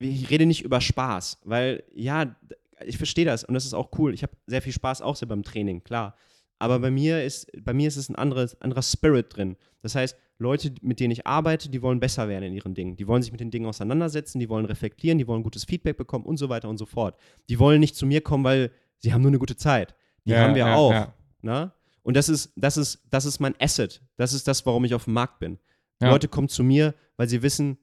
ich 0.00 0.28
rede 0.28 0.44
nicht 0.44 0.62
über 0.62 0.82
Spaß, 0.82 1.40
weil 1.44 1.82
ja, 1.94 2.36
ich 2.84 2.98
verstehe 2.98 3.24
das 3.24 3.42
und 3.42 3.54
das 3.54 3.64
ist 3.64 3.72
auch 3.72 3.88
cool. 3.98 4.12
Ich 4.12 4.22
habe 4.22 4.34
sehr 4.46 4.60
viel 4.60 4.74
Spaß 4.74 5.00
auch 5.00 5.16
so 5.16 5.26
beim 5.26 5.42
Training, 5.42 5.82
klar. 5.82 6.14
Aber 6.58 6.78
bei 6.78 6.90
mir 6.90 7.24
ist, 7.24 7.50
bei 7.64 7.72
mir 7.72 7.88
ist 7.88 7.96
es 7.96 8.10
ein 8.10 8.16
anderes, 8.16 8.60
anderer 8.60 8.82
Spirit 8.82 9.34
drin. 9.34 9.56
Das 9.80 9.94
heißt, 9.94 10.14
Leute, 10.38 10.72
mit 10.82 11.00
denen 11.00 11.10
ich 11.10 11.26
arbeite, 11.26 11.68
die 11.68 11.82
wollen 11.82 11.98
besser 11.98 12.28
werden 12.28 12.44
in 12.44 12.54
ihren 12.54 12.74
Dingen. 12.74 12.96
Die 12.96 13.08
wollen 13.08 13.22
sich 13.22 13.32
mit 13.32 13.40
den 13.40 13.50
Dingen 13.50 13.66
auseinandersetzen, 13.66 14.38
die 14.38 14.48
wollen 14.48 14.66
reflektieren, 14.66 15.18
die 15.18 15.26
wollen 15.26 15.42
gutes 15.42 15.64
Feedback 15.64 15.96
bekommen 15.96 16.24
und 16.24 16.36
so 16.36 16.48
weiter 16.48 16.68
und 16.68 16.78
so 16.78 16.86
fort. 16.86 17.16
Die 17.48 17.58
wollen 17.58 17.80
nicht 17.80 17.96
zu 17.96 18.06
mir 18.06 18.20
kommen, 18.20 18.44
weil 18.44 18.70
sie 18.98 19.12
haben 19.12 19.22
nur 19.22 19.30
eine 19.30 19.40
gute 19.40 19.56
Zeit. 19.56 19.96
Die 20.24 20.30
ja, 20.30 20.40
haben 20.40 20.54
wir 20.54 20.66
ja, 20.66 20.76
auch. 20.76 20.92
Ja. 20.92 21.14
Na? 21.42 21.74
Und 22.02 22.16
das 22.16 22.28
ist, 22.28 22.52
das, 22.56 22.76
ist, 22.76 23.02
das 23.10 23.24
ist 23.24 23.40
mein 23.40 23.54
Asset. 23.60 24.00
Das 24.16 24.32
ist 24.32 24.46
das, 24.46 24.64
warum 24.64 24.84
ich 24.84 24.94
auf 24.94 25.04
dem 25.04 25.14
Markt 25.14 25.40
bin. 25.40 25.58
Leute 26.00 26.28
kommen 26.28 26.48
zu 26.48 26.62
mir, 26.62 26.94
weil 27.16 27.28
sie 27.28 27.42
wissen, 27.42 27.76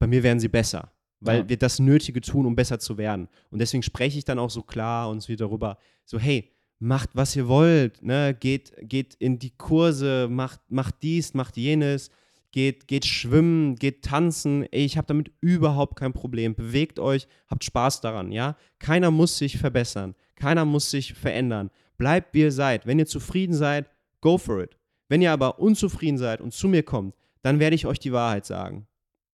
bei 0.00 0.08
mir 0.08 0.24
werden 0.24 0.40
sie 0.40 0.48
besser. 0.48 0.92
Weil 1.20 1.48
wir 1.48 1.58
das 1.58 1.78
Nötige 1.78 2.20
tun, 2.20 2.46
um 2.46 2.56
besser 2.56 2.78
zu 2.78 2.98
werden. 2.98 3.28
Und 3.50 3.60
deswegen 3.60 3.82
spreche 3.82 4.18
ich 4.18 4.24
dann 4.24 4.38
auch 4.38 4.50
so 4.50 4.62
klar 4.62 5.10
und 5.10 5.20
so 5.22 5.34
darüber, 5.36 5.78
so, 6.04 6.18
hey, 6.18 6.50
macht, 6.80 7.10
was 7.12 7.36
ihr 7.36 7.46
wollt, 7.46 8.02
ne? 8.02 8.34
geht, 8.38 8.72
geht 8.80 9.14
in 9.14 9.38
die 9.38 9.50
Kurse, 9.50 10.28
macht, 10.28 10.60
macht 10.70 10.96
dies, 11.02 11.34
macht 11.34 11.56
jenes, 11.56 12.10
geht, 12.52 12.88
geht 12.88 13.04
schwimmen, 13.04 13.76
geht 13.76 14.02
tanzen. 14.02 14.64
Ey, 14.72 14.84
ich 14.84 14.96
habe 14.96 15.06
damit 15.06 15.30
überhaupt 15.40 15.96
kein 15.96 16.12
Problem. 16.12 16.54
Bewegt 16.54 16.98
euch, 16.98 17.28
habt 17.48 17.64
Spaß 17.64 18.00
daran, 18.00 18.32
ja? 18.32 18.56
Keiner 18.78 19.10
muss 19.10 19.38
sich 19.38 19.58
verbessern. 19.58 20.14
Keiner 20.36 20.64
muss 20.64 20.90
sich 20.90 21.14
verändern. 21.14 21.70
Bleibt, 21.98 22.34
wie 22.34 22.40
ihr 22.40 22.52
seid. 22.52 22.86
Wenn 22.86 22.98
ihr 22.98 23.06
zufrieden 23.06 23.54
seid, 23.54 23.90
go 24.22 24.38
for 24.38 24.62
it. 24.62 24.76
Wenn 25.08 25.20
ihr 25.20 25.32
aber 25.32 25.58
unzufrieden 25.58 26.18
seid 26.18 26.40
und 26.40 26.54
zu 26.54 26.66
mir 26.66 26.82
kommt, 26.82 27.14
dann 27.42 27.60
werde 27.60 27.76
ich 27.76 27.86
euch 27.86 27.98
die 27.98 28.12
Wahrheit 28.12 28.46
sagen. 28.46 28.86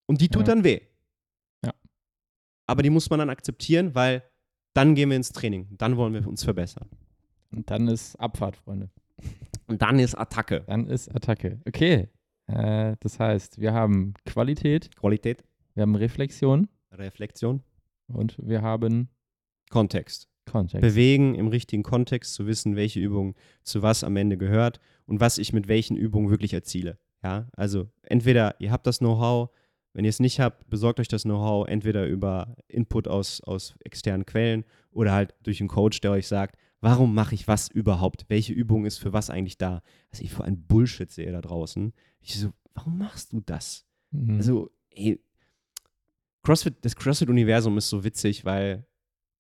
Und 0.07 0.21
die 0.21 0.29
tut 0.29 0.49
ja. 0.49 0.55
dann 0.55 0.65
weh. 0.65 0.81
Ja. 1.65 1.73
Aber 2.67 2.83
die 2.83 2.91
muss 2.91 3.09
man 3.09 3.21
dann 3.21 3.31
akzeptieren, 3.31 3.95
weil 3.95 4.25
dann 4.75 4.95
gehen 4.95 5.11
wir 5.11 5.17
ins 5.17 5.33
Training. 5.33 5.69
Dann 5.79 5.97
wollen 5.97 6.13
wir 6.13 6.27
uns 6.27 6.43
verbessern. 6.43 6.89
Und 7.51 7.71
dann 7.71 7.89
ist 7.89 8.17
Abfahrt, 8.17 8.57
Freunde. 8.57 8.91
Und 9.67 9.83
dann 9.83 9.99
ist 9.99 10.15
Attacke. 10.15 10.63
Dann 10.67 10.87
ist 10.87 11.15
Attacke. 11.15 11.61
Okay. 11.67 12.09
Äh, 12.47 12.97
das 13.01 13.19
heißt, 13.19 13.61
wir 13.61 13.73
haben 13.73 14.15
Qualität. 14.25 14.95
Qualität. 14.97 15.43
Wir 15.75 15.83
haben 15.83 15.97
Reflexion. 15.97 16.69
Reflexion. 16.93 17.63
Und 18.09 18.37
wir 18.39 18.63
haben 18.63 19.09
Kontext. 19.71 20.29
Kontext. 20.47 20.81
Bewegen 20.81 21.35
im 21.35 21.49
richtigen 21.49 21.83
Kontext, 21.83 22.35
zu 22.35 22.47
wissen, 22.47 22.77
welche 22.77 23.01
Übung 23.01 23.35
zu 23.63 23.83
was 23.83 24.05
am 24.05 24.17
Ende 24.17 24.39
gehört 24.39 24.81
und 25.07 25.21
was 25.21 25.39
ich 25.39 25.53
mit 25.53 25.67
welchen 25.67 25.97
Übungen 25.97 26.31
wirklich 26.31 26.55
erziele. 26.55 26.99
Ja, 27.23 27.49
also 27.57 27.89
entweder 28.03 28.55
ihr 28.61 28.71
habt 28.71 28.87
das 28.87 28.99
Know-how, 28.99 29.51
wenn 29.93 30.05
ihr 30.05 30.11
es 30.11 30.21
nicht 30.21 30.39
habt, 30.39 30.69
besorgt 30.71 31.01
euch 31.01 31.09
das 31.09 31.25
Know-how 31.25 31.67
entweder 31.67 32.07
über 32.07 32.55
Input 32.69 33.09
aus, 33.09 33.41
aus 33.41 33.75
externen 33.85 34.25
Quellen 34.25 34.65
oder 34.93 35.13
halt 35.13 35.35
durch 35.43 35.61
einen 35.61 35.69
Coach, 35.69 36.01
der 36.01 36.13
euch 36.13 36.29
sagt, 36.29 36.57
warum 36.81 37.15
mache 37.15 37.35
ich 37.35 37.49
was 37.49 37.69
überhaupt? 37.69 38.27
Welche 38.29 38.53
Übung 38.53 38.87
ist 38.87 38.99
für 38.99 39.13
was 39.13 39.31
eigentlich 39.31 39.59
da? 39.59 39.83
Also 40.11 40.25
ich 40.25 40.31
vor 40.31 40.45
ein 40.45 40.63
Bullshit 40.63 41.11
sehe 41.11 41.33
da 41.33 41.41
draußen. 41.41 41.93
Ich 42.21 42.39
so, 42.39 42.53
warum 42.75 42.99
machst 42.99 43.33
du 43.33 43.41
das? 43.41 43.87
Mhm. 44.11 44.37
Also, 44.37 44.71
ey, 44.91 45.21
CrossFit, 46.43 46.77
das 46.83 46.97
CrossFit-Universum 46.97 47.77
ist 47.79 47.89
so 47.89 48.05
witzig, 48.05 48.45
weil 48.45 48.87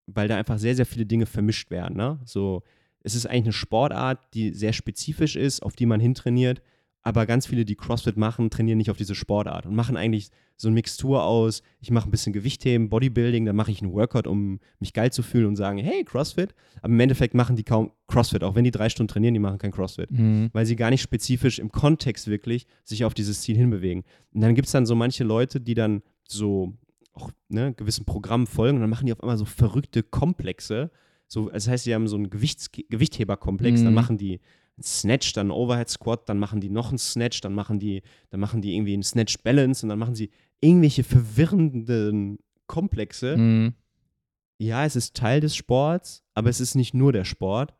weil 0.06 0.28
da 0.28 0.36
einfach 0.36 0.58
sehr, 0.58 0.74
sehr 0.74 0.86
viele 0.86 1.06
Dinge 1.06 1.26
vermischt 1.26 1.70
werden. 1.70 1.96
Ne? 1.96 2.20
So, 2.24 2.62
es 3.00 3.14
ist 3.14 3.26
eigentlich 3.26 3.44
eine 3.44 3.52
Sportart, 3.52 4.34
die 4.34 4.52
sehr 4.52 4.72
spezifisch 4.72 5.36
ist, 5.36 5.62
auf 5.62 5.76
die 5.76 5.86
man 5.86 6.00
hintrainiert. 6.00 6.62
Aber 7.06 7.24
ganz 7.24 7.46
viele, 7.46 7.64
die 7.64 7.76
CrossFit 7.76 8.16
machen, 8.16 8.50
trainieren 8.50 8.78
nicht 8.78 8.90
auf 8.90 8.96
diese 8.96 9.14
Sportart 9.14 9.64
und 9.64 9.76
machen 9.76 9.96
eigentlich 9.96 10.30
so 10.56 10.66
eine 10.66 10.74
Mixtur 10.74 11.22
aus, 11.22 11.62
ich 11.78 11.92
mache 11.92 12.08
ein 12.08 12.10
bisschen 12.10 12.32
Gewichtheben, 12.32 12.88
Bodybuilding, 12.88 13.44
dann 13.44 13.54
mache 13.54 13.70
ich 13.70 13.80
einen 13.80 13.92
Workout, 13.92 14.26
um 14.26 14.58
mich 14.80 14.92
geil 14.92 15.12
zu 15.12 15.22
fühlen 15.22 15.46
und 15.46 15.54
sagen, 15.54 15.78
hey, 15.78 16.02
CrossFit. 16.02 16.52
Aber 16.82 16.92
im 16.92 16.98
Endeffekt 16.98 17.34
machen 17.34 17.54
die 17.54 17.62
kaum 17.62 17.92
CrossFit, 18.08 18.42
auch 18.42 18.56
wenn 18.56 18.64
die 18.64 18.72
drei 18.72 18.88
Stunden 18.88 19.06
trainieren, 19.06 19.34
die 19.34 19.40
machen 19.40 19.58
kein 19.58 19.70
CrossFit. 19.70 20.10
Mhm. 20.10 20.50
Weil 20.52 20.66
sie 20.66 20.74
gar 20.74 20.90
nicht 20.90 21.00
spezifisch 21.00 21.60
im 21.60 21.70
Kontext 21.70 22.26
wirklich 22.26 22.66
sich 22.82 23.04
auf 23.04 23.14
dieses 23.14 23.40
Ziel 23.40 23.56
hinbewegen. 23.56 24.02
Und 24.34 24.40
dann 24.40 24.56
gibt 24.56 24.66
es 24.66 24.72
dann 24.72 24.84
so 24.84 24.96
manche 24.96 25.22
Leute, 25.22 25.60
die 25.60 25.74
dann 25.74 26.02
so 26.26 26.76
auch 27.12 27.30
ne, 27.48 27.72
gewissen 27.72 28.04
Programmen 28.04 28.48
folgen 28.48 28.78
und 28.78 28.80
dann 28.80 28.90
machen 28.90 29.06
die 29.06 29.12
auf 29.12 29.20
einmal 29.20 29.38
so 29.38 29.44
verrückte 29.44 30.02
Komplexe. 30.02 30.90
So, 31.28 31.50
das 31.50 31.68
heißt, 31.68 31.86
die 31.86 31.94
haben 31.94 32.08
so 32.08 32.16
einen 32.16 32.30
Gewichts 32.30 32.72
Gewichtheberkomplex, 32.72 33.78
mhm. 33.78 33.84
dann 33.84 33.94
machen 33.94 34.18
die 34.18 34.40
einen 34.76 34.84
Snatch, 34.84 35.32
dann 35.32 35.50
einen 35.50 35.58
Overhead 35.58 35.88
Squat, 35.88 36.28
dann 36.28 36.38
machen 36.38 36.60
die 36.60 36.68
noch 36.68 36.90
einen 36.90 36.98
Snatch, 36.98 37.40
dann 37.40 37.54
machen 37.54 37.78
die, 37.78 38.02
dann 38.30 38.40
machen 38.40 38.60
die 38.60 38.74
irgendwie 38.74 38.94
einen 38.94 39.02
Snatch 39.02 39.38
Balance 39.42 39.84
und 39.84 39.88
dann 39.88 39.98
machen 39.98 40.14
sie 40.14 40.30
irgendwelche 40.60 41.04
verwirrenden 41.04 42.38
Komplexe. 42.66 43.36
Mhm. 43.36 43.74
Ja, 44.58 44.84
es 44.84 44.96
ist 44.96 45.16
Teil 45.16 45.40
des 45.40 45.54
Sports, 45.54 46.24
aber 46.34 46.48
es 46.48 46.60
ist 46.60 46.74
nicht 46.74 46.94
nur 46.94 47.12
der 47.12 47.24
Sport. 47.24 47.74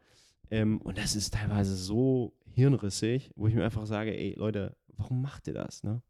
Ähm, 0.51 0.81
und 0.83 0.99
das 0.99 1.17
ist 1.17 1.35
teilweise 1.35 1.75
so 1.75 2.35
hirnrissig, 2.53 3.31
wo 3.35 3.49
ich 3.49 3.55
mir 3.55 3.65
einfach 3.65 3.87
sage, 3.87 4.17
ey 4.17 4.35
Leute, 4.37 4.77
warum 4.97 5.23
macht 5.23 5.47
ihr 5.49 5.55
das? 5.55 5.83
Ne? 5.83 6.03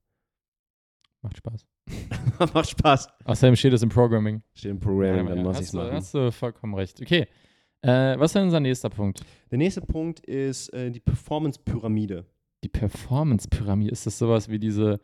Macht 1.22 1.38
Spaß. 1.38 1.66
Macht 2.54 2.70
Spaß. 2.70 3.08
Außerdem 3.24 3.56
steht 3.56 3.72
es 3.72 3.82
im 3.82 3.88
Programming. 3.88 4.42
Steht 4.54 4.72
im 4.72 4.80
Programming, 4.80 5.28
ja, 5.28 5.34
dann 5.34 5.44
muss 5.44 5.60
ich 5.60 5.66
es 5.66 5.72
machen. 5.72 5.92
Hast 5.92 6.14
du 6.14 6.30
vollkommen 6.32 6.74
recht. 6.74 7.00
Okay. 7.00 7.26
Äh, 7.86 8.18
was 8.18 8.30
ist 8.30 8.34
denn 8.34 8.44
unser 8.44 8.58
nächster 8.58 8.90
Punkt? 8.90 9.20
Der 9.50 9.58
nächste 9.58 9.80
Punkt 9.80 10.20
ist 10.20 10.70
äh, 10.70 10.90
die 10.90 10.98
Performance-Pyramide. 10.98 12.24
Die 12.64 12.68
Performance-Pyramide, 12.68 13.92
ist 13.92 14.06
das 14.06 14.18
sowas 14.18 14.48
wie 14.48 14.58
diese 14.58 14.98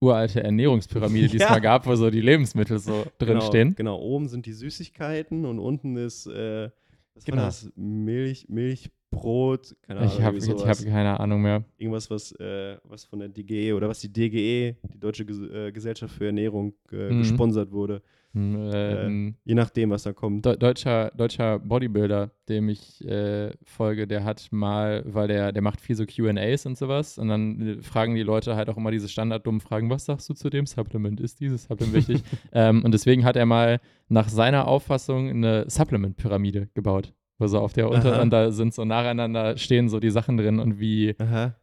uralte 0.00 0.42
Ernährungspyramide, 0.42 1.28
die 1.28 1.36
ja. 1.38 1.46
es 1.46 1.50
mal 1.50 1.60
gab, 1.60 1.86
wo 1.86 1.94
so 1.94 2.10
die 2.10 2.20
Lebensmittel 2.20 2.78
so 2.78 3.06
drin 3.16 3.38
genau, 3.38 3.40
stehen? 3.40 3.74
Genau, 3.74 3.98
oben 3.98 4.28
sind 4.28 4.44
die 4.44 4.52
Süßigkeiten 4.52 5.46
und 5.46 5.58
unten 5.58 5.96
ist, 5.96 6.26
äh, 6.26 6.68
was 7.14 7.24
genau. 7.24 7.42
das? 7.42 7.70
Milch, 7.74 8.46
Milch, 8.50 8.90
Brot, 9.10 9.74
keine 9.80 10.00
Ahnung. 10.00 10.12
Ich 10.14 10.22
habe 10.22 10.68
hab 10.68 10.84
keine 10.84 11.18
Ahnung 11.18 11.40
mehr. 11.40 11.64
Irgendwas, 11.78 12.10
was, 12.10 12.32
äh, 12.32 12.76
was 12.84 13.06
von 13.06 13.20
der 13.20 13.30
DGE 13.30 13.72
oder 13.72 13.88
was 13.88 14.00
die 14.00 14.12
DGE, 14.12 14.76
die 14.92 15.00
Deutsche 15.00 15.24
Ges 15.24 15.40
äh, 15.40 15.72
Gesellschaft 15.72 16.14
für 16.14 16.26
Ernährung, 16.26 16.74
äh, 16.92 17.10
mhm. 17.10 17.20
gesponsert 17.20 17.72
wurde. 17.72 18.02
Mhm, 18.36 18.70
ähm, 18.74 19.34
je 19.44 19.54
nachdem, 19.54 19.88
was 19.88 20.02
da 20.02 20.12
kommt. 20.12 20.44
De 20.44 20.58
deutscher, 20.58 21.10
deutscher 21.16 21.58
Bodybuilder, 21.58 22.32
dem 22.50 22.68
ich 22.68 23.02
äh, 23.08 23.50
folge, 23.64 24.06
der 24.06 24.24
hat 24.24 24.48
mal, 24.50 25.02
weil 25.06 25.26
der, 25.26 25.52
der 25.52 25.62
macht 25.62 25.80
viel 25.80 25.96
so 25.96 26.04
QAs 26.04 26.66
und 26.66 26.76
sowas 26.76 27.16
und 27.16 27.28
dann 27.28 27.78
äh, 27.78 27.82
fragen 27.82 28.14
die 28.14 28.22
Leute 28.22 28.54
halt 28.54 28.68
auch 28.68 28.76
immer 28.76 28.90
diese 28.90 29.08
standarddummen 29.08 29.62
Fragen, 29.62 29.88
was 29.88 30.04
sagst 30.04 30.28
du 30.28 30.34
zu 30.34 30.50
dem 30.50 30.66
Supplement? 30.66 31.18
Ist 31.18 31.40
dieses 31.40 31.64
Supplement 31.64 31.94
wichtig? 31.94 32.22
ähm, 32.52 32.84
und 32.84 32.92
deswegen 32.92 33.24
hat 33.24 33.36
er 33.36 33.46
mal 33.46 33.80
nach 34.08 34.28
seiner 34.28 34.68
Auffassung 34.68 35.30
eine 35.30 35.64
Supplement-Pyramide 35.70 36.68
gebaut. 36.74 37.14
Also 37.38 37.58
auf 37.60 37.72
der 37.72 37.90
untereinander 37.90 38.52
sind 38.52 38.74
so 38.74 38.84
nacheinander 38.84 39.56
stehen 39.56 39.88
so 39.88 39.98
die 39.98 40.10
Sachen 40.10 40.36
drin 40.36 40.58
und 40.58 40.78
wie, 40.78 41.14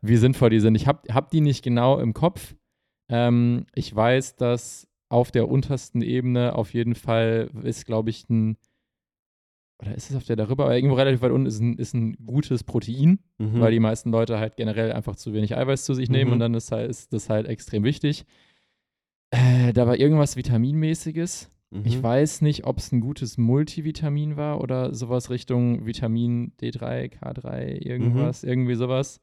wie 0.02 0.18
sinnvoll 0.18 0.50
die 0.50 0.60
sind. 0.60 0.74
Ich 0.74 0.88
habe 0.88 1.14
hab 1.14 1.30
die 1.30 1.42
nicht 1.42 1.64
genau 1.64 2.00
im 2.00 2.14
Kopf. 2.14 2.56
Ähm, 3.10 3.66
ich 3.76 3.96
weiß, 3.96 4.38
dass 4.38 4.88
auf 5.14 5.32
der 5.32 5.48
untersten 5.48 6.02
Ebene 6.02 6.56
auf 6.56 6.74
jeden 6.74 6.96
Fall 6.96 7.50
ist, 7.64 7.86
glaube 7.86 8.10
ich, 8.10 8.28
ein 8.30 8.58
oder 9.82 9.96
ist 9.96 10.10
es 10.10 10.16
auf 10.16 10.24
der 10.24 10.36
darüber, 10.36 10.66
aber 10.66 10.76
irgendwo 10.76 10.96
relativ 10.96 11.22
weit 11.22 11.32
unten 11.32 11.48
ist 11.48 11.60
ein, 11.60 11.78
ist 11.78 11.94
ein 11.94 12.16
gutes 12.26 12.64
Protein, 12.64 13.20
Mhm. 13.38 13.60
weil 13.60 13.72
die 13.72 13.80
meisten 13.80 14.12
Leute 14.12 14.40
halt 14.40 14.56
generell 14.56 14.92
einfach 14.94 15.16
zu 15.16 15.34
wenig 15.34 15.56
Eiweiß 15.58 15.84
zu 15.86 15.94
sich 15.94 16.10
nehmen 16.10 16.30
Mhm. 16.30 16.34
und 16.34 16.40
dann 16.40 16.54
ist, 16.54 16.72
halt, 16.72 16.90
ist 16.90 17.12
das 17.14 17.30
halt 17.30 17.48
extrem 17.48 17.84
wichtig. 17.84 18.26
Äh, 19.32 19.74
da 19.74 19.86
war 19.88 19.98
irgendwas 19.98 20.36
Vitaminmäßiges. 20.38 21.52
Mhm. 21.72 21.82
Ich 21.86 22.02
weiß 22.02 22.42
nicht, 22.42 22.66
ob 22.66 22.78
es 22.78 22.92
ein 22.92 23.02
gutes 23.02 23.38
Multivitamin 23.38 24.38
war 24.38 24.62
oder 24.62 24.94
sowas 24.94 25.30
Richtung 25.30 25.86
Vitamin 25.86 26.54
D3, 26.62 27.10
K3, 27.20 27.66
irgendwas, 27.86 28.44
irgendwie 28.44 28.76
sowas. 28.76 29.20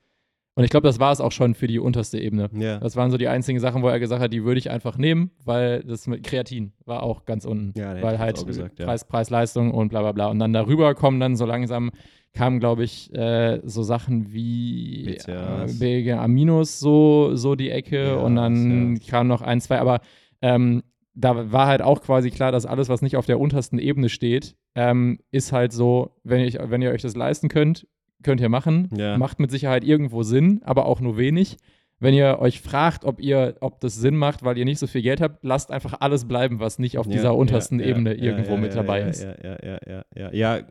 Und 0.60 0.64
ich 0.64 0.70
glaube, 0.70 0.86
das 0.86 1.00
war 1.00 1.10
es 1.12 1.20
auch 1.20 1.32
schon 1.32 1.54
für 1.54 1.66
die 1.66 1.78
unterste 1.78 2.18
Ebene. 2.18 2.50
Ja. 2.52 2.78
Das 2.78 2.94
waren 2.96 3.10
so 3.10 3.16
die 3.16 3.28
einzigen 3.28 3.60
Sachen, 3.60 3.82
wo 3.82 3.88
er 3.88 3.98
gesagt 3.98 4.22
hat, 4.22 4.32
die 4.32 4.44
würde 4.44 4.58
ich 4.58 4.70
einfach 4.70 4.98
nehmen, 4.98 5.30
weil 5.44 5.82
das 5.82 6.06
mit 6.06 6.22
Kreatin 6.22 6.72
war 6.84 7.02
auch 7.02 7.24
ganz 7.24 7.44
unten. 7.44 7.78
Ja, 7.78 7.92
hätte 7.92 8.02
weil 8.02 8.18
halt 8.18 8.46
gesagt, 8.46 8.78
ja. 8.78 8.84
Preis, 8.84 9.06
Preis, 9.06 9.30
Leistung 9.30 9.72
und 9.72 9.88
bla 9.88 10.00
bla 10.00 10.12
bla. 10.12 10.26
Und 10.26 10.38
dann 10.38 10.52
darüber 10.52 10.94
kommen 10.94 11.18
dann 11.18 11.36
so 11.36 11.46
langsam, 11.46 11.90
kamen, 12.32 12.60
glaube 12.60 12.84
ich, 12.84 13.12
äh, 13.14 13.60
so 13.64 13.82
Sachen 13.82 14.32
wie 14.32 15.16
BCAAs. 15.18 15.80
äh, 15.80 16.12
Aminos 16.12 16.78
so, 16.78 17.34
so 17.34 17.54
die 17.54 17.70
Ecke 17.70 18.08
Ja, 18.08 18.14
und 18.16 18.36
dann 18.36 19.00
kamen 19.00 19.28
noch 19.28 19.42
ein, 19.42 19.60
zwei, 19.60 19.78
aber 19.78 20.00
ähm, 20.42 20.82
da 21.14 21.52
war 21.52 21.66
halt 21.66 21.82
auch 21.82 22.02
quasi 22.02 22.30
klar, 22.30 22.52
dass 22.52 22.66
alles, 22.66 22.88
was 22.88 23.02
nicht 23.02 23.16
auf 23.16 23.26
der 23.26 23.40
untersten 23.40 23.78
Ebene 23.78 24.08
steht, 24.08 24.56
ähm, 24.74 25.18
ist 25.30 25.52
halt 25.52 25.72
so, 25.72 26.16
wenn, 26.22 26.40
ich, 26.40 26.58
wenn 26.60 26.82
ihr 26.82 26.90
euch 26.90 27.02
das 27.02 27.16
leisten 27.16 27.48
könnt, 27.48 27.86
könnt 28.22 28.40
ihr 28.40 28.48
machen. 28.48 28.88
Ja. 28.96 29.16
Macht 29.18 29.40
mit 29.40 29.50
Sicherheit 29.50 29.84
irgendwo 29.84 30.22
Sinn, 30.22 30.60
aber 30.64 30.86
auch 30.86 31.00
nur 31.00 31.16
wenig. 31.16 31.56
Wenn 32.02 32.14
ihr 32.14 32.38
euch 32.38 32.60
fragt, 32.62 33.04
ob 33.04 33.20
ihr, 33.20 33.56
ob 33.60 33.80
das 33.80 33.94
Sinn 33.94 34.16
macht, 34.16 34.42
weil 34.42 34.56
ihr 34.56 34.64
nicht 34.64 34.78
so 34.78 34.86
viel 34.86 35.02
Geld 35.02 35.20
habt, 35.20 35.44
lasst 35.44 35.70
einfach 35.70 36.00
alles 36.00 36.26
bleiben, 36.26 36.58
was 36.58 36.78
nicht 36.78 36.96
auf 36.96 37.04
Ja, 37.06 37.12
dieser 37.12 37.34
untersten 37.36 37.78
ja, 37.78 37.86
Ebene 37.86 38.14
irgendwo 38.14 38.56
mit 38.56 38.74
dabei 38.74 39.02
ist. 39.02 39.22
Ja, 39.22 39.34
ja, 39.42 39.78
ja, 39.86 40.04
ja, 40.16 40.32
ja. 40.32 40.66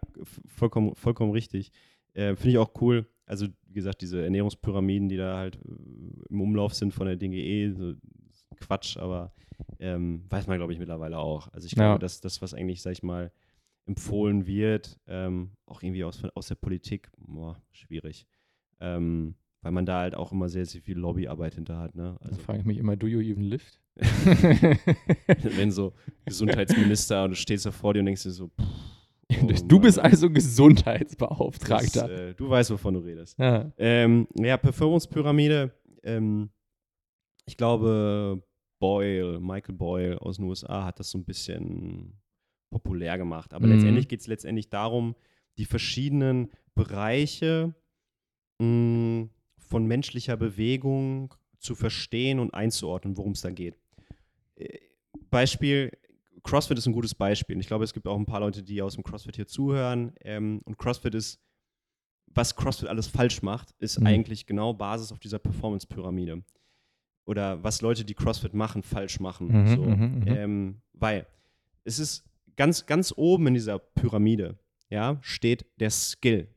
Vollkommen, 0.48 0.96
vollkommen 0.96 1.32
richtig. 1.32 1.72
Äh, 2.14 2.36
Finde 2.36 2.50
ich 2.50 2.58
auch 2.58 2.72
cool. 2.82 3.06
Also, 3.28 3.46
wie 3.68 3.74
gesagt, 3.76 4.02
diese 4.02 4.24
Ernährungspyramiden, 4.24 5.08
die 5.08 5.18
da 5.18 5.38
halt 5.38 5.58
äh, 5.58 5.60
im 6.32 6.42
Umlauf 6.42 6.74
sind 6.74 6.96
von 6.96 7.06
der 7.06 7.16
DGE, 7.16 7.74
so 7.78 7.94
Quatsch, 8.60 8.98
aber 8.98 9.32
ähm, 9.80 10.24
weiß 10.32 10.48
man, 10.48 10.58
glaube 10.58 10.74
ich, 10.74 10.80
mittlerweile 10.80 11.20
auch. 11.20 11.48
Also, 11.54 11.68
ich 11.68 11.76
glaube, 11.76 11.92
Ja. 11.92 11.98
dass 12.00 12.22
das, 12.22 12.42
was 12.42 12.56
eigentlich, 12.56 12.82
sag 12.82 12.94
ich 12.94 13.04
mal, 13.04 13.32
empfohlen 13.90 14.46
wird, 14.46 15.00
ähm, 15.08 15.50
auch 15.66 15.82
irgendwie 15.82 16.04
aus, 16.04 16.24
aus 16.36 16.48
der 16.48 16.56
Politik, 16.56 17.10
boah, 17.18 17.60
schwierig. 17.72 18.28
Ähm, 18.80 19.36
weil 19.62 19.72
man 19.74 19.86
da 19.86 20.00
halt 20.02 20.16
auch 20.16 20.32
immer 20.32 20.48
sehr, 20.48 20.66
sehr 20.66 20.82
viel 20.82 20.98
Lobbyarbeit 20.98 21.56
hinter 21.56 21.78
hat. 21.80 21.96
Ne? 21.96 22.16
Da 22.22 22.26
Also, 22.30 22.40
frage 22.40 22.60
ich 22.60 22.66
mich 22.66 22.78
immer, 22.78 22.96
do 22.96 23.08
you 23.08 23.20
even 23.20 23.44
lift? 23.44 23.82
wenn 23.98 25.72
so 25.72 25.94
Gesundheitsminister 26.26 27.24
und 27.26 27.32
du 27.32 27.36
stehst 27.36 27.66
da 27.66 27.72
vor 27.72 27.94
dir 27.94 28.00
und 28.00 28.06
denkst 28.06 28.24
dir 28.24 28.32
so, 28.32 28.48
pff, 28.50 29.42
oh 29.44 29.58
du 29.68 29.80
bist 29.80 30.00
also 30.00 30.28
das, 30.30 30.36
Gesundheitsbeauftragter. 30.36 32.30
äh, 32.30 32.34
du 32.36 32.50
weißt, 32.50 32.72
wovon 32.72 32.94
du 32.94 33.00
redest. 33.02 33.38
ja. 33.40 33.72
Ähm, 33.78 34.28
ja, 34.36 34.56
Performance-Pyramide. 34.56 35.72
Ähm, 36.04 36.50
ich 37.46 37.58
glaube, 37.58 38.42
Boyle, 38.80 39.40
Michael 39.42 39.76
Boyle 39.76 40.22
aus 40.22 40.38
den 40.38 40.46
USA 40.46 40.86
hat 40.86 41.00
das 41.00 41.10
so 41.10 41.18
ein 41.18 41.26
bisschen 41.26 42.14
populär 42.70 43.18
gemacht. 43.18 43.54
Aber 43.54 43.68
Mhm. 43.68 43.74
letztendlich 43.74 44.08
geht 44.08 44.22
es 44.22 44.28
letztendlich 44.28 44.70
darum, 44.70 45.16
die 45.58 45.66
verschiedenen 45.66 46.50
Bereiche 46.76 47.74
mh, 48.60 49.30
von 49.58 49.86
menschlicher 49.86 50.38
Bewegung 50.38 51.34
zu 51.60 51.76
verstehen 51.76 52.40
und 52.40 52.54
einzuordnen, 52.54 53.18
worum 53.18 53.34
es 53.34 53.42
da 53.42 53.52
geht. 53.52 53.76
Äh, 54.56 54.80
Beispiel, 55.30 55.92
CrossFit 56.44 56.78
ist 56.78 56.88
ein 56.88 56.94
gutes 56.94 57.14
Beispiel. 57.16 57.56
Und 57.56 57.60
Ich 57.62 57.68
glaube, 57.68 57.84
es 57.84 57.94
gibt 57.94 58.08
auch 58.08 58.18
ein 58.18 58.26
paar 58.26 58.40
Leute, 58.40 58.64
die 58.64 58.82
aus 58.82 58.96
dem 58.96 59.04
CrossFit 59.04 59.36
hier 59.36 59.48
zuhören. 59.48 60.14
Ähm, 60.22 60.62
und 60.66 60.78
CrossFit 60.78 61.14
ist, 61.16 61.40
was 62.28 62.56
CrossFit 62.56 62.88
alles 62.90 63.08
falsch 63.08 63.42
macht, 63.42 63.72
ist 63.80 64.00
Mhm. 64.00 64.08
eigentlich 64.08 64.46
genau 64.46 64.74
Basis 64.74 65.12
auf 65.12 65.20
dieser 65.20 65.40
Performance-Pyramide. 65.40 66.44
Oder 67.26 67.64
was 67.64 67.82
Leute, 67.82 68.06
die 68.06 68.14
CrossFit 68.16 68.54
machen, 68.54 68.82
falsch 68.84 69.20
machen. 69.20 69.48
Mhm, 69.48 69.68
so. 69.76 69.84
mhm, 69.84 70.20
mhm. 70.20 70.28
Ähm, 70.28 70.82
weil 70.94 71.28
es 71.84 72.00
ist 72.00 72.26
ganz, 72.60 72.86
ganz 72.86 73.14
oben 73.16 73.48
in 73.48 73.54
dieser 73.54 73.80
Pyramide, 73.80 74.58
ja, 74.90 75.18
steht 75.22 75.66
der 75.80 75.90
Skill. 75.90 76.50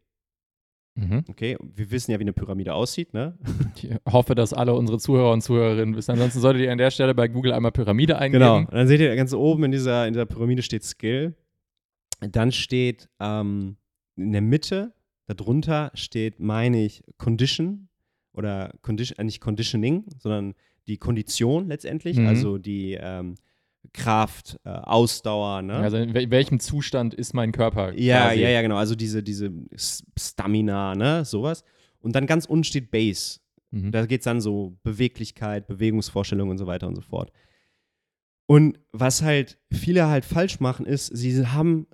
Mhm. 0.95 1.25
Okay, 1.29 1.57
wir 1.63 1.91
wissen 1.93 2.11
ja, 2.11 2.19
wie 2.19 2.25
eine 2.25 2.33
Pyramide 2.33 2.75
aussieht, 2.75 3.15
ne? 3.15 3.39
Ich 3.77 3.89
hoffe, 4.13 4.35
dass 4.35 4.53
alle 4.53 4.75
unsere 4.75 4.99
Zuhörer 4.99 5.33
und 5.33 5.41
Zuhörerinnen 5.43 5.95
wissen. 5.97 6.11
Ansonsten 6.11 6.41
solltet 6.41 6.63
ihr 6.63 6.73
an 6.73 6.77
der 6.79 6.91
Stelle 6.91 7.15
bei 7.15 7.29
Google 7.29 7.53
einmal 7.53 7.71
Pyramide 7.73 8.19
eingeben. 8.19 8.41
Genau. 8.43 8.57
Und 8.59 8.73
dann 8.75 8.89
seht 8.89 9.01
ihr 9.01 9.15
ganz 9.17 9.33
oben 9.33 9.65
in 9.65 9.71
dieser, 9.71 10.07
in 10.09 10.13
dieser 10.13 10.27
Pyramide 10.27 10.63
steht 10.63 10.83
Skill. 10.85 11.35
Dann 12.21 12.51
steht 12.53 13.09
ähm, 13.21 13.77
in 14.17 14.33
der 14.33 14.43
Mitte, 14.43 14.93
darunter 15.29 15.93
steht, 15.95 16.41
meine 16.41 16.85
ich, 16.85 17.03
Condition 17.17 17.89
oder 18.35 18.75
Condition, 18.83 19.19
äh, 19.19 19.25
nicht 19.25 19.41
Conditioning, 19.41 20.05
sondern 20.19 20.55
die 20.89 20.99
Kondition 20.99 21.69
letztendlich, 21.69 22.19
Mhm. 22.19 22.27
also 22.27 22.59
die 22.59 22.99
ähm, 23.01 23.37
Kraft, 23.93 24.59
äh, 24.65 24.71
Ausdauer, 24.71 25.63
ne? 25.63 25.75
Also 25.75 25.97
in 25.99 26.15
wel- 26.15 26.31
welchem 26.31 26.61
Zustand 26.61 27.15
ist 27.15 27.35
mein 27.35 27.53
Körper? 27.53 27.93
Ja, 27.95 28.29
quasi? 28.29 28.41
ja, 28.41 28.49
ja, 28.49 28.63
genau. 28.63 28.77
Also 28.77 28.95
diese, 28.95 29.23
diese 29.23 29.51
Stamina, 30.19 30.95
ne, 30.95 31.25
sowas. 31.25 31.65
Und 32.01 32.15
dann 32.17 32.27
ganz 32.27 32.47
unten 32.47 32.65
steht 32.65 32.91
Base. 32.91 33.41
Mhm. 33.71 33.91
Da 33.93 34.07
geht 34.07 34.21
es 34.21 34.25
dann 34.25 34.41
so 34.41 34.79
Beweglichkeit, 34.83 35.67
Bewegungsvorstellung 35.67 36.49
und 36.51 36.59
so 36.59 36.67
weiter 36.67 36.87
und 36.89 36.95
so 36.97 37.03
fort. 37.03 37.33
Und 38.47 38.79
was 38.93 39.23
halt 39.23 39.59
viele 39.73 40.09
halt 40.09 40.25
falsch 40.25 40.61
machen, 40.61 40.85
ist, 40.87 41.07
sie 41.07 41.47
haben, 41.47 41.87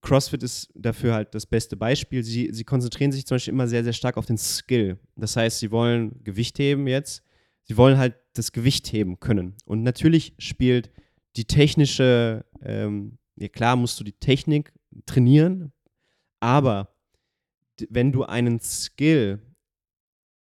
CrossFit 0.00 0.42
ist 0.42 0.70
dafür 0.74 1.14
halt 1.14 1.34
das 1.34 1.46
beste 1.46 1.76
Beispiel, 1.76 2.22
sie, 2.24 2.50
sie 2.52 2.64
konzentrieren 2.64 3.12
sich 3.12 3.26
zum 3.26 3.36
Beispiel 3.36 3.54
immer 3.54 3.68
sehr, 3.68 3.84
sehr 3.84 3.92
stark 3.92 4.16
auf 4.16 4.26
den 4.26 4.38
Skill. 4.38 4.98
Das 5.16 5.36
heißt, 5.36 5.60
sie 5.60 5.70
wollen 5.70 6.22
Gewicht 6.24 6.58
heben 6.58 6.86
jetzt, 6.86 7.22
sie 7.64 7.76
wollen 7.76 7.96
halt 7.98 8.14
das 8.34 8.52
Gewicht 8.52 8.92
heben 8.92 9.20
können. 9.20 9.54
Und 9.66 9.82
natürlich 9.82 10.34
spielt 10.38 10.90
die 11.36 11.44
technische, 11.44 12.44
ähm, 12.62 13.18
ja 13.36 13.48
klar 13.48 13.76
musst 13.76 13.98
du 14.00 14.04
die 14.04 14.12
Technik 14.12 14.72
trainieren, 15.06 15.72
aber 16.40 16.88
wenn 17.90 18.12
du 18.12 18.22
einen 18.24 18.60
Skill 18.60 19.40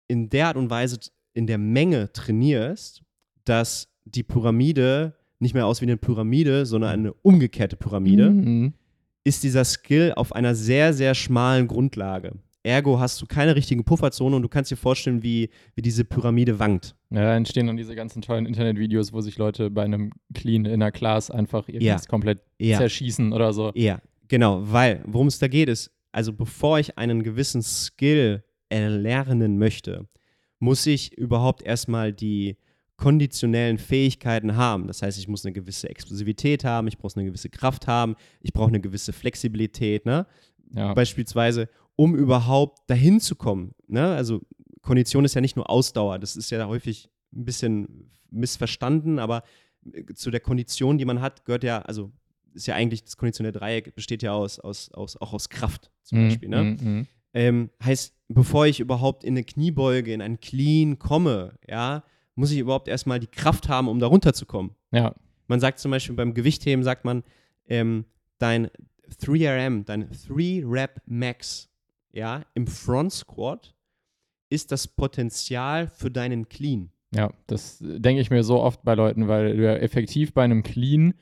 in 0.08 0.28
der 0.30 0.48
Art 0.48 0.56
und 0.56 0.70
Weise 0.70 0.98
in 1.34 1.46
der 1.46 1.58
Menge 1.58 2.12
trainierst, 2.12 3.02
dass 3.44 3.88
die 4.04 4.24
Pyramide 4.24 5.14
nicht 5.38 5.54
mehr 5.54 5.66
aus 5.66 5.80
wie 5.80 5.84
eine 5.86 5.96
Pyramide, 5.96 6.66
sondern 6.66 6.90
eine 6.90 7.12
umgekehrte 7.12 7.76
Pyramide, 7.76 8.30
Mhm. 8.30 8.74
ist 9.24 9.42
dieser 9.44 9.64
Skill 9.64 10.12
auf 10.16 10.32
einer 10.34 10.54
sehr, 10.54 10.92
sehr 10.92 11.14
schmalen 11.14 11.68
Grundlage. 11.68 12.32
Ergo 12.62 13.00
hast 13.00 13.20
du 13.22 13.26
keine 13.26 13.56
richtige 13.56 13.82
Pufferzone 13.82 14.36
und 14.36 14.42
du 14.42 14.48
kannst 14.48 14.70
dir 14.70 14.76
vorstellen, 14.76 15.22
wie, 15.22 15.48
wie 15.74 15.82
diese 15.82 16.04
Pyramide 16.04 16.58
wankt. 16.58 16.94
Ja, 17.10 17.22
da 17.22 17.36
entstehen 17.36 17.66
dann 17.66 17.76
diese 17.76 17.94
ganzen 17.94 18.20
tollen 18.22 18.44
Internetvideos, 18.46 19.12
wo 19.12 19.20
sich 19.22 19.38
Leute 19.38 19.70
bei 19.70 19.82
einem 19.84 20.12
Clean 20.34 20.66
in 20.66 20.80
der 20.80 20.92
Class 20.92 21.30
einfach 21.30 21.68
irgendwas 21.68 22.06
komplett 22.06 22.40
Ja. 22.58 22.76
zerschießen 22.78 23.32
oder 23.32 23.52
so. 23.52 23.72
Ja, 23.74 24.00
genau, 24.28 24.60
weil 24.62 25.02
worum 25.06 25.28
es 25.28 25.38
da 25.38 25.48
geht 25.48 25.68
ist, 25.68 25.90
also 26.12 26.32
bevor 26.32 26.78
ich 26.78 26.98
einen 26.98 27.22
gewissen 27.22 27.62
Skill 27.62 28.44
erlernen 28.68 29.58
möchte, 29.58 30.06
muss 30.58 30.86
ich 30.86 31.16
überhaupt 31.16 31.62
erstmal 31.62 32.12
die 32.12 32.56
konditionellen 32.96 33.78
Fähigkeiten 33.78 34.56
haben. 34.56 34.86
Das 34.86 35.00
heißt, 35.00 35.18
ich 35.18 35.26
muss 35.26 35.46
eine 35.46 35.54
gewisse 35.54 35.88
Explosivität 35.88 36.64
haben, 36.64 36.86
ich 36.86 36.98
brauche 36.98 37.16
eine 37.16 37.24
gewisse 37.24 37.48
Kraft 37.48 37.86
haben, 37.86 38.14
ich 38.42 38.52
brauche 38.52 38.68
eine 38.68 38.80
gewisse 38.80 39.14
Flexibilität, 39.14 40.04
ne? 40.04 40.26
Ja. 40.74 40.92
Beispielsweise, 40.92 41.68
um 42.00 42.14
überhaupt 42.14 42.88
dahin 42.88 43.20
zu 43.20 43.36
kommen. 43.36 43.74
Ne? 43.86 44.02
Also 44.14 44.40
Kondition 44.80 45.26
ist 45.26 45.34
ja 45.34 45.42
nicht 45.42 45.56
nur 45.56 45.68
Ausdauer, 45.68 46.18
das 46.18 46.34
ist 46.34 46.50
ja 46.50 46.66
häufig 46.66 47.10
ein 47.34 47.44
bisschen 47.44 48.10
missverstanden, 48.30 49.18
aber 49.18 49.42
äh, 49.92 50.14
zu 50.14 50.30
der 50.30 50.40
Kondition, 50.40 50.96
die 50.96 51.04
man 51.04 51.20
hat, 51.20 51.44
gehört 51.44 51.62
ja, 51.62 51.82
also 51.82 52.10
ist 52.54 52.66
ja 52.66 52.74
eigentlich, 52.74 53.04
das 53.04 53.18
konditionelle 53.18 53.52
Dreieck 53.52 53.94
besteht 53.94 54.22
ja 54.22 54.32
aus, 54.32 54.58
aus, 54.58 54.90
aus, 54.92 55.18
auch 55.18 55.34
aus 55.34 55.50
Kraft 55.50 55.90
zum 56.02 56.20
Mhm, 56.20 56.28
Beispiel. 56.28 56.48
Ne? 56.48 56.62
mhm. 56.80 57.06
Ähm, 57.34 57.70
heißt, 57.84 58.14
bevor 58.28 58.66
ich 58.66 58.80
überhaupt 58.80 59.22
in 59.22 59.34
eine 59.34 59.44
Kniebeuge, 59.44 60.14
in 60.14 60.22
einen 60.22 60.40
Clean 60.40 60.98
komme, 60.98 61.58
ja, 61.68 62.02
muss 62.34 62.50
ich 62.50 62.60
überhaupt 62.60 62.88
erstmal 62.88 63.20
die 63.20 63.26
Kraft 63.26 63.68
haben, 63.68 63.88
um 63.88 63.98
da 64.00 64.06
runterzukommen. 64.06 64.74
Ja. 64.90 65.14
Man 65.48 65.60
sagt 65.60 65.78
zum 65.78 65.90
Beispiel 65.90 66.16
beim 66.16 66.32
Gewichtheben, 66.32 66.82
sagt 66.82 67.04
man, 67.04 67.24
ähm, 67.68 68.06
dein 68.38 68.70
3RM, 69.20 69.84
dein 69.84 70.08
3-Rep 70.10 71.02
Max, 71.06 71.69
ja, 72.12 72.42
im 72.54 72.66
Front 72.66 73.12
Squat 73.12 73.74
ist 74.50 74.72
das 74.72 74.88
Potenzial 74.88 75.86
für 75.86 76.10
deinen 76.10 76.48
Clean. 76.48 76.90
Ja, 77.14 77.32
das 77.46 77.80
äh, 77.80 78.00
denke 78.00 78.20
ich 78.20 78.30
mir 78.30 78.42
so 78.42 78.60
oft 78.60 78.82
bei 78.82 78.94
Leuten, 78.94 79.28
weil 79.28 79.56
du 79.56 79.64
ja 79.64 79.74
effektiv 79.74 80.32
bei 80.32 80.44
einem 80.44 80.62
Clean, 80.62 81.14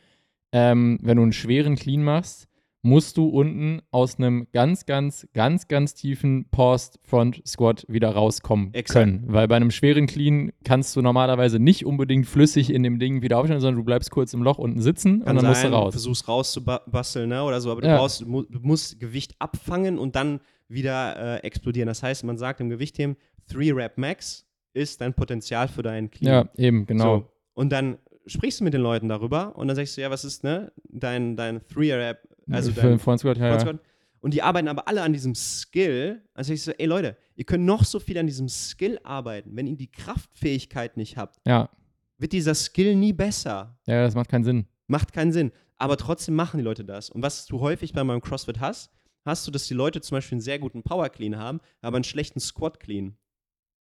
ähm, 0.52 0.98
wenn 1.02 1.16
du 1.16 1.22
einen 1.22 1.32
schweren 1.32 1.76
Clean 1.76 2.02
machst, 2.02 2.47
musst 2.82 3.16
du 3.16 3.26
unten 3.28 3.82
aus 3.90 4.18
einem 4.18 4.46
ganz, 4.52 4.86
ganz, 4.86 5.26
ganz, 5.34 5.66
ganz 5.68 5.94
tiefen 5.94 6.48
Paused 6.50 7.00
Front 7.02 7.42
Squat 7.46 7.84
wieder 7.88 8.10
rauskommen 8.10 8.72
Exakt. 8.72 9.04
können. 9.04 9.24
Weil 9.26 9.48
bei 9.48 9.56
einem 9.56 9.70
schweren 9.72 10.06
Clean 10.06 10.52
kannst 10.64 10.94
du 10.94 11.02
normalerweise 11.02 11.58
nicht 11.58 11.84
unbedingt 11.84 12.26
flüssig 12.26 12.72
in 12.72 12.82
dem 12.84 12.98
Ding 13.00 13.20
wieder 13.20 13.38
aufstehen, 13.38 13.60
sondern 13.60 13.78
du 13.80 13.84
bleibst 13.84 14.10
kurz 14.12 14.32
im 14.32 14.42
Loch 14.42 14.58
unten 14.58 14.80
sitzen 14.80 15.24
Kann 15.24 15.36
und 15.36 15.42
dann 15.42 15.50
musst 15.50 15.62
sein, 15.62 15.72
du 15.72 15.76
raus. 15.76 15.92
versuchst 15.94 16.28
rauszubasteln 16.28 17.28
ne, 17.28 17.42
oder 17.42 17.60
so, 17.60 17.72
aber 17.72 17.80
du, 17.80 17.88
Ja. 17.88 17.96
brauchst, 17.98 18.24
mu- 18.26 18.44
musst 18.60 19.00
Gewicht 19.00 19.34
abfangen 19.40 19.98
und 19.98 20.14
dann 20.16 20.40
wieder 20.68 21.38
äh, 21.42 21.46
explodieren. 21.46 21.86
Das 21.88 22.02
heißt, 22.02 22.24
man 22.24 22.38
sagt 22.38 22.60
im 22.60 22.68
Gewichtheben, 22.68 23.16
3 23.52 23.72
Rep 23.72 23.98
Max 23.98 24.46
ist 24.72 25.00
dein 25.00 25.14
Potenzial 25.14 25.66
für 25.68 25.82
deinen 25.82 26.10
Clean. 26.10 26.32
Ja, 26.32 26.64
eben, 26.64 26.86
genau. 26.86 27.18
So. 27.18 27.28
Und 27.54 27.70
dann 27.72 27.98
sprichst 28.26 28.60
du 28.60 28.64
mit 28.64 28.74
den 28.74 28.82
Leuten 28.82 29.08
darüber 29.08 29.56
und 29.56 29.66
dann 29.68 29.76
sagst 29.76 29.96
du, 29.96 30.02
ja, 30.02 30.10
was 30.10 30.24
ist 30.24 30.44
ne, 30.44 30.70
dein, 30.90 31.34
dein 31.36 31.60
3 31.74 31.94
Rep, 31.94 32.18
also 32.50 32.72
Für 32.72 32.82
dein 32.82 32.90
den 32.90 32.98
Front 32.98 33.20
Squat, 33.20 33.38
ja, 33.38 33.58
Front. 33.58 33.80
Und 34.20 34.34
die 34.34 34.42
arbeiten 34.42 34.68
aber 34.68 34.88
alle 34.88 35.02
an 35.02 35.12
diesem 35.12 35.34
Skill. 35.34 36.22
Also 36.34 36.52
ich 36.52 36.62
so, 36.62 36.72
ey 36.72 36.86
Leute, 36.86 37.16
ihr 37.36 37.44
könnt 37.44 37.64
noch 37.64 37.84
so 37.84 38.00
viel 38.00 38.18
an 38.18 38.26
diesem 38.26 38.48
Skill 38.48 38.98
arbeiten. 39.04 39.54
Wenn 39.54 39.66
ihr 39.66 39.76
die 39.76 39.90
Kraftfähigkeit 39.90 40.96
nicht 40.96 41.16
habt, 41.16 41.38
ja. 41.46 41.70
wird 42.18 42.32
dieser 42.32 42.54
Skill 42.54 42.96
nie 42.96 43.12
besser. 43.12 43.78
Ja, 43.86 44.02
das 44.02 44.14
macht 44.14 44.28
keinen 44.28 44.44
Sinn. 44.44 44.66
Macht 44.88 45.12
keinen 45.12 45.32
Sinn. 45.32 45.52
Aber 45.76 45.96
trotzdem 45.96 46.34
machen 46.34 46.58
die 46.58 46.64
Leute 46.64 46.84
das. 46.84 47.10
Und 47.10 47.22
was 47.22 47.46
du 47.46 47.60
häufig 47.60 47.92
bei 47.92 48.02
meinem 48.02 48.20
CrossFit 48.20 48.58
hast, 48.58 48.90
hast 49.24 49.46
du, 49.46 49.52
dass 49.52 49.68
die 49.68 49.74
Leute 49.74 50.00
zum 50.00 50.16
Beispiel 50.16 50.36
einen 50.36 50.42
sehr 50.42 50.58
guten 50.58 50.82
Power 50.82 51.08
Clean 51.10 51.36
haben, 51.36 51.60
aber 51.80 51.96
einen 51.96 52.04
schlechten 52.04 52.40
Squat 52.40 52.80
Clean. 52.80 53.16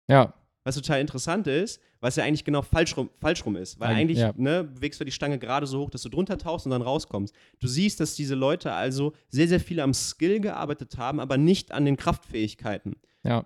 Ja, 0.09 0.35
Was 0.65 0.75
total 0.75 1.01
interessant 1.01 1.47
ist, 1.47 1.81
was 2.01 2.17
ja 2.17 2.25
eigentlich 2.25 2.45
genau 2.45 2.61
falsch 2.63 2.97
rum, 2.97 3.09
falsch 3.19 3.45
rum 3.47 3.57
ist. 3.57 3.81
Weil 3.81 3.91
Eig- 3.91 3.97
eigentlich 3.97 4.19
ja. 4.19 4.33
ne, 4.37 4.65
bewegst 4.65 5.01
du 5.01 5.05
die 5.05 5.13
Stange 5.13 5.39
gerade 5.39 5.67
so 5.67 5.81
hoch, 5.81 5.91
dass 5.91 6.03
du 6.03 6.09
drunter 6.11 6.37
tauchst 6.37 6.67
und 6.67 6.73
dann 6.73 6.83
rauskommst. 6.83 7.35
Du 7.61 7.67
siehst, 7.67 7.99
dass 8.01 8.15
diese 8.15 8.35
Leute 8.35 8.73
also 8.73 9.13
sehr, 9.29 9.49
sehr 9.49 9.61
viel 9.61 9.81
am 9.81 9.95
Skill 9.95 10.41
gearbeitet 10.41 10.99
haben, 10.99 11.19
aber 11.21 11.39
nicht 11.39 11.73
an 11.73 11.85
den 11.85 11.97
Kraftfähigkeiten. 11.97 12.97
ja. 13.23 13.45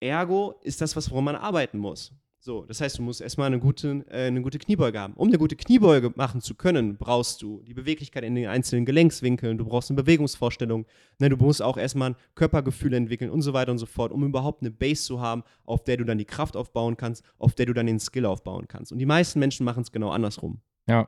Ergo 0.00 0.54
ist 0.62 0.82
das 0.82 0.96
was, 0.96 1.10
woran 1.10 1.24
man 1.24 1.36
arbeiten 1.36 1.78
muss. 1.78 2.12
So, 2.44 2.66
das 2.66 2.82
heißt, 2.82 2.98
du 2.98 3.02
musst 3.02 3.22
erstmal 3.22 3.46
eine 3.46 3.58
gute, 3.58 4.04
äh, 4.10 4.26
eine 4.26 4.42
gute 4.42 4.58
Kniebeuge 4.58 5.00
haben. 5.00 5.14
Um 5.14 5.28
eine 5.28 5.38
gute 5.38 5.56
Kniebeuge 5.56 6.12
machen 6.14 6.42
zu 6.42 6.54
können, 6.54 6.98
brauchst 6.98 7.40
du 7.40 7.62
die 7.62 7.72
Beweglichkeit 7.72 8.22
in 8.22 8.34
den 8.34 8.48
einzelnen 8.48 8.84
Gelenkswinkeln, 8.84 9.56
du 9.56 9.64
brauchst 9.64 9.90
eine 9.90 10.02
Bewegungsvorstellung, 10.02 10.84
ne, 11.18 11.30
du 11.30 11.38
musst 11.38 11.62
auch 11.62 11.78
erstmal 11.78 12.10
ein 12.10 12.16
Körpergefühl 12.34 12.92
entwickeln 12.92 13.30
und 13.30 13.40
so 13.40 13.54
weiter 13.54 13.72
und 13.72 13.78
so 13.78 13.86
fort, 13.86 14.12
um 14.12 14.22
überhaupt 14.26 14.60
eine 14.60 14.70
Base 14.70 15.04
zu 15.04 15.22
haben, 15.22 15.42
auf 15.64 15.84
der 15.84 15.96
du 15.96 16.04
dann 16.04 16.18
die 16.18 16.26
Kraft 16.26 16.54
aufbauen 16.54 16.98
kannst, 16.98 17.24
auf 17.38 17.54
der 17.54 17.64
du 17.64 17.72
dann 17.72 17.86
den 17.86 17.98
Skill 17.98 18.26
aufbauen 18.26 18.68
kannst. 18.68 18.92
Und 18.92 18.98
die 18.98 19.06
meisten 19.06 19.38
Menschen 19.38 19.64
machen 19.64 19.80
es 19.80 19.90
genau 19.90 20.10
andersrum. 20.10 20.60
Ja, 20.86 21.06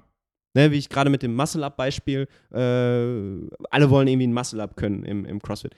Ne, 0.54 0.70
wie 0.70 0.78
ich 0.78 0.88
gerade 0.88 1.10
mit 1.10 1.22
dem 1.22 1.36
Muscle-Up-Beispiel, 1.36 2.28
äh, 2.50 2.56
alle 2.56 3.90
wollen 3.90 4.08
irgendwie 4.08 4.26
ein 4.26 4.32
Muscle-Up 4.32 4.74
können 4.74 5.04
im, 5.04 5.26
im 5.26 5.42
CrossFit. 5.42 5.74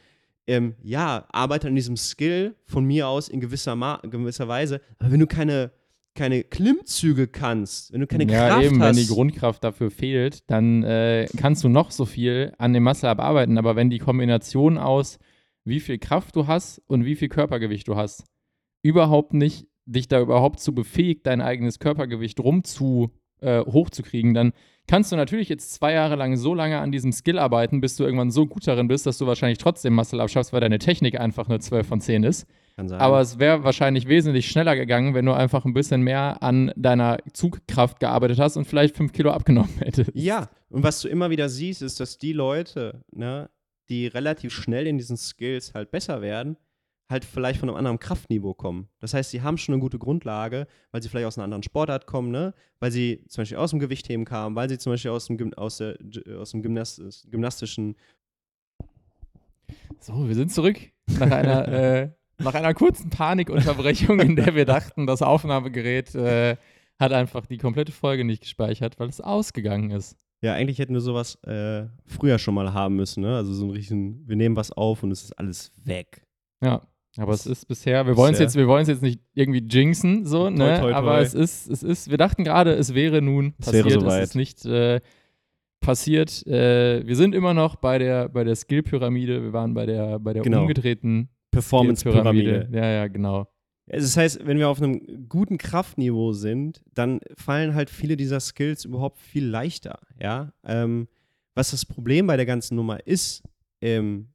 Ähm, 0.49 0.77
ja, 0.83 1.27
arbeite 1.31 1.69
an 1.69 1.75
diesem 1.75 1.99
Skill 1.99 2.55
von 2.65 2.85
mir 2.87 3.07
aus 3.07 3.29
in 3.29 3.39
gewisser, 3.39 3.77
Ma 3.77 4.01
gewisser 4.03 4.49
Weise, 4.49 4.81
aber 4.99 5.13
wenn 5.13 5.21
du 5.21 5.27
keine, 5.27 5.73
keine 6.15 6.43
Klimmzüge 6.43 7.29
kannst, 7.29 7.93
wenn 7.93 8.01
du 8.01 8.07
keine 8.07 8.25
ja, 8.25 8.49
Kraft 8.49 8.65
eben, 8.65 8.83
hast, 8.83 8.89
wenn 8.89 9.05
die 9.05 9.13
Grundkraft 9.13 9.63
dafür 9.63 9.91
fehlt, 9.91 10.51
dann 10.51 10.85
äh, 10.85 11.27
kannst 11.37 11.65
du 11.65 11.69
noch 11.69 11.91
so 11.91 12.07
viel 12.07 12.55
an 12.57 12.73
dem 12.73 12.83
Muscle 12.83 13.11
abarbeiten, 13.11 13.59
aber 13.59 13.77
wenn 13.77 13.91
die 13.91 13.99
Kombination 13.99 14.79
aus 14.79 15.19
wie 15.65 15.81
viel 15.81 15.99
Kraft 15.99 16.35
du 16.35 16.47
hast 16.47 16.83
und 16.87 17.05
wie 17.05 17.15
viel 17.15 17.29
Körpergewicht 17.29 17.87
du 17.87 17.97
hast, 17.97 18.25
überhaupt 18.81 19.35
nicht 19.35 19.67
dich 19.85 20.09
da 20.09 20.19
überhaupt 20.19 20.61
zu 20.61 20.75
befähigt, 20.75 21.27
dein 21.27 21.43
eigenes 21.43 21.79
Körpergewicht 21.79 22.41
rum 22.41 22.65
zu 22.65 23.11
äh, 23.41 23.61
hochzukriegen, 23.61 24.33
dann 24.33 24.55
kannst 24.89 25.13
du 25.13 25.17
natürlich 25.17 25.49
jetzt 25.49 25.73
zwei 25.75 25.93
Jahre 25.93 26.17
lang 26.17 26.37
so 26.37 26.55
lange 26.55 26.79
an 26.79 26.91
diesem 26.91 27.13
Skill 27.13 27.39
arbeiten, 27.39 27.81
bis 27.81 27.97
du 27.97 28.05
irgendwann 28.05 28.31
so 28.31 28.47
gut 28.47 28.67
darin 28.67 28.89
bist, 28.89 29.07
dass 29.07 29.19
du 29.19 29.27
wahrscheinlich 29.27 29.59
trotzdem 29.59 29.95
Muscle 29.95 30.21
abschaffst, 30.21 30.53
weil 30.53 30.61
deine 30.61 30.79
Technik 30.79 31.21
einfach 31.21 31.49
eine 31.49 31.61
12 31.61 31.87
von 31.87 32.01
10 32.01 32.25
ist. 32.25 32.47
Aber 32.77 33.21
es 33.21 33.39
wäre 33.39 33.65
wahrscheinlich 33.65 34.07
wesentlich 34.09 34.49
schneller 34.49 34.77
gegangen, 34.77 35.15
wenn 35.15 35.27
du 35.27 35.33
einfach 35.33 35.65
ein 35.65 35.75
bisschen 35.75 36.03
mehr 36.03 36.43
an 36.43 36.73
deiner 36.77 37.19
Zugkraft 37.33 37.99
gearbeitet 37.99 38.39
hast 38.39 38.57
und 38.57 38.67
vielleicht 38.67 38.97
fünf 38.97 39.13
Kilo 39.13 39.31
abgenommen 39.31 39.75
hättest. 39.79 40.11
Ja, 40.15 40.49
und 40.71 40.83
was 40.83 41.01
du 41.01 41.09
immer 41.09 41.31
wieder 41.31 41.49
siehst, 41.49 41.83
ist, 41.83 41.99
dass 42.01 42.19
die 42.19 42.33
Leute, 42.33 43.03
ne, 43.13 43.51
die 43.89 44.07
relativ 44.07 44.53
schnell 44.53 44.87
in 44.87 44.97
diesen 44.97 45.17
Skills 45.17 45.75
halt 45.75 45.91
besser 45.91 46.23
werden, 46.23 46.57
halt 47.09 47.25
vielleicht 47.25 47.59
von 47.59 47.69
einem 47.69 47.77
anderen 47.77 47.99
Kraftniveau 47.99 48.55
kommen. 48.55 48.89
Das 49.01 49.15
heißt, 49.15 49.31
sie 49.31 49.43
haben 49.43 49.57
schon 49.57 49.75
eine 49.75 49.81
gute 49.81 49.99
Grundlage, 49.99 50.67
weil 50.93 51.03
sie 51.03 51.09
vielleicht 51.09 51.27
aus 51.27 51.39
einer 51.39 51.45
anderen 51.45 51.63
Sportart 51.63 52.07
kommen, 52.07 52.31
ne? 52.31 52.55
weil 52.81 52.91
sie 52.91 53.25
zum 53.29 53.43
Beispiel 53.43 53.57
aus 53.59 53.71
dem 53.71 53.79
Gewichtheben 53.79 54.25
kamen, 54.25 54.55
weil 54.57 54.69
sie 54.69 54.79
zum 54.79 54.93
Beispiel 54.93 55.11
aus 55.11 55.27
dem, 55.27 55.39
Gym 55.39 55.55
aus 55.55 55.79
der, 55.79 55.97
aus 56.39 56.51
dem 56.51 56.63
Gymnas 56.63 57.27
gymnastischen 57.31 57.97
So, 60.01 60.29
wir 60.29 60.35
sind 60.35 60.53
zurück 60.53 60.79
nach 61.19 61.31
einer, 61.31 61.69
äh, 62.03 62.11
nach 62.39 62.55
einer 62.55 62.75
kurzen 62.75 63.09
Panikunterbrechung, 63.09 64.21
in 64.21 64.37
der 64.37 64.55
wir 64.55 64.67
dachten, 64.67 65.07
das 65.07 65.23
Aufnahmegerät 65.23 66.15
äh, 66.15 66.57
hat 66.99 67.13
einfach 67.13 67.47
die 67.47 67.59
komplette 67.59 67.93
Folge 67.93 68.25
nicht 68.25 68.43
gespeichert, 68.43 68.99
weil 68.99 69.09
es 69.09 69.21
ausgegangen 69.21 69.91
ist. 69.93 70.17
Ja, 70.41 70.55
eigentlich 70.55 70.79
hätten 70.79 70.95
wir 70.95 71.01
sowas 71.01 71.37
äh, 71.45 71.87
früher 72.07 72.39
schon 72.39 72.55
mal 72.55 72.73
haben 72.73 72.95
müssen, 72.95 73.23
ne? 73.23 73.35
Also 73.35 73.53
so 73.53 73.65
ein 73.65 73.71
richtigen, 73.71 74.29
wir 74.29 74.37
nehmen 74.37 74.55
was 74.55 74.71
auf 74.71 75.03
und 75.03 75.11
es 75.11 75.25
ist 75.25 75.33
alles 75.33 75.73
weg. 75.85 76.29
Ja. 76.63 76.87
Aber 77.19 77.33
es 77.33 77.47
ist 77.47 77.67
bisher, 77.67 78.07
wir 78.07 78.17
wollen 78.17 78.33
es 78.33 78.39
jetzt, 78.41 78.55
wir 78.57 78.69
wollen 78.69 78.83
es 78.83 78.89
jetzt 78.89 79.03
nicht 79.03 79.21
irgendwie 79.35 79.67
jinxen, 79.69 80.25
so, 80.25 80.51
ne? 80.51 80.79
toi, 80.79 80.81
toi. 80.81 80.93
Aber 80.95 81.21
es 81.21 81.35
ist, 81.35 81.69
es 81.69 81.83
ist, 81.83 82.11
wir 82.11 82.17
dachten 82.17 82.45
gerade, 82.45 82.73
es 82.75 82.95
wäre 82.95 83.21
nun 83.21 83.55
Es 83.59 83.67
passiert, 83.67 83.87
wäre 83.87 84.01
soweit. 84.01 84.23
es 84.23 84.29
ist 84.31 84.35
nicht 84.37 84.65
äh, 84.67 85.01
passiert. 85.81 86.47
Äh, 86.47 87.07
wir 87.07 87.17
sind 87.17 87.35
immer 87.35 87.55
noch 87.55 87.77
bei 87.77 87.99
der, 87.99 88.29
bei 88.29 88.45
der 88.45 88.55
Skill-Pyramide, 88.57 89.43
wir 89.43 89.53
waren 89.53 89.75
bei 89.75 89.85
der, 89.87 90.19
bei 90.19 90.33
der 90.33 90.43
Genau. 90.43 90.63
umgedrehten 90.63 91.29
Performance-Pyramide. 91.51 92.69
Ja, 92.73 92.87
ja, 92.87 93.07
genau. 93.09 93.49
Also 93.91 94.05
Das 94.05 94.17
heißt, 94.17 94.47
wenn 94.47 94.59
wir 94.59 94.69
auf 94.69 94.83
einem 94.83 95.29
guten 95.29 95.57
Kraftniveau 95.57 96.33
sind, 96.33 96.83
dann 96.95 97.21
fallen 97.37 97.75
halt 97.75 97.89
viele 97.91 98.17
dieser 98.17 98.39
Skills 98.41 98.85
überhaupt 98.85 99.19
viel 99.19 99.47
leichter, 99.47 99.99
ja. 100.21 100.53
Ähm, 100.65 101.09
was 101.55 101.71
das 101.73 101.85
Problem 101.87 102.27
bei 102.27 102.37
der 102.37 102.47
ganzen 102.47 102.77
Nummer 102.77 103.05
ist, 103.07 103.43
ähm, 103.81 104.29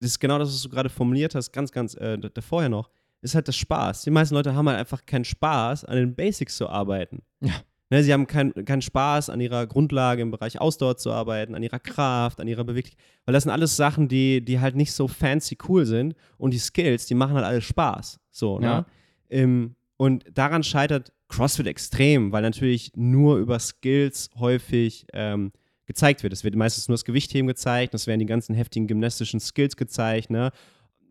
das 0.00 0.10
ist 0.10 0.18
genau 0.20 0.38
das, 0.38 0.48
was 0.48 0.62
du 0.62 0.68
gerade 0.68 0.88
formuliert 0.88 1.34
hast, 1.34 1.52
ganz, 1.52 1.72
ganz 1.72 1.94
äh, 1.94 2.18
vorher 2.40 2.68
noch, 2.68 2.90
ist 3.20 3.34
halt 3.34 3.48
das 3.48 3.56
Spaß. 3.56 4.02
Die 4.02 4.10
meisten 4.10 4.34
Leute 4.34 4.54
haben 4.54 4.68
halt 4.68 4.78
einfach 4.78 5.04
keinen 5.04 5.24
Spaß, 5.24 5.84
an 5.84 5.96
den 5.96 6.14
Basics 6.14 6.56
zu 6.56 6.68
arbeiten. 6.68 7.22
Ja. 7.40 7.54
Ne, 7.90 8.02
sie 8.02 8.12
haben 8.12 8.26
keinen 8.26 8.66
keinen 8.66 8.82
Spaß, 8.82 9.30
an 9.30 9.40
ihrer 9.40 9.66
Grundlage 9.66 10.20
im 10.20 10.30
Bereich 10.30 10.60
Ausdauer 10.60 10.98
zu 10.98 11.10
arbeiten, 11.10 11.54
an 11.54 11.62
ihrer 11.62 11.78
Kraft, 11.78 12.38
an 12.38 12.46
ihrer 12.46 12.64
Beweglichkeit. 12.64 13.02
Weil 13.24 13.32
das 13.32 13.44
sind 13.44 13.52
alles 13.52 13.76
Sachen, 13.76 14.08
die, 14.08 14.44
die 14.44 14.60
halt 14.60 14.76
nicht 14.76 14.92
so 14.92 15.08
fancy 15.08 15.56
cool 15.68 15.86
sind. 15.86 16.14
Und 16.36 16.52
die 16.52 16.58
Skills, 16.58 17.06
die 17.06 17.14
machen 17.14 17.34
halt 17.34 17.46
alles 17.46 17.64
Spaß. 17.64 18.20
So, 18.30 18.58
ne? 18.58 18.66
Ja. 18.66 18.86
Ähm, 19.30 19.74
und 19.96 20.26
daran 20.34 20.62
scheitert 20.62 21.12
CrossFit 21.28 21.66
extrem, 21.66 22.30
weil 22.30 22.42
natürlich 22.42 22.92
nur 22.94 23.38
über 23.38 23.58
Skills 23.58 24.30
häufig 24.38 25.06
ähm, 25.14 25.52
gezeigt 25.88 26.22
wird. 26.22 26.32
Es 26.32 26.44
wird 26.44 26.54
meistens 26.54 26.86
nur 26.86 26.94
das 26.94 27.04
Gewichtheben 27.04 27.48
gezeigt, 27.48 27.94
es 27.94 28.06
werden 28.06 28.20
die 28.20 28.26
ganzen 28.26 28.54
heftigen 28.54 28.86
gymnastischen 28.86 29.40
Skills 29.40 29.76
gezeigt. 29.76 30.30
Ne? 30.30 30.52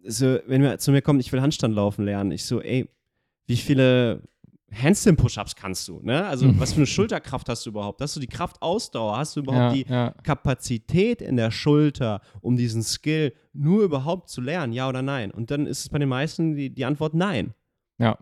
So, 0.05 0.37
wenn 0.45 0.61
mir 0.61 0.77
zu 0.77 0.91
mir 0.91 1.01
kommt, 1.01 1.19
ich 1.19 1.33
will 1.33 1.41
Handstand 1.41 1.75
laufen 1.75 2.05
lernen, 2.05 2.31
ich 2.31 2.45
so, 2.45 2.61
ey, 2.61 2.87
wie 3.47 3.57
viele 3.57 4.21
Handstand-Push-Ups 4.71 5.55
kannst 5.55 5.87
du? 5.87 5.99
Ne? 6.03 6.25
Also, 6.25 6.47
was 6.59 6.73
für 6.73 6.77
eine 6.77 6.85
Schulterkraft 6.85 7.49
hast 7.49 7.65
du 7.65 7.71
überhaupt? 7.71 8.01
Hast 8.01 8.15
du 8.17 8.19
die 8.19 8.27
Kraftausdauer? 8.27 9.17
Hast 9.17 9.35
du 9.35 9.39
überhaupt 9.39 9.75
Ja, 9.75 9.83
die 9.83 9.89
ja. 9.89 10.13
Kapazität 10.23 11.21
in 11.21 11.37
der 11.37 11.51
Schulter, 11.51 12.21
um 12.41 12.55
diesen 12.55 12.83
Skill 12.83 13.33
nur 13.53 13.83
überhaupt 13.83 14.29
zu 14.29 14.41
lernen? 14.41 14.73
Ja 14.73 14.87
oder 14.87 15.01
nein? 15.01 15.31
Und 15.31 15.49
dann 15.49 15.65
ist 15.65 15.79
es 15.79 15.89
bei 15.89 15.97
den 15.97 16.09
meisten 16.09 16.55
die, 16.55 16.69
die 16.69 16.85
Antwort 16.85 17.13
nein. 17.13 17.53
Ja. 17.97 18.17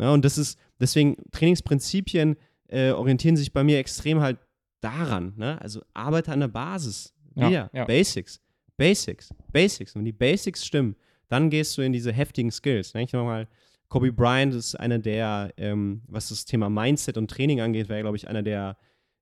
Ja, 0.00 0.12
und 0.12 0.24
das 0.24 0.36
ist, 0.36 0.58
deswegen, 0.80 1.16
Trainingsprinzipien 1.30 2.36
äh, 2.68 2.90
orientieren 2.90 3.36
sich 3.36 3.52
bei 3.52 3.62
mir 3.62 3.78
extrem 3.78 4.20
halt 4.20 4.38
daran. 4.86 5.34
Ne? 5.36 5.60
Also 5.60 5.82
arbeite 5.94 6.32
an 6.32 6.40
der 6.40 6.48
Basis. 6.48 7.14
Ja, 7.34 7.48
Wieder. 7.48 7.70
ja. 7.72 7.84
Basics. 7.84 8.40
Basics. 8.76 9.34
Basics. 9.52 9.94
Und 9.94 10.00
wenn 10.00 10.06
die 10.06 10.12
Basics 10.12 10.64
stimmen, 10.64 10.96
dann 11.28 11.50
gehst 11.50 11.76
du 11.76 11.82
in 11.82 11.92
diese 11.92 12.12
heftigen 12.12 12.50
Skills. 12.50 12.94
Ne? 12.94 13.02
Ich 13.02 13.12
nochmal, 13.12 13.48
Kobe 13.88 14.12
Bryant 14.12 14.54
ist 14.54 14.74
einer 14.74 14.98
der, 14.98 15.52
ähm, 15.56 16.02
was 16.06 16.28
das 16.28 16.44
Thema 16.44 16.70
Mindset 16.70 17.18
und 17.18 17.30
Training 17.30 17.60
angeht, 17.60 17.88
wäre, 17.88 18.02
glaube 18.02 18.16
ich, 18.16 18.28
einer 18.28 18.42
der 18.42 18.76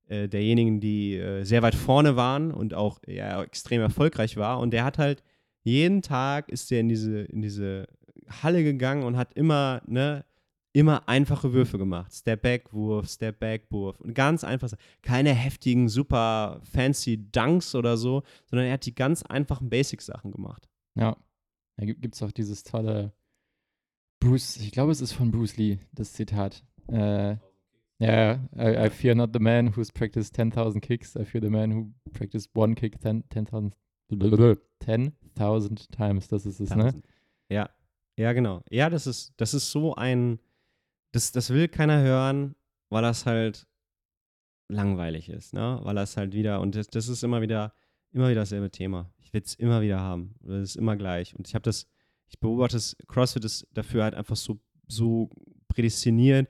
äh, 0.07 0.27
derjenigen, 0.27 0.79
die 0.79 1.15
äh, 1.15 1.43
sehr 1.43 1.61
weit 1.61 1.75
vorne 1.75 2.15
waren 2.15 2.51
und 2.51 2.73
auch 2.73 2.99
ja, 3.07 3.41
extrem 3.41 3.81
erfolgreich 3.81 4.37
war. 4.37 4.59
Und 4.59 4.71
der 4.71 4.83
hat 4.83 4.97
halt 4.97 5.23
jeden 5.63 6.03
Tag 6.03 6.49
ist 6.49 6.69
der 6.69 6.81
in 6.81 6.89
diese, 6.89 7.21
in 7.23 7.41
diese 7.41 7.87
Halle 8.29 8.63
gegangen 8.63 9.03
und 9.03 9.17
hat 9.17 9.33
immer, 9.33 9.81
ne, 9.87 10.23
immer 10.75 11.07
einfache 11.07 11.53
Würfe 11.53 11.77
gemacht. 11.77 12.11
Step-Back-Wurf, 12.13 13.07
Step-Back-Wurf. 13.09 14.01
Und 14.01 14.13
ganz 14.13 14.43
einfach, 14.43 14.73
keine 15.01 15.33
heftigen, 15.33 15.87
super 15.87 16.59
fancy 16.63 17.31
Dunks 17.31 17.75
oder 17.75 17.95
so, 17.95 18.23
sondern 18.45 18.67
er 18.67 18.73
hat 18.73 18.85
die 18.85 18.93
ganz 18.93 19.23
einfachen 19.23 19.69
Basic-Sachen 19.69 20.31
gemacht. 20.31 20.67
Ja. 20.95 21.15
Da 21.77 21.85
gibt 21.85 22.15
es 22.15 22.21
auch 22.21 22.31
dieses 22.31 22.63
tolle 22.63 23.13
Bruce, 24.19 24.57
ich 24.57 24.71
glaube, 24.71 24.91
es 24.91 25.01
ist 25.01 25.13
von 25.13 25.31
Bruce 25.31 25.55
Lee, 25.57 25.79
das 25.93 26.13
Zitat. 26.13 26.63
Äh, 26.87 27.37
Ja, 27.99 28.33
I, 28.57 28.87
I 28.87 28.89
fear 28.89 29.15
not 29.15 29.29
the 29.33 29.39
man 29.39 29.75
who's 29.75 29.91
practiced 29.91 30.37
10.000 30.37 30.81
kicks. 30.81 31.15
I 31.15 31.23
fear 31.23 31.41
the 31.41 31.49
man 31.49 31.73
who 31.73 31.93
practiced 32.11 32.49
one 32.53 32.75
kick 32.75 32.97
10.000 32.97 33.71
10.000 34.11 35.89
times. 35.91 36.27
Das 36.27 36.45
ist 36.45 36.59
es, 36.59 36.75
ne? 36.75 37.01
Ja, 37.49 37.69
ja, 38.17 38.33
genau. 38.33 38.61
Ja, 38.69 38.89
das 38.89 39.07
ist, 39.07 39.33
das 39.37 39.53
ist 39.53 39.71
so 39.71 39.95
ein, 39.95 40.39
das, 41.15 41.31
das 41.31 41.49
will 41.49 41.67
keiner 41.67 42.01
hören, 42.01 42.55
weil 42.89 43.01
das 43.01 43.25
halt 43.25 43.67
langweilig 44.67 45.29
ist, 45.29 45.53
ne? 45.53 45.79
Weil 45.83 45.95
das 45.95 46.17
halt 46.17 46.33
wieder, 46.33 46.59
und 46.59 46.75
das, 46.75 46.87
das 46.87 47.07
ist 47.07 47.23
immer 47.23 47.41
wieder, 47.41 47.73
immer 48.11 48.29
wieder 48.29 48.41
dasselbe 48.41 48.69
Thema. 48.69 49.11
Ich 49.17 49.33
will 49.33 49.41
es 49.41 49.55
immer 49.55 49.81
wieder 49.81 49.99
haben. 49.99 50.35
Das 50.41 50.61
ist 50.61 50.75
immer 50.75 50.95
gleich. 50.95 51.35
Und 51.35 51.47
ich 51.47 51.55
habe 51.55 51.63
das, 51.63 51.87
ich 52.27 52.39
beobachte 52.39 52.77
es, 52.77 52.97
CrossFit 53.07 53.45
ist 53.45 53.67
dafür 53.73 54.03
halt 54.03 54.15
einfach 54.15 54.35
so, 54.35 54.59
so 54.87 55.29
prädestiniert, 55.67 56.49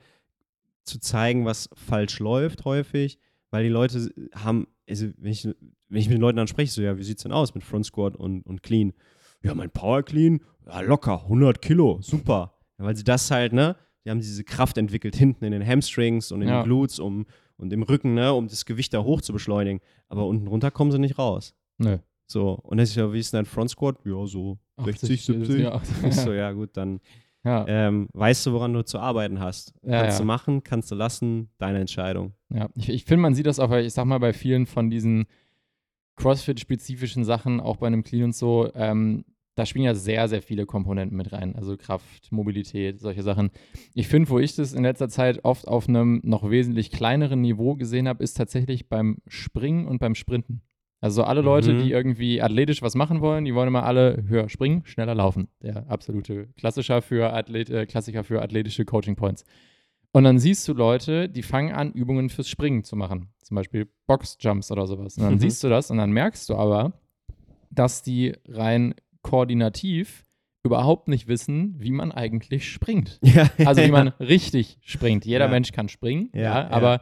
zu 0.83 0.99
zeigen, 0.99 1.45
was 1.45 1.69
falsch 1.73 2.19
läuft 2.19 2.65
häufig, 2.65 3.19
weil 3.49 3.63
die 3.63 3.69
Leute 3.69 4.09
haben, 4.33 4.67
also 4.87 5.07
wenn 5.17 5.31
ich, 5.31 5.45
wenn 5.45 5.99
ich 5.99 6.07
mit 6.07 6.17
den 6.17 6.21
Leuten 6.21 6.37
dann 6.37 6.47
spreche, 6.47 6.71
so, 6.71 6.81
ja, 6.81 6.97
wie 6.97 7.03
sieht's 7.03 7.23
denn 7.23 7.31
aus 7.31 7.55
mit 7.55 7.63
Front 7.63 7.87
Squat 7.87 8.15
und, 8.15 8.41
und 8.45 8.61
Clean? 8.61 8.93
Ja, 9.43 9.53
mein 9.55 9.71
Power 9.71 10.03
Clean, 10.03 10.41
ja, 10.65 10.81
locker, 10.81 11.23
100 11.23 11.61
Kilo, 11.61 11.99
super. 12.01 12.53
Ja, 12.77 12.85
weil 12.85 12.95
sie 12.95 13.03
das 13.03 13.29
halt, 13.31 13.53
ne, 13.53 13.75
die 14.05 14.11
haben 14.11 14.19
diese 14.19 14.43
Kraft 14.43 14.77
entwickelt 14.77 15.15
hinten 15.15 15.43
in 15.45 15.51
den 15.51 15.65
Hamstrings 15.65 16.31
und 16.31 16.41
in 16.41 16.47
ja. 16.47 16.61
den 16.61 16.65
Glutes 16.65 16.99
um, 16.99 17.25
und 17.57 17.73
im 17.73 17.83
Rücken, 17.83 18.13
ne, 18.13 18.33
um 18.33 18.47
das 18.47 18.65
Gewicht 18.65 18.93
da 18.93 19.03
hoch 19.03 19.21
zu 19.21 19.33
beschleunigen. 19.33 19.81
Aber 20.07 20.27
unten 20.27 20.47
runter 20.47 20.71
kommen 20.71 20.91
sie 20.91 20.99
nicht 20.99 21.17
raus. 21.17 21.55
Nö. 21.77 21.97
So, 22.27 22.53
und 22.53 22.77
dann 22.77 22.83
ist 22.83 22.95
ja, 22.95 23.11
wie 23.11 23.19
ist 23.19 23.33
denn 23.33 23.39
dein 23.39 23.45
Front 23.45 23.71
Squat? 23.71 23.97
Ja, 24.05 24.25
so 24.25 24.57
60, 24.83 25.25
70. 25.25 25.59
Ja. 25.59 25.81
so, 26.11 26.31
ja, 26.33 26.51
gut, 26.51 26.77
dann 26.77 26.99
ja. 27.45 27.63
Ähm, 27.67 28.09
weißt 28.13 28.47
du, 28.47 28.53
woran 28.53 28.73
du 28.73 28.83
zu 28.83 28.97
arbeiten 28.97 29.39
hast. 29.39 29.71
Ja, 29.83 30.01
kannst 30.01 30.17
ja. 30.17 30.23
du 30.23 30.25
machen, 30.25 30.63
kannst 30.63 30.89
du 30.89 30.95
lassen, 30.95 31.49
deine 31.59 31.79
Entscheidung. 31.79 32.33
Ja, 32.49 32.69
ich, 32.75 32.89
ich 32.89 33.05
finde, 33.05 33.21
man 33.21 33.35
sieht 33.35 33.45
das 33.45 33.59
auch, 33.59 33.71
ich 33.71 33.93
sag 33.93 34.05
mal, 34.05 34.17
bei 34.17 34.33
vielen 34.33 34.65
von 34.65 34.89
diesen 34.89 35.25
CrossFit-spezifischen 36.15 37.23
Sachen, 37.23 37.59
auch 37.59 37.77
bei 37.77 37.87
einem 37.87 38.03
Clean 38.03 38.23
und 38.23 38.35
so, 38.35 38.71
ähm, 38.73 39.25
da 39.55 39.65
spielen 39.65 39.85
ja 39.85 39.95
sehr, 39.95 40.27
sehr 40.27 40.41
viele 40.41 40.65
Komponenten 40.65 41.17
mit 41.17 41.31
rein. 41.31 41.55
Also 41.55 41.77
Kraft, 41.77 42.31
Mobilität, 42.31 42.99
solche 42.99 43.23
Sachen. 43.23 43.51
Ich 43.93 44.07
finde, 44.07 44.29
wo 44.29 44.39
ich 44.39 44.55
das 44.55 44.73
in 44.73 44.83
letzter 44.83 45.09
Zeit 45.09 45.43
oft 45.43 45.67
auf 45.67 45.87
einem 45.87 46.19
noch 46.23 46.49
wesentlich 46.49 46.91
kleineren 46.91 47.41
Niveau 47.41 47.75
gesehen 47.75 48.07
habe, 48.07 48.23
ist 48.23 48.35
tatsächlich 48.35 48.89
beim 48.89 49.17
Springen 49.27 49.87
und 49.87 49.99
beim 49.99 50.15
Sprinten. 50.15 50.61
Also 51.01 51.23
alle 51.23 51.41
Leute, 51.41 51.73
mhm. 51.73 51.83
die 51.83 51.91
irgendwie 51.91 52.41
athletisch 52.41 52.81
was 52.81 52.95
machen 52.95 53.21
wollen, 53.21 53.45
die 53.45 53.53
wollen 53.53 53.67
immer 53.67 53.83
alle 53.83 54.23
höher 54.27 54.49
springen, 54.49 54.83
schneller 54.85 55.15
laufen. 55.15 55.47
Der 55.61 55.87
absolute 55.89 56.47
Klassiker 56.57 57.01
für, 57.01 57.31
Athlet, 57.31 57.69
äh, 57.69 57.85
Klassiker 57.85 58.23
für 58.23 58.41
athletische 58.41 58.85
Coaching 58.85 59.15
Points. 59.15 59.45
Und 60.11 60.23
dann 60.23 60.39
siehst 60.39 60.67
du 60.67 60.73
Leute, 60.73 61.29
die 61.29 61.43
fangen 61.43 61.73
an, 61.73 61.91
Übungen 61.91 62.29
fürs 62.29 62.49
Springen 62.49 62.83
zu 62.83 62.95
machen. 62.95 63.29
Zum 63.43 63.55
Beispiel 63.55 63.87
Boxjumps 64.07 64.71
oder 64.71 64.87
sowas. 64.87 65.17
Und 65.17 65.23
dann 65.25 65.33
mhm. 65.35 65.39
siehst 65.39 65.63
du 65.63 65.69
das 65.69 65.91
und 65.91 65.97
dann 65.97 66.11
merkst 66.11 66.49
du 66.49 66.55
aber, 66.55 66.93
dass 67.69 68.01
die 68.01 68.33
rein 68.47 68.95
koordinativ 69.25 70.23
überhaupt 70.63 71.07
nicht 71.07 71.27
wissen, 71.27 71.75
wie 71.79 71.89
man 71.89 72.11
eigentlich 72.11 72.71
springt. 72.71 73.19
Ja, 73.23 73.49
also 73.65 73.81
wie 73.83 73.91
man 73.91 74.09
richtig 74.19 74.77
springt. 74.81 75.25
Jeder 75.25 75.45
ja. 75.45 75.51
Mensch 75.51 75.71
kann 75.71 75.89
springen, 75.89 76.29
ja, 76.33 76.69
aber 76.69 77.01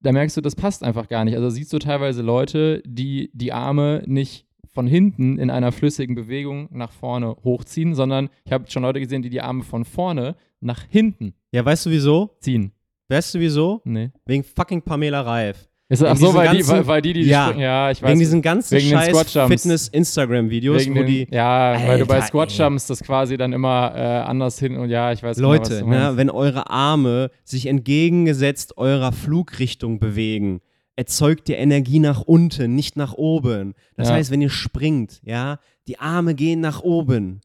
da 0.00 0.12
merkst 0.12 0.36
du, 0.36 0.40
das 0.40 0.54
passt 0.54 0.84
einfach 0.84 1.08
gar 1.08 1.24
nicht. 1.24 1.34
Also 1.34 1.50
siehst 1.50 1.72
du 1.72 1.78
teilweise 1.78 2.22
Leute, 2.22 2.82
die 2.86 3.30
die 3.34 3.52
Arme 3.52 4.02
nicht 4.06 4.46
von 4.72 4.86
hinten 4.86 5.38
in 5.38 5.50
einer 5.50 5.72
flüssigen 5.72 6.14
Bewegung 6.14 6.68
nach 6.70 6.92
vorne 6.92 7.36
hochziehen, 7.42 7.94
sondern 7.96 8.30
ich 8.44 8.52
habe 8.52 8.70
schon 8.70 8.84
Leute 8.84 9.00
gesehen, 9.00 9.22
die 9.22 9.30
die 9.30 9.40
Arme 9.40 9.64
von 9.64 9.84
vorne 9.84 10.36
nach 10.60 10.84
hinten. 10.88 11.34
Ja, 11.52 11.64
weißt 11.64 11.86
du 11.86 11.90
wieso? 11.90 12.36
Ziehen. 12.40 12.72
Weißt 13.08 13.34
du 13.34 13.40
wieso? 13.40 13.82
Nee. 13.84 14.12
Wegen 14.24 14.44
fucking 14.44 14.82
Pamela 14.82 15.22
Reif. 15.22 15.68
Ist, 15.90 16.04
ach 16.04 16.16
so, 16.16 16.32
weil, 16.34 16.46
ganzen, 16.46 16.62
die, 16.62 16.68
weil, 16.68 16.86
weil, 16.86 17.02
die, 17.02 17.12
die, 17.14 17.22
ja, 17.22 17.46
springen, 17.46 17.62
ja, 17.62 17.90
ich 17.90 18.00
weiß. 18.00 18.10
Wegen 18.10 18.20
diesen 18.20 18.42
ganzen 18.42 18.78
wegen 18.78 18.90
scheiß 18.90 19.32
Fitness-Instagram-Videos, 19.48 20.88
wo 20.90 21.02
die. 21.02 21.26
Ja, 21.32 21.72
Alter, 21.72 21.88
weil 21.88 21.98
du 21.98 22.06
bei 22.06 22.20
Squat-Jumps 22.20 22.86
das 22.86 23.02
quasi 23.02 23.36
dann 23.36 23.52
immer 23.52 23.92
äh, 23.96 24.00
anders 24.00 24.60
hin 24.60 24.76
und 24.76 24.88
ja, 24.88 25.10
ich 25.10 25.20
weiß 25.20 25.38
Leute, 25.38 25.80
genau, 25.80 25.90
ne, 25.90 26.12
wenn 26.16 26.30
eure 26.30 26.70
Arme 26.70 27.32
sich 27.42 27.66
entgegengesetzt 27.66 28.78
eurer 28.78 29.10
Flugrichtung 29.10 29.98
bewegen, 29.98 30.60
erzeugt 30.94 31.48
ihr 31.48 31.58
Energie 31.58 31.98
nach 31.98 32.20
unten, 32.20 32.76
nicht 32.76 32.96
nach 32.96 33.14
oben. 33.14 33.74
Das 33.96 34.10
ja. 34.10 34.14
heißt, 34.14 34.30
wenn 34.30 34.42
ihr 34.42 34.50
springt, 34.50 35.20
ja, 35.24 35.58
die 35.88 35.98
Arme 35.98 36.36
gehen 36.36 36.60
nach 36.60 36.82
oben. 36.82 37.40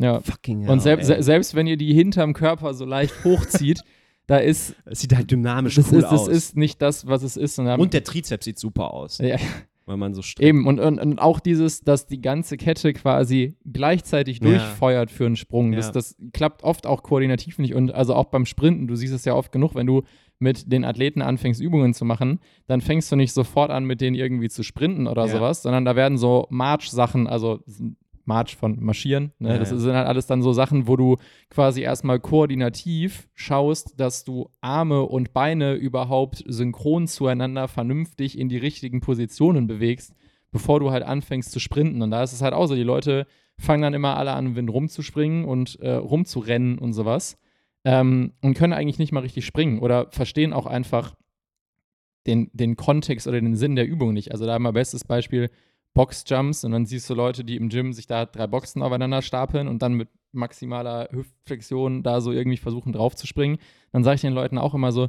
Ja. 0.00 0.18
Fucking 0.18 0.62
hell, 0.62 0.70
Und 0.70 0.80
selbst, 0.80 1.06
selbst 1.06 1.54
wenn 1.54 1.68
ihr 1.68 1.76
die 1.76 1.94
hinterm 1.94 2.32
Körper 2.32 2.74
so 2.74 2.84
leicht 2.84 3.14
hochzieht, 3.22 3.82
da 4.26 4.38
ist. 4.38 4.74
Es 4.84 5.00
sieht 5.00 5.14
halt 5.14 5.30
dynamisch 5.30 5.74
das 5.74 5.92
cool 5.92 5.98
ist, 5.98 6.04
aus. 6.04 6.26
Das 6.26 6.36
ist 6.36 6.56
nicht 6.56 6.80
das, 6.80 7.06
was 7.06 7.22
es 7.22 7.36
ist. 7.36 7.58
Und, 7.58 7.68
und 7.68 7.92
der 7.92 8.04
Trizeps 8.04 8.44
sieht 8.44 8.58
super 8.58 8.92
aus. 8.92 9.18
Ja. 9.18 9.36
Weil 9.86 9.98
man 9.98 10.14
so 10.14 10.22
streckt. 10.22 10.48
Eben, 10.48 10.66
und, 10.66 10.80
und, 10.80 10.98
und, 10.98 11.18
auch 11.18 11.40
dieses, 11.40 11.82
dass 11.82 12.06
die 12.06 12.22
ganze 12.22 12.56
Kette 12.56 12.94
quasi 12.94 13.56
gleichzeitig 13.70 14.40
ja. 14.40 14.48
durchfeuert 14.48 15.10
für 15.10 15.26
einen 15.26 15.36
Sprung. 15.36 15.72
Ja. 15.72 15.78
Das, 15.78 15.92
das 15.92 16.16
klappt 16.32 16.62
oft 16.62 16.86
auch 16.86 17.02
koordinativ 17.02 17.58
nicht. 17.58 17.74
Und 17.74 17.92
also 17.92 18.14
auch 18.14 18.26
beim 18.26 18.46
Sprinten, 18.46 18.86
du 18.86 18.96
siehst 18.96 19.12
es 19.12 19.26
ja 19.26 19.34
oft 19.34 19.52
genug, 19.52 19.74
wenn 19.74 19.86
du 19.86 20.02
mit 20.38 20.72
den 20.72 20.84
Athleten 20.84 21.22
anfängst, 21.22 21.60
Übungen 21.60 21.94
zu 21.94 22.04
machen, 22.04 22.40
dann 22.66 22.80
fängst 22.80 23.12
du 23.12 23.16
nicht 23.16 23.32
sofort 23.32 23.70
an, 23.70 23.84
mit 23.84 24.00
denen 24.00 24.16
irgendwie 24.16 24.48
zu 24.48 24.62
sprinten 24.62 25.06
oder 25.06 25.26
ja. 25.26 25.32
sowas, 25.32 25.62
sondern 25.62 25.84
da 25.84 25.96
werden 25.96 26.18
so 26.18 26.46
March-Sachen, 26.50 27.26
also 27.26 27.60
March 28.24 28.56
von 28.56 28.82
Marschieren. 28.82 29.32
Ne? 29.38 29.50
Ja, 29.50 29.58
das 29.58 29.70
ja. 29.70 29.76
sind 29.76 29.94
halt 29.94 30.06
alles 30.06 30.26
dann 30.26 30.42
so 30.42 30.52
Sachen, 30.52 30.88
wo 30.88 30.96
du 30.96 31.16
quasi 31.50 31.82
erstmal 31.82 32.20
koordinativ 32.20 33.28
schaust, 33.34 33.98
dass 33.98 34.24
du 34.24 34.50
Arme 34.60 35.02
und 35.02 35.32
Beine 35.32 35.74
überhaupt 35.74 36.42
synchron 36.46 37.06
zueinander 37.06 37.68
vernünftig 37.68 38.38
in 38.38 38.48
die 38.48 38.58
richtigen 38.58 39.00
Positionen 39.00 39.66
bewegst, 39.66 40.14
bevor 40.52 40.80
du 40.80 40.90
halt 40.90 41.04
anfängst 41.04 41.52
zu 41.52 41.60
sprinten. 41.60 42.02
Und 42.02 42.10
da 42.10 42.22
ist 42.22 42.32
es 42.32 42.42
halt 42.42 42.54
auch 42.54 42.66
so, 42.66 42.74
die 42.74 42.82
Leute 42.82 43.26
fangen 43.58 43.82
dann 43.82 43.94
immer 43.94 44.16
alle 44.16 44.32
an, 44.32 44.56
Wind 44.56 44.70
rumzuspringen 44.70 45.44
und 45.44 45.78
äh, 45.80 45.92
rumzurennen 45.92 46.78
und 46.78 46.92
sowas 46.92 47.36
ähm, 47.84 48.32
und 48.40 48.54
können 48.54 48.72
eigentlich 48.72 48.98
nicht 48.98 49.12
mal 49.12 49.20
richtig 49.20 49.44
springen 49.44 49.78
oder 49.78 50.08
verstehen 50.10 50.52
auch 50.52 50.66
einfach 50.66 51.14
den, 52.26 52.50
den 52.52 52.76
Kontext 52.76 53.26
oder 53.26 53.40
den 53.40 53.56
Sinn 53.56 53.76
der 53.76 53.86
Übung 53.86 54.14
nicht. 54.14 54.32
Also 54.32 54.46
da 54.46 54.58
mal 54.58 54.72
bestes 54.72 55.04
Beispiel, 55.04 55.50
Boxjumps 55.94 56.64
und 56.64 56.72
dann 56.72 56.86
siehst 56.86 57.08
du 57.08 57.14
Leute, 57.14 57.44
die 57.44 57.56
im 57.56 57.68
Gym 57.68 57.92
sich 57.92 58.06
da 58.06 58.26
drei 58.26 58.46
Boxen 58.46 58.82
aufeinander 58.82 59.22
stapeln 59.22 59.68
und 59.68 59.80
dann 59.80 59.94
mit 59.94 60.08
maximaler 60.32 61.08
Hüftflexion 61.12 62.02
da 62.02 62.20
so 62.20 62.32
irgendwie 62.32 62.56
versuchen 62.56 62.92
draufzuspringen. 62.92 63.58
Dann 63.92 64.04
sage 64.04 64.16
ich 64.16 64.20
den 64.20 64.32
Leuten 64.32 64.58
auch 64.58 64.74
immer 64.74 64.92
so, 64.92 65.08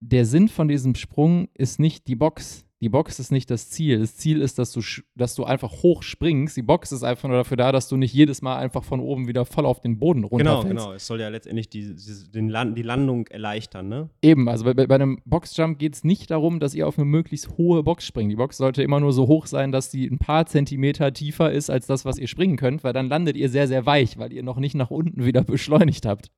der 0.00 0.24
Sinn 0.24 0.48
von 0.48 0.68
diesem 0.68 0.94
Sprung 0.94 1.48
ist 1.54 1.78
nicht 1.78 2.08
die 2.08 2.16
Box, 2.16 2.65
die 2.86 2.90
Box 2.90 3.18
ist 3.18 3.32
nicht 3.32 3.50
das 3.50 3.68
Ziel. 3.68 3.98
Das 3.98 4.14
Ziel 4.14 4.40
ist, 4.40 4.60
dass 4.60 4.70
du, 4.70 4.80
dass 5.16 5.34
du 5.34 5.42
einfach 5.42 5.82
hoch 5.82 6.04
springst. 6.04 6.56
Die 6.56 6.62
Box 6.62 6.92
ist 6.92 7.02
einfach 7.02 7.28
nur 7.28 7.38
dafür 7.38 7.56
da, 7.56 7.72
dass 7.72 7.88
du 7.88 7.96
nicht 7.96 8.14
jedes 8.14 8.42
Mal 8.42 8.58
einfach 8.58 8.84
von 8.84 9.00
oben 9.00 9.26
wieder 9.26 9.44
voll 9.44 9.66
auf 9.66 9.80
den 9.80 9.98
Boden 9.98 10.22
runterfällst. 10.22 10.68
Genau, 10.68 10.84
genau. 10.84 10.92
Es 10.94 11.04
soll 11.04 11.20
ja 11.20 11.28
letztendlich 11.28 11.68
die, 11.68 11.96
die, 11.96 12.40
Land, 12.42 12.78
die 12.78 12.82
Landung 12.82 13.26
erleichtern, 13.26 13.88
ne? 13.88 14.08
Eben, 14.22 14.48
also 14.48 14.64
bei, 14.64 14.74
bei 14.74 14.94
einem 14.94 15.20
Boxjump 15.24 15.80
geht 15.80 15.96
es 15.96 16.04
nicht 16.04 16.30
darum, 16.30 16.60
dass 16.60 16.74
ihr 16.74 16.86
auf 16.86 16.96
eine 16.96 17.06
möglichst 17.06 17.58
hohe 17.58 17.82
Box 17.82 18.06
springt. 18.06 18.30
Die 18.30 18.36
Box 18.36 18.56
sollte 18.56 18.84
immer 18.84 19.00
nur 19.00 19.12
so 19.12 19.26
hoch 19.26 19.46
sein, 19.46 19.72
dass 19.72 19.90
sie 19.90 20.06
ein 20.06 20.18
paar 20.18 20.46
Zentimeter 20.46 21.12
tiefer 21.12 21.50
ist 21.50 21.68
als 21.68 21.88
das, 21.88 22.04
was 22.04 22.18
ihr 22.18 22.28
springen 22.28 22.56
könnt, 22.56 22.84
weil 22.84 22.92
dann 22.92 23.08
landet 23.08 23.36
ihr 23.36 23.48
sehr, 23.48 23.66
sehr 23.66 23.84
weich, 23.84 24.16
weil 24.16 24.32
ihr 24.32 24.44
noch 24.44 24.58
nicht 24.58 24.76
nach 24.76 24.92
unten 24.92 25.24
wieder 25.24 25.42
beschleunigt 25.42 26.06
habt. 26.06 26.30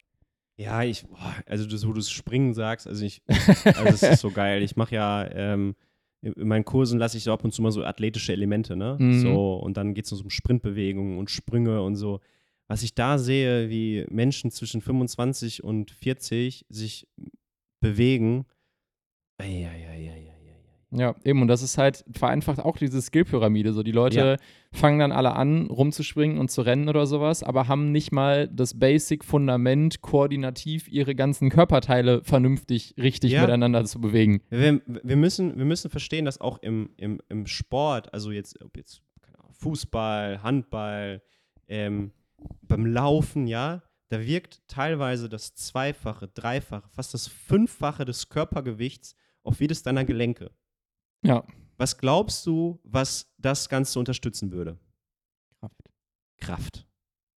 Ja, 0.56 0.82
ich, 0.82 1.04
also 1.44 1.66
das, 1.66 1.86
wo 1.86 1.90
du 1.90 1.98
das 1.98 2.10
Springen 2.10 2.54
sagst, 2.54 2.88
also 2.88 3.04
ich, 3.04 3.20
also 3.64 3.84
das 3.84 4.02
ist 4.02 4.20
so 4.20 4.30
geil. 4.32 4.62
Ich 4.62 4.76
mache 4.76 4.94
ja, 4.94 5.30
ähm, 5.30 5.76
in 6.22 6.48
meinen 6.48 6.64
Kursen 6.64 6.98
lasse 6.98 7.16
ich 7.16 7.24
so 7.24 7.32
ab 7.32 7.44
und 7.44 7.52
zu 7.52 7.62
mal 7.62 7.70
so 7.70 7.84
athletische 7.84 8.32
Elemente, 8.32 8.76
ne? 8.76 8.96
Mhm. 8.98 9.20
So, 9.20 9.54
und 9.54 9.76
dann 9.76 9.94
geht 9.94 10.06
es 10.06 10.12
um 10.12 10.30
Sprintbewegungen 10.30 11.18
und 11.18 11.30
Sprünge 11.30 11.82
und 11.82 11.96
so. 11.96 12.20
Was 12.66 12.82
ich 12.82 12.94
da 12.94 13.18
sehe, 13.18 13.70
wie 13.70 14.04
Menschen 14.10 14.50
zwischen 14.50 14.80
25 14.80 15.64
und 15.64 15.90
40 15.90 16.66
sich 16.68 17.08
bewegen, 17.80 18.46
ei, 19.38 19.66
ei, 19.66 19.88
ei, 19.88 20.10
ei, 20.10 20.32
ja, 20.90 21.14
eben. 21.24 21.42
Und 21.42 21.48
das 21.48 21.62
ist 21.62 21.76
halt 21.76 22.04
vereinfacht 22.12 22.60
auch 22.60 22.76
diese 22.78 23.02
Skillpyramide. 23.02 23.72
So, 23.72 23.82
die 23.82 23.92
Leute 23.92 24.18
ja. 24.18 24.36
fangen 24.72 24.98
dann 24.98 25.12
alle 25.12 25.34
an, 25.34 25.66
rumzuspringen 25.66 26.38
und 26.38 26.50
zu 26.50 26.62
rennen 26.62 26.88
oder 26.88 27.06
sowas, 27.06 27.42
aber 27.42 27.68
haben 27.68 27.92
nicht 27.92 28.10
mal 28.10 28.48
das 28.48 28.78
Basic-Fundament, 28.78 30.00
koordinativ 30.00 30.88
ihre 30.88 31.14
ganzen 31.14 31.50
Körperteile 31.50 32.22
vernünftig 32.24 32.94
richtig 32.96 33.32
ja. 33.32 33.42
miteinander 33.42 33.84
zu 33.84 34.00
bewegen. 34.00 34.40
Wir, 34.48 34.80
wir, 34.86 35.16
müssen, 35.16 35.58
wir 35.58 35.66
müssen 35.66 35.90
verstehen, 35.90 36.24
dass 36.24 36.40
auch 36.40 36.58
im, 36.62 36.90
im, 36.96 37.20
im 37.28 37.46
Sport, 37.46 38.12
also 38.14 38.30
jetzt, 38.30 38.62
ob 38.62 38.76
jetzt 38.76 39.02
Fußball, 39.58 40.42
Handball, 40.42 41.22
ähm, 41.66 42.12
beim 42.62 42.86
Laufen, 42.86 43.46
ja, 43.46 43.82
da 44.08 44.24
wirkt 44.24 44.66
teilweise 44.68 45.28
das 45.28 45.54
Zweifache, 45.54 46.28
Dreifache, 46.28 46.88
fast 46.88 47.12
das 47.12 47.26
Fünffache 47.26 48.04
des 48.04 48.28
Körpergewichts 48.28 49.16
auf 49.42 49.60
jedes 49.60 49.82
deiner 49.82 50.04
Gelenke. 50.04 50.50
Ja. 51.22 51.44
Was 51.76 51.98
glaubst 51.98 52.44
du, 52.46 52.80
was 52.82 53.32
das 53.38 53.68
Ganze 53.68 53.98
unterstützen 53.98 54.52
würde? 54.52 54.78
Kraft. 55.60 55.90
Kraft. 56.38 56.88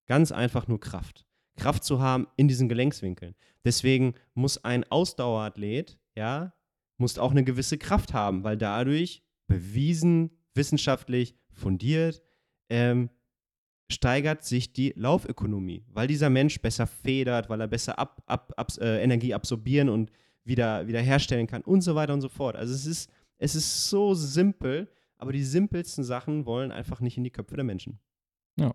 Ganz 0.07 0.33
einfach 0.33 0.67
nur 0.67 0.81
Kraft. 0.81 1.27
Kraft 1.57 1.85
zu 1.85 2.01
haben 2.01 2.27
in 2.37 2.49
diesen 2.49 2.69
Gelenkswinkeln. 2.69 3.35
Deswegen 3.65 4.15
muss 4.35 4.65
ein 4.65 4.85
Ausdauerathlet, 4.91 5.99
ja, 6.17 6.55
musst 6.97 7.19
auch 7.19 7.31
eine 7.31 7.45
gewisse 7.45 7.79
Kraft 7.79 8.15
haben, 8.15 8.45
weil 8.45 8.57
dadurch 8.57 9.23
bewiesen, 9.47 10.31
wissenschaftlich 10.55 11.35
fundiert, 11.53 12.23
ähm, 12.71 13.11
steigert 13.91 14.45
sich 14.45 14.73
die 14.73 14.93
Laufökonomie, 14.97 15.85
weil 15.89 16.07
dieser 16.07 16.31
Mensch 16.31 16.61
besser 16.61 16.87
federt, 16.87 17.51
weil 17.51 17.61
er 17.61 17.69
besser 17.69 17.99
ab, 17.99 18.23
ab, 18.27 18.53
ab, 18.57 18.71
äh, 18.79 19.03
Energie 19.03 19.35
absorbieren 19.35 19.89
und 19.89 20.11
wieder, 20.45 20.87
wieder 20.87 21.01
herstellen 21.01 21.47
kann 21.47 21.63
und 21.63 21.83
so 21.83 21.95
weiter 21.95 22.15
und 22.15 22.21
so 22.21 22.29
fort. 22.29 22.57
Also 22.57 22.73
es 22.73 22.87
ist, 22.87 23.11
es 23.41 23.55
ist 23.55 23.89
so 23.89 24.15
simpel, 24.15 24.89
aber 25.17 25.33
die 25.33 25.43
simpelsten 25.43 26.05
Sachen 26.05 26.47
wollen 26.47 26.71
einfach 26.71 27.01
nicht 27.01 27.17
in 27.17 27.25
die 27.25 27.31
Köpfe 27.31 27.57
der 27.57 27.65
Menschen. 27.65 27.99
Ja. 28.57 28.75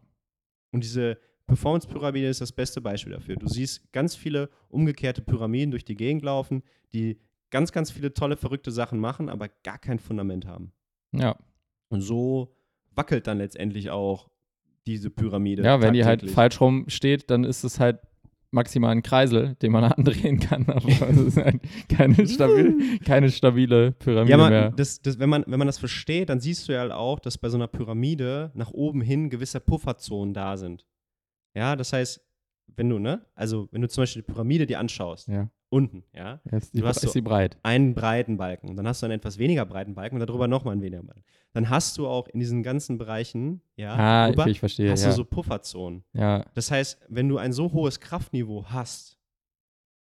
Und 0.72 0.84
diese 0.84 1.18
Performance-Pyramide 1.48 2.28
ist 2.28 2.42
das 2.42 2.52
beste 2.52 2.82
Beispiel 2.82 3.14
dafür. 3.14 3.36
Du 3.36 3.48
siehst 3.48 3.92
ganz 3.94 4.16
viele 4.16 4.50
umgekehrte 4.68 5.22
Pyramiden 5.22 5.72
durch 5.72 5.86
die 5.86 5.96
Gegend 5.96 6.24
laufen, 6.24 6.64
die 6.94 7.20
ganz, 7.52 7.72
ganz 7.72 7.92
viele 7.92 8.14
tolle, 8.14 8.38
verrückte 8.38 8.72
Sachen 8.72 9.00
machen, 9.00 9.30
aber 9.30 9.50
gar 9.64 9.78
kein 9.78 10.00
Fundament 10.00 10.48
haben. 10.48 10.74
Ja. 11.14 11.38
Und 11.90 12.02
so 12.02 12.56
wackelt 12.92 13.28
dann 13.28 13.38
letztendlich 13.38 13.92
auch 13.92 14.30
diese 14.88 15.12
Pyramide. 15.12 15.64
Ja, 15.64 15.80
wenn 15.80 15.94
die 15.94 16.06
halt 16.06 16.30
falsch 16.30 16.60
rum 16.60 16.86
steht, 16.88 17.30
dann 17.30 17.44
ist 17.44 17.64
es 17.64 17.80
halt 17.80 18.00
maximal 18.52 18.92
ein 18.92 19.04
Kreisel, 19.04 19.56
den 19.62 19.72
man 19.72 19.84
andrehen 19.92 20.40
kann. 20.40 20.66
Aber 20.68 20.88
es 20.88 21.18
ist 21.18 21.38
halt 21.38 21.62
keine, 21.90 22.28
stabil, 22.28 23.00
keine 23.06 23.30
stabile 23.32 23.92
Pyramide 23.92 24.32
Ja, 24.32 24.50
mehr. 24.50 24.62
man, 24.70 24.76
das, 24.76 25.02
das, 25.02 25.20
wenn, 25.20 25.30
man, 25.30 25.44
wenn 25.48 25.60
man 25.60 25.68
das 25.68 25.78
versteht, 25.78 26.30
dann 26.30 26.40
siehst 26.40 26.68
du 26.68 26.74
ja 26.74 26.80
halt 26.80 26.92
auch, 26.92 27.20
dass 27.20 27.38
bei 27.38 27.50
so 27.50 27.58
einer 27.58 27.68
Pyramide 27.68 28.52
nach 28.54 28.72
oben 28.72 29.02
hin 29.02 29.30
gewisse 29.30 29.60
Pufferzonen 29.60 30.34
da 30.34 30.58
sind. 30.58 30.86
Ja, 31.54 31.76
das 31.76 31.94
heißt, 31.94 32.22
wenn 32.68 32.90
du, 32.90 33.00
ne, 33.00 33.26
also 33.36 33.68
wenn 33.72 33.82
du 33.82 33.88
zum 33.90 34.02
Beispiel 34.04 34.22
die 34.22 34.32
Pyramide 34.32 34.66
dir 34.66 34.80
anschaust, 34.80 35.28
Ja, 35.28 35.50
unten, 35.70 36.04
ja, 36.14 36.42
jetzt 36.52 36.74
die, 36.74 36.80
Du 36.82 36.88
hast 36.88 36.98
ist 36.98 37.04
so- 37.04 37.10
sie 37.12 37.22
breit. 37.22 37.58
einen 37.64 37.94
breiten 37.96 38.38
Balken 38.38 38.70
und 38.70 38.76
dann 38.78 38.88
hast 38.88 39.02
du 39.02 39.06
einen 39.06 39.16
etwas 39.16 39.38
weniger 39.38 39.66
breiten 39.66 39.96
Balken 39.96 40.20
und 40.20 40.28
darüber 40.28 40.48
nochmal 40.48 40.74
einen 40.74 40.82
weniger 40.82 41.04
Balken. 41.04 41.24
Dann 41.54 41.70
hast 41.70 41.98
du 41.98 42.08
auch 42.08 42.28
in 42.28 42.40
diesen 42.40 42.64
ganzen 42.64 42.98
Bereichen, 42.98 43.62
ja, 43.76 43.94
Ah, 43.96 44.26
darüber 44.28 44.44
okay, 44.44 44.52
ich 44.52 44.60
verstehe. 44.60 44.92
hast 44.92 45.02
Ja. 45.04 45.10
du 45.10 45.16
so 45.16 45.26
Pufferzonen. 45.26 46.04
ja, 46.14 46.46
Das 46.54 46.70
heißt, 46.72 47.00
wenn 47.10 47.30
du 47.30 47.38
ein 47.38 47.54
so 47.54 47.72
hohes 47.72 48.00
Kraftniveau 48.00 48.66
hast, 48.68 49.18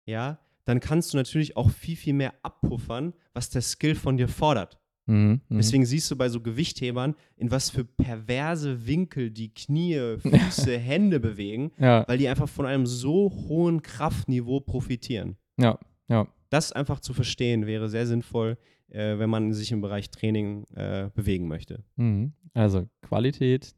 ja, 0.06 0.38
dann 0.64 0.80
kannst 0.80 1.12
du 1.12 1.16
natürlich 1.16 1.56
auch 1.56 1.70
viel, 1.70 1.96
viel 1.96 2.14
mehr 2.14 2.34
abpuffern, 2.42 3.14
was 3.34 3.50
der 3.50 3.62
Skill 3.62 3.94
von 3.94 4.16
dir 4.16 4.28
fordert. 4.28 4.78
Mhm, 5.06 5.40
mhm. 5.48 5.56
Deswegen 5.56 5.86
siehst 5.86 6.10
du 6.10 6.16
bei 6.16 6.28
so 6.28 6.40
Gewichthebern, 6.40 7.14
in 7.36 7.50
was 7.50 7.70
für 7.70 7.84
perverse 7.84 8.86
Winkel 8.86 9.30
die 9.30 9.52
Knie, 9.52 10.18
Füße, 10.18 10.78
Hände 10.78 11.20
bewegen, 11.20 11.72
ja, 11.78 12.06
weil 12.06 12.18
die 12.18 12.28
einfach 12.28 12.48
von 12.48 12.66
einem 12.66 12.86
so 12.86 13.30
hohen 13.48 13.82
Kraftniveau 13.82 14.60
profitieren. 14.60 15.36
ja, 15.56 15.78
ja. 16.08 16.26
Das 16.50 16.70
einfach 16.70 17.00
zu 17.00 17.12
verstehen 17.12 17.66
wäre 17.66 17.88
sehr 17.88 18.06
sinnvoll, 18.06 18.56
äh, 18.88 19.18
wenn 19.18 19.28
man 19.28 19.52
sich 19.52 19.72
im 19.72 19.80
Bereich 19.80 20.10
Training 20.10 20.64
äh, 20.74 21.10
bewegen 21.12 21.48
möchte. 21.48 21.82
Mhm. 21.96 22.34
Also 22.54 22.88
Qualität, 23.02 23.74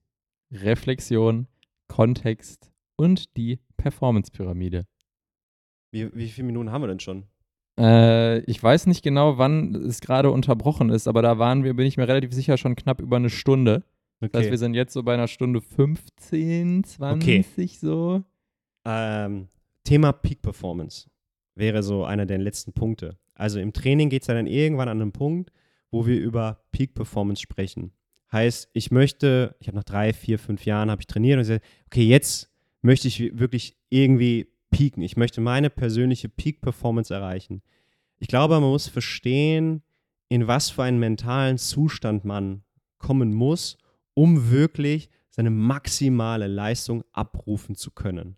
Reflexion, 0.53 1.47
Kontext 1.89 2.71
und 2.97 3.37
die 3.37 3.59
Performance-Pyramide. 3.77 4.87
Wie, 5.91 6.15
wie 6.15 6.29
viele 6.29 6.47
Minuten 6.47 6.71
haben 6.71 6.83
wir 6.83 6.89
denn 6.89 7.01
schon? 7.01 7.25
Äh, 7.79 8.41
ich 8.41 8.63
weiß 8.63 8.87
nicht 8.87 9.03
genau, 9.03 9.39
wann 9.39 9.75
es 9.75 10.01
gerade 10.01 10.31
unterbrochen 10.31 10.91
ist, 10.91 11.07
aber 11.09 11.23
da 11.23 11.39
waren 11.39 11.65
wir, 11.65 11.75
bin 11.75 11.87
ich 11.87 11.97
mir 11.97 12.09
relativ 12.09 12.33
sicher, 12.33 12.57
schon 12.57 12.77
knapp 12.77 13.01
über 13.01 13.17
eine 13.17 13.31
Stunde. 13.31 13.85
Das 14.21 14.31
heißt, 14.35 14.51
wir 14.51 14.59
sind 14.59 14.75
jetzt 14.75 14.93
so 14.93 15.03
bei 15.05 15.15
einer 15.15 15.29
Stunde 15.29 15.61
15, 15.61 16.83
20 16.85 17.79
so. 17.79 18.25
Ähm, 18.85 19.49
Thema 19.85 20.13
Peak 20.13 20.43
Performance 20.43 21.09
wäre 21.55 21.83
so 21.83 22.05
einer 22.05 22.27
der 22.27 22.39
letzten 22.39 22.73
Punkte. 22.73 23.17
Also 23.35 23.61
im 23.61 23.73
Training 23.73 24.11
geht 24.11 24.23
es 24.23 24.29
ja 24.29 24.35
dann 24.35 24.47
irgendwann 24.47 24.89
an 24.89 25.01
einen 25.01 25.13
Punkt, 25.13 25.53
wo 25.91 26.07
wir 26.07 26.19
über 26.19 26.65
Peak 26.73 26.95
Performance 26.95 27.41
sprechen. 27.41 27.93
Heißt, 28.33 28.69
ich 28.73 28.91
möchte, 28.91 29.57
ich 29.61 29.69
habe 29.69 29.77
nach 29.77 29.85
drei, 29.85 30.13
vier, 30.13 30.39
fünf 30.39 30.65
Jahren 30.65 30.91
habe 30.91 31.01
ich 31.01 31.07
trainiert 31.07 31.37
und 31.37 31.43
gesagt, 31.43 31.65
okay, 31.87 32.03
jetzt 32.03 32.51
möchte 32.83 33.09
ich 33.09 33.39
wirklich 33.39 33.77
irgendwie 33.89 34.49
peaken. 34.71 35.03
Ich 35.03 35.17
möchte 35.17 35.41
meine 35.41 35.71
persönliche 35.71 36.29
Peak 36.29 36.61
Performance 36.61 37.13
erreichen. 37.13 37.63
Ich 38.19 38.29
glaube, 38.29 38.61
man 38.61 38.71
muss 38.71 38.89
verstehen, 38.89 39.83
in 40.29 40.47
was 40.47 40.71
für 40.71 40.83
einen 40.83 40.99
mentalen 40.99 41.59
Zustand 41.59 42.25
man 42.25 42.63
kommen 42.99 43.33
muss, 43.33 43.79
um 44.15 44.51
wirklich 44.51 45.09
seine 45.31 45.51
maximale 45.51 46.49
Leistung 46.49 47.05
abrufen 47.13 47.77
zu 47.77 47.91
können. 47.91 48.37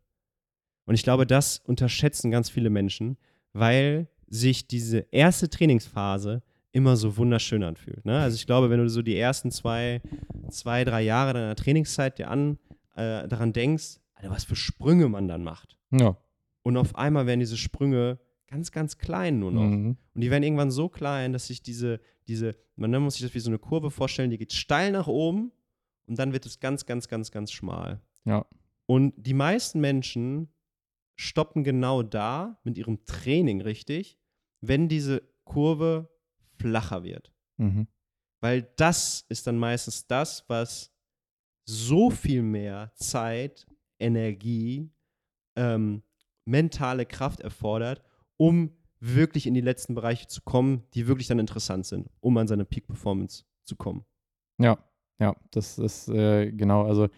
Und 0.84 0.94
ich 0.94 1.02
glaube, 1.02 1.26
das 1.26 1.58
unterschätzen 1.58 2.30
ganz 2.30 2.50
viele 2.50 2.70
Menschen, 2.70 3.16
weil 3.52 4.08
sich 4.28 4.68
diese 4.68 5.06
erste 5.10 5.48
Trainingsphase 5.48 6.42
immer 6.72 6.96
so 6.96 7.16
wunderschön 7.16 7.64
anfühlt. 7.64 8.04
Ne? 8.04 8.20
Also 8.20 8.36
ich 8.36 8.46
glaube, 8.46 8.70
wenn 8.70 8.78
du 8.78 8.88
so 8.88 9.02
die 9.02 9.16
ersten 9.16 9.50
zwei, 9.50 10.00
zwei 10.50 10.84
drei 10.84 11.02
Jahre 11.02 11.32
deiner 11.32 11.56
Trainingszeit 11.56 12.18
dir 12.18 12.30
an, 12.30 12.58
äh, 12.94 13.26
daran 13.26 13.52
denkst, 13.52 13.98
Alter, 14.14 14.30
was 14.30 14.44
für 14.44 14.56
Sprünge 14.56 15.08
man 15.08 15.26
dann 15.26 15.42
macht. 15.42 15.76
Ja. 15.90 16.16
Und 16.62 16.76
auf 16.76 16.94
einmal 16.96 17.26
werden 17.26 17.40
diese 17.40 17.56
Sprünge 17.56 18.18
ganz, 18.46 18.72
ganz 18.72 18.98
klein 18.98 19.38
nur 19.38 19.52
noch. 19.52 19.62
Mhm. 19.66 19.96
Und 20.14 20.20
die 20.20 20.30
werden 20.30 20.42
irgendwann 20.42 20.70
so 20.70 20.88
klein, 20.88 21.32
dass 21.32 21.46
sich 21.46 21.62
diese, 21.62 22.00
diese, 22.28 22.56
man 22.76 22.90
muss 23.02 23.14
sich 23.14 23.22
das 23.22 23.34
wie 23.34 23.40
so 23.40 23.50
eine 23.50 23.58
Kurve 23.58 23.90
vorstellen, 23.90 24.30
die 24.30 24.38
geht 24.38 24.52
steil 24.52 24.92
nach 24.92 25.06
oben 25.06 25.52
und 26.06 26.18
dann 26.18 26.32
wird 26.32 26.46
es 26.46 26.60
ganz, 26.60 26.84
ganz, 26.84 27.08
ganz, 27.08 27.30
ganz 27.30 27.52
schmal. 27.52 28.00
Ja. 28.24 28.44
Und 28.86 29.14
die 29.16 29.34
meisten 29.34 29.80
Menschen 29.80 30.48
stoppen 31.16 31.64
genau 31.64 32.02
da 32.02 32.58
mit 32.64 32.76
ihrem 32.76 33.04
Training 33.04 33.60
richtig, 33.60 34.18
wenn 34.60 34.88
diese 34.88 35.22
Kurve 35.44 36.10
flacher 36.56 37.04
wird. 37.04 37.32
Mhm. 37.56 37.86
Weil 38.40 38.62
das 38.76 39.24
ist 39.28 39.46
dann 39.46 39.58
meistens 39.58 40.06
das, 40.06 40.44
was 40.48 40.92
so 41.64 42.10
viel 42.10 42.42
mehr 42.42 42.90
Zeit, 42.96 43.66
Energie, 43.98 44.90
ähm, 45.60 46.02
mentale 46.46 47.04
Kraft 47.04 47.40
erfordert, 47.40 48.02
um 48.38 48.70
wirklich 48.98 49.46
in 49.46 49.54
die 49.54 49.60
letzten 49.60 49.94
Bereiche 49.94 50.26
zu 50.26 50.40
kommen, 50.42 50.84
die 50.94 51.06
wirklich 51.06 51.28
dann 51.28 51.38
interessant 51.38 51.86
sind, 51.86 52.08
um 52.20 52.36
an 52.38 52.48
seine 52.48 52.64
Peak 52.64 52.86
Performance 52.86 53.44
zu 53.64 53.76
kommen. 53.76 54.04
Ja, 54.58 54.78
ja, 55.18 55.36
das 55.50 55.78
ist 55.78 56.08
äh, 56.08 56.50
genau, 56.50 56.86
also 56.86 57.08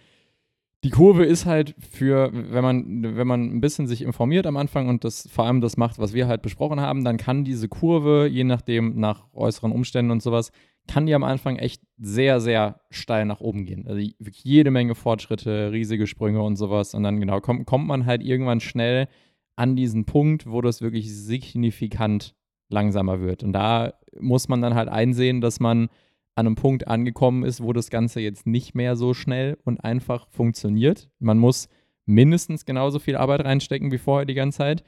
die 0.85 0.91
Kurve 0.91 1.25
ist 1.25 1.47
halt 1.47 1.77
für, 1.79 2.31
wenn 2.33 2.65
man, 2.65 3.17
wenn 3.17 3.27
man 3.27 3.43
ein 3.45 3.61
bisschen 3.61 3.87
sich 3.87 4.03
informiert 4.03 4.47
am 4.47 4.57
Anfang 4.57 4.89
und 4.89 5.05
das 5.05 5.29
vor 5.31 5.47
allem 5.47 5.61
das 5.61 5.77
macht, 5.77 6.01
was 6.01 6.13
wir 6.13 6.27
halt 6.27 6.43
besprochen 6.43 6.81
haben, 6.81 7.05
dann 7.05 7.19
kann 7.19 7.45
diese 7.45 7.69
Kurve, 7.69 8.27
je 8.27 8.43
nachdem, 8.43 8.99
nach 8.99 9.29
äußeren 9.33 9.71
Umständen 9.71 10.11
und 10.11 10.23
sowas, 10.23 10.51
kann 10.89 11.07
die 11.07 11.15
am 11.15 11.25
Anfang 11.25 11.57
echt 11.57 11.83
sehr, 11.99 12.41
sehr 12.41 12.81
steil 12.91 13.25
nach 13.25 13.41
oben 13.41 13.65
gehen. 13.65 13.87
Also 13.87 13.99
wirklich 13.99 14.45
jede 14.45 14.71
Menge 14.71 14.95
Fortschritte, 14.95 15.73
riesige 15.73 16.07
Sprünge 16.07 16.43
und 16.43 16.57
sowas. 16.57 16.95
Und 16.95 17.03
dann 17.05 17.21
genau 17.21 17.41
kommt, 17.41 17.67
kommt 17.67 17.87
man 17.87 18.07
halt 18.07 18.23
irgendwann 18.23 18.61
schnell 18.61 19.09
an 19.57 19.77
diesen 19.77 20.05
Punkt, 20.05 20.51
wo 20.51 20.61
das 20.61 20.83
wirklich 20.83 21.15
signifikant 21.15 22.35
langsamer 22.69 23.21
wird. 23.21 23.43
Und 23.43 23.53
da 23.53 23.95
muss 24.19 24.49
man 24.49 24.61
dann 24.61 24.75
halt 24.75 24.89
einsehen, 24.89 25.41
dass 25.41 25.61
man 25.61 25.89
an 26.35 26.47
einem 26.47 26.57
Punkt 26.57 26.89
angekommen 26.89 27.45
ist, 27.45 27.63
wo 27.63 27.73
das 27.73 27.91
Ganze 27.91 28.21
jetzt 28.21 28.47
nicht 28.47 28.75
mehr 28.75 28.97
so 28.97 29.15
schnell 29.15 29.59
und 29.65 29.85
einfach 29.85 30.29
funktioniert. 30.31 31.11
Man 31.19 31.39
muss 31.39 31.69
mindestens 32.07 32.65
genauso 32.65 32.99
viel 32.99 33.17
Arbeit 33.17 33.45
reinstecken 33.45 33.93
wie 33.93 33.99
vorher 33.99 34.27
die 34.27 34.35
ganze 34.35 34.59
Zeit. 34.59 34.85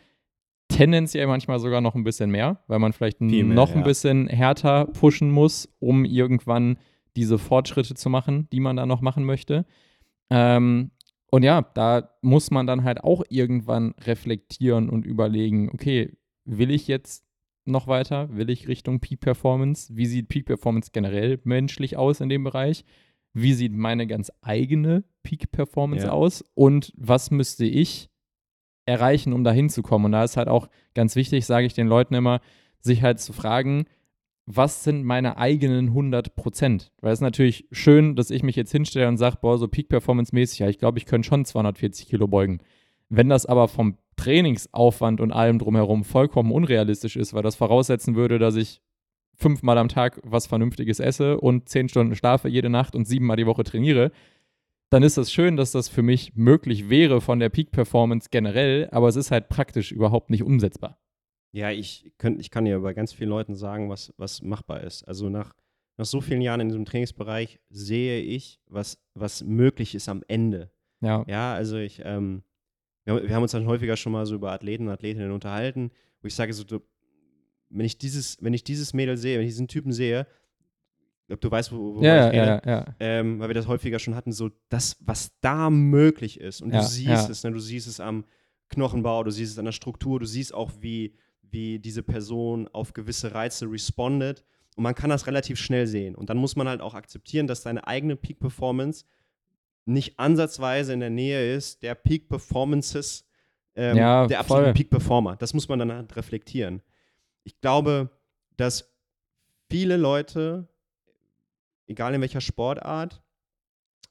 Tendenziell 0.76 1.26
manchmal 1.26 1.58
sogar 1.58 1.80
noch 1.80 1.94
ein 1.94 2.04
bisschen 2.04 2.30
mehr, 2.30 2.62
weil 2.66 2.78
man 2.78 2.92
vielleicht 2.92 3.18
Viel 3.18 3.44
mehr, 3.44 3.54
noch 3.54 3.72
ein 3.72 3.78
ja. 3.78 3.84
bisschen 3.84 4.28
härter 4.28 4.86
pushen 4.86 5.30
muss, 5.30 5.68
um 5.78 6.04
irgendwann 6.04 6.78
diese 7.16 7.38
Fortschritte 7.38 7.94
zu 7.94 8.10
machen, 8.10 8.48
die 8.52 8.60
man 8.60 8.76
da 8.76 8.86
noch 8.86 9.00
machen 9.00 9.24
möchte. 9.24 9.66
Ähm, 10.30 10.90
und 11.30 11.42
ja, 11.42 11.62
da 11.62 12.10
muss 12.22 12.50
man 12.50 12.66
dann 12.66 12.84
halt 12.84 13.02
auch 13.02 13.22
irgendwann 13.28 13.94
reflektieren 14.00 14.88
und 14.88 15.04
überlegen, 15.04 15.70
okay, 15.72 16.16
will 16.44 16.70
ich 16.70 16.86
jetzt 16.88 17.24
noch 17.64 17.86
weiter? 17.86 18.28
Will 18.36 18.50
ich 18.50 18.68
Richtung 18.68 19.00
Peak 19.00 19.20
Performance? 19.20 19.96
Wie 19.96 20.06
sieht 20.06 20.28
Peak 20.28 20.46
Performance 20.46 20.90
generell 20.92 21.40
menschlich 21.44 21.96
aus 21.96 22.20
in 22.20 22.28
dem 22.28 22.44
Bereich? 22.44 22.84
Wie 23.32 23.52
sieht 23.54 23.72
meine 23.72 24.06
ganz 24.06 24.30
eigene 24.42 25.04
Peak 25.22 25.50
Performance 25.50 26.06
Ja. 26.06 26.12
aus? 26.12 26.44
Und 26.54 26.92
was 26.96 27.30
müsste 27.30 27.64
ich 27.64 28.10
erreichen, 28.86 29.32
um 29.32 29.44
da 29.44 29.52
hinzukommen? 29.52 30.06
Und 30.06 30.12
da 30.12 30.24
ist 30.24 30.36
halt 30.36 30.48
auch 30.48 30.68
ganz 30.94 31.16
wichtig, 31.16 31.46
sage 31.46 31.66
ich 31.66 31.74
den 31.74 31.88
Leuten 31.88 32.14
immer, 32.14 32.40
sich 32.80 33.02
halt 33.02 33.20
zu 33.20 33.32
fragen, 33.32 33.86
was 34.46 34.84
sind 34.84 35.04
meine 35.04 35.38
eigenen 35.38 35.88
100 35.88 36.36
Prozent? 36.36 36.92
Weil 37.00 37.12
es 37.12 37.18
ist 37.18 37.22
natürlich 37.22 37.66
schön, 37.72 38.14
dass 38.14 38.30
ich 38.30 38.42
mich 38.42 38.56
jetzt 38.56 38.72
hinstelle 38.72 39.08
und 39.08 39.16
sage, 39.16 39.38
boah, 39.40 39.56
so 39.58 39.68
Peak 39.68 39.88
Performance 39.88 40.34
mäßig, 40.34 40.58
ja, 40.58 40.68
ich 40.68 40.78
glaube, 40.78 40.98
ich 40.98 41.06
könnte 41.06 41.26
schon 41.26 41.44
240 41.44 42.08
Kilo 42.08 42.28
beugen. 42.28 42.58
Wenn 43.08 43.28
das 43.28 43.46
aber 43.46 43.68
vom 43.68 43.96
Trainingsaufwand 44.16 45.20
und 45.20 45.32
allem 45.32 45.58
drumherum 45.58 46.04
vollkommen 46.04 46.52
unrealistisch 46.52 47.16
ist, 47.16 47.32
weil 47.34 47.42
das 47.42 47.56
voraussetzen 47.56 48.16
würde, 48.16 48.38
dass 48.38 48.56
ich 48.56 48.80
fünfmal 49.34 49.78
am 49.78 49.88
Tag 49.88 50.20
was 50.24 50.46
Vernünftiges 50.46 51.00
esse 51.00 51.40
und 51.40 51.68
zehn 51.68 51.88
Stunden 51.88 52.14
schlafe 52.14 52.48
jede 52.48 52.70
Nacht 52.70 52.94
und 52.94 53.06
siebenmal 53.06 53.36
die 53.36 53.46
Woche 53.46 53.64
trainiere, 53.64 54.12
dann 54.94 55.02
ist 55.02 55.16
es 55.16 55.32
schön, 55.32 55.56
dass 55.56 55.72
das 55.72 55.88
für 55.88 56.02
mich 56.02 56.36
möglich 56.36 56.88
wäre 56.88 57.20
von 57.20 57.40
der 57.40 57.48
Peak 57.48 57.72
Performance 57.72 58.28
generell, 58.30 58.88
aber 58.92 59.08
es 59.08 59.16
ist 59.16 59.32
halt 59.32 59.48
praktisch 59.48 59.90
überhaupt 59.90 60.30
nicht 60.30 60.44
umsetzbar. 60.44 61.00
Ja, 61.50 61.72
ich, 61.72 62.12
könnt, 62.16 62.40
ich 62.40 62.52
kann 62.52 62.64
ja 62.64 62.78
bei 62.78 62.94
ganz 62.94 63.12
vielen 63.12 63.30
Leuten 63.30 63.56
sagen, 63.56 63.90
was, 63.90 64.14
was 64.18 64.40
machbar 64.42 64.84
ist. 64.84 65.02
Also 65.02 65.28
nach, 65.30 65.52
nach 65.96 66.04
so 66.04 66.20
vielen 66.20 66.42
Jahren 66.42 66.60
in 66.60 66.68
diesem 66.68 66.84
Trainingsbereich 66.84 67.58
sehe 67.70 68.20
ich, 68.20 68.60
was, 68.68 69.02
was 69.14 69.42
möglich 69.42 69.96
ist 69.96 70.08
am 70.08 70.22
Ende. 70.28 70.70
Ja. 71.00 71.24
Ja, 71.26 71.54
also 71.54 71.76
ich, 71.76 72.00
ähm, 72.04 72.44
wir, 73.04 73.20
wir, 73.20 73.34
haben 73.34 73.42
uns 73.42 73.50
dann 73.50 73.66
häufiger 73.66 73.96
schon 73.96 74.12
mal 74.12 74.26
so 74.26 74.36
über 74.36 74.52
Athleten 74.52 74.86
und 74.86 74.92
Athletinnen 74.92 75.32
unterhalten, 75.32 75.90
wo 76.22 76.28
ich 76.28 76.36
sage 76.36 76.52
so, 76.52 76.62
du, 76.62 76.78
wenn 77.68 77.84
ich 77.84 77.98
dieses, 77.98 78.36
wenn 78.40 78.54
ich 78.54 78.62
dieses 78.62 78.94
Mädel 78.94 79.16
sehe, 79.16 79.38
wenn 79.38 79.44
ich 79.44 79.54
diesen 79.54 79.66
Typen 79.66 79.90
sehe, 79.90 80.28
ich 81.24 81.28
glaube, 81.28 81.40
du 81.40 81.50
weißt, 81.50 81.72
wo, 81.72 81.96
wo 81.96 82.02
ja, 82.02 82.26
ich 82.26 82.34
rede, 82.34 82.62
ja, 82.66 82.70
ja. 82.70 82.94
Ähm, 83.00 83.40
weil 83.40 83.48
wir 83.48 83.54
das 83.54 83.66
häufiger 83.66 83.98
schon 83.98 84.14
hatten, 84.14 84.30
so 84.30 84.50
das, 84.68 84.98
was 85.00 85.32
da 85.40 85.70
möglich 85.70 86.38
ist. 86.38 86.60
Und 86.60 86.74
du 86.74 86.82
siehst 86.82 87.30
es, 87.30 87.42
ne? 87.44 87.50
du 87.50 87.60
siehst 87.60 87.88
es 87.88 87.98
am 87.98 88.26
Knochenbau, 88.68 89.24
du 89.24 89.30
siehst 89.30 89.52
es 89.52 89.58
an 89.58 89.64
der 89.64 89.72
Struktur, 89.72 90.20
du 90.20 90.26
siehst 90.26 90.52
auch, 90.52 90.70
wie, 90.80 91.16
wie 91.40 91.78
diese 91.78 92.02
Person 92.02 92.68
auf 92.68 92.92
gewisse 92.92 93.34
Reize 93.34 93.70
respondet. 93.70 94.44
Und 94.76 94.82
man 94.82 94.94
kann 94.94 95.08
das 95.08 95.26
relativ 95.26 95.58
schnell 95.58 95.86
sehen. 95.86 96.14
Und 96.14 96.28
dann 96.28 96.36
muss 96.36 96.56
man 96.56 96.68
halt 96.68 96.82
auch 96.82 96.92
akzeptieren, 96.92 97.46
dass 97.46 97.62
deine 97.62 97.86
eigene 97.86 98.16
Peak-Performance 98.16 99.06
nicht 99.86 100.18
ansatzweise 100.18 100.92
in 100.92 101.00
der 101.00 101.10
Nähe 101.10 101.54
ist 101.54 101.82
der 101.82 101.94
Peak-Performances 101.94 103.26
ähm, 103.76 103.96
der 103.96 104.40
absoluten. 104.40 104.74
Peak-Performer. 104.74 105.36
Das 105.36 105.54
muss 105.54 105.68
man 105.68 105.78
dann 105.78 105.92
halt 105.92 106.14
reflektieren. 106.16 106.82
Ich 107.44 107.60
glaube, 107.60 108.10
dass 108.56 108.94
viele 109.70 109.96
Leute, 109.96 110.68
egal 111.86 112.14
in 112.14 112.20
welcher 112.20 112.40
Sportart, 112.40 113.22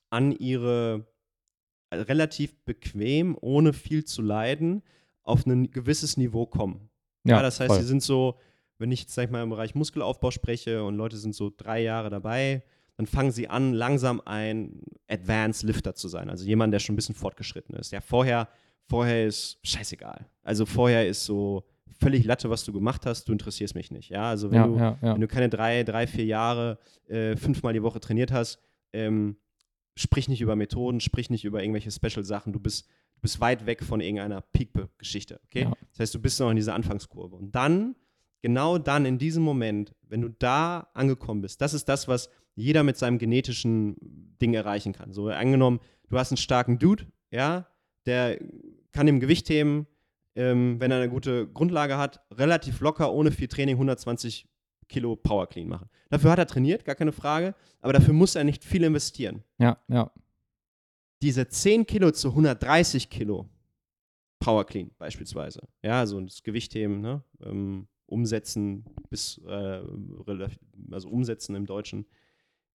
an 0.09 0.31
ihre 0.31 1.07
äh, 1.89 1.97
relativ 1.97 2.55
bequem, 2.65 3.37
ohne 3.39 3.73
viel 3.73 4.05
zu 4.05 4.21
leiden, 4.21 4.83
auf 5.23 5.45
ein 5.45 5.71
gewisses 5.71 6.17
Niveau 6.17 6.45
kommen. 6.45 6.89
Ja, 7.23 7.41
das 7.41 7.59
heißt, 7.59 7.71
voll. 7.71 7.81
sie 7.81 7.87
sind 7.87 8.03
so, 8.03 8.37
wenn 8.77 8.91
ich 8.91 9.01
jetzt 9.01 9.13
sag 9.13 9.25
ich 9.25 9.31
mal 9.31 9.43
im 9.43 9.49
Bereich 9.49 9.75
Muskelaufbau 9.75 10.31
spreche 10.31 10.83
und 10.83 10.95
Leute 10.95 11.17
sind 11.17 11.33
so 11.33 11.51
drei 11.55 11.81
Jahre 11.81 12.09
dabei, 12.09 12.63
dann 12.97 13.07
fangen 13.07 13.31
sie 13.31 13.47
an, 13.47 13.73
langsam 13.73 14.21
ein 14.25 14.81
Advanced 15.07 15.63
Lifter 15.63 15.95
zu 15.95 16.07
sein. 16.07 16.29
Also 16.29 16.45
jemand, 16.45 16.73
der 16.73 16.79
schon 16.79 16.93
ein 16.93 16.97
bisschen 16.97 17.15
fortgeschritten 17.15 17.75
ist. 17.75 17.91
Ja, 17.91 18.01
vorher, 18.01 18.49
vorher 18.87 19.25
ist 19.25 19.57
scheißegal. 19.63 20.25
Also 20.43 20.65
vorher 20.65 21.07
ist 21.07 21.23
so 21.23 21.63
völlig 21.99 22.25
Latte, 22.25 22.49
was 22.49 22.63
du 22.63 22.73
gemacht 22.73 23.05
hast, 23.05 23.27
du 23.27 23.31
interessierst 23.31 23.75
mich 23.75 23.91
nicht. 23.91 24.09
Ja, 24.09 24.29
also 24.29 24.51
wenn, 24.51 24.57
ja, 24.57 24.67
du, 24.67 24.75
ja, 24.77 24.97
ja. 25.01 25.13
wenn 25.13 25.21
du 25.21 25.27
keine 25.27 25.49
drei, 25.49 25.83
drei, 25.83 26.07
vier 26.07 26.25
Jahre 26.25 26.77
äh, 27.07 27.35
fünfmal 27.35 27.73
die 27.73 27.83
Woche 27.83 27.99
trainiert 27.99 28.31
hast, 28.31 28.59
ähm, 28.91 29.37
sprich 29.95 30.27
nicht 30.27 30.41
über 30.41 30.55
Methoden, 30.55 30.99
sprich 30.99 31.29
nicht 31.29 31.45
über 31.45 31.61
irgendwelche 31.61 31.91
Special-Sachen. 31.91 32.53
Du 32.53 32.59
bist, 32.59 32.87
du 33.15 33.21
bist 33.21 33.39
weit 33.39 33.65
weg 33.65 33.83
von 33.83 34.01
irgendeiner 34.01 34.41
Peak-Geschichte. 34.41 35.39
Okay? 35.45 35.67
Das 35.91 35.99
heißt, 35.99 36.15
du 36.15 36.19
bist 36.19 36.39
noch 36.39 36.49
in 36.49 36.55
dieser 36.55 36.73
Anfangskurve. 36.73 37.35
Und 37.35 37.53
dann, 37.53 37.95
genau 38.41 38.77
dann, 38.77 39.05
in 39.05 39.17
diesem 39.17 39.43
Moment, 39.43 39.93
wenn 40.07 40.21
du 40.21 40.29
da 40.29 40.87
angekommen 40.93 41.41
bist, 41.41 41.61
das 41.61 41.73
ist 41.73 41.87
das, 41.89 42.07
was 42.07 42.29
jeder 42.55 42.83
mit 42.83 42.97
seinem 42.97 43.17
genetischen 43.17 43.95
Ding 44.41 44.53
erreichen 44.53 44.93
kann. 44.93 45.13
So 45.13 45.27
angenommen, 45.29 45.79
du 46.09 46.17
hast 46.17 46.31
einen 46.31 46.37
starken 46.37 46.79
Dude, 46.79 47.05
ja, 47.31 47.67
der 48.05 48.39
kann 48.91 49.07
im 49.07 49.19
Gewicht 49.19 49.49
heben, 49.49 49.87
ähm, 50.35 50.79
wenn 50.79 50.91
er 50.91 50.97
eine 50.97 51.09
gute 51.09 51.47
Grundlage 51.47 51.97
hat, 51.97 52.21
relativ 52.31 52.79
locker, 52.81 53.11
ohne 53.11 53.31
viel 53.31 53.47
Training, 53.47 53.75
120 53.75 54.47
Kilo 54.87 55.15
Power 55.15 55.47
Clean 55.47 55.67
machen. 55.67 55.89
Dafür 56.09 56.31
hat 56.31 56.39
er 56.39 56.47
trainiert, 56.47 56.85
gar 56.85 56.95
keine 56.95 57.11
Frage, 57.11 57.55
aber 57.81 57.93
dafür 57.93 58.13
muss 58.13 58.35
er 58.35 58.43
nicht 58.43 58.63
viel 58.63 58.83
investieren. 58.83 59.43
ja, 59.57 59.77
ja. 59.87 60.11
Diese 61.21 61.47
10 61.47 61.85
Kilo 61.85 62.11
zu 62.11 62.29
130 62.29 63.09
Kilo 63.09 63.49
Power 64.39 64.65
Clean 64.65 64.91
beispielsweise, 64.97 65.61
ja, 65.81 65.99
also 65.99 66.19
das 66.19 66.43
Gewichtheben, 66.43 66.99
ne, 66.99 67.23
ähm, 67.41 67.87
umsetzen 68.07 68.83
bis, 69.09 69.39
äh, 69.47 69.81
also 70.91 71.09
umsetzen 71.09 71.55
im 71.55 71.65
Deutschen, 71.65 72.05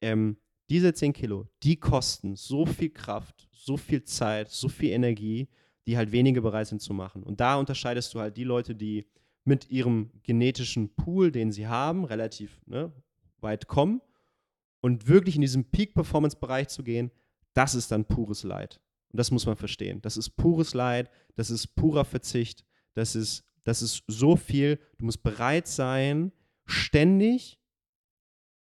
ähm, 0.01 0.35
diese 0.69 0.93
10 0.93 1.13
Kilo, 1.13 1.47
die 1.63 1.77
kosten 1.77 2.35
so 2.35 2.65
viel 2.65 2.89
Kraft, 2.89 3.47
so 3.51 3.77
viel 3.77 4.03
Zeit, 4.03 4.49
so 4.49 4.67
viel 4.67 4.91
Energie, 4.91 5.47
die 5.87 5.97
halt 5.97 6.11
wenige 6.11 6.41
bereit 6.41 6.67
sind 6.67 6.81
zu 6.81 6.93
machen. 6.93 7.23
Und 7.23 7.39
da 7.39 7.55
unterscheidest 7.55 8.13
du 8.13 8.19
halt 8.19 8.37
die 8.37 8.43
Leute, 8.43 8.75
die 8.75 9.05
mit 9.43 9.69
ihrem 9.69 10.11
genetischen 10.23 10.95
Pool, 10.95 11.31
den 11.31 11.51
sie 11.51 11.67
haben, 11.67 12.05
relativ 12.05 12.61
ne, 12.65 12.93
weit 13.41 13.67
kommen 13.67 14.01
und 14.81 15.07
wirklich 15.07 15.35
in 15.35 15.41
diesen 15.41 15.65
Peak-Performance-Bereich 15.65 16.69
zu 16.69 16.83
gehen, 16.83 17.11
das 17.53 17.75
ist 17.75 17.91
dann 17.91 18.05
pures 18.05 18.43
Leid. 18.43 18.79
Und 19.11 19.17
das 19.17 19.31
muss 19.31 19.45
man 19.45 19.57
verstehen. 19.57 20.01
Das 20.01 20.17
ist 20.17 20.31
pures 20.31 20.73
Leid, 20.73 21.09
das 21.35 21.49
ist 21.49 21.75
purer 21.75 22.05
Verzicht, 22.05 22.63
das 22.93 23.15
ist, 23.15 23.43
das 23.63 23.81
ist 23.81 24.03
so 24.07 24.35
viel. 24.35 24.79
Du 24.97 25.05
musst 25.05 25.23
bereit 25.23 25.67
sein, 25.67 26.31
ständig 26.65 27.59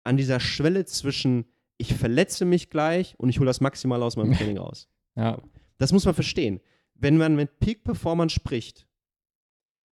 an 0.04 0.18
dieser 0.18 0.40
Schwelle 0.40 0.86
zwischen 0.86 1.46
ich 1.78 1.96
verletze 1.96 2.46
mich 2.46 2.70
gleich 2.70 3.16
und 3.18 3.30
ich 3.30 3.40
hole 3.40 3.48
das 3.48 3.60
maximal 3.60 4.02
aus 4.04 4.16
meinem 4.16 4.34
Training 4.38 4.58
raus. 4.58 4.88
ja. 5.16 5.42
Das 5.78 5.92
muss 5.92 6.06
man 6.06 6.14
verstehen. 6.14 6.60
Wenn 7.02 7.18
man 7.18 7.36
mit 7.36 7.60
Peak-Performern 7.60 8.30
spricht, 8.30 8.88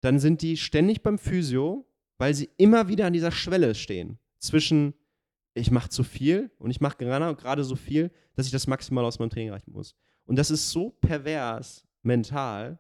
dann 0.01 0.19
sind 0.19 0.41
die 0.41 0.57
ständig 0.57 1.01
beim 1.03 1.17
Physio, 1.17 1.89
weil 2.17 2.33
sie 2.33 2.49
immer 2.57 2.89
wieder 2.89 3.07
an 3.07 3.13
dieser 3.13 3.31
Schwelle 3.31 3.75
stehen. 3.75 4.19
Zwischen, 4.39 4.93
ich 5.53 5.71
mache 5.71 5.89
zu 5.89 6.03
viel 6.03 6.51
und 6.59 6.69
ich 6.69 6.81
mache 6.81 6.97
gerade 6.97 7.33
gerade 7.35 7.63
so 7.63 7.77
viel, 7.77 8.11
dass 8.35 8.45
ich 8.45 8.51
das 8.51 8.67
maximal 8.67 9.05
aus 9.05 9.19
meinem 9.19 9.29
Training 9.29 9.51
reichen 9.51 9.71
muss. 9.71 9.95
Und 10.25 10.35
das 10.35 10.51
ist 10.51 10.69
so 10.69 10.89
pervers 10.89 11.87
mental, 12.03 12.77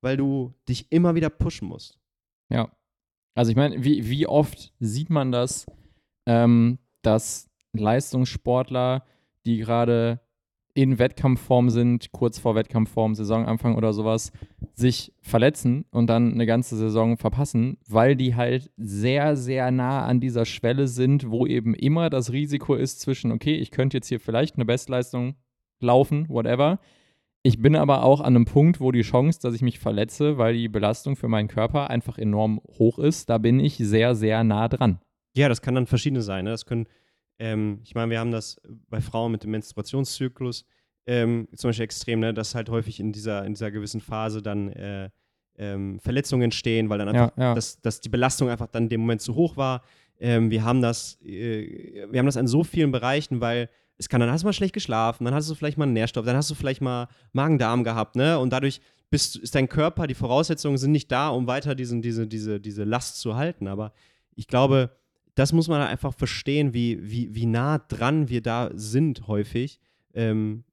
weil 0.00 0.16
du 0.16 0.54
dich 0.68 0.90
immer 0.90 1.14
wieder 1.14 1.30
pushen 1.30 1.68
musst. 1.68 2.00
Ja. 2.50 2.72
Also 3.34 3.52
ich 3.52 3.56
meine, 3.56 3.84
wie, 3.84 4.10
wie 4.10 4.26
oft 4.26 4.74
sieht 4.80 5.08
man 5.08 5.30
das, 5.30 5.66
ähm, 6.26 6.80
dass 7.02 7.48
Leistungssportler, 7.72 9.06
die 9.46 9.58
gerade 9.58 10.20
in 10.78 11.00
Wettkampfform 11.00 11.70
sind, 11.70 12.12
kurz 12.12 12.38
vor 12.38 12.54
Wettkampfform, 12.54 13.16
Saisonanfang 13.16 13.74
oder 13.74 13.92
sowas, 13.92 14.30
sich 14.74 15.12
verletzen 15.20 15.86
und 15.90 16.06
dann 16.06 16.32
eine 16.32 16.46
ganze 16.46 16.76
Saison 16.76 17.16
verpassen, 17.16 17.78
weil 17.88 18.14
die 18.14 18.36
halt 18.36 18.70
sehr, 18.76 19.36
sehr 19.36 19.72
nah 19.72 20.06
an 20.06 20.20
dieser 20.20 20.44
Schwelle 20.44 20.86
sind, 20.86 21.32
wo 21.32 21.48
eben 21.48 21.74
immer 21.74 22.10
das 22.10 22.30
Risiko 22.30 22.76
ist 22.76 23.00
zwischen, 23.00 23.32
okay, 23.32 23.56
ich 23.56 23.72
könnte 23.72 23.96
jetzt 23.96 24.06
hier 24.06 24.20
vielleicht 24.20 24.54
eine 24.54 24.66
Bestleistung 24.66 25.34
laufen, 25.80 26.28
whatever. 26.28 26.78
Ich 27.42 27.60
bin 27.60 27.74
aber 27.74 28.04
auch 28.04 28.20
an 28.20 28.36
einem 28.36 28.44
Punkt, 28.44 28.80
wo 28.80 28.92
die 28.92 29.02
Chance, 29.02 29.40
dass 29.42 29.54
ich 29.54 29.62
mich 29.62 29.80
verletze, 29.80 30.38
weil 30.38 30.54
die 30.54 30.68
Belastung 30.68 31.16
für 31.16 31.26
meinen 31.26 31.48
Körper 31.48 31.90
einfach 31.90 32.18
enorm 32.18 32.60
hoch 32.78 33.00
ist, 33.00 33.30
da 33.30 33.38
bin 33.38 33.58
ich 33.58 33.78
sehr, 33.78 34.14
sehr 34.14 34.44
nah 34.44 34.68
dran. 34.68 35.00
Ja, 35.34 35.48
das 35.48 35.60
kann 35.60 35.74
dann 35.74 35.88
verschiedene 35.88 36.22
sein. 36.22 36.44
Ne? 36.44 36.50
Das 36.50 36.66
können, 36.66 36.86
ähm, 37.38 37.80
ich 37.84 37.94
meine, 37.94 38.10
wir 38.10 38.20
haben 38.20 38.32
das 38.32 38.60
bei 38.88 39.00
Frauen 39.00 39.32
mit 39.32 39.44
dem 39.44 39.50
Menstruationszyklus 39.52 40.64
ähm, 41.06 41.48
zum 41.54 41.68
Beispiel 41.68 41.84
extrem, 41.84 42.20
ne? 42.20 42.34
dass 42.34 42.54
halt 42.54 42.68
häufig 42.68 43.00
in 43.00 43.12
dieser, 43.12 43.44
in 43.44 43.54
dieser 43.54 43.70
gewissen 43.70 44.00
Phase 44.00 44.42
dann 44.42 44.70
äh, 44.72 45.10
ähm, 45.56 45.98
Verletzungen 46.00 46.42
entstehen, 46.42 46.90
weil 46.90 46.98
dann 46.98 47.08
einfach, 47.08 47.36
Ja, 47.36 47.44
ja. 47.44 47.54
Dass, 47.54 47.80
dass 47.80 48.00
die 48.00 48.08
Belastung 48.08 48.48
einfach 48.48 48.68
dann 48.68 48.84
in 48.84 48.88
dem 48.90 49.00
Moment 49.00 49.22
zu 49.22 49.34
hoch 49.34 49.56
war. 49.56 49.82
Ähm, 50.20 50.50
wir 50.50 50.64
haben 50.64 50.82
das, 50.82 51.18
äh, 51.22 52.06
wir 52.10 52.18
haben 52.18 52.26
das 52.26 52.36
an 52.36 52.46
so 52.46 52.62
vielen 52.62 52.92
Bereichen, 52.92 53.40
weil 53.40 53.70
es 53.96 54.08
kann, 54.08 54.20
dann 54.20 54.30
hast 54.30 54.42
du 54.42 54.46
mal 54.46 54.52
schlecht 54.52 54.74
geschlafen, 54.74 55.24
dann 55.24 55.34
hast 55.34 55.50
du 55.50 55.54
vielleicht 55.54 55.78
mal 55.78 55.84
einen 55.84 55.94
Nährstoff, 55.94 56.24
dann 56.24 56.36
hast 56.36 56.50
du 56.50 56.54
vielleicht 56.54 56.80
mal 56.80 57.08
Magen-Darm 57.32 57.84
gehabt, 57.84 58.14
ne? 58.14 58.38
Und 58.38 58.52
dadurch 58.52 58.80
bist, 59.10 59.36
ist 59.36 59.54
dein 59.54 59.68
Körper, 59.68 60.06
die 60.06 60.14
Voraussetzungen 60.14 60.76
sind 60.76 60.92
nicht 60.92 61.10
da, 61.10 61.30
um 61.30 61.46
weiter 61.46 61.74
diesen, 61.74 62.02
diese, 62.02 62.26
diese, 62.26 62.60
diese 62.60 62.84
Last 62.84 63.18
zu 63.20 63.36
halten. 63.36 63.66
Aber 63.66 63.92
ich 64.34 64.46
glaube, 64.46 64.90
das 65.38 65.52
muss 65.52 65.68
man 65.68 65.80
einfach 65.80 66.14
verstehen, 66.14 66.74
wie, 66.74 66.98
wie, 67.10 67.34
wie 67.34 67.46
nah 67.46 67.78
dran 67.78 68.28
wir 68.28 68.42
da 68.42 68.70
sind 68.74 69.26
häufig 69.28 69.78
ähm, 70.14 70.64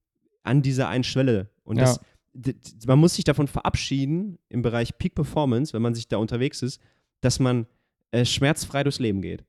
an 0.43 0.61
dieser 0.61 0.87
einen 0.89 1.03
Schwelle. 1.03 1.49
Und 1.63 1.77
das, 1.79 1.99
d- 2.33 2.53
d- 2.53 2.87
man 2.87 2.99
muss 2.99 3.15
sich 3.15 3.23
davon 3.25 3.47
verabschieden 3.47 4.37
im 4.49 4.61
Bereich 4.61 4.97
Peak 4.97 5.15
Performance, 5.15 5.73
wenn 5.73 5.81
man 5.81 5.93
sich 5.95 6.07
da 6.07 6.17
unterwegs 6.17 6.61
ist, 6.61 6.79
dass 7.21 7.39
man 7.39 7.67
äh, 8.11 8.25
schmerzfrei 8.25 8.83
durchs 8.83 8.99
Leben 8.99 9.21
geht. 9.21 9.43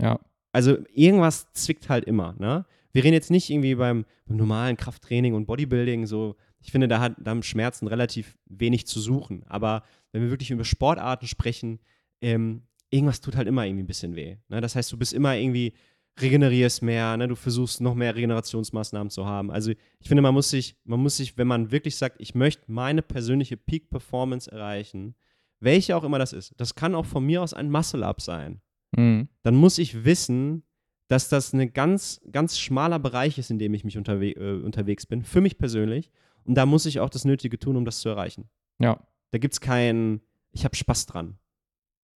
Ja, 0.00 0.18
Also 0.52 0.78
irgendwas 0.92 1.52
zwickt 1.52 1.88
halt 1.88 2.04
immer. 2.04 2.34
Ne? 2.38 2.64
Wir 2.92 3.04
reden 3.04 3.14
jetzt 3.14 3.30
nicht 3.30 3.50
irgendwie 3.50 3.74
beim, 3.74 4.04
beim 4.26 4.36
normalen 4.36 4.76
Krafttraining 4.76 5.34
und 5.34 5.46
Bodybuilding 5.46 6.06
so. 6.06 6.36
Ich 6.60 6.70
finde, 6.70 6.88
da, 6.88 7.00
hat, 7.00 7.14
da 7.18 7.30
haben 7.30 7.42
Schmerzen 7.42 7.86
relativ 7.88 8.36
wenig 8.46 8.86
zu 8.86 9.00
suchen. 9.00 9.44
Aber 9.48 9.82
wenn 10.12 10.22
wir 10.22 10.30
wirklich 10.30 10.50
über 10.50 10.64
Sportarten 10.64 11.26
sprechen, 11.26 11.78
ähm, 12.20 12.62
irgendwas 12.92 13.20
tut 13.20 13.34
halt 13.34 13.48
immer 13.48 13.66
irgendwie 13.66 13.82
ein 13.82 13.88
bisschen 13.88 14.14
weh. 14.14 14.36
Ne? 14.48 14.60
Das 14.60 14.76
heißt, 14.76 14.92
du 14.92 14.96
bist 14.96 15.12
immer 15.12 15.36
irgendwie, 15.36 15.72
regenerierst 16.20 16.82
mehr, 16.82 17.16
ne? 17.16 17.26
du 17.26 17.34
versuchst 17.34 17.80
noch 17.80 17.94
mehr 17.94 18.14
Regenerationsmaßnahmen 18.14 19.10
zu 19.10 19.24
haben. 19.24 19.50
Also 19.50 19.72
ich 19.98 20.08
finde, 20.08 20.22
man 20.22 20.34
muss 20.34 20.50
sich, 20.50 20.76
man 20.84 21.00
muss 21.00 21.16
sich, 21.16 21.38
wenn 21.38 21.46
man 21.46 21.70
wirklich 21.70 21.96
sagt, 21.96 22.20
ich 22.20 22.34
möchte 22.34 22.70
meine 22.70 23.00
persönliche 23.00 23.56
Peak-Performance 23.56 24.52
erreichen, 24.52 25.14
welche 25.58 25.96
auch 25.96 26.04
immer 26.04 26.18
das 26.18 26.34
ist, 26.34 26.52
das 26.58 26.74
kann 26.74 26.94
auch 26.94 27.06
von 27.06 27.24
mir 27.24 27.42
aus 27.42 27.54
ein 27.54 27.70
Muscle-Up 27.70 28.20
sein 28.20 28.60
mhm. 28.96 29.28
dann 29.42 29.54
muss 29.54 29.78
ich 29.78 30.04
wissen, 30.04 30.62
dass 31.08 31.28
das 31.28 31.52
ein 31.52 31.72
ganz, 31.72 32.20
ganz 32.30 32.58
schmaler 32.58 32.98
Bereich 32.98 33.38
ist, 33.38 33.50
in 33.50 33.58
dem 33.58 33.74
ich 33.74 33.84
mich 33.84 33.98
unterwe 33.98 34.30
äh, 34.30 34.62
unterwegs 34.62 35.06
bin, 35.06 35.24
für 35.24 35.40
mich 35.40 35.58
persönlich. 35.58 36.10
Und 36.44 36.54
da 36.54 36.66
muss 36.66 36.86
ich 36.86 37.00
auch 37.00 37.10
das 37.10 37.24
Nötige 37.24 37.58
tun, 37.58 37.76
um 37.76 37.84
das 37.84 38.00
zu 38.00 38.08
erreichen. 38.08 38.48
ja, 38.78 38.98
Da 39.30 39.38
gibt 39.38 39.54
es 39.54 39.60
kein, 39.60 40.20
ich 40.52 40.64
habe 40.64 40.74
Spaß 40.74 41.06
dran. 41.06 41.38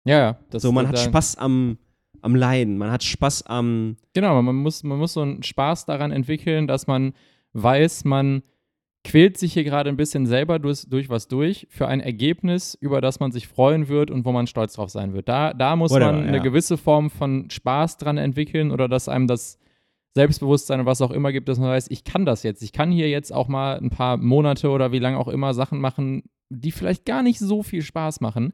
Ja, 0.05 0.19
ja. 0.19 0.37
Das, 0.49 0.61
so, 0.61 0.71
man 0.71 0.87
hat 0.87 0.99
Spaß 0.99 1.37
am, 1.37 1.77
am 2.21 2.35
Leiden, 2.35 2.77
man 2.77 2.91
hat 2.91 3.03
Spaß 3.03 3.47
am. 3.47 3.97
Genau, 4.13 4.41
man 4.41 4.55
muss, 4.55 4.83
man 4.83 4.97
muss 4.97 5.13
so 5.13 5.21
einen 5.21 5.43
Spaß 5.43 5.85
daran 5.85 6.11
entwickeln, 6.11 6.67
dass 6.67 6.87
man 6.87 7.13
weiß, 7.53 8.05
man 8.05 8.43
quält 9.03 9.37
sich 9.37 9.53
hier 9.53 9.63
gerade 9.63 9.89
ein 9.89 9.97
bisschen 9.97 10.25
selber 10.25 10.57
durch, 10.59 10.89
durch 10.89 11.09
was 11.09 11.27
durch 11.27 11.67
für 11.69 11.87
ein 11.87 11.99
Ergebnis, 11.99 12.75
über 12.81 13.01
das 13.01 13.19
man 13.19 13.31
sich 13.31 13.47
freuen 13.47 13.87
wird 13.87 14.09
und 14.09 14.25
wo 14.25 14.31
man 14.31 14.47
stolz 14.47 14.73
drauf 14.73 14.89
sein 14.89 15.13
wird. 15.13 15.29
Da, 15.29 15.53
da 15.53 15.75
muss 15.75 15.91
Oder, 15.91 16.11
man 16.11 16.27
eine 16.27 16.37
ja. 16.37 16.43
gewisse 16.43 16.75
Form 16.75 17.09
von 17.09 17.49
Spaß 17.49 17.97
dran 17.97 18.17
entwickeln 18.17 18.71
oder 18.71 18.89
dass 18.89 19.07
einem 19.07 19.27
das 19.27 19.59
Selbstbewusstsein 20.15 20.79
und 20.79 20.85
was 20.85 21.01
auch 21.01 21.11
immer 21.11 21.31
gibt, 21.31 21.47
dass 21.49 21.59
man 21.59 21.69
weiß, 21.69 21.91
ich 21.91 22.03
kann 22.03 22.25
das 22.25 22.43
jetzt. 22.43 22.63
Ich 22.63 22.71
kann 22.71 22.91
hier 22.91 23.09
jetzt 23.09 23.31
auch 23.31 23.47
mal 23.47 23.77
ein 23.77 23.89
paar 23.91 24.17
Monate 24.17 24.69
oder 24.69 24.91
wie 24.91 24.99
lange 24.99 25.19
auch 25.19 25.27
immer 25.27 25.53
Sachen 25.53 25.79
machen, 25.79 26.23
die 26.49 26.71
vielleicht 26.71 27.05
gar 27.05 27.21
nicht 27.21 27.37
so 27.37 27.63
viel 27.63 27.83
Spaß 27.83 28.21
machen. 28.21 28.53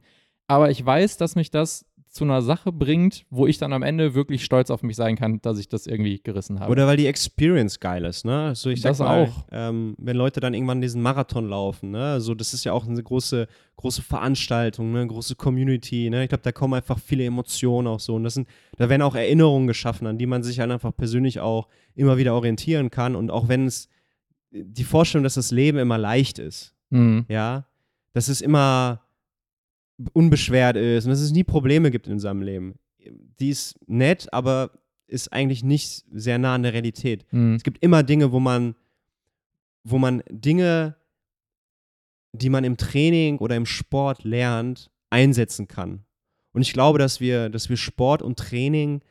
Aber 0.52 0.70
ich 0.70 0.86
weiß, 0.86 1.18
dass 1.18 1.36
mich 1.36 1.50
das 1.52 1.86
zu 2.10 2.26
einer 2.26 2.42
Sache 2.42 2.74
bringt, 2.74 3.26
wo 3.30 3.48
ich 3.48 3.58
dann 3.58 3.72
am 3.72 3.84
Ende 3.84 4.14
wirklich 4.14 4.44
stolz 4.44 4.70
auf 4.70 4.84
mich 4.84 4.98
sein 4.98 5.16
kann, 5.16 5.42
dass 5.42 5.58
ich 5.58 5.70
das 5.70 5.88
irgendwie 5.88 6.20
gerissen 6.22 6.60
habe. 6.60 6.70
Oder 6.70 6.86
weil 6.86 6.98
die 6.98 7.08
Experience 7.08 7.80
geil 7.80 8.04
ist, 8.04 8.26
ne? 8.26 8.54
So, 8.54 8.70
ich 8.70 8.82
sag 8.82 8.90
Das 8.92 9.00
mal, 9.00 9.24
auch. 9.24 9.46
Ähm, 9.50 9.96
wenn 9.98 10.18
Leute 10.18 10.42
dann 10.42 10.54
irgendwann 10.54 10.82
diesen 10.82 11.02
Marathon 11.02 11.48
laufen, 11.48 11.92
ne? 11.92 12.20
So, 12.20 12.36
das 12.36 12.54
ist 12.54 12.66
ja 12.66 12.74
auch 12.74 12.86
eine 12.86 13.02
große, 13.02 13.48
große 13.78 14.02
Veranstaltung, 14.02 14.92
ne? 14.92 15.08
Große 15.08 15.36
Community, 15.36 16.10
ne? 16.10 16.24
Ich 16.24 16.30
glaube, 16.30 16.44
da 16.44 16.52
kommen 16.52 16.74
einfach 16.74 17.00
viele 17.00 17.24
Emotionen 17.24 17.88
auch 17.88 18.02
so. 18.02 18.16
Und 18.16 18.26
das 18.26 18.34
sind, 18.34 18.50
da 18.76 18.90
werden 18.90 19.04
auch 19.04 19.16
Erinnerungen 19.16 19.68
geschaffen, 19.68 20.06
an 20.06 20.18
die 20.18 20.26
man 20.26 20.44
sich 20.44 20.60
halt 20.60 20.70
einfach 20.70 20.94
persönlich 20.94 21.40
auch 21.40 21.70
immer 21.96 22.18
wieder 22.18 22.34
orientieren 22.36 22.92
kann. 22.92 23.16
Und 23.16 23.32
auch 23.32 23.48
wenn 23.48 23.68
es 23.68 23.88
die 24.52 24.84
Vorstellung, 24.84 25.24
dass 25.24 25.36
das 25.36 25.52
Leben 25.52 25.78
immer 25.78 25.98
leicht 25.98 26.40
ist, 26.40 26.76
Mhm. 26.90 27.24
ja, 27.30 27.68
dass 28.12 28.28
es 28.28 28.42
immer 28.42 29.00
unbeschwert 30.14 30.78
ist 30.78 31.06
und 31.06 31.12
dass 31.12 31.22
es 31.22 31.32
nie 31.32 31.44
Probleme 31.44 31.92
gibt 31.92 32.08
in 32.08 32.20
seinem 32.20 32.42
Leben. 32.42 32.76
Die 33.40 33.50
ist 33.50 33.76
nett, 33.88 34.32
aber 34.32 34.72
ist 35.08 35.34
eigentlich 35.34 35.64
nicht 35.64 36.06
sehr 36.12 36.38
nah 36.38 36.56
an 36.56 36.64
der 36.64 36.74
Realität. 36.74 37.26
Mhm. 37.32 37.56
Es 37.56 37.64
gibt 37.64 37.84
immer 37.84 38.04
Dinge, 38.04 38.32
wo 38.32 38.40
man, 38.40 38.76
wo 39.84 39.98
man 39.98 40.24
Dinge, 40.30 40.96
die 42.32 42.50
man 42.50 42.64
im 42.64 42.78
Training 42.78 43.40
oder 43.40 43.56
im 43.56 43.66
Sport 43.66 44.24
lernt, 44.24 44.90
einsetzen 45.10 45.68
kann. 45.68 46.06
Und 46.54 46.62
ich 46.62 46.74
glaube, 46.74 46.98
dass 46.98 47.20
wir, 47.20 47.50
dass 47.50 47.70
wir 47.70 47.78
Sport 47.78 48.22
und 48.22 48.40
Training 48.40 49.02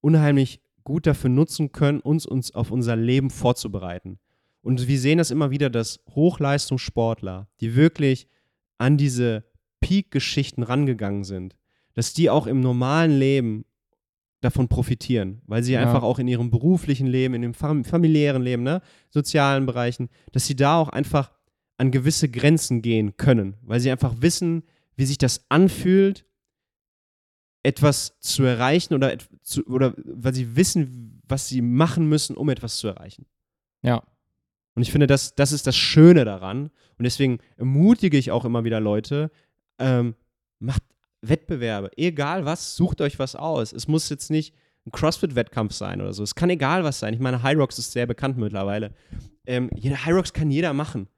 unheimlich 0.00 0.60
gut 0.84 1.06
dafür 1.06 1.30
nutzen 1.30 1.72
können, 1.72 2.00
uns, 2.00 2.26
uns 2.26 2.54
auf 2.54 2.70
unser 2.70 2.96
Leben 2.96 3.30
vorzubereiten. 3.30 4.18
Und 4.62 4.88
wir 4.88 4.98
sehen 4.98 5.18
das 5.18 5.30
immer 5.30 5.50
wieder, 5.50 5.70
dass 5.70 6.00
Hochleistungssportler, 6.14 7.48
die 7.60 7.76
wirklich 7.76 8.28
an 8.78 8.96
diese 8.96 9.44
Peak-Geschichten 9.80 10.62
rangegangen 10.62 11.24
sind, 11.24 11.56
dass 11.94 12.12
die 12.12 12.30
auch 12.30 12.46
im 12.46 12.60
normalen 12.60 13.18
Leben 13.18 13.64
davon 14.40 14.68
profitieren, 14.68 15.42
weil 15.46 15.62
sie 15.62 15.72
Ja. 15.72 15.80
einfach 15.82 16.02
auch 16.02 16.18
in 16.18 16.28
ihrem 16.28 16.50
beruflichen 16.50 17.06
Leben, 17.06 17.34
in 17.34 17.42
dem 17.42 17.54
fam 17.54 17.84
familiären 17.84 18.42
Leben, 18.42 18.62
ne, 18.62 18.80
sozialen 19.10 19.66
Bereichen, 19.66 20.08
dass 20.32 20.46
sie 20.46 20.56
da 20.56 20.78
auch 20.78 20.88
einfach 20.88 21.32
an 21.76 21.90
gewisse 21.90 22.28
Grenzen 22.30 22.80
gehen 22.82 23.16
können, 23.16 23.54
weil 23.62 23.80
sie 23.80 23.90
einfach 23.90 24.14
wissen, 24.20 24.62
wie 24.96 25.04
sich 25.06 25.18
das 25.18 25.44
anfühlt, 25.50 26.24
etwas 27.62 28.18
zu 28.20 28.42
erreichen 28.44 28.94
oder, 28.94 29.16
zu, 29.42 29.64
oder 29.66 29.94
weil 29.96 30.34
sie 30.34 30.56
wissen, 30.56 31.20
was 31.28 31.48
sie 31.48 31.60
machen 31.60 32.08
müssen, 32.08 32.36
um 32.36 32.48
etwas 32.48 32.78
zu 32.78 32.88
erreichen. 32.88 33.26
Ja. 33.82 34.02
Und 34.74 34.82
ich 34.82 34.90
finde, 34.92 35.06
das, 35.06 35.34
das 35.34 35.52
ist 35.52 35.66
das 35.66 35.76
Schöne 35.76 36.24
daran. 36.24 36.70
Und 36.96 37.04
deswegen 37.04 37.38
ermutige 37.56 38.16
ich 38.16 38.30
auch 38.30 38.44
immer 38.46 38.64
wieder 38.64 38.80
Leute, 38.80 39.30
ähm, 39.80 40.14
macht 40.58 40.82
Wettbewerbe. 41.22 41.90
Egal 41.96 42.44
was, 42.44 42.76
sucht 42.76 43.00
euch 43.00 43.18
was 43.18 43.34
aus. 43.34 43.72
Es 43.72 43.88
muss 43.88 44.08
jetzt 44.08 44.30
nicht 44.30 44.54
ein 44.86 44.92
CrossFit-Wettkampf 44.92 45.72
sein 45.72 46.00
oder 46.00 46.12
so. 46.12 46.22
Es 46.22 46.34
kann 46.34 46.50
egal 46.50 46.84
was 46.84 46.98
sein. 46.98 47.12
Ich 47.12 47.20
meine, 47.20 47.42
High 47.42 47.58
Rocks 47.58 47.78
ist 47.78 47.92
sehr 47.92 48.06
bekannt 48.06 48.38
mittlerweile. 48.38 48.94
Ähm, 49.46 49.70
jeder 49.74 50.04
High 50.04 50.14
Rocks 50.14 50.32
kann 50.32 50.50
jeder 50.50 50.72
machen. 50.72 51.08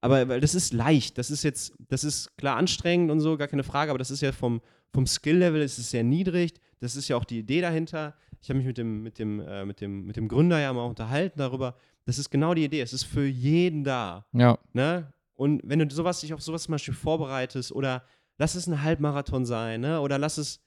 Aber 0.00 0.28
weil 0.28 0.40
das 0.40 0.54
ist 0.54 0.72
leicht. 0.72 1.18
Das 1.18 1.30
ist 1.30 1.42
jetzt, 1.42 1.74
das 1.88 2.04
ist 2.04 2.36
klar 2.36 2.56
anstrengend 2.56 3.10
und 3.10 3.20
so, 3.20 3.36
gar 3.36 3.48
keine 3.48 3.62
Frage. 3.62 3.90
Aber 3.90 3.98
das 3.98 4.10
ist 4.10 4.20
ja 4.20 4.32
vom, 4.32 4.60
vom 4.92 5.06
Skill-Level 5.06 5.60
ist 5.60 5.78
es 5.78 5.90
sehr 5.90 6.02
niedrig. 6.02 6.54
Das 6.80 6.96
ist 6.96 7.08
ja 7.08 7.16
auch 7.16 7.24
die 7.24 7.38
Idee 7.38 7.60
dahinter. 7.60 8.14
Ich 8.40 8.48
habe 8.48 8.58
mich 8.58 8.66
mit 8.66 8.78
dem, 8.78 9.02
mit, 9.02 9.18
dem, 9.18 9.40
äh, 9.40 9.64
mit, 9.64 9.80
dem, 9.80 10.04
mit 10.04 10.16
dem 10.16 10.26
Gründer 10.26 10.58
ja 10.58 10.72
mal 10.72 10.84
unterhalten 10.84 11.38
darüber. 11.38 11.76
Das 12.04 12.18
ist 12.18 12.30
genau 12.30 12.54
die 12.54 12.64
Idee. 12.64 12.80
Es 12.80 12.92
ist 12.92 13.04
für 13.04 13.24
jeden 13.24 13.84
da. 13.84 14.26
Ja. 14.32 14.58
Ne? 14.72 15.12
Und 15.42 15.60
wenn 15.64 15.78
du 15.80 15.92
sowas, 15.92 16.20
dich 16.20 16.32
auf 16.34 16.40
sowas 16.42 16.62
zum 16.64 16.72
Beispiel 16.72 16.94
vorbereitest 16.94 17.72
oder 17.72 18.04
lass 18.38 18.54
es 18.54 18.66
ein 18.68 18.82
Halbmarathon 18.82 19.44
sein, 19.44 19.80
ne? 19.80 20.00
oder 20.00 20.16
lass 20.18 20.38
es 20.38 20.60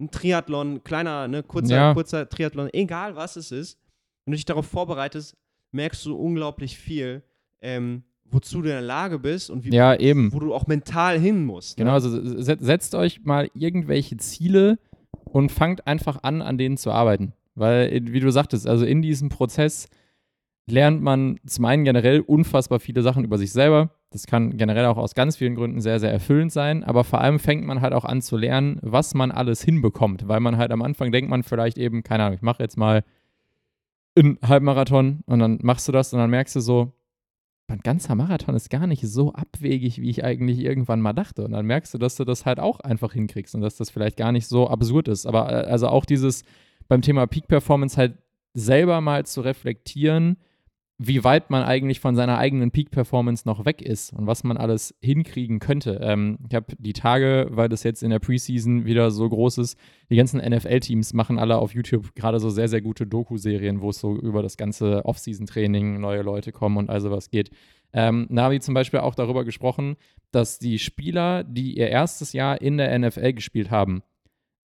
ein 0.00 0.10
Triathlon, 0.10 0.82
kleiner, 0.84 1.28
ne, 1.28 1.42
kurzer, 1.42 1.74
Ja. 1.76 1.94
kurzer 1.94 2.28
Triathlon, 2.28 2.68
egal 2.72 3.14
was 3.16 3.36
es 3.36 3.52
ist, 3.52 3.78
wenn 4.24 4.32
du 4.32 4.36
dich 4.36 4.44
darauf 4.44 4.66
vorbereitest, 4.66 5.36
merkst 5.72 6.04
du 6.06 6.16
unglaublich 6.16 6.76
viel, 6.76 7.22
ähm, 7.62 8.02
wozu 8.24 8.58
du 8.62 8.64
in 8.68 8.74
der 8.74 8.80
Lage 8.82 9.18
bist 9.18 9.48
und 9.48 9.64
wie, 9.64 9.70
Ja, 9.72 9.94
eben. 9.94 10.32
wo 10.32 10.40
du 10.40 10.52
auch 10.52 10.66
mental 10.66 11.18
hin 11.18 11.44
musst. 11.44 11.76
Genau, 11.76 11.90
Ne? 11.90 11.94
also 11.94 12.10
se- 12.42 12.58
setzt 12.60 12.94
euch 12.96 13.22
mal 13.24 13.48
irgendwelche 13.54 14.16
Ziele 14.16 14.78
und 15.24 15.52
fangt 15.52 15.86
einfach 15.86 16.22
an, 16.24 16.42
an 16.42 16.58
denen 16.58 16.76
zu 16.76 16.90
arbeiten. 16.90 17.32
Weil, 17.54 17.92
äh, 17.92 18.00
wie 18.12 18.20
du 18.20 18.30
sagtest, 18.30 18.66
also 18.66 18.84
in 18.84 19.00
diesem 19.02 19.28
Prozess 19.28 19.88
lernt 20.68 21.00
man 21.00 21.38
zum 21.46 21.64
einen 21.64 21.84
generell 21.84 22.20
unfassbar 22.20 22.80
viele 22.80 23.02
Sachen 23.02 23.24
über 23.24 23.38
sich 23.38 23.52
selber. 23.52 23.90
Das 24.16 24.26
kann 24.26 24.56
generell 24.56 24.86
auch 24.86 24.96
aus 24.96 25.14
ganz 25.14 25.36
vielen 25.36 25.54
Gründen 25.56 25.82
sehr, 25.82 26.00
sehr 26.00 26.10
erfüllend 26.10 26.50
sein. 26.50 26.84
Aber 26.84 27.04
vor 27.04 27.20
allem 27.20 27.38
fängt 27.38 27.66
man 27.66 27.82
halt 27.82 27.92
auch 27.92 28.06
an 28.06 28.22
zu 28.22 28.38
lernen, 28.38 28.78
was 28.80 29.12
man 29.12 29.30
alles 29.30 29.62
hinbekommt. 29.62 30.26
Weil 30.26 30.40
man 30.40 30.56
halt 30.56 30.72
am 30.72 30.80
Anfang 30.80 31.12
denkt 31.12 31.28
man 31.28 31.42
vielleicht 31.42 31.76
eben, 31.76 32.02
keine 32.02 32.24
Ahnung, 32.24 32.36
ich 32.36 32.42
mache 32.42 32.62
jetzt 32.62 32.78
mal 32.78 33.04
einen 34.16 34.38
Halbmarathon 34.42 35.20
und 35.26 35.38
dann 35.38 35.58
machst 35.60 35.86
du 35.86 35.92
das 35.92 36.14
und 36.14 36.18
dann 36.18 36.30
merkst 36.30 36.56
du 36.56 36.60
so, 36.60 36.92
ein 37.68 37.80
ganzer 37.80 38.14
Marathon 38.14 38.54
ist 38.54 38.70
gar 38.70 38.86
nicht 38.86 39.02
so 39.06 39.32
abwegig, 39.32 40.00
wie 40.00 40.08
ich 40.08 40.24
eigentlich 40.24 40.60
irgendwann 40.60 41.00
mal 41.00 41.12
dachte. 41.12 41.44
Und 41.44 41.52
dann 41.52 41.66
merkst 41.66 41.92
du, 41.92 41.98
dass 41.98 42.16
du 42.16 42.24
das 42.24 42.46
halt 42.46 42.58
auch 42.58 42.80
einfach 42.80 43.12
hinkriegst 43.12 43.54
und 43.54 43.60
dass 43.60 43.76
das 43.76 43.90
vielleicht 43.90 44.16
gar 44.16 44.32
nicht 44.32 44.46
so 44.46 44.68
absurd 44.68 45.08
ist. 45.08 45.26
Aber 45.26 45.50
äh, 45.50 45.68
also 45.68 45.88
auch 45.88 46.06
dieses 46.06 46.44
beim 46.88 47.02
Thema 47.02 47.26
Peak 47.26 47.48
Performance 47.48 47.96
halt 47.96 48.16
selber 48.54 49.00
mal 49.00 49.26
zu 49.26 49.42
reflektieren, 49.42 50.38
wie 50.98 51.24
weit 51.24 51.50
man 51.50 51.62
eigentlich 51.62 52.00
von 52.00 52.16
seiner 52.16 52.38
eigenen 52.38 52.70
Peak 52.70 52.90
Performance 52.90 53.46
noch 53.46 53.66
weg 53.66 53.82
ist 53.82 54.14
und 54.14 54.26
was 54.26 54.44
man 54.44 54.56
alles 54.56 54.94
hinkriegen 55.02 55.58
könnte. 55.58 56.00
Ähm, 56.02 56.38
ich 56.48 56.54
habe 56.54 56.74
die 56.78 56.94
Tage, 56.94 57.48
weil 57.50 57.68
das 57.68 57.82
jetzt 57.82 58.02
in 58.02 58.10
der 58.10 58.18
Preseason 58.18 58.86
wieder 58.86 59.10
so 59.10 59.28
groß 59.28 59.58
ist, 59.58 59.78
die 60.08 60.16
ganzen 60.16 60.40
NFL-Teams 60.40 61.12
machen 61.12 61.38
alle 61.38 61.58
auf 61.58 61.74
YouTube 61.74 62.14
gerade 62.14 62.40
so 62.40 62.48
sehr, 62.48 62.68
sehr 62.68 62.80
gute 62.80 63.06
Doku-Serien, 63.06 63.82
wo 63.82 63.90
es 63.90 64.00
so 64.00 64.16
über 64.16 64.42
das 64.42 64.56
ganze 64.56 65.04
Off-Season-Training 65.04 66.00
neue 66.00 66.22
Leute 66.22 66.50
kommen 66.50 66.78
und 66.78 66.88
also 66.88 67.10
was 67.10 67.30
geht. 67.30 67.50
Ähm, 67.92 68.28
ich 68.52 68.62
zum 68.62 68.74
Beispiel 68.74 69.00
auch 69.00 69.14
darüber 69.14 69.44
gesprochen, 69.44 69.96
dass 70.30 70.58
die 70.58 70.78
Spieler, 70.78 71.44
die 71.44 71.76
ihr 71.76 71.88
erstes 71.88 72.32
Jahr 72.32 72.60
in 72.62 72.78
der 72.78 72.98
NFL 72.98 73.34
gespielt 73.34 73.70
haben, 73.70 74.02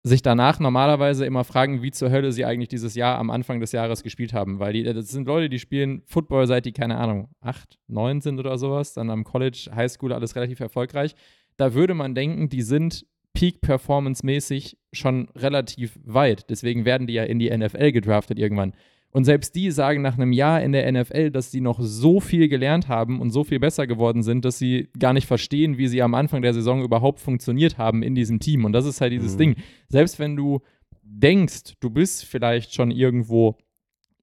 sich 0.03 0.21
danach 0.21 0.59
normalerweise 0.59 1.25
immer 1.25 1.43
fragen, 1.43 1.81
wie 1.81 1.91
zur 1.91 2.09
Hölle 2.09 2.31
sie 2.31 2.45
eigentlich 2.45 2.69
dieses 2.69 2.95
Jahr 2.95 3.17
am 3.17 3.29
Anfang 3.29 3.59
des 3.59 3.73
Jahres 3.73 4.01
gespielt 4.03 4.33
haben. 4.33 4.59
Weil 4.59 4.73
die, 4.73 4.83
das 4.83 5.09
sind 5.09 5.27
Leute, 5.27 5.49
die 5.49 5.59
spielen 5.59 6.01
Football 6.05 6.47
seit 6.47 6.65
die, 6.65 6.71
keine 6.71 6.97
Ahnung, 6.97 7.29
acht, 7.41 7.77
neun 7.87 8.21
sind 8.21 8.39
oder 8.39 8.57
sowas, 8.57 8.93
dann 8.93 9.09
am 9.09 9.23
College, 9.23 9.69
Highschool, 9.75 10.13
alles 10.13 10.35
relativ 10.35 10.59
erfolgreich. 10.61 11.15
Da 11.57 11.73
würde 11.73 11.93
man 11.93 12.15
denken, 12.15 12.47
die 12.47 12.61
sind 12.61 13.05
Peak-Performance-mäßig 13.33 14.77
schon 14.93 15.29
relativ 15.35 15.99
weit. 16.03 16.49
Deswegen 16.49 16.85
werden 16.85 17.07
die 17.07 17.13
ja 17.13 17.23
in 17.23 17.39
die 17.39 17.55
NFL 17.55 17.91
gedraftet 17.91 18.39
irgendwann. 18.39 18.73
Und 19.11 19.23
selbst 19.25 19.55
die 19.55 19.71
sagen 19.71 20.01
nach 20.03 20.15
einem 20.17 20.31
Jahr 20.31 20.61
in 20.61 20.71
der 20.71 20.91
NFL, 20.91 21.31
dass 21.31 21.49
sie 21.51 21.61
noch 21.61 21.79
so 21.81 22.19
viel 22.19 22.47
gelernt 22.47 22.87
haben 22.87 23.19
und 23.19 23.31
so 23.31 23.43
viel 23.43 23.59
besser 23.59 23.87
geworden 23.87 24.21
sind, 24.21 24.45
dass 24.45 24.59
sie 24.59 24.89
gar 24.99 25.13
nicht 25.13 25.25
verstehen, 25.25 25.77
wie 25.79 25.87
sie 25.87 26.01
am 26.03 26.13
Anfang 26.13 26.43
der 26.43 26.53
Saison 26.53 26.83
überhaupt 26.83 27.19
funktioniert 27.19 27.77
haben 27.79 28.03
in 28.03 28.13
diesem 28.13 28.39
Team. 28.39 28.65
Und 28.65 28.73
das 28.73 28.85
ist 28.85 29.01
halt 29.01 29.11
dieses 29.11 29.33
Mhm. 29.33 29.37
Ding. 29.39 29.55
Selbst 29.87 30.19
wenn 30.19 30.35
du 30.35 30.59
denkst, 31.01 31.73
du 31.79 31.89
bist 31.89 32.23
vielleicht 32.25 32.73
schon 32.75 32.91
irgendwo 32.91 33.57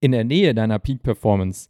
in 0.00 0.12
der 0.12 0.22
Nähe 0.24 0.54
deiner 0.54 0.78
Peak-Performance, 0.78 1.66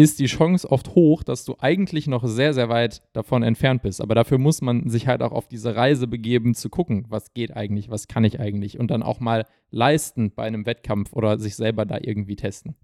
ist 0.00 0.18
die 0.18 0.26
Chance 0.26 0.70
oft 0.70 0.94
hoch, 0.94 1.22
dass 1.22 1.44
du 1.44 1.56
eigentlich 1.58 2.06
noch 2.06 2.26
sehr, 2.26 2.54
sehr 2.54 2.70
weit 2.70 3.02
davon 3.12 3.42
entfernt 3.42 3.82
bist. 3.82 4.00
Aber 4.00 4.14
dafür 4.14 4.38
muss 4.38 4.62
man 4.62 4.88
sich 4.88 5.06
halt 5.06 5.20
auch 5.20 5.32
auf 5.32 5.46
diese 5.46 5.76
Reise 5.76 6.06
begeben, 6.06 6.54
zu 6.54 6.70
gucken, 6.70 7.04
was 7.08 7.34
geht 7.34 7.54
eigentlich, 7.54 7.90
was 7.90 8.08
kann 8.08 8.24
ich 8.24 8.40
eigentlich 8.40 8.78
und 8.78 8.90
dann 8.90 9.02
auch 9.02 9.20
mal 9.20 9.44
leisten 9.70 10.30
bei 10.34 10.44
einem 10.44 10.64
Wettkampf 10.64 11.12
oder 11.12 11.38
sich 11.38 11.54
selber 11.54 11.84
da 11.84 11.98
irgendwie 12.00 12.36
testen. 12.36 12.76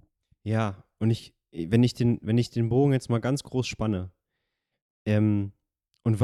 Ja, 0.43 0.85
und 0.99 1.11
ich, 1.11 1.35
wenn 1.53 1.83
ich 1.83 1.95
den, 1.95 2.19
wenn 2.21 2.37
ich 2.37 2.51
den 2.51 2.69
Bogen 2.69 2.93
jetzt 2.93 3.09
mal 3.09 3.21
ganz 3.21 3.43
groß 3.43 3.67
spanne, 3.67 4.11
ähm, 5.07 5.53
und 6.03 6.23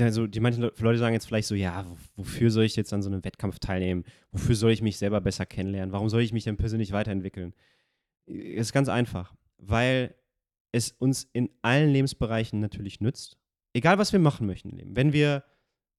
also 0.00 0.26
die 0.28 0.40
manchen 0.40 0.62
Le- 0.62 0.72
Leute 0.78 0.98
sagen 0.98 1.14
jetzt 1.14 1.26
vielleicht 1.26 1.48
so, 1.48 1.54
ja, 1.54 1.86
wo- 1.88 1.96
wofür 2.22 2.50
soll 2.50 2.64
ich 2.64 2.76
jetzt 2.76 2.92
an 2.92 3.02
so 3.02 3.08
einem 3.08 3.24
Wettkampf 3.24 3.58
teilnehmen? 3.58 4.04
Wofür 4.30 4.54
soll 4.54 4.72
ich 4.72 4.82
mich 4.82 4.98
selber 4.98 5.20
besser 5.20 5.46
kennenlernen? 5.46 5.92
Warum 5.92 6.08
soll 6.08 6.22
ich 6.22 6.32
mich 6.32 6.44
denn 6.44 6.56
persönlich 6.56 6.92
weiterentwickeln? 6.92 7.54
Es 8.26 8.66
ist 8.68 8.72
ganz 8.72 8.88
einfach, 8.88 9.34
weil 9.58 10.14
es 10.74 10.90
uns 10.90 11.28
in 11.32 11.50
allen 11.62 11.90
Lebensbereichen 11.90 12.58
natürlich 12.58 13.00
nützt. 13.00 13.38
Egal, 13.74 13.98
was 13.98 14.12
wir 14.12 14.18
machen 14.18 14.46
möchten 14.46 14.70
im 14.70 14.76
Leben. 14.76 14.96
Wenn 14.96 15.12
wir 15.12 15.44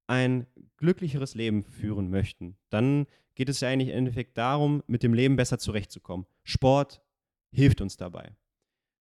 ein 0.07 0.47
glücklicheres 0.77 1.33
Leben 1.33 1.63
führen 1.63 2.09
möchten, 2.09 2.57
dann 2.69 3.07
geht 3.35 3.47
es 3.47 3.61
ja 3.61 3.69
eigentlich 3.69 3.89
im 3.89 3.97
Endeffekt 3.97 4.37
darum, 4.37 4.83
mit 4.87 5.01
dem 5.01 5.13
Leben 5.13 5.37
besser 5.37 5.59
zurechtzukommen. 5.59 6.25
Sport 6.43 7.01
hilft 7.51 7.79
uns 7.79 7.95
dabei. 7.95 8.35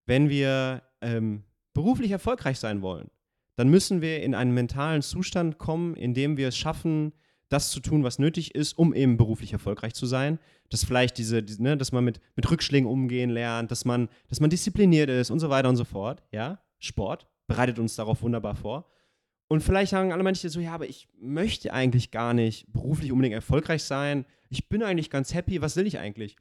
Wenn 0.07 0.29
wir 0.29 0.83
ähm, 1.01 1.43
beruflich 1.73 2.13
erfolgreich 2.13 2.59
sein 2.59 2.81
wollen, 2.81 3.11
dann 3.57 3.69
müssen 3.69 4.01
wir 4.01 4.23
in 4.23 4.35
einen 4.35 4.55
mentalen 4.55 5.03
Zustand 5.03 5.59
kommen, 5.59 5.97
in 5.97 6.15
dem 6.15 6.37
wir 6.37 6.49
es 6.49 6.57
schaffen, 6.57 7.13
das 7.55 7.71
zu 7.71 7.81
tun, 7.81 8.05
was 8.05 8.19
nötig 8.19 8.55
ist, 8.55 8.77
um 8.77 8.93
eben 8.93 9.17
beruflich 9.17 9.53
erfolgreich 9.53 9.95
zu 9.95 10.07
sein. 10.07 10.39
Dass 10.71 10.85
vielleicht 10.85 11.17
diese, 11.19 11.43
die, 11.43 11.63
ne, 11.63 11.77
dass 11.77 11.93
man 11.93 12.05
mit, 12.05 12.21
mit 12.37 12.51
Rückschlägen 12.51 12.89
umgehen 12.89 13.31
lernt, 13.31 13.71
dass 13.71 13.85
man, 13.85 14.09
dass 14.29 14.41
man 14.41 14.51
diszipliniert 14.51 15.09
ist 15.09 15.31
und 15.31 15.41
so 15.41 15.51
weiter 15.51 15.69
und 15.69 15.77
so 15.77 15.85
fort. 15.85 16.23
Ja, 16.33 16.61
Sport 16.79 17.29
bereitet 17.47 17.79
uns 17.79 17.97
darauf 17.97 18.23
wunderbar 18.23 18.57
vor. 18.57 18.91
Und 19.49 19.63
vielleicht 19.63 19.91
sagen 19.91 20.13
alle 20.13 20.23
manche 20.23 20.49
so, 20.49 20.59
ja, 20.59 20.75
aber 20.75 20.89
ich 20.89 21.09
möchte 21.21 21.73
eigentlich 21.73 22.11
gar 22.11 22.35
nicht 22.35 22.73
beruflich 22.73 23.13
unbedingt 23.13 23.35
erfolgreich 23.35 23.85
sein. 23.85 24.25
Ich 24.49 24.69
bin 24.69 24.83
eigentlich 24.83 25.11
ganz 25.11 25.35
happy. 25.35 25.61
Was 25.61 25.77
will 25.77 25.87
ich 25.87 25.99
eigentlich? 25.99 26.37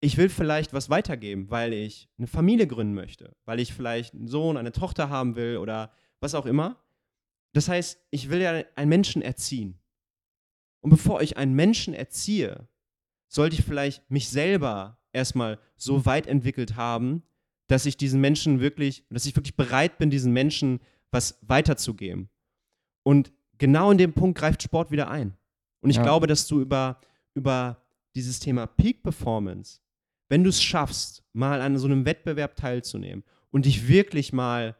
Ich 0.00 0.16
will 0.16 0.28
vielleicht 0.28 0.72
was 0.72 0.90
weitergeben, 0.90 1.50
weil 1.50 1.72
ich 1.72 2.08
eine 2.18 2.26
Familie 2.26 2.66
gründen 2.66 2.94
möchte, 2.94 3.36
weil 3.44 3.60
ich 3.60 3.72
vielleicht 3.72 4.14
einen 4.14 4.26
Sohn, 4.26 4.56
eine 4.56 4.72
Tochter 4.72 5.08
haben 5.08 5.36
will 5.36 5.58
oder 5.58 5.92
was 6.20 6.34
auch 6.34 6.46
immer. 6.46 6.76
Das 7.52 7.68
heißt, 7.68 7.98
ich 8.10 8.28
will 8.28 8.40
ja 8.40 8.64
einen 8.74 8.88
Menschen 8.88 9.22
erziehen. 9.22 9.78
Und 10.82 10.90
bevor 10.90 11.22
ich 11.22 11.36
einen 11.36 11.54
Menschen 11.54 11.94
erziehe, 11.94 12.68
sollte 13.28 13.56
ich 13.56 13.64
vielleicht 13.64 14.08
mich 14.10 14.28
selber 14.28 14.98
erstmal 15.12 15.58
so 15.76 16.04
weit 16.04 16.26
entwickelt 16.26 16.76
haben, 16.76 17.22
dass 17.68 17.86
ich 17.86 17.96
diesen 17.96 18.20
Menschen 18.20 18.60
wirklich, 18.60 19.06
dass 19.08 19.24
ich 19.24 19.34
wirklich 19.34 19.56
bereit 19.56 19.96
bin, 19.96 20.10
diesen 20.10 20.32
Menschen 20.32 20.80
was 21.10 21.38
weiterzugeben. 21.42 22.28
Und 23.02 23.32
genau 23.58 23.90
in 23.90 23.98
dem 23.98 24.12
Punkt 24.12 24.38
greift 24.38 24.62
Sport 24.62 24.90
wieder 24.90 25.10
ein. 25.10 25.36
Und 25.80 25.90
ich 25.90 25.96
ja. 25.96 26.02
glaube, 26.02 26.26
dass 26.26 26.46
du 26.46 26.60
über, 26.60 27.00
über 27.34 27.82
dieses 28.14 28.40
Thema 28.40 28.66
Peak 28.66 29.02
Performance, 29.02 29.80
wenn 30.28 30.44
du 30.44 30.50
es 30.50 30.62
schaffst, 30.62 31.24
mal 31.32 31.60
an 31.60 31.78
so 31.78 31.86
einem 31.86 32.04
Wettbewerb 32.04 32.56
teilzunehmen 32.56 33.24
und 33.50 33.66
dich 33.66 33.88
wirklich 33.88 34.32
mal 34.32 34.76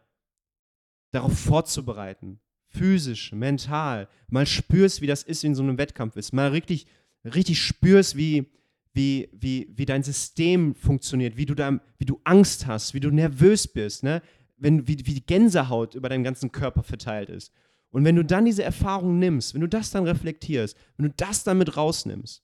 darauf 1.12 1.39
vorzubereiten, 1.39 2.41
physisch, 2.73 3.32
mental, 3.32 4.09
mal 4.28 4.47
spürst, 4.47 5.01
wie 5.01 5.07
das 5.07 5.23
ist, 5.23 5.43
wie 5.43 5.49
in 5.49 5.55
so 5.55 5.62
einem 5.62 5.78
Wettkampf 5.78 6.16
ist, 6.16 6.32
mal 6.32 6.49
richtig, 6.49 6.86
richtig 7.24 7.61
spürst, 7.61 8.16
wie, 8.16 8.51
wie, 8.94 9.28
wie, 9.32 9.73
wie 9.74 9.86
dein 9.86 10.03
System 10.03 10.74
funktioniert, 10.74 11.36
wie 11.36 11.47
du, 11.47 11.55
da, 11.55 11.81
wie 11.99 12.05
du 12.05 12.20
Angst 12.24 12.66
hast, 12.66 12.94
wie 12.94 13.01
du 13.01 13.11
nervös 13.11 13.66
bist, 13.69 14.03
ne? 14.03 14.23
Wenn, 14.57 14.86
wie, 14.86 14.99
wie 15.07 15.15
die 15.15 15.27
Gänsehaut 15.27 15.94
über 15.94 16.09
deinen 16.09 16.23
ganzen 16.23 16.53
Körper 16.53 16.85
verteilt 16.85 17.31
ist. 17.31 17.53
Und 17.90 18.05
wenn 18.05 18.16
du 18.16 18.24
dann 18.24 18.44
diese 18.44 18.62
Erfahrung 18.62 19.19
nimmst, 19.19 19.55
wenn 19.55 19.61
du 19.61 19.69
das 19.69 19.90
dann 19.90 20.05
reflektierst, 20.05 20.77
wenn 20.97 21.09
du 21.09 21.15
das 21.16 21.43
dann 21.43 21.59
mit 21.59 21.77
rausnimmst, 21.77 22.43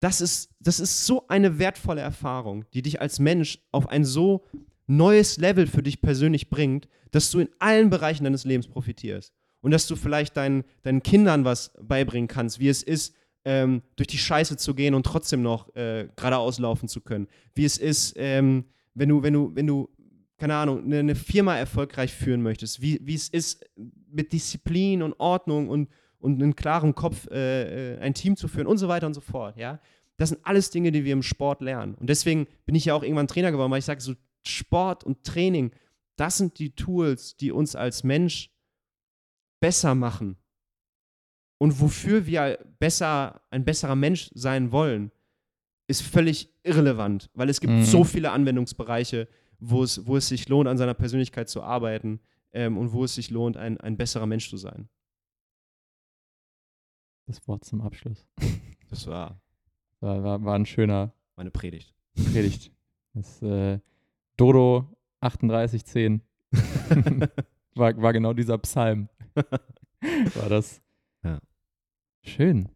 das 0.00 0.20
ist, 0.20 0.50
das 0.60 0.80
ist 0.80 1.06
so 1.06 1.28
eine 1.28 1.58
wertvolle 1.58 2.00
Erfahrung, 2.00 2.64
die 2.72 2.82
dich 2.82 3.00
als 3.00 3.18
Mensch 3.18 3.58
auf 3.70 3.88
ein 3.88 4.04
so 4.04 4.44
neues 4.86 5.38
Level 5.38 5.66
für 5.66 5.82
dich 5.82 6.00
persönlich 6.00 6.50
bringt, 6.50 6.88
dass 7.10 7.30
du 7.30 7.40
in 7.40 7.48
allen 7.58 7.90
Bereichen 7.90 8.24
deines 8.24 8.44
Lebens 8.44 8.68
profitierst. 8.68 9.32
Und 9.60 9.70
dass 9.70 9.86
du 9.86 9.96
vielleicht 9.96 10.36
deinen, 10.36 10.64
deinen 10.82 11.02
Kindern 11.02 11.44
was 11.44 11.72
beibringen 11.80 12.28
kannst, 12.28 12.58
wie 12.58 12.68
es 12.68 12.82
ist, 12.82 13.14
ähm, 13.44 13.82
durch 13.96 14.06
die 14.06 14.18
Scheiße 14.18 14.56
zu 14.56 14.74
gehen 14.74 14.94
und 14.94 15.04
trotzdem 15.06 15.42
noch 15.42 15.74
äh, 15.74 16.08
geradeaus 16.16 16.58
laufen 16.58 16.88
zu 16.88 17.00
können. 17.00 17.28
Wie 17.54 17.64
es 17.64 17.78
ist, 17.78 18.14
ähm, 18.16 18.64
wenn 18.94 19.08
du, 19.08 19.22
wenn 19.22 19.32
du, 19.32 19.52
wenn 19.54 19.66
du, 19.66 19.88
keine 20.38 20.54
Ahnung, 20.54 20.84
eine, 20.84 20.98
eine 20.98 21.14
Firma 21.14 21.56
erfolgreich 21.56 22.12
führen 22.12 22.42
möchtest, 22.42 22.80
wie, 22.80 23.00
wie 23.02 23.14
es 23.14 23.28
ist, 23.28 23.64
mit 24.10 24.32
Disziplin 24.32 25.02
und 25.02 25.14
Ordnung 25.18 25.68
und, 25.68 25.88
und 26.18 26.42
einem 26.42 26.56
klaren 26.56 26.94
Kopf 26.94 27.26
äh, 27.30 27.94
äh, 27.94 27.98
ein 28.00 28.14
Team 28.14 28.36
zu 28.36 28.48
führen 28.48 28.66
und 28.66 28.78
so 28.78 28.88
weiter 28.88 29.06
und 29.06 29.14
so 29.14 29.20
fort, 29.20 29.56
ja. 29.56 29.80
Das 30.16 30.28
sind 30.28 30.40
alles 30.44 30.70
Dinge, 30.70 30.92
die 30.92 31.04
wir 31.04 31.12
im 31.12 31.24
Sport 31.24 31.60
lernen. 31.60 31.94
Und 31.96 32.08
deswegen 32.08 32.46
bin 32.66 32.76
ich 32.76 32.84
ja 32.84 32.94
auch 32.94 33.02
irgendwann 33.02 33.26
Trainer 33.26 33.50
geworden, 33.50 33.72
weil 33.72 33.80
ich 33.80 33.84
sage, 33.84 34.00
so 34.00 34.14
Sport 34.46 35.04
und 35.04 35.24
Training, 35.24 35.72
das 36.16 36.38
sind 36.38 36.58
die 36.58 36.74
Tools, 36.74 37.36
die 37.36 37.50
uns 37.52 37.74
als 37.74 38.04
Mensch 38.04 38.50
besser 39.60 39.94
machen. 39.94 40.36
Und 41.58 41.80
wofür 41.80 42.26
wir 42.26 42.58
besser, 42.78 43.40
ein 43.50 43.64
besserer 43.64 43.96
Mensch 43.96 44.30
sein 44.34 44.72
wollen, 44.72 45.10
ist 45.86 46.02
völlig 46.02 46.52
irrelevant, 46.62 47.30
weil 47.34 47.48
es 47.48 47.60
gibt 47.60 47.72
mhm. 47.72 47.84
so 47.84 48.04
viele 48.04 48.32
Anwendungsbereiche, 48.32 49.28
wo 49.58 49.82
es, 49.82 50.06
wo 50.06 50.16
es 50.16 50.28
sich 50.28 50.48
lohnt, 50.48 50.68
an 50.68 50.78
seiner 50.78 50.94
Persönlichkeit 50.94 51.48
zu 51.48 51.62
arbeiten 51.62 52.20
ähm, 52.52 52.78
und 52.78 52.92
wo 52.92 53.04
es 53.04 53.14
sich 53.14 53.30
lohnt, 53.30 53.56
ein, 53.56 53.78
ein 53.80 53.96
besserer 53.96 54.26
Mensch 54.26 54.48
zu 54.48 54.56
sein. 54.56 54.88
Das 57.26 57.46
Wort 57.48 57.64
zum 57.64 57.80
Abschluss. 57.80 58.26
Das 58.90 59.06
war, 59.06 59.40
war, 60.00 60.22
war, 60.22 60.44
war 60.44 60.54
ein 60.54 60.66
schöner. 60.66 61.14
Meine 61.36 61.50
Predigt. 61.50 61.94
Predigt. 62.32 62.70
Das, 63.14 63.42
äh, 63.42 63.80
Dodo 64.36 64.88
3810 65.20 66.22
war, 67.74 67.96
war 68.00 68.12
genau 68.12 68.32
dieser 68.32 68.58
Psalm. 68.58 69.08
war 69.34 70.48
das. 70.48 70.82
Ja. 71.24 71.40
Schön. 72.22 72.68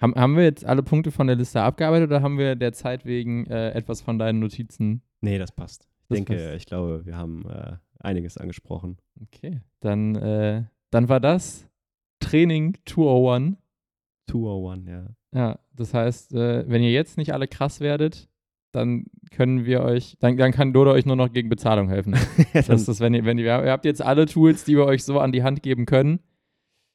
Haben, 0.00 0.14
haben 0.14 0.36
wir 0.36 0.44
jetzt 0.44 0.64
alle 0.64 0.82
Punkte 0.82 1.12
von 1.12 1.26
der 1.26 1.36
Liste 1.36 1.62
abgearbeitet 1.62 2.08
oder 2.08 2.22
haben 2.22 2.38
wir 2.38 2.56
der 2.56 2.72
Zeit 2.72 3.04
wegen 3.04 3.46
äh, 3.46 3.70
etwas 3.70 4.00
von 4.00 4.18
deinen 4.18 4.40
Notizen? 4.40 5.02
Nee, 5.20 5.38
das 5.38 5.52
passt. 5.52 5.88
Ich 6.08 6.16
denke, 6.16 6.34
passt. 6.34 6.56
ich 6.56 6.66
glaube, 6.66 7.06
wir 7.06 7.16
haben 7.16 7.48
äh, 7.48 7.76
einiges 8.00 8.36
angesprochen. 8.36 8.98
Okay, 9.22 9.60
dann, 9.80 10.16
äh, 10.16 10.64
dann 10.90 11.08
war 11.08 11.20
das 11.20 11.68
Training 12.18 12.76
201. 12.84 13.56
201, 14.28 14.88
ja. 14.88 15.06
Ja, 15.34 15.58
das 15.74 15.94
heißt, 15.94 16.34
äh, 16.34 16.68
wenn 16.68 16.82
ihr 16.82 16.92
jetzt 16.92 17.16
nicht 17.16 17.32
alle 17.32 17.48
krass 17.48 17.80
werdet, 17.80 18.28
dann 18.72 19.06
können 19.30 19.64
wir 19.64 19.82
euch, 19.82 20.16
dann, 20.20 20.36
dann 20.36 20.52
kann 20.52 20.72
Dodo 20.72 20.92
euch 20.92 21.06
nur 21.06 21.16
noch 21.16 21.32
gegen 21.32 21.48
Bezahlung 21.48 21.88
helfen. 21.88 22.16
das 22.52 22.88
ist, 22.88 23.00
wenn 23.00 23.14
ihr, 23.14 23.24
wenn 23.24 23.38
ihr, 23.38 23.44
ihr 23.44 23.70
habt 23.70 23.84
jetzt 23.84 24.02
alle 24.02 24.26
Tools, 24.26 24.64
die 24.64 24.76
wir 24.76 24.86
euch 24.86 25.04
so 25.04 25.20
an 25.20 25.32
die 25.32 25.42
Hand 25.42 25.62
geben 25.62 25.86
können. 25.86 26.20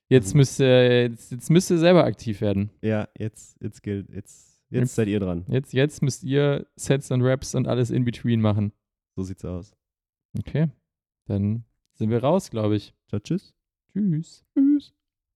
Jetzt 0.09 0.33
mhm. 0.33 0.39
müsst 0.39 0.59
ihr, 0.59 1.03
jetzt, 1.03 1.31
jetzt 1.31 1.49
müsst 1.49 1.69
ihr 1.69 1.77
selber 1.77 2.05
aktiv 2.05 2.41
werden. 2.41 2.71
Ja, 2.81 3.07
jetzt, 3.17 3.61
jetzt 3.61 3.83
gilt, 3.83 4.09
jetzt, 4.09 4.61
jetzt, 4.69 4.81
jetzt 4.81 4.95
seid 4.95 5.07
ihr 5.07 5.19
dran. 5.19 5.45
Jetzt, 5.49 5.73
jetzt 5.73 6.01
müsst 6.01 6.23
ihr 6.23 6.65
Sets 6.75 7.11
und 7.11 7.21
Raps 7.21 7.55
und 7.55 7.67
alles 7.67 7.91
in 7.91 8.05
between 8.05 8.41
machen. 8.41 8.71
So 9.15 9.23
sieht's 9.23 9.45
aus. 9.45 9.75
Okay, 10.37 10.67
dann 11.25 11.63
sind 11.93 12.09
wir 12.09 12.23
raus, 12.23 12.49
glaube 12.49 12.75
ich. 12.75 12.93
Ciao, 13.07 13.19
tschüss. 13.19 13.53
Tschüss. 13.93 14.45
Tschüss. 14.53 14.96